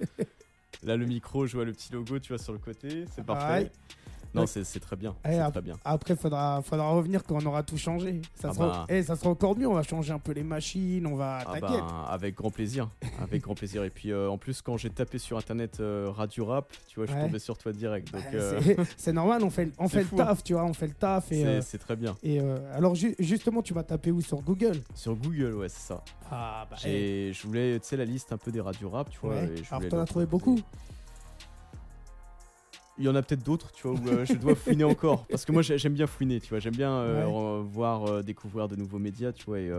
Là 0.83 0.97
le 0.97 1.05
micro, 1.05 1.45
je 1.45 1.55
vois 1.55 1.65
le 1.65 1.71
petit 1.71 1.93
logo, 1.93 2.19
tu 2.19 2.29
vois 2.29 2.37
sur 2.39 2.53
le 2.53 2.59
côté, 2.59 3.05
c'est 3.15 3.25
parfait. 3.25 3.45
Pareil. 3.45 3.71
Non 4.33 4.45
c'est 4.47 4.63
c'est 4.63 4.79
très 4.79 4.95
bien, 4.95 5.15
Eh, 5.29 5.37
ap- 5.37 5.51
très 5.53 5.61
bien. 5.61 5.75
Après, 5.85 6.15
faudra, 6.15 6.61
faudra 6.63 6.89
revenir 6.91 7.23
quand 7.23 7.35
on 7.41 7.45
aura 7.45 7.61
tout 7.63 7.77
changé. 7.77 8.21
Ça, 8.35 8.49
Ah 8.51 8.53
sera, 8.53 8.67
bah. 8.67 8.85
eh, 8.89 9.03
ça 9.03 9.15
sera 9.15 9.29
encore 9.29 9.55
mieux. 9.57 9.67
On 9.67 9.73
va 9.75 9.83
changer 9.83 10.11
un 10.11 10.19
peu 10.19 10.31
les 10.31 10.43
machines. 10.43 11.05
On 11.05 11.15
va. 11.15 11.39
Ah 11.45 11.59
bah, 11.59 12.05
avec 12.09 12.35
grand 12.35 12.49
plaisir, 12.49 12.89
avec 13.21 13.43
grand 13.43 13.53
plaisir. 13.55 13.83
Et 13.83 13.89
puis 13.89 14.11
euh, 14.11 14.29
en 14.29 14.37
plus 14.37 14.61
quand 14.61 14.77
j'ai 14.77 14.89
tapé 14.89 15.17
sur 15.19 15.37
internet 15.37 15.79
euh, 15.79 16.09
Radio 16.09 16.45
Rap, 16.45 16.71
tu 16.87 16.95
vois, 16.99 17.05
je 17.05 17.11
suis 17.11 17.21
tombé 17.21 17.39
sur 17.39 17.57
toi 17.57 17.71
direct. 17.71 18.09
Euh, 18.33 18.59
c'est- 18.97 19.13
normal, 19.13 19.43
on 19.43 19.49
fait, 19.49 19.71
on 19.77 19.87
c'est 19.87 19.99
fait 19.99 20.03
fou, 20.05 20.17
le 20.17 20.23
taf, 20.23 20.43
tu 20.43 20.53
vois, 20.53 20.63
on 20.65 20.73
fait 20.73 20.87
le 20.87 20.93
taf. 20.93 21.31
Et, 21.31 21.61
c'est 21.61 21.77
très 21.77 21.95
bien. 21.95 22.15
et 22.23 22.39
alors, 22.73 22.95
ju- 22.95 23.15
justement, 23.19 23.61
tu 23.61 23.73
vas 23.73 23.83
taper 23.83 24.11
où? 24.11 24.21
Sur 24.21 24.41
Google? 24.41 24.81
Sur 24.95 25.15
Google, 25.15 25.53
ouais, 25.55 25.69
c'est 25.69 25.87
ça. 25.87 26.03
Ah, 26.31 26.65
bah, 26.69 26.77
eh. 26.85 27.31
Je 27.33 27.45
voulais, 27.47 27.79
tu 27.79 27.87
sais, 27.87 27.97
la 27.97 28.05
liste 28.05 28.31
un 28.33 28.37
peu 28.37 28.51
des 28.51 28.61
radios 28.61 28.89
rap, 28.89 29.09
tu 29.09 29.19
vois. 29.21 29.35
Ouais. 29.35 29.49
et 29.53 29.57
je 29.63 29.73
Alors, 29.75 29.87
t'en 29.89 29.99
as 29.99 30.05
trouvé 30.05 30.25
beaucoup? 30.25 30.59
Il 32.99 33.05
y 33.05 33.09
en 33.09 33.15
a 33.15 33.23
peut-être 33.23 33.43
d'autres, 33.43 33.71
tu 33.71 33.87
vois, 33.87 33.99
où 33.99 34.07
euh, 34.07 34.23
je 34.23 34.33
dois 34.33 34.53
fouiner 34.53 34.83
encore. 34.83 35.25
Parce 35.29 35.45
que 35.45 35.51
moi, 35.51 35.63
j'ai- 35.63 35.79
j'aime 35.79 35.93
bien 35.93 36.05
fouiner, 36.05 36.39
tu 36.39 36.49
vois. 36.49 36.59
J'aime 36.59 36.75
bien 36.75 36.91
euh, 36.91 37.25
Ouais. 37.25 37.67
voir, 37.71 38.05
euh, 38.05 38.21
découvrir 38.21 38.67
de 38.67 38.75
nouveaux 38.75 38.99
médias, 38.99 39.31
tu 39.31 39.45
vois. 39.45 39.59
et, 39.59 39.71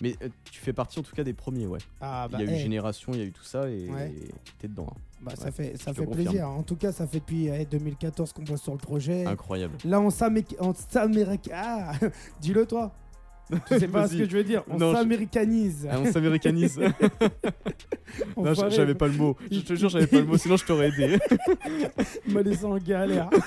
Mais 0.00 0.16
tu 0.50 0.60
fais 0.60 0.72
partie 0.72 0.98
en 0.98 1.02
tout 1.02 1.14
cas 1.14 1.22
des 1.22 1.32
premiers, 1.32 1.66
ouais. 1.68 1.78
Ah, 2.00 2.26
bah, 2.28 2.38
il 2.40 2.46
y 2.46 2.48
a 2.48 2.52
eu 2.52 2.56
eh, 2.56 2.58
Génération, 2.58 3.12
il 3.12 3.18
y 3.20 3.22
a 3.22 3.24
eu 3.26 3.32
tout 3.32 3.44
ça, 3.44 3.68
et 3.70 3.88
Ouais. 3.88 4.12
t'es 4.58 4.66
dedans. 4.66 4.88
hein. 4.90 4.96
bah, 5.22 5.32
ça 5.36 5.50
fait, 5.52 5.76
ça 5.80 5.94
fait 5.94 6.06
plaisir. 6.06 6.48
En 6.48 6.62
tout 6.64 6.76
cas, 6.76 6.90
ça 6.92 7.06
fait 7.06 7.20
depuis 7.20 7.46
eh, 7.46 7.64
2014 7.66 8.32
qu'on 8.32 8.42
bosse 8.42 8.62
sur 8.62 8.72
le 8.72 8.78
projet. 8.78 9.24
Incroyable. 9.26 9.74
Là, 9.84 10.00
on 10.00 10.08
s'améric- 10.10 10.56
on 10.58 10.72
s'améric- 10.72 11.50
Ah 11.54 11.92
Dis-le 12.40 12.66
toi. 12.66 12.92
Tu 13.68 13.78
sais 13.78 13.88
pas 13.88 14.08
ce 14.08 14.16
que 14.16 14.28
je 14.28 14.36
veux 14.36 14.44
dire. 14.44 14.64
On 14.68 14.76
Non, 14.78 14.90
je- 14.92 14.96
s'américanise. 14.96 15.88
Ah, 15.90 16.00
on 16.00 16.12
s'américanise. 16.12 16.78
non, 18.36 18.54
j'avais 18.70 18.94
pas 18.94 19.06
le 19.06 19.12
mot. 19.14 19.36
Je 19.50 19.60
te 19.60 19.74
jure, 19.74 19.88
j'avais 19.88 20.06
pas 20.08 20.18
le 20.18 20.24
mot, 20.24 20.36
sinon 20.36 20.56
je 20.56 20.64
t'aurais 20.64 20.88
aidé. 20.88 21.18
Il 22.26 22.34
m'a 22.34 22.42
laissé 22.42 22.64
en 22.64 22.76
galère. 22.78 23.30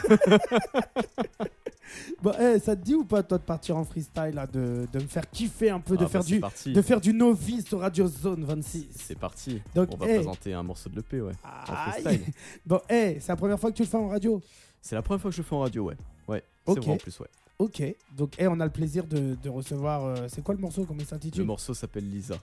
bon, 2.22 2.32
eh, 2.40 2.60
ça 2.60 2.76
te 2.76 2.84
dit 2.84 2.96
ou 2.96 3.04
pas, 3.04 3.24
toi, 3.24 3.38
de 3.38 3.44
partir 3.44 3.78
en 3.78 3.84
freestyle, 3.84 4.32
là, 4.34 4.48
de, 4.48 4.88
de 4.92 5.00
me 5.00 5.08
faire 5.08 5.30
kiffer 5.30 5.70
un 5.70 5.80
peu, 5.80 5.98
de, 5.98 6.06
Ah, 6.06 6.08
faire 6.08 6.22
bah, 6.22 6.26
c'est 6.28 6.34
du, 6.36 6.40
parti. 6.40 6.74
de 6.74 6.82
faire 6.82 7.02
du 7.02 7.14
novice 7.14 7.66
sur 7.66 7.80
Radio 7.80 8.08
Zone 8.08 8.44
26 8.46 8.88
C'est 8.94 9.18
parti. 9.18 9.62
Donc, 9.76 9.90
On 9.94 9.98
va 9.98 10.06
eh, 10.10 10.16
présenter 10.16 10.54
un 10.54 10.64
morceau 10.64 10.90
de 10.90 10.96
l'EP, 10.98 11.22
ouais. 11.22 11.34
En 11.44 11.74
aïe. 11.74 12.02
freestyle. 12.04 12.34
Bon, 12.66 12.80
eh, 12.90 13.18
c'est 13.20 13.30
la 13.30 13.36
première 13.36 13.60
fois 13.60 13.72
que 13.72 13.78
tu 13.78 13.84
le 13.84 13.88
fais 13.90 13.98
en 13.98 14.08
radio? 14.08 14.42
C'est 14.82 14.96
la 14.96 15.02
première 15.02 15.22
fois 15.22 15.30
que 15.32 15.36
je 15.36 15.42
le 15.42 15.48
fais 15.48 15.56
en 15.56 15.60
radio, 15.60 15.84
ouais. 15.86 15.98
Ouais, 16.28 16.44
c'est 16.66 16.72
Ok. 16.72 16.84
vrai 16.84 16.92
en 16.94 16.98
plus, 16.98 17.20
ouais. 17.20 17.28
Ok, 17.60 17.84
donc 18.16 18.36
eh, 18.40 18.48
on 18.48 18.58
a 18.62 18.66
le 18.66 18.72
plaisir 18.72 19.06
de, 19.06 19.36
de 19.36 19.50
recevoir. 19.50 20.06
euh, 20.06 20.28
c'est 20.30 20.42
quoi 20.42 20.56
le 20.56 20.62
morceau 20.62 20.86
Comment 20.86 21.00
il 21.02 21.04
Le 21.04 21.08
s'intitule 21.10 21.44
morceau 21.46 21.74
s'appelle 21.74 22.10
Lisa. 22.10 22.36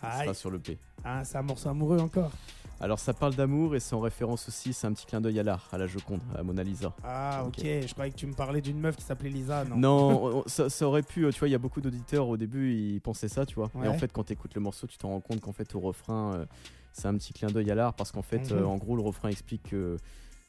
Ça 0.00 0.08
Aïe. 0.08 0.24
sera 0.24 0.34
sur 0.34 0.50
l'EP. 0.50 0.76
Ah, 1.04 1.22
c'est 1.24 1.38
un 1.38 1.42
morceau 1.42 1.68
amoureux 1.68 2.00
encore. 2.00 2.32
Alors 2.80 2.98
ça 2.98 3.12
parle 3.14 3.36
d'amour 3.36 3.76
et 3.76 3.80
c'est 3.80 3.94
en 3.94 4.00
référence 4.00 4.48
aussi, 4.48 4.72
c'est 4.72 4.88
un 4.88 4.92
petit 4.92 5.06
clin 5.06 5.20
d'œil 5.20 5.38
à 5.38 5.44
l'art, 5.44 5.68
à 5.70 5.78
la 5.78 5.86
Joconde, 5.86 6.22
à 6.36 6.42
Mona 6.42 6.64
Lisa. 6.64 6.92
Ah, 7.04 7.44
ok. 7.46 7.54
Ok. 7.58 7.64
Je 7.64 7.92
croyais 7.92 8.10
que 8.10 8.16
tu 8.16 8.26
me 8.26 8.34
parlais 8.34 8.60
d'une 8.60 8.80
meuf 8.80 8.96
qui 8.96 9.02
s'appelait 9.04 9.30
Lisa. 9.30 9.64
Non? 9.64 9.76
Non, 9.76 10.38
on- 10.38 10.48
ça, 10.48 10.68
ça 10.68 10.86
aurait 10.88 11.02
pu, 11.04 11.24
euh, 11.24 11.30
tu 11.30 11.38
vois, 11.38 11.46
il 11.48 11.52
y 11.52 11.56
a 11.56 11.58
beaucoup 11.58 11.80
d'auditeurs 11.80 12.26
au 12.28 12.36
début, 12.36 12.72
ils 12.74 13.00
pensaient 13.00 13.28
ça, 13.28 13.46
tu 13.46 13.54
vois. 13.54 13.70
Ouais. 13.76 13.86
Et 13.86 13.88
en 13.88 13.94
fait, 13.94 14.12
quand 14.12 14.24
tu 14.24 14.32
écoutes 14.32 14.54
le 14.54 14.60
morceau, 14.60 14.88
tu 14.88 14.98
t'en 14.98 15.10
rends 15.10 15.20
compte 15.20 15.40
qu'en 15.40 15.52
fait, 15.52 15.72
au 15.76 15.80
refrain, 15.80 16.34
euh, 16.34 16.46
c'est 16.92 17.06
un 17.06 17.14
petit 17.14 17.32
clin 17.32 17.48
d'œil 17.48 17.70
à 17.70 17.76
l'art 17.76 17.94
parce 17.94 18.10
qu'en 18.10 18.22
fait, 18.22 18.50
Mhm. 18.50 18.58
euh, 18.58 18.66
en 18.66 18.76
gros, 18.76 18.96
le 18.96 19.02
refrain 19.02 19.28
explique 19.28 19.70
que, 19.70 19.96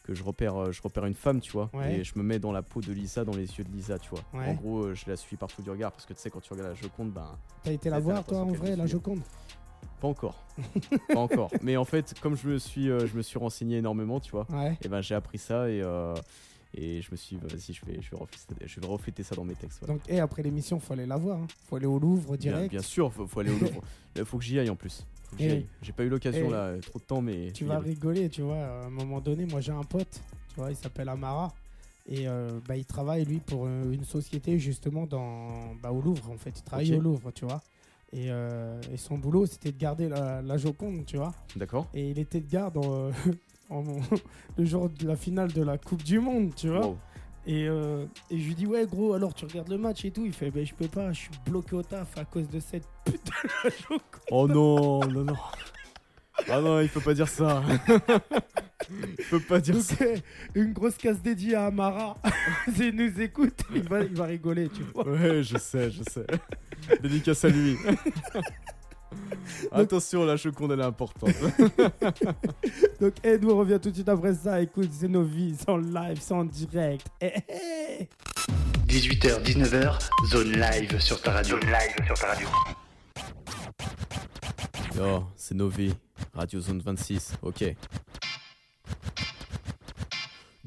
que 0.10 0.16
je, 0.16 0.24
repère, 0.24 0.55
euh, 0.55 0.72
je 0.72 0.82
repère 0.82 1.05
une 1.05 1.14
femme, 1.14 1.39
tu 1.39 1.51
vois. 1.51 1.70
Ouais. 1.74 1.99
Et 1.99 2.03
je 2.03 2.14
me 2.18 2.24
mets 2.24 2.39
dans 2.39 2.51
la 2.51 2.62
peau 2.62 2.82
de 2.82 2.91
Lisa, 2.91 3.24
dans 3.24 3.36
les 3.36 3.45
yeux 3.57 3.64
de 3.64 3.72
Lisa, 3.72 3.99
tu 3.99 4.10
vois. 4.10 4.22
Ouais. 4.34 4.47
En 4.47 4.53
gros, 4.55 4.84
euh, 4.86 4.95
je 4.95 5.10
la 5.10 5.16
suis 5.16 5.38
partout 5.38 5.62
du 5.62 5.70
regard 5.70 5.91
parce 5.91 6.05
que 6.05 6.14
tu 6.14 6.20
sais, 6.20 6.30
quand 6.30 6.41
tu 6.41 6.51
regardes 6.53 6.70
la 6.70 6.76
Joconde, 6.76 7.12
ben. 7.12 7.38
T'as 7.64 7.72
été 7.72 7.89
la 7.89 7.99
voir, 7.99 8.24
toi, 8.26 8.39
en 8.39 8.51
vrai, 8.51 8.76
la. 8.76 8.88
Joconde? 8.88 9.22
Pas 10.01 10.07
encore. 10.07 10.45
pas 11.10 11.20
encore. 11.20 11.51
Mais 11.62 11.78
en 11.78 11.86
fait, 11.86 12.16
comme 12.22 12.36
je 12.36 12.47
me 12.47 12.57
suis, 12.57 12.89
euh, 12.89 13.05
je 13.05 13.16
me 13.16 13.22
suis 13.22 13.38
renseigné 13.38 13.78
énormément, 13.78 14.20
tu 14.20 14.32
vois. 14.32 14.47
Ouais. 14.49 14.78
Et 14.82 14.88
ben 14.88 15.01
j'ai 15.01 15.14
appris 15.16 15.38
ça 15.38 15.70
et, 15.70 15.82
euh, 15.82 16.16
et 16.74 17.01
je 17.01 17.12
me 17.12 17.18
suis 17.18 17.36
dit, 17.36 17.41
vas-y, 17.45 17.74
je 17.74 17.86
vais, 17.86 18.01
je, 18.01 18.10
vais 18.12 18.18
refléter, 18.18 18.55
je 18.66 18.80
vais 18.80 18.88
refléter 18.88 19.24
ça 19.24 19.36
dans 19.36 19.43
mes 19.43 19.55
textes. 19.55 19.82
ouais. 19.82 19.88
Donc, 19.88 20.01
eh, 20.07 20.20
après 20.20 20.41
l'émission, 20.41 20.80
faut 20.80 20.93
aller 20.93 21.05
la 21.05 21.18
voir. 21.18 21.39
hein. 21.39 21.47
Faut 21.68 21.76
aller 21.76 21.86
au 21.86 21.99
Louvre 21.99 22.38
bien, 22.38 22.53
direct. 22.53 22.72
bien 22.72 22.82
sûr, 22.82 23.12
faut, 23.12 23.28
faut 23.28 23.39
aller 23.41 23.51
au 23.51 23.57
Louvre. 23.60 23.82
Il 24.16 24.26
faut 24.26 24.38
que 24.38 24.43
j'y 24.43 24.57
aille 24.57 24.70
en 24.70 24.76
plus. 24.76 25.05
Eh. 25.40 25.66
J'ai 25.82 25.92
pas 25.92 26.04
eu 26.04 26.10
l'occasion 26.10 26.48
Eh. 26.48 26.52
là, 26.52 26.74
trop 26.82 27.00
de 27.00 27.04
temps, 27.04 27.22
mais. 27.22 27.52
Tu 27.52 27.66
vas 27.66 27.80
rigoler, 27.80 28.30
tu 28.30 28.42
vois. 28.42 28.58
À 28.58 28.86
un 28.86 28.90
moment 28.90 29.20
donné, 29.20 29.46
moi, 29.46 29.62
j'ai 29.62 29.72
un 29.72 29.84
pote, 29.84 30.22
tu 30.50 30.56
vois, 30.56 30.70
il 30.72 30.76
s'appelle 30.76 31.10
Amara. 31.10 31.54
Et 32.08 32.28
euh, 32.28 32.60
bah, 32.68 32.76
il 32.76 32.86
travaille, 32.86 33.24
lui, 33.26 33.38
pour 33.40 33.66
euh, 33.68 33.92
une 33.92 34.04
société, 34.04 34.58
justement, 34.58 35.06
dans, 35.06 35.76
bah, 35.82 35.92
au 35.92 36.02
Louvre, 36.02 36.32
en 36.32 36.38
fait. 36.38 36.54
Il 36.58 36.64
travaille 36.64 36.96
au 36.96 37.00
Louvre, 37.02 37.32
tu 37.32 37.46
vois. 37.46 37.62
Et, 38.12 38.32
euh, 38.32 38.82
et 38.92 38.98
son 38.98 39.20
boulot, 39.20 39.46
c'était 39.46 39.72
de 39.72 39.78
garder 39.78 40.10
la, 40.10 40.42
la 40.42 40.58
Joconde, 40.58 41.06
tu 41.06 41.18
vois. 41.18 41.34
D'accord. 41.56 41.88
Et 41.94 42.10
il 42.10 42.18
était 42.18 42.40
de 42.42 42.50
garde 42.50 42.78
en, 42.84 43.12
en- 43.70 43.84
le 44.58 44.66
jour 44.66 44.90
de 44.90 45.08
la 45.08 45.16
finale 45.16 45.52
de 45.54 45.62
la 45.62 45.78
Coupe 45.78 46.02
du 46.04 46.20
Monde, 46.20 46.52
tu 46.56 46.70
vois. 46.70 46.88
Wow. 46.88 46.98
Et, 47.52 47.68
euh, 47.68 48.06
et 48.30 48.38
je 48.38 48.45
lui 48.47 48.54
dis, 48.54 48.68
ouais, 48.68 48.86
gros, 48.86 49.14
alors 49.16 49.34
tu 49.34 49.43
regardes 49.45 49.70
le 49.70 49.80
match 49.80 50.06
et 50.06 50.12
tout. 50.12 50.24
Il 50.24 50.34
fait, 50.34 50.52
ben 50.52 50.64
je 50.64 50.72
peux 50.76 50.88
pas, 50.88 51.12
je 51.14 51.22
suis 51.22 51.32
bloqué 51.47 51.76
au 51.76 51.82
taf 51.82 52.16
à 52.16 52.24
cause 52.24 52.47
de 52.47 52.60
cette 52.60 52.86
putain 53.04 53.34
de 53.66 53.72
Joconde. 53.72 54.02
Oh 54.30 54.47
non, 54.47 55.00
non, 55.08 55.24
non. 55.24 55.34
Ah 56.47 56.62
non, 56.62 56.80
il 56.80 56.89
peut 56.89 57.02
pas 57.02 57.16
dire 57.16 57.28
ça. 57.28 57.64
il 58.88 59.26
peut 59.32 59.39
pas 59.39 59.60
dire 59.60 59.74
Donc, 59.74 59.84
ça. 59.84 59.95
eh, 60.06 60.22
une 60.60 60.74
grosse 60.74 60.95
casse 60.97 61.22
dédiée 61.24 61.56
à 61.56 61.66
Amara. 61.66 62.18
S'il 62.76 62.95
nous 62.95 63.20
écoute, 63.20 63.62
il 63.74 63.82
va, 63.82 64.02
il 64.02 64.14
va 64.16 64.26
rigoler, 64.26 64.70
tu 64.70 64.84
vois. 64.84 65.08
Ouais, 65.10 65.41
je 65.41 65.58
sais, 65.58 65.89
je 65.89 66.04
sais. 66.04 66.28
Dédicace 67.02 67.45
à 67.45 67.50
lui. 67.50 67.76
Attention, 69.72 70.26
la 70.26 70.36
Joconde, 70.36 70.74
elle 70.74 70.82
est 70.82 70.84
importante. 70.84 71.32
Donc, 73.01 73.14
eh, 73.24 73.38
nous, 73.38 73.51
on 73.51 73.57
revient 73.57 73.80
tout 73.82 73.89
de 73.89 73.95
suite 73.95 74.10
après 74.10 74.34
ça. 74.34 74.62
Écoute, 74.62 74.89
c'est 74.91 75.07
nos 75.07 75.24
vies, 75.24 75.55
c'est 75.57 75.70
en 75.70 75.78
live, 75.78 76.20
c'est 76.20 76.34
en 76.34 76.45
direct. 76.45 77.07
Eh, 77.22 77.34
eh. 77.47 78.07
18h, 78.88 79.43
19h, 79.43 79.99
zone 80.30 80.51
live 80.51 80.99
sur 80.99 81.22
ta 81.22 81.32
radio. 81.32 81.60
Zone 81.60 81.70
live 81.70 82.05
sur 82.05 82.16
ta 82.16 82.28
radio. 82.28 82.47
Oh, 85.01 85.24
c'est 85.36 85.55
Novi, 85.55 85.93
Radio 86.34 86.60
Zone 86.60 86.82
26, 86.82 87.34
ok. 87.41 87.76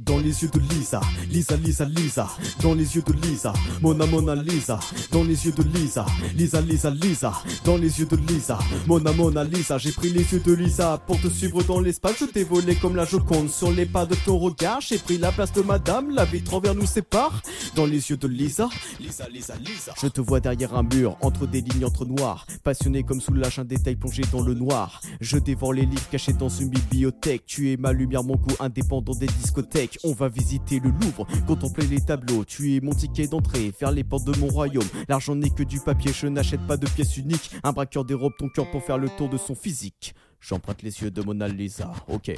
Dans 0.05 0.19
les 0.19 0.43
yeux 0.43 0.49
de 0.49 0.59
Lisa, 0.59 1.01
Lisa, 1.31 1.57
Lisa, 1.57 1.85
Lisa. 1.85 2.29
Dans 2.61 2.75
les 2.75 2.97
yeux 2.97 3.03
de 3.03 3.13
Lisa, 3.13 3.53
Mona, 3.81 4.05
Mona, 4.07 4.35
Lisa. 4.35 4.81
Dans 5.13 5.23
les 5.23 5.47
yeux 5.47 5.53
de 5.53 5.63
Lisa, 5.63 6.05
Lisa, 6.37 6.61
Lisa, 6.61 6.91
Lisa. 6.91 7.33
Dans 7.65 7.77
les 7.77 8.01
yeux 8.01 8.07
de 8.07 8.17
Lisa, 8.17 8.59
Mona, 8.89 9.13
Mona, 9.13 9.45
Lisa. 9.45 9.79
J'ai 9.79 9.93
pris 9.93 10.11
les 10.11 10.25
yeux 10.33 10.41
de 10.41 10.53
Lisa 10.55 10.99
pour 11.07 11.21
te 11.21 11.29
suivre 11.29 11.63
dans 11.63 11.79
l'espace. 11.79 12.17
Je 12.19 12.25
t'ai 12.25 12.43
volé 12.43 12.75
comme 12.75 12.97
la 12.97 13.05
Joconde 13.05 13.49
sur 13.49 13.71
les 13.71 13.87
pas 13.87 14.05
de 14.05 14.17
ton 14.27 14.39
regard. 14.39 14.81
J'ai 14.81 14.99
pris 14.99 15.19
la 15.19 15.31
place 15.31 15.53
de 15.53 15.63
madame, 15.63 16.11
la 16.11 16.25
vitre 16.25 16.55
envers 16.55 16.75
nous 16.75 16.87
sépare. 16.87 17.41
Dans 17.77 17.87
les 17.87 18.11
yeux 18.11 18.17
de 18.17 18.27
Lisa, 18.27 18.69
Lisa, 18.99 19.29
Lisa, 19.29 19.55
Lisa. 19.57 19.95
Je 20.01 20.09
te 20.09 20.21
vois 20.21 20.41
derrière 20.41 20.75
un 20.75 20.83
mur, 20.83 21.17
entre 21.21 21.47
des 21.47 21.61
lignes 21.61 21.85
entre 21.85 22.07
noirs. 22.07 22.47
Passionné 22.65 23.05
comme 23.05 23.21
soulage 23.21 23.61
un 23.61 23.65
détail 23.65 23.95
plongé 23.95 24.23
dans 24.33 24.43
le 24.43 24.55
noir. 24.55 25.01
Je 25.21 25.39
dévore 25.39 25.75
les 25.75 25.87
livres 25.87 26.09
cachés 26.11 26.33
dans 26.33 26.49
une 26.49 26.71
bibliothèque. 26.71 27.45
Tu 27.47 27.71
es 27.71 27.77
ma 27.77 27.93
lumière, 27.93 28.25
mon 28.25 28.35
goût 28.35 28.57
indépendant 28.59 29.15
des 29.15 29.27
discothèques. 29.27 29.92
On 30.05 30.13
va 30.13 30.29
visiter 30.29 30.81
le 30.81 30.91
Louvre, 30.91 31.27
contempler 31.47 31.87
les 31.87 32.01
tableaux. 32.01 32.45
Tu 32.45 32.77
es 32.77 32.81
mon 32.81 32.93
ticket 32.93 33.27
d'entrée, 33.27 33.73
faire 33.73 33.91
les 33.91 34.05
portes 34.05 34.25
de 34.25 34.39
mon 34.39 34.49
royaume. 34.49 34.87
L'argent 35.09 35.35
n'est 35.35 35.51
que 35.51 35.63
du 35.63 35.81
papier, 35.81 36.13
je 36.13 36.27
n'achète 36.27 36.67
pas 36.67 36.77
de 36.77 36.87
pièces 36.87 37.17
uniques. 37.17 37.51
Un 37.63 37.73
braqueur 37.73 38.05
dérobe 38.05 38.33
ton 38.39 38.49
cœur 38.49 38.71
pour 38.71 38.83
faire 38.83 38.99
le 38.99 39.09
tour 39.09 39.29
de 39.29 39.37
son 39.37 39.55
physique. 39.55 40.15
J'emprunte 40.41 40.83
les 40.83 41.03
yeux 41.03 41.11
de 41.11 41.23
Mona 41.23 41.49
Lisa, 41.49 41.93
ok. 42.09 42.35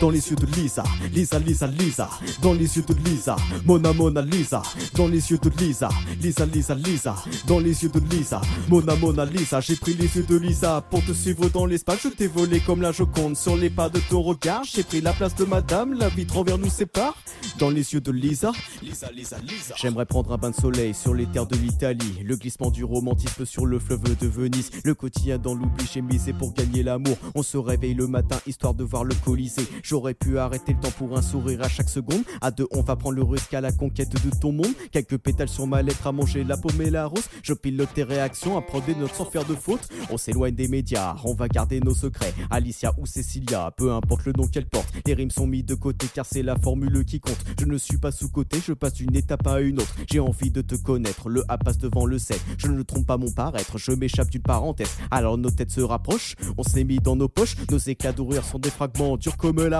Dans 0.00 0.10
les 0.10 0.30
yeux 0.30 0.36
de 0.36 0.46
Lisa. 0.46 0.82
Lisa, 1.12 1.38
Lisa, 1.38 1.66
Lisa, 1.66 2.08
dans 2.42 2.54
les 2.54 2.76
yeux 2.76 2.82
de 2.82 2.94
Lisa. 3.04 3.36
Mona, 3.64 3.92
Mona, 3.92 4.22
Lisa, 4.22 4.62
dans 4.94 5.06
les 5.06 5.30
yeux 5.30 5.38
de 5.38 5.50
Lisa. 5.58 5.88
Lisa, 6.20 6.46
Lisa, 6.46 6.74
Lisa, 6.74 7.14
dans 7.46 7.58
les 7.58 7.82
yeux 7.82 7.90
de 7.90 8.00
Lisa. 8.10 8.40
Mona, 8.68 8.96
Mona, 8.96 9.24
Lisa, 9.24 9.60
j'ai 9.60 9.76
pris 9.76 9.94
les 9.94 10.06
yeux 10.16 10.24
de 10.28 10.36
Lisa 10.36 10.82
pour 10.90 11.04
te 11.04 11.12
suivre 11.12 11.48
dans 11.50 11.66
l'espace. 11.66 12.00
Je 12.04 12.08
t'ai 12.08 12.26
volé 12.26 12.60
comme 12.60 12.80
la 12.80 12.92
Joconde 12.92 13.36
sur 13.36 13.56
les 13.56 13.70
pas 13.70 13.88
de 13.88 14.00
ton 14.08 14.22
regard. 14.22 14.64
J'ai 14.64 14.82
pris 14.82 15.00
la 15.00 15.12
place 15.12 15.34
de 15.34 15.44
madame, 15.44 15.94
la 15.94 16.08
vitre 16.08 16.38
envers 16.38 16.58
nous 16.58 16.70
sépare. 16.70 17.14
Dans 17.58 17.70
les 17.70 17.92
yeux 17.92 18.00
de 18.00 18.10
Lisa, 18.10 18.52
Lisa, 18.82 19.10
Lisa, 19.12 19.36
Lisa. 19.38 19.74
J'aimerais 19.76 20.06
prendre 20.06 20.32
un 20.32 20.38
bain 20.38 20.50
de 20.50 20.54
soleil 20.54 20.94
sur 20.94 21.14
les 21.14 21.26
terres 21.26 21.46
de 21.46 21.56
l'Italie. 21.56 22.22
Le 22.24 22.36
glissement 22.36 22.70
du 22.70 22.84
romantisme 22.84 23.44
sur 23.44 23.66
le 23.66 23.78
fleuve 23.78 24.16
de 24.16 24.26
Venise. 24.26 24.70
Le 24.84 24.94
quotidien 24.94 25.38
dans 25.38 25.54
l'oubli, 25.54 25.86
j'ai 25.92 26.00
misé 26.00 26.32
pour 26.32 26.54
gagner 26.54 26.82
l'amour. 26.82 27.16
On 27.34 27.42
se 27.42 27.58
réveille 27.58 27.94
le 27.94 28.06
matin 28.06 28.38
histoire 28.46 28.74
de 28.74 28.84
voir 28.84 29.04
le 29.04 29.14
Colisée. 29.24 29.66
J'aurais 29.90 30.14
pu 30.14 30.38
arrêter 30.38 30.72
le 30.72 30.78
temps 30.78 30.92
pour 30.92 31.18
un 31.18 31.20
sourire 31.20 31.62
à 31.62 31.68
chaque 31.68 31.88
seconde. 31.88 32.22
À 32.40 32.52
deux, 32.52 32.68
on 32.70 32.80
va 32.80 32.94
prendre 32.94 33.16
le 33.16 33.24
risque 33.24 33.52
à 33.54 33.60
la 33.60 33.72
conquête 33.72 34.12
de 34.24 34.30
ton 34.30 34.52
monde. 34.52 34.72
Quelques 34.92 35.18
pétales 35.18 35.48
sur 35.48 35.66
ma 35.66 35.82
lettre 35.82 36.06
à 36.06 36.12
manger 36.12 36.44
la 36.44 36.56
pomme 36.56 36.80
et 36.80 36.90
la 36.90 37.06
rose. 37.06 37.24
Je 37.42 37.54
pilote 37.54 37.88
tes 37.92 38.04
réactions, 38.04 38.56
à 38.56 38.62
prendre 38.62 38.84
des 38.84 38.94
notes 38.94 39.14
sans 39.14 39.24
faire 39.24 39.44
de 39.44 39.56
faute. 39.56 39.88
On 40.12 40.16
s'éloigne 40.16 40.54
des 40.54 40.68
médias, 40.68 41.16
on 41.24 41.34
va 41.34 41.48
garder 41.48 41.80
nos 41.80 41.92
secrets. 41.92 42.32
Alicia 42.50 42.94
ou 42.98 43.06
Cecilia, 43.06 43.72
peu 43.76 43.90
importe 43.90 44.26
le 44.26 44.32
nom 44.32 44.46
qu'elle 44.46 44.68
porte. 44.68 44.86
Les 45.06 45.14
rimes 45.14 45.32
sont 45.32 45.48
mis 45.48 45.64
de 45.64 45.74
côté 45.74 46.06
car 46.14 46.24
c'est 46.24 46.44
la 46.44 46.54
formule 46.54 47.04
qui 47.04 47.18
compte. 47.18 47.44
Je 47.58 47.64
ne 47.64 47.76
suis 47.76 47.98
pas 47.98 48.12
sous-côté, 48.12 48.58
je 48.64 48.74
passe 48.74 48.92
d'une 48.92 49.16
étape 49.16 49.44
à 49.48 49.60
une 49.60 49.80
autre. 49.80 49.96
J'ai 50.08 50.20
envie 50.20 50.52
de 50.52 50.60
te 50.60 50.76
connaître, 50.76 51.28
le 51.28 51.42
A 51.48 51.58
passe 51.58 51.78
devant 51.78 52.06
le 52.06 52.20
7. 52.20 52.40
Je 52.58 52.68
ne 52.68 52.84
trompe 52.84 53.06
pas 53.08 53.16
mon 53.16 53.32
paraître, 53.32 53.76
je 53.76 53.90
m'échappe 53.90 54.30
d'une 54.30 54.42
parenthèse. 54.42 54.98
Alors 55.10 55.36
nos 55.36 55.50
têtes 55.50 55.72
se 55.72 55.80
rapprochent, 55.80 56.36
on 56.56 56.62
s'est 56.62 56.84
mis 56.84 56.98
dans 56.98 57.16
nos 57.16 57.28
poches. 57.28 57.56
Nos 57.72 57.78
éclats 57.78 58.12
de 58.12 58.22
sont 58.48 58.60
des 58.60 58.70
fragments 58.70 59.16
durs 59.16 59.36
comme 59.36 59.60
la 59.66 59.79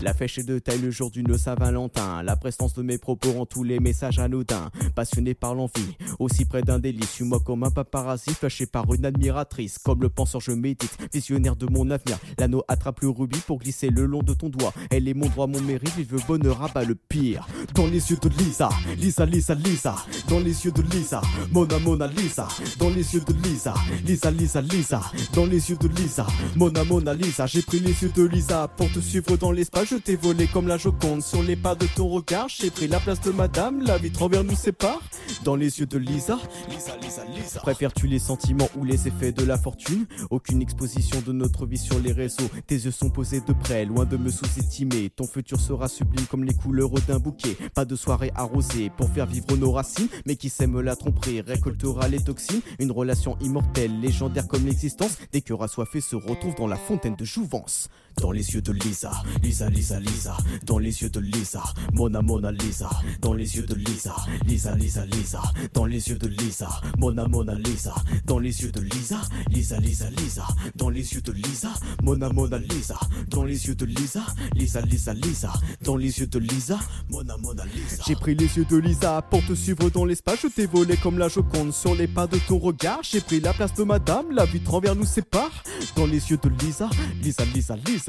La 0.00 0.14
fêche 0.14 0.38
est 0.38 0.44
de 0.44 0.60
taille 0.60 0.78
le 0.78 0.92
jour 0.92 1.10
d'une 1.10 1.36
Saint-Valentin. 1.36 2.22
La 2.22 2.36
prestance 2.36 2.72
de 2.74 2.82
mes 2.82 2.98
propos 2.98 3.32
rend 3.32 3.46
tous 3.46 3.64
les 3.64 3.80
messages 3.80 4.20
anodins. 4.20 4.70
Passionné 4.94 5.34
par 5.34 5.56
l'envie, 5.56 5.96
aussi 6.20 6.44
près 6.44 6.62
d'un 6.62 6.78
délice. 6.78 7.10
Suis-moi 7.10 7.40
comme 7.40 7.64
un 7.64 7.70
paparazzi, 7.70 8.32
flashé 8.32 8.66
par 8.66 8.92
une 8.94 9.04
admiratrice. 9.04 9.78
Comme 9.78 10.02
le 10.02 10.08
penseur, 10.08 10.40
je 10.40 10.52
médite, 10.52 10.96
visionnaire 11.12 11.56
de 11.56 11.66
mon 11.66 11.90
avenir. 11.90 12.18
L'anneau 12.38 12.62
attrape 12.68 13.00
le 13.00 13.08
rubis 13.08 13.40
pour 13.40 13.58
glisser 13.58 13.90
le 13.90 14.06
long 14.06 14.22
de 14.22 14.34
ton 14.34 14.50
doigt. 14.50 14.72
Elle 14.90 15.08
est 15.08 15.14
mon 15.14 15.26
droit, 15.26 15.48
mon 15.48 15.60
mérite, 15.60 15.94
il 15.98 16.04
veut 16.04 16.20
bonheur, 16.28 16.62
abat 16.62 16.84
le 16.84 16.94
pire. 16.94 17.48
Dans 17.74 17.86
les 17.86 18.10
yeux 18.10 18.18
de 18.22 18.28
Lisa, 18.28 18.68
Lisa, 18.96 19.26
Lisa, 19.26 19.54
Lisa. 19.54 19.96
Dans 20.28 20.38
les 20.38 20.64
yeux 20.64 20.72
de 20.72 20.82
Lisa, 20.82 21.20
Mona, 21.50 21.80
Mona, 21.80 22.06
Lisa. 22.06 22.46
Dans 22.78 22.90
les 22.90 23.14
yeux 23.14 23.22
de 23.26 23.32
Lisa, 23.48 23.74
Lisa, 24.06 24.30
Lisa, 24.30 24.60
Lisa. 24.60 25.00
Dans 25.34 25.46
les 25.46 25.70
yeux 25.70 25.76
de 25.76 25.88
Lisa, 25.88 26.26
Mona, 26.54 26.84
Mona, 26.84 27.14
Lisa. 27.14 27.46
J'ai 27.46 27.62
pris 27.62 27.80
les 27.80 28.00
yeux 28.00 28.12
de 28.14 28.22
Lisa 28.22 28.68
pour 28.68 28.90
te 28.92 29.00
suivre 29.00 29.23
dans 29.32 29.50
l'espace. 29.50 29.88
Je 29.88 29.96
t'ai 29.96 30.16
volé 30.16 30.46
comme 30.46 30.68
la 30.68 30.76
Joconde 30.76 31.22
sur 31.22 31.42
les 31.42 31.56
pas 31.56 31.74
de 31.74 31.86
ton 31.86 32.08
regard. 32.08 32.48
J'ai 32.48 32.70
pris 32.70 32.86
la 32.86 33.00
place 33.00 33.20
de 33.20 33.30
madame, 33.30 33.82
la 33.82 33.98
vitre 33.98 34.22
envers 34.22 34.44
nous 34.44 34.54
sépare. 34.54 35.00
Dans 35.44 35.56
les 35.56 35.80
yeux 35.80 35.86
de 35.86 35.98
Lisa, 35.98 36.38
Lisa, 36.68 36.96
Lisa, 37.02 37.24
Lisa. 37.24 37.60
Préfères-tu 37.60 38.06
les 38.06 38.18
sentiments 38.18 38.68
ou 38.76 38.84
les 38.84 39.08
effets 39.08 39.32
de 39.32 39.44
la 39.44 39.58
fortune? 39.58 40.06
Aucune 40.30 40.62
exposition 40.62 41.20
de 41.26 41.32
notre 41.32 41.66
vie 41.66 41.78
sur 41.78 41.98
les 41.98 42.12
réseaux. 42.12 42.48
Tes 42.66 42.76
yeux 42.76 42.90
sont 42.90 43.10
posés 43.10 43.40
de 43.40 43.52
près, 43.52 43.84
loin 43.84 44.04
de 44.04 44.16
me 44.16 44.30
sous-estimer. 44.30 45.10
Ton 45.10 45.26
futur 45.26 45.60
sera 45.60 45.88
sublime 45.88 46.26
comme 46.26 46.44
les 46.44 46.54
couleurs 46.54 46.90
d'un 47.08 47.18
bouquet. 47.18 47.56
Pas 47.74 47.84
de 47.84 47.96
soirée 47.96 48.32
arrosée 48.34 48.90
pour 48.96 49.10
faire 49.10 49.26
vivre 49.26 49.56
nos 49.56 49.72
racines. 49.72 50.08
Mais 50.26 50.36
qui 50.36 50.48
sème 50.48 50.80
la 50.80 50.96
tromperie 50.96 51.40
récoltera 51.40 52.08
les 52.08 52.22
toxines. 52.22 52.60
Une 52.78 52.92
relation 52.92 53.36
immortelle, 53.40 54.00
légendaire 54.00 54.46
comme 54.48 54.66
l'existence. 54.66 55.16
Des 55.32 55.40
cœurs 55.40 55.62
assoiffés 55.62 56.00
se 56.00 56.16
retrouvent 56.16 56.56
dans 56.56 56.66
la 56.66 56.76
fontaine 56.76 57.16
de 57.16 57.24
jouvence. 57.24 57.88
Dans 58.20 58.30
les 58.30 58.54
yeux 58.54 58.62
de 58.62 58.72
Lisa, 58.72 59.10
Lisa, 59.42 59.68
Lisa, 59.68 60.00
Lisa. 60.00 60.36
Dans 60.64 60.78
les 60.78 61.02
yeux 61.02 61.10
de 61.10 61.20
Lisa, 61.20 61.62
Mona, 61.92 62.22
Mona, 62.22 62.52
Lisa. 62.52 62.88
Dans 63.20 63.34
les 63.34 63.56
yeux 63.56 63.66
de 63.66 63.74
Lisa, 63.74 64.14
Lisa, 64.46 64.74
Lisa, 64.76 65.04
Lisa. 65.06 65.42
Dans 65.72 65.84
les 65.84 66.08
yeux 66.08 66.16
de 66.16 66.28
Lisa, 66.28 66.68
Mona, 66.98 67.26
Mona, 67.26 67.54
Lisa. 67.54 67.94
Dans 68.26 68.38
les 68.38 68.62
yeux 68.62 68.70
de 68.72 68.80
Lisa, 68.80 69.20
Lisa, 69.50 69.78
Lisa, 69.80 70.10
Lisa. 70.10 70.46
Dans 70.76 70.88
les 70.90 71.14
yeux 71.14 71.20
de 71.20 71.32
Lisa, 71.32 71.72
Mona, 72.02 72.28
Mona, 72.30 72.58
Lisa. 72.58 72.98
Dans 73.28 73.44
les 73.44 73.66
yeux 73.66 73.74
de 73.74 73.84
Lisa, 73.84 74.24
Lisa, 74.54 74.80
Lisa, 74.82 75.14
Lisa. 75.14 75.52
Dans 75.82 75.96
les 75.96 76.18
yeux 76.20 76.26
de 76.26 76.38
Lisa, 76.38 76.78
Mona, 77.10 77.36
Mona, 77.38 77.64
Lisa. 77.64 78.02
J'ai 78.06 78.14
pris 78.14 78.34
les 78.34 78.56
yeux 78.56 78.64
de 78.64 78.76
Lisa 78.76 79.22
pour 79.22 79.44
te 79.44 79.54
suivre 79.54 79.90
dans 79.90 80.04
l'espace. 80.04 80.40
Je 80.42 80.48
t'ai 80.48 80.66
volé 80.66 80.96
comme 80.96 81.18
la 81.18 81.28
Joconde 81.28 81.72
sur 81.72 81.94
les 81.94 82.06
pas 82.06 82.26
de 82.26 82.38
ton 82.38 82.58
regard. 82.58 83.00
J'ai 83.02 83.20
pris 83.20 83.40
la 83.40 83.52
place 83.52 83.74
de 83.74 83.84
madame, 83.84 84.30
la 84.30 84.44
vitre 84.44 84.72
envers 84.74 84.94
nous 84.94 85.04
sépare. 85.04 85.50
Dans 85.96 86.06
les 86.06 86.30
yeux 86.30 86.38
de 86.42 86.48
Lisa, 86.64 86.88
Lisa, 87.22 87.44
Lisa, 87.46 87.76
Lisa. 87.76 88.03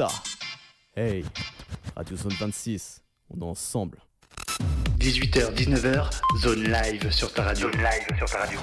Hey, 0.96 1.24
Radio 1.96 2.18
Zone 2.18 2.34
26, 2.34 3.02
on 3.30 3.40
est 3.40 3.44
ensemble. 3.44 4.00
18h, 5.00 5.54
19h, 5.54 6.10
zone 6.42 6.64
live 6.64 7.12
sur 7.12 7.32
ta 7.32 7.44
radio. 7.44 7.72
Zone 7.72 7.82
live 7.82 8.18
sur 8.18 8.30
ta 8.30 8.40
radio. 8.40 8.60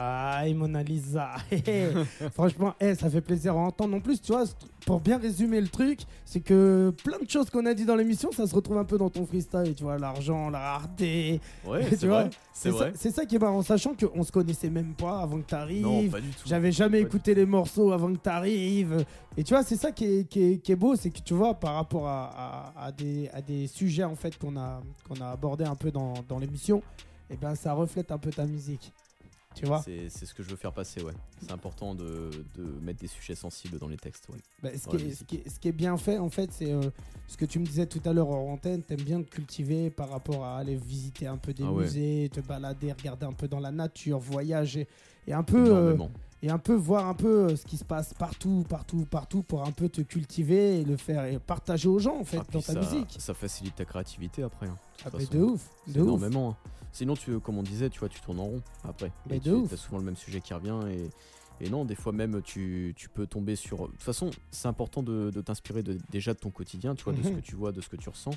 Aïe, 0.00 0.54
Mona 0.54 0.80
Lisa. 0.84 1.30
Franchement, 2.34 2.72
eh, 2.78 2.94
ça 2.94 3.10
fait 3.10 3.20
plaisir 3.20 3.54
à 3.54 3.56
entendre. 3.56 3.96
En 3.96 4.00
plus, 4.00 4.20
tu 4.20 4.30
vois, 4.30 4.44
pour 4.86 5.00
bien 5.00 5.18
résumer 5.18 5.60
le 5.60 5.66
truc, 5.66 6.00
c'est 6.24 6.38
que 6.40 6.94
plein 7.04 7.18
de 7.18 7.28
choses 7.28 7.50
qu'on 7.50 7.66
a 7.66 7.74
dit 7.74 7.84
dans 7.84 7.96
l'émission, 7.96 8.30
ça 8.30 8.46
se 8.46 8.54
retrouve 8.54 8.78
un 8.78 8.84
peu 8.84 8.96
dans 8.96 9.10
ton 9.10 9.26
freestyle. 9.26 9.74
Tu 9.76 9.82
vois, 9.82 9.98
l'argent, 9.98 10.50
la 10.50 10.58
rareté. 10.60 11.40
Ouais, 11.66 11.84
tu 11.90 11.96
c'est 11.96 12.06
vois, 12.06 12.22
vrai. 12.22 12.30
C'est 12.52 12.70
ça, 12.70 12.76
vrai. 12.76 12.92
c'est 12.94 13.10
ça 13.10 13.24
qui 13.26 13.34
est 13.36 13.38
marrant, 13.40 13.62
sachant 13.62 13.92
qu'on 13.94 14.22
se 14.22 14.30
connaissait 14.30 14.70
même 14.70 14.94
pas 14.94 15.18
avant 15.20 15.38
que 15.40 15.46
tu 15.46 15.54
Non, 15.54 15.60
arrives. 15.62 16.10
pas 16.12 16.20
du 16.20 16.28
tout. 16.30 16.42
J'avais 16.46 16.70
jamais 16.70 17.00
Pas 17.00 17.06
écouté 17.08 17.34
les 17.34 17.46
morceaux 17.46 17.90
avant 17.90 18.12
que 18.12 18.18
tu 18.22 18.28
arrives. 18.28 19.04
Et 19.36 19.42
tu 19.42 19.52
vois, 19.52 19.64
c'est 19.64 19.76
ça 19.76 19.90
qui 19.90 20.04
est, 20.04 20.24
qui 20.28 20.42
est- 20.42 20.58
qui 20.58 20.70
est 20.72 20.76
beau, 20.76 20.94
c'est 20.94 21.10
que 21.10 21.20
tu 21.20 21.34
vois, 21.34 21.54
par 21.54 21.74
rapport 21.74 22.06
à, 22.06 22.72
à- 22.76 22.86
à 22.86 22.92
des, 22.92 23.28
à 23.32 23.42
des 23.42 23.66
sujets 23.66 24.04
en 24.04 24.14
fait 24.14 24.38
qu'on 24.38 24.56
a, 24.56 24.80
qu'on 25.08 25.20
a 25.20 25.28
abordés 25.30 25.64
un 25.64 25.74
peu 25.74 25.90
dans, 25.90 26.14
dans 26.28 26.38
l'émission, 26.38 26.82
et 27.30 27.36
ben 27.36 27.54
ça 27.56 27.72
reflète 27.72 28.10
un 28.12 28.18
peu 28.18 28.30
ta 28.30 28.44
musique. 28.46 28.92
Tu 29.54 29.66
vois 29.66 29.82
C'est 29.82 30.08
c'est 30.08 30.24
ce 30.26 30.34
que 30.34 30.42
je 30.42 30.50
veux 30.50 30.56
faire 30.56 30.72
passer, 30.72 31.02
ouais. 31.02 31.14
C'est 31.40 31.50
important 31.50 31.94
de, 31.94 32.30
de 32.54 32.62
mettre 32.82 33.00
des 33.00 33.06
sujets 33.08 33.34
sensibles 33.34 33.78
dans 33.78 33.88
les 33.88 33.96
textes, 33.96 34.28
ouais. 34.28 34.38
Bah, 34.62 34.68
ce, 34.76 34.86
qui 34.86 34.96
est, 34.96 34.98
musique. 35.00 35.16
ce, 35.18 35.24
qui 35.24 35.36
est, 35.36 35.48
ce 35.48 35.58
qui 35.58 35.68
est 35.68 35.72
bien 35.72 35.96
fait, 35.96 36.18
en 36.18 36.28
fait, 36.30 36.52
c'est 36.52 36.70
euh, 36.72 36.80
ce 37.26 37.36
que 37.36 37.44
tu 37.44 37.58
me 37.58 37.66
disais 37.66 37.86
tout 37.86 38.00
à 38.04 38.12
l'heure 38.12 38.28
en 38.30 38.52
antenne. 38.52 38.82
T'aimes 38.82 39.00
bien 39.02 39.20
te 39.22 39.28
cultiver 39.28 39.90
par 39.90 40.10
rapport 40.10 40.44
à 40.44 40.58
aller 40.58 40.76
visiter 40.76 41.26
un 41.26 41.38
peu 41.38 41.52
des 41.54 41.64
Ah 41.64 41.72
ouais. 41.72 41.84
musées, 41.84 42.30
te 42.32 42.40
balader, 42.40 42.92
regarder 42.92 43.26
un 43.26 43.32
peu 43.32 43.48
dans 43.48 43.58
la 43.58 43.72
nature, 43.72 44.18
voyager 44.20 44.86
et 45.26 45.32
un 45.32 45.42
peu, 45.42 45.74
euh, 45.74 45.96
et 46.42 46.50
un 46.50 46.58
peu 46.58 46.74
voir 46.74 47.06
un 47.08 47.14
peu 47.14 47.48
euh, 47.50 47.56
ce 47.56 47.64
qui 47.64 47.78
se 47.78 47.84
passe 47.84 48.14
partout, 48.14 48.64
partout, 48.68 49.06
partout 49.10 49.42
pour 49.42 49.64
un 49.66 49.72
peu 49.72 49.88
te 49.88 50.02
cultiver 50.02 50.80
et 50.80 50.84
le 50.84 50.96
faire 50.96 51.24
et 51.24 51.38
partager 51.40 51.88
aux 51.88 51.98
gens 51.98 52.16
en 52.20 52.24
fait 52.24 52.38
Ah, 52.40 52.46
dans 52.52 52.62
ta 52.62 52.74
ça, 52.74 52.80
musique. 52.80 53.16
Ça 53.18 53.34
facilite 53.34 53.74
ta 53.74 53.84
créativité 53.84 54.44
après. 54.44 54.68
hein, 54.68 54.76
de 55.04 55.10
Ah, 55.12 55.16
mais 55.18 55.26
de 55.26 55.40
ouf, 55.42 55.68
C'est 55.86 55.94
de 55.94 56.00
ouf. 56.02 56.06
énormément. 56.06 56.50
hein. 56.50 56.56
Sinon, 56.92 57.14
tu, 57.14 57.38
comme 57.40 57.58
on 57.58 57.62
disait, 57.62 57.90
tu 57.90 58.00
vois, 58.00 58.08
tu 58.08 58.20
tournes 58.20 58.40
en 58.40 58.44
rond 58.46 58.62
après. 58.84 59.12
Mais 59.28 59.36
Et 59.36 59.40
de 59.40 59.66
tu 59.66 59.74
as 59.74 59.76
souvent 59.76 59.98
le 59.98 60.04
même 60.04 60.16
sujet 60.16 60.40
qui 60.40 60.52
revient 60.54 60.80
et, 60.90 61.10
et 61.64 61.70
non, 61.70 61.84
des 61.84 61.94
fois 61.94 62.12
même 62.12 62.40
tu, 62.42 62.92
tu 62.96 63.08
peux 63.08 63.26
tomber 63.26 63.56
sur. 63.56 63.86
De 63.86 63.92
toute 63.92 64.02
façon, 64.02 64.30
c'est 64.50 64.68
important 64.68 65.02
de, 65.02 65.30
de 65.30 65.40
t'inspirer 65.40 65.82
de- 65.82 65.98
déjà 66.10 66.34
de 66.34 66.38
ton 66.38 66.50
quotidien, 66.50 66.94
tu 66.94 67.04
vois, 67.04 67.12
de 67.12 67.22
ce 67.22 67.30
que 67.30 67.40
tu 67.40 67.54
vois, 67.56 67.72
de 67.72 67.80
ce 67.80 67.88
que 67.88 67.96
tu 67.96 68.08
ressens. 68.08 68.30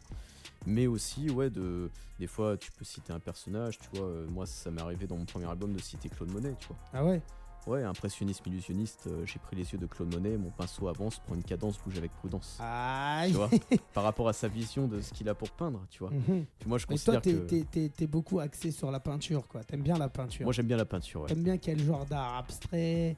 Mais 0.67 0.85
aussi, 0.87 1.29
ouais, 1.29 1.49
de, 1.49 1.89
des 2.19 2.27
fois 2.27 2.55
tu 2.57 2.71
peux 2.71 2.85
citer 2.85 3.11
un 3.13 3.19
personnage, 3.19 3.79
tu 3.79 3.87
vois. 3.93 4.05
euh, 4.07 4.27
moi, 4.29 4.45
ça 4.45 4.69
m'est 4.69 4.81
arrivé 4.81 5.07
dans 5.07 5.17
mon 5.17 5.25
premier 5.25 5.45
album 5.49 5.73
de 5.73 5.79
citer 5.81 6.07
Claude 6.09 6.31
Monet, 6.31 6.53
tu 6.59 6.67
vois. 6.67 6.77
Ah 6.93 7.03
ouais? 7.05 7.21
Ouais, 7.67 7.83
impressionniste, 7.83 8.41
illusionniste, 8.47 9.05
euh, 9.07 9.23
j'ai 9.25 9.37
pris 9.37 9.55
les 9.55 9.71
yeux 9.71 9.77
de 9.77 9.85
Claude 9.85 10.11
Monet, 10.11 10.35
mon 10.35 10.49
pinceau 10.49 10.87
avance, 10.87 11.19
prend 11.19 11.35
une 11.35 11.43
cadence, 11.43 11.77
bouge 11.85 11.95
avec 11.97 12.11
prudence. 12.11 12.57
Aïe. 12.59 13.29
Tu 13.31 13.37
vois, 13.37 13.49
par 13.93 14.03
rapport 14.03 14.27
à 14.27 14.33
sa 14.33 14.47
vision 14.47 14.87
de 14.87 14.99
ce 14.99 15.13
qu'il 15.13 15.29
a 15.29 15.35
pour 15.35 15.51
peindre, 15.51 15.85
tu 15.91 15.99
vois. 15.99 16.09
Mhm. 16.09 16.45
Puis 16.59 16.67
moi, 16.67 16.79
je 16.79 16.87
Mais 16.89 16.97
toi, 16.97 17.21
t'es 17.21 17.33
que. 17.35 18.05
beaucoup 18.07 18.39
axé 18.39 18.71
sur 18.71 18.89
la 18.89 18.99
peinture, 18.99 19.47
quoi. 19.47 19.63
T'aimes 19.63 19.83
bien 19.83 19.95
la 19.97 20.09
peinture. 20.09 20.43
Moi, 20.45 20.53
j'aime 20.53 20.65
bien 20.65 20.77
la 20.77 20.85
peinture, 20.85 21.21
ouais. 21.21 21.27
T'aimes 21.27 21.43
bien 21.43 21.57
quel 21.59 21.79
genre 21.79 22.05
d'art 22.07 22.37
abstrait? 22.37 23.15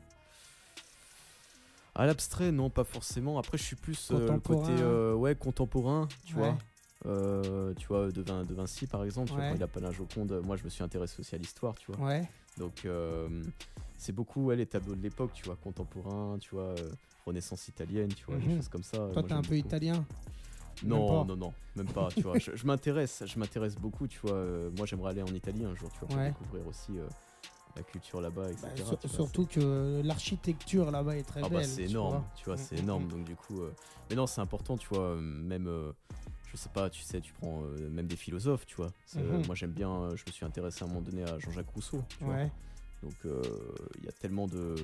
À 1.96 2.06
l'abstrait, 2.06 2.52
non, 2.52 2.70
pas 2.70 2.84
forcément. 2.84 3.38
Après, 3.40 3.58
je 3.58 3.64
suis 3.64 3.76
plus 3.78 4.10
euh, 4.12 4.34
le 4.34 4.40
côté 4.40 4.72
euh, 4.72 5.14
ouais, 5.14 5.36
contemporain, 5.36 6.08
tu 6.26 6.36
Ouais. 6.36 6.42
vois. 6.42 6.58
Euh, 7.06 7.74
tu 7.76 7.88
vois, 7.88 8.12
de, 8.12 8.22
Vin- 8.22 8.44
de 8.44 8.54
Vinci, 8.54 8.88
par 8.88 9.04
exemple, 9.06 9.28
tu 9.30 9.36
vois, 9.36 9.44
Ouais. 9.44 9.50
quand 9.52 9.56
il 9.58 9.64
a 9.64 9.68
peint 9.68 9.80
la 9.82 9.92
Joconde, 9.92 10.42
moi, 10.44 10.58
je 10.58 10.64
me 10.64 10.70
suis 10.70 10.84
intéressé 10.84 11.18
aussi 11.20 11.36
à 11.36 11.38
l'histoire, 11.38 11.76
tu 11.76 11.92
vois. 11.92 12.06
Ouais. 12.08 12.28
Donc, 12.58 12.86
euh, 12.86 13.28
c'est 13.98 14.12
beaucoup 14.14 14.46
ouais, 14.46 14.56
les 14.56 14.66
tableaux 14.66 14.96
de 14.96 15.02
l'époque, 15.02 15.32
tu 15.34 15.44
vois, 15.46 15.56
contemporain, 15.56 16.38
tu 16.40 16.52
vois, 16.56 16.64
euh, 16.64 16.90
Renaissance 17.26 17.68
italienne, 17.68 18.14
tu 18.14 18.26
vois, 18.26 18.38
des 18.38 18.50
Mhm. 18.50 18.58
choses 18.58 18.70
comme 18.70 18.84
ça. 18.84 18.98
Toi, 19.14 19.22
Moi, 19.22 19.24
t'es 19.24 19.34
un 19.34 19.42
peu 19.42 19.56
beaucoup. 19.56 19.68
italien. 19.68 20.06
Non, 20.84 21.24
non, 21.24 21.38
non, 21.38 21.54
même 21.76 21.88
pas, 21.88 22.12
tu 22.12 22.24
vois. 22.24 22.38
Je, 22.40 22.66
m'intéresse, 22.66 23.24
je 23.26 23.40
m'intéresse 23.40 23.76
beaucoup, 23.76 24.08
tu 24.08 24.20
vois. 24.20 24.34
euh, 24.34 24.70
moi, 24.72 24.86
j'aimerais 24.86 25.12
aller 25.12 25.22
en 25.24 25.34
Italie 25.34 25.64
un 25.64 25.74
jour, 25.76 25.90
tu 25.92 26.00
vois, 26.00 26.08
pour 26.10 26.18
Ouais. 26.18 26.28
découvrir 26.30 26.68
aussi 26.68 26.98
euh, 27.00 27.08
la 27.76 27.84
culture 27.84 28.20
là-bas, 28.20 28.52
etc. 28.52 28.68
Bah, 28.78 28.84
sur- 29.00 29.10
surtout 29.10 29.46
que 29.46 30.02
l'architecture 30.04 30.92
là-bas 30.92 31.16
est 31.18 31.24
très 31.24 31.42
Ah 31.42 31.48
belle. 31.50 31.60
bah 31.60 31.64
c'est 31.64 31.86
tu 31.86 31.92
énorme, 31.92 32.16
vois. 32.16 32.26
tu 32.36 32.46
vois, 32.46 32.58
c'est 32.58 32.76
énorme. 32.78 33.08
Donc 33.08 33.24
du 33.26 33.36
coup, 33.36 33.62
euh, 33.62 33.72
mais 34.10 34.16
non, 34.18 34.28
c'est 34.28 34.42
important, 34.42 34.78
tu 34.78 34.90
vois, 34.90 35.00
euh, 35.16 35.22
même, 35.22 35.68
euh, 35.68 35.94
je 36.52 36.58
sais 36.58 36.70
pas, 36.70 36.90
tu 36.90 37.02
sais, 37.02 37.22
tu 37.22 37.32
prends 37.34 37.64
euh, 37.64 37.90
même 37.90 38.08
des 38.08 38.16
philosophes, 38.18 38.66
tu 38.66 38.76
vois. 38.76 38.92
C'est- 39.06 39.20
euh, 39.20 39.38
Mhm. 39.40 39.46
moi 39.46 39.56
j'aime 39.56 39.72
bien, 39.72 39.90
euh, 39.90 40.16
je 40.18 40.24
me 40.28 40.32
suis 40.32 40.46
intéressé 40.46 40.84
à 40.84 40.86
un 40.86 40.90
moment 40.90 41.02
donné 41.02 41.24
à 41.24 41.40
Jean-Jacques 41.40 41.70
Rousseau, 41.70 42.04
tu 42.20 42.26
vois. 42.26 42.34
Donc 43.04 43.14
euh, 43.26 43.42
il 44.00 44.06
y 44.06 44.08
a 44.08 44.12
tellement 44.12 44.48
de, 44.48 44.76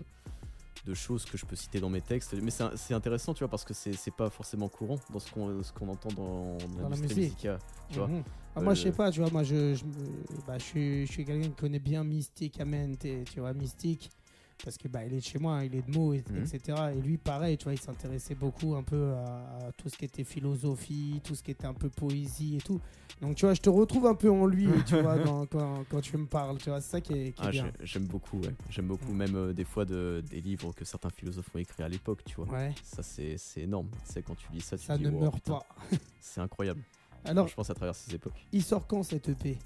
de 0.86 0.94
choses 0.94 1.26
que 1.26 1.38
je 1.38 1.46
peux 1.46 1.56
citer 1.56 1.80
dans 1.80 1.90
mes 1.90 2.02
textes. 2.02 2.34
Mais 2.42 2.52
c'est 2.52 2.94
intéressant, 2.94 3.34
tu 3.34 3.40
vois, 3.40 3.50
parce 3.50 3.64
que 3.64 3.74
c'est 3.74 4.16
pas 4.16 4.30
forcément 4.30 4.70
courant 4.70 5.00
dans 5.12 5.20
ce 5.20 5.32
qu'on 5.32 5.88
entend 5.88 6.10
dans, 6.10 6.58
la 6.82 6.90
musique. 6.90 7.18
musicale. 7.18 7.60
Tu 7.90 7.98
vois. 7.98 8.08
Mhm. 8.08 8.24
Ah, 8.56 8.60
Euh, 8.60 8.64
moi, 8.64 8.74
je 8.74 8.84
sais 8.84 8.92
pas, 8.92 9.12
tu 9.12 9.22
vois, 9.22 9.30
moi, 9.30 9.44
je, 9.44 9.76
je, 9.76 9.84
bah, 10.48 10.58
je 10.58 10.64
suis, 10.64 11.06
je 11.06 11.12
suis 11.12 11.26
quelqu'un 11.26 11.50
qui 11.50 11.56
connaît 11.56 11.80
bien 11.80 12.04
Mysticamente, 12.04 13.06
tu 13.32 13.40
vois, 13.40 13.54
Mystique, 13.54 14.10
parce 14.64 14.78
que 14.78 14.88
bah, 14.88 15.06
il 15.06 15.14
est 15.14 15.18
de 15.18 15.22
chez 15.24 15.40
moi, 15.40 15.56
hein, 15.58 15.64
il 15.64 15.76
est 15.76 15.82
de 15.82 15.92
Meaux, 15.92 16.14
et- 16.14 16.24
Mhm. 16.30 16.44
etc. 16.44 16.78
Et 16.96 17.02
lui, 17.02 17.18
pareil, 17.18 17.58
tu 17.58 17.66
vois, 17.66 17.74
il 17.74 17.80
s'intéressait 17.80 18.36
beaucoup 18.36 18.76
un 18.76 18.84
peu 18.84 19.14
à, 19.14 19.68
à 19.68 19.72
tout 19.78 19.90
ce 19.90 19.96
qui 19.98 20.06
était 20.06 20.24
philosophie, 20.24 21.22
tout 21.24 21.36
ce 21.36 21.44
qui 21.44 21.52
était 21.52 21.66
un 21.66 21.74
peu 21.74 21.90
poésie 21.90 22.58
et 22.58 22.62
tout. 22.62 22.80
Donc, 23.22 23.36
tu 23.36 23.46
vois, 23.46 23.54
je 23.54 23.62
te 23.62 23.70
retrouve 23.70 24.06
un 24.06 24.16
peu 24.16 24.30
en 24.30 24.46
lui, 24.46 24.68
tu 24.88 25.00
vois, 25.02 25.18
dans- 25.20 25.46
quand, 25.46 25.84
quand 25.90 26.02
tu 26.02 26.18
me 26.18 26.26
parles, 26.26 26.58
tu 26.60 26.70
vois, 26.70 26.82
c'est 26.82 26.90
ça 26.92 27.02
qui 27.02 27.14
est, 27.14 27.32
qui 27.32 27.42
est 27.42 27.46
Ah, 27.46 27.52
bien. 27.52 27.72
J'aime 27.82 28.06
beaucoup, 28.06 28.40
ouais. 28.42 28.54
J'aime 28.70 28.88
beaucoup, 28.88 29.14
même 29.14 29.36
euh, 29.36 29.54
des 29.54 29.66
fois 29.66 29.86
de, 29.86 30.24
des 30.30 30.42
livres 30.42 30.74
que 30.74 30.86
certains 30.86 31.10
philosophes 31.10 31.50
ont 31.56 31.60
écrits 31.60 31.84
à 31.84 31.90
l'époque, 31.90 32.24
tu 32.26 32.36
vois. 32.36 32.48
Ouais, 32.48 32.74
Ça, 32.84 33.02
c'est 33.04 33.38
c'est 33.38 33.62
énorme. 33.62 33.90
C'est 34.04 34.24
quand 34.24 34.36
tu 34.36 34.52
lis 34.52 34.62
ça, 34.62 34.78
tu 34.78 34.86
ça 34.86 34.98
dis, 34.98 35.04
ne 35.06 35.10
wow, 35.10 35.22
meurt 35.22 35.36
putain, 35.36 35.54
pas. 35.54 35.66
C'est 36.20 36.42
incroyable. 36.42 36.82
Alors, 37.26 37.48
je 37.48 37.56
pense 37.56 37.70
à 37.70 37.74
travers 37.74 37.96
ces 37.96 38.16
époques. 38.16 38.48
il 38.54 38.64
sort 38.64 38.88
quand 38.88 39.04
cette 39.04 39.28
EP 39.30 39.58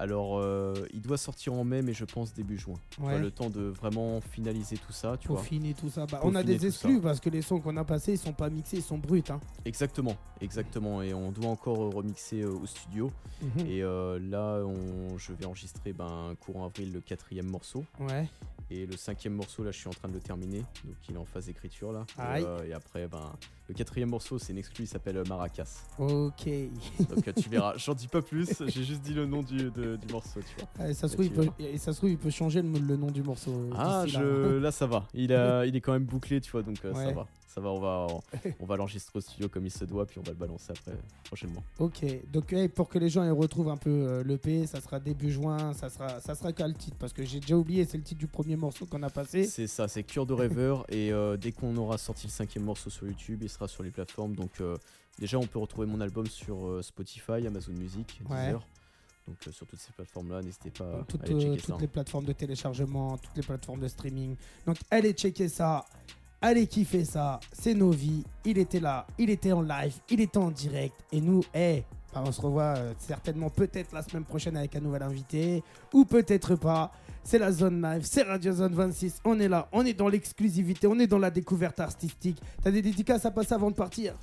Alors, 0.00 0.38
euh, 0.38 0.74
il 0.92 1.00
doit 1.00 1.16
sortir 1.16 1.54
en 1.54 1.64
mai, 1.64 1.82
mais 1.82 1.92
je 1.92 2.04
pense 2.04 2.32
début 2.32 2.56
juin. 2.56 2.76
Tu 2.90 3.00
Ouais. 3.00 3.18
le 3.18 3.30
temps 3.30 3.50
de 3.50 3.62
vraiment 3.62 4.20
finaliser 4.20 4.76
tout 4.76 4.92
ça, 4.92 5.16
tu 5.18 5.28
vois. 5.28 5.42
Tout 5.76 5.90
ça. 5.90 6.06
Bah, 6.06 6.20
on 6.22 6.34
a 6.34 6.42
des 6.42 6.66
exclus 6.66 7.00
parce 7.00 7.18
que 7.20 7.30
les 7.30 7.42
sons 7.42 7.60
qu'on 7.60 7.76
a 7.76 7.84
passés, 7.84 8.12
ils 8.12 8.18
sont 8.18 8.32
pas 8.32 8.48
mixés, 8.48 8.76
ils 8.76 8.82
sont 8.82 8.98
bruts. 8.98 9.24
Hein. 9.30 9.40
Exactement, 9.64 10.16
exactement. 10.40 11.02
Et 11.02 11.12
on 11.14 11.32
doit 11.32 11.50
encore 11.50 11.92
remixer 11.92 12.42
euh, 12.42 12.50
au 12.52 12.66
studio. 12.66 13.10
Mhm. 13.42 13.66
Et 13.66 13.82
euh, 13.82 14.18
là, 14.20 14.62
on, 14.64 15.18
je 15.18 15.32
vais 15.32 15.46
enregistrer 15.46 15.92
ben, 15.92 16.34
courant 16.40 16.66
avril 16.66 16.92
le 16.92 17.00
quatrième 17.00 17.46
morceau. 17.46 17.84
Ouais. 18.00 18.28
Et 18.70 18.84
le 18.84 18.96
cinquième 18.98 19.32
morceau, 19.34 19.64
là, 19.64 19.70
je 19.70 19.78
suis 19.78 19.88
en 19.88 19.92
train 19.92 20.08
de 20.08 20.12
le 20.14 20.20
terminer. 20.20 20.58
Donc, 20.84 20.94
il 21.08 21.14
est 21.14 21.18
en 21.18 21.24
phase 21.24 21.46
d'écriture, 21.46 21.90
là. 21.90 22.04
Et, 22.18 22.44
euh, 22.44 22.66
et 22.66 22.72
après, 22.74 23.08
ben, 23.08 23.32
le 23.66 23.74
quatrième 23.74 24.10
morceau, 24.10 24.38
c'est 24.38 24.52
une 24.52 24.58
exclu, 24.58 24.84
il 24.84 24.88
s'appelle 24.88 25.16
euh, 25.16 25.24
Maracas. 25.26 25.84
Ok. 25.98 26.46
Donc, 27.08 27.26
euh, 27.26 27.32
tu 27.34 27.48
verras. 27.48 27.74
J'en 27.78 27.94
dis 27.94 28.08
pas 28.08 28.20
plus, 28.20 28.46
j'ai 28.66 28.84
juste 28.84 29.00
dit 29.00 29.14
le 29.14 29.24
nom 29.24 29.42
du, 29.42 29.70
de- 29.70 29.96
du 29.96 30.12
morceau, 30.12 30.40
tu 30.40 30.54
vois. 30.60 30.68
Ah, 30.78 30.90
et 30.90 30.94
ça, 30.94 31.08
se 31.08 31.14
trouve, 31.14 31.24
il 31.24 31.32
peut, 31.32 31.42
verras. 31.42 31.54
et 31.60 31.78
ça 31.78 31.92
se 31.92 31.98
trouve, 31.98 32.10
il 32.10 32.18
peut 32.18 32.28
changer 32.30 32.60
le, 32.60 32.78
le 32.78 32.96
nom 32.96 33.10
du 33.10 33.22
morceau. 33.22 33.70
Ah, 33.74 34.04
là. 34.04 34.06
je... 34.06 34.58
là, 34.58 34.70
ça 34.70 34.86
va. 34.86 35.06
Il, 35.14 35.32
a... 35.32 35.64
il 35.66 35.74
est 35.74 35.80
quand 35.80 35.92
même 35.92 36.04
bouclé, 36.04 36.40
tu 36.40 36.50
vois, 36.50 36.62
donc 36.62 36.76
ça 36.82 37.10
va. 37.12 37.26
Ça 37.48 37.60
va, 37.62 37.70
on 37.70 37.80
va, 37.80 38.06
on 38.60 38.66
va 38.66 38.76
l'enregistrer 38.76 39.18
au 39.18 39.20
studio 39.20 39.48
comme 39.48 39.64
il 39.66 39.70
se 39.70 39.84
doit, 39.84 40.04
puis 40.06 40.18
on 40.18 40.22
va 40.22 40.30
le 40.32 40.36
balancer 40.36 40.70
après, 40.70 40.96
prochainement. 41.24 41.64
Ok. 41.78 42.04
Donc, 42.30 42.52
hey, 42.52 42.68
pour 42.68 42.88
que 42.88 42.98
les 42.98 43.08
gens 43.08 43.24
ils 43.24 43.32
retrouvent 43.32 43.70
un 43.70 43.76
peu 43.78 43.90
euh, 43.90 44.22
l'EP, 44.22 44.66
ça 44.66 44.80
sera 44.82 45.00
début 45.00 45.32
juin. 45.32 45.72
Ça 45.72 45.88
sera, 45.88 46.20
ça 46.20 46.34
sera 46.34 46.52
quel 46.52 46.74
titre? 46.74 46.96
Parce 46.98 47.12
que 47.14 47.24
j'ai 47.24 47.40
déjà 47.40 47.56
oublié, 47.56 47.84
c'est 47.86 47.96
le 47.96 48.02
titre 48.04 48.20
du 48.20 48.26
premier 48.28 48.56
morceau 48.56 48.84
qu'on 48.86 49.02
a 49.02 49.10
passé. 49.10 49.44
C'est 49.44 49.66
ça, 49.66 49.88
c'est 49.88 50.02
Cure 50.04 50.26
de 50.26 50.34
rêveur. 50.34 50.84
et 50.90 51.10
euh, 51.12 51.36
dès 51.38 51.52
qu'on 51.52 51.74
aura 51.78 51.96
sorti 51.98 52.26
le 52.26 52.32
cinquième 52.32 52.64
morceau 52.64 52.90
sur 52.90 53.06
YouTube, 53.06 53.40
il 53.42 53.48
sera 53.48 53.66
sur 53.66 53.82
les 53.82 53.90
plateformes. 53.90 54.34
Donc, 54.34 54.60
euh, 54.60 54.76
déjà, 55.18 55.38
on 55.38 55.46
peut 55.46 55.58
retrouver 55.58 55.86
mon 55.86 56.00
album 56.02 56.26
sur 56.26 56.66
euh, 56.66 56.82
Spotify, 56.82 57.46
Amazon 57.46 57.72
Music, 57.72 58.20
Ouais. 58.28 58.44
Deezer. 58.46 58.66
Donc, 59.26 59.36
euh, 59.46 59.52
sur 59.52 59.66
toutes 59.66 59.80
ces 59.80 59.92
plateformes-là, 59.92 60.40
n'hésitez 60.42 60.70
pas 60.70 60.90
Donc, 60.90 61.06
toutes, 61.08 61.20
à 61.22 61.24
aller 61.24 61.34
euh, 61.34 61.40
checker 61.40 61.56
toutes 61.62 61.74
ça. 61.74 61.80
les 61.80 61.86
plateformes 61.86 62.24
de 62.24 62.32
téléchargement, 62.32 63.18
toutes 63.18 63.36
les 63.36 63.42
plateformes 63.42 63.80
de 63.80 63.88
streaming. 63.88 64.36
Donc, 64.66 64.76
allez 64.90 65.12
checker 65.12 65.48
ça. 65.48 65.84
Allez 66.40 66.68
kiffer 66.68 67.04
ça. 67.04 67.40
C'est 67.52 67.74
nos 67.74 67.90
vies. 67.90 68.22
Il 68.44 68.58
était 68.58 68.78
là. 68.78 69.06
Il 69.18 69.28
était 69.28 69.50
en 69.50 69.60
live. 69.60 69.94
Il 70.08 70.20
était 70.20 70.38
en 70.38 70.50
direct. 70.50 70.94
Et 71.10 71.20
nous, 71.20 71.42
hey, 71.52 71.84
bah, 72.14 72.22
on 72.24 72.30
se 72.30 72.40
revoit 72.40 72.76
euh, 72.76 72.92
certainement 72.98 73.50
peut-être 73.50 73.92
la 73.92 74.02
semaine 74.02 74.24
prochaine 74.24 74.56
avec 74.56 74.76
un 74.76 74.80
nouvel 74.80 75.02
invité. 75.02 75.64
Ou 75.92 76.04
peut-être 76.04 76.54
pas. 76.54 76.92
C'est 77.24 77.40
la 77.40 77.50
zone 77.50 77.82
live. 77.82 78.02
C'est 78.04 78.22
Radio 78.22 78.52
Zone 78.52 78.72
26. 78.72 79.20
On 79.24 79.40
est 79.40 79.48
là. 79.48 79.68
On 79.72 79.84
est 79.84 79.94
dans 79.94 80.08
l'exclusivité. 80.08 80.86
On 80.86 80.98
est 81.00 81.08
dans 81.08 81.18
la 81.18 81.30
découverte 81.30 81.80
artistique. 81.80 82.40
T'as 82.62 82.70
des 82.70 82.82
dédicaces 82.82 83.26
à 83.26 83.32
passer 83.32 83.54
avant 83.54 83.70
de 83.70 83.76
partir? 83.76 84.14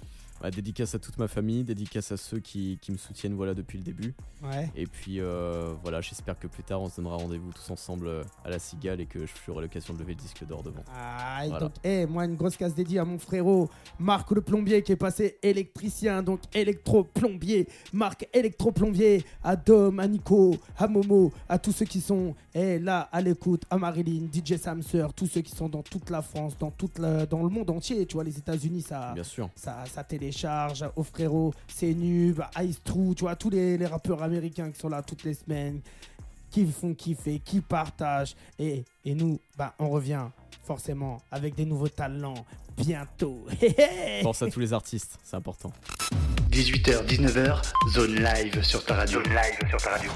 Bah, 0.41 0.51
dédicace 0.51 0.93
à 0.93 0.99
toute 0.99 1.17
ma 1.17 1.27
famille, 1.27 1.63
dédicace 1.63 2.11
à 2.11 2.17
ceux 2.17 2.39
qui, 2.39 2.77
qui 2.81 2.91
me 2.91 2.97
soutiennent 2.97 3.33
voilà, 3.36 3.53
depuis 3.53 3.77
le 3.77 3.83
début. 3.83 4.13
Ouais. 4.43 4.69
Et 4.75 4.86
puis 4.86 5.19
euh, 5.19 5.73
voilà, 5.81 6.01
j'espère 6.01 6.38
que 6.38 6.47
plus 6.47 6.61
tard 6.63 6.81
on 6.81 6.89
se 6.89 6.97
donnera 6.97 7.15
rendez-vous 7.15 7.51
tous 7.53 7.71
ensemble 7.71 8.07
euh, 8.07 8.23
à 8.43 8.49
la 8.49 8.59
cigale 8.59 8.99
et 9.01 9.05
que 9.05 9.21
je 9.25 9.31
ferai 9.31 9.61
l'occasion 9.61 9.93
de 9.93 9.99
lever 9.99 10.13
le 10.13 10.19
disque 10.19 10.45
d'or 10.45 10.61
devant. 10.61 10.83
Ah, 10.93 11.41
Voilà. 11.47 11.59
donc, 11.59 11.71
eh, 11.83 12.05
moi, 12.05 12.25
une 12.25 12.36
grosse 12.36 12.57
casse 12.57 12.75
dédiée 12.75 12.99
à 12.99 13.05
mon 13.05 13.17
frérot 13.17 13.69
Marc 13.97 14.29
le 14.31 14.41
plombier 14.41 14.83
qui 14.83 14.91
est 14.91 14.95
passé 14.97 15.38
électricien, 15.41 16.21
donc 16.21 16.41
électro-plombier. 16.53 17.67
Marc 17.93 18.27
électro-plombier, 18.33 19.23
à 19.43 19.55
Dom, 19.55 19.99
à 19.99 20.07
Nico, 20.07 20.57
à 20.77 20.88
Momo, 20.88 21.31
à 21.49 21.57
tous 21.59 21.71
ceux 21.71 21.86
qui 21.86 22.01
sont 22.01 22.36
eh, 22.53 22.79
là 22.79 23.09
à 23.11 23.21
l'écoute, 23.21 23.63
à 23.69 23.77
Marilyn, 23.77 24.27
DJ 24.31 24.57
Samser, 24.57 25.07
tous 25.15 25.27
ceux 25.27 25.41
qui 25.41 25.55
sont 25.55 25.69
dans 25.69 25.81
toute 25.83 26.09
la 26.09 26.21
France, 26.21 26.57
dans, 26.59 26.71
toute 26.71 26.99
la- 26.99 27.25
dans 27.25 27.41
le 27.43 27.49
monde 27.49 27.69
entier. 27.69 28.05
Tu 28.05 28.13
vois, 28.15 28.23
les 28.23 28.38
États-Unis, 28.38 28.81
ça, 28.81 29.13
Bien 29.13 29.23
sûr. 29.23 29.49
ça, 29.55 29.83
ça 29.86 30.03
télécharge, 30.36 30.86
au 30.95 31.03
frérot, 31.03 31.53
c'est 31.67 31.93
Nub, 31.93 32.41
Ice 32.61 32.81
True, 32.83 33.15
tu 33.15 33.23
vois, 33.23 33.36
tous 33.36 33.49
les, 33.49 33.77
les 33.77 33.86
rappeurs 33.86 34.21
américains 34.21 34.71
qui 34.71 34.79
sont 34.79 34.89
là 34.89 35.01
toutes 35.01 35.23
les 35.23 35.33
semaines, 35.33 35.81
qui 36.51 36.65
font 36.65 36.93
kiffer, 36.93 37.39
qui 37.39 37.61
partagent. 37.61 38.36
Et, 38.59 38.83
et 39.03 39.15
nous, 39.15 39.39
bah, 39.57 39.73
on 39.79 39.89
revient 39.89 40.25
forcément 40.63 41.21
avec 41.31 41.55
des 41.55 41.65
nouveaux 41.65 41.89
talents 41.89 42.45
bientôt. 42.77 43.45
Pense 44.23 44.41
à 44.41 44.49
tous 44.49 44.59
les 44.59 44.73
artistes, 44.73 45.17
c'est 45.23 45.36
important. 45.36 45.71
18h, 46.51 47.05
19h, 47.05 47.61
zone 47.91 48.15
live 48.15 48.63
sur 48.63 48.83
ta 48.83 48.95
radio. 48.95 49.23
Zone 49.23 49.33
live 49.33 49.69
sur 49.69 49.81
ta 49.81 49.91
radio. 49.91 50.11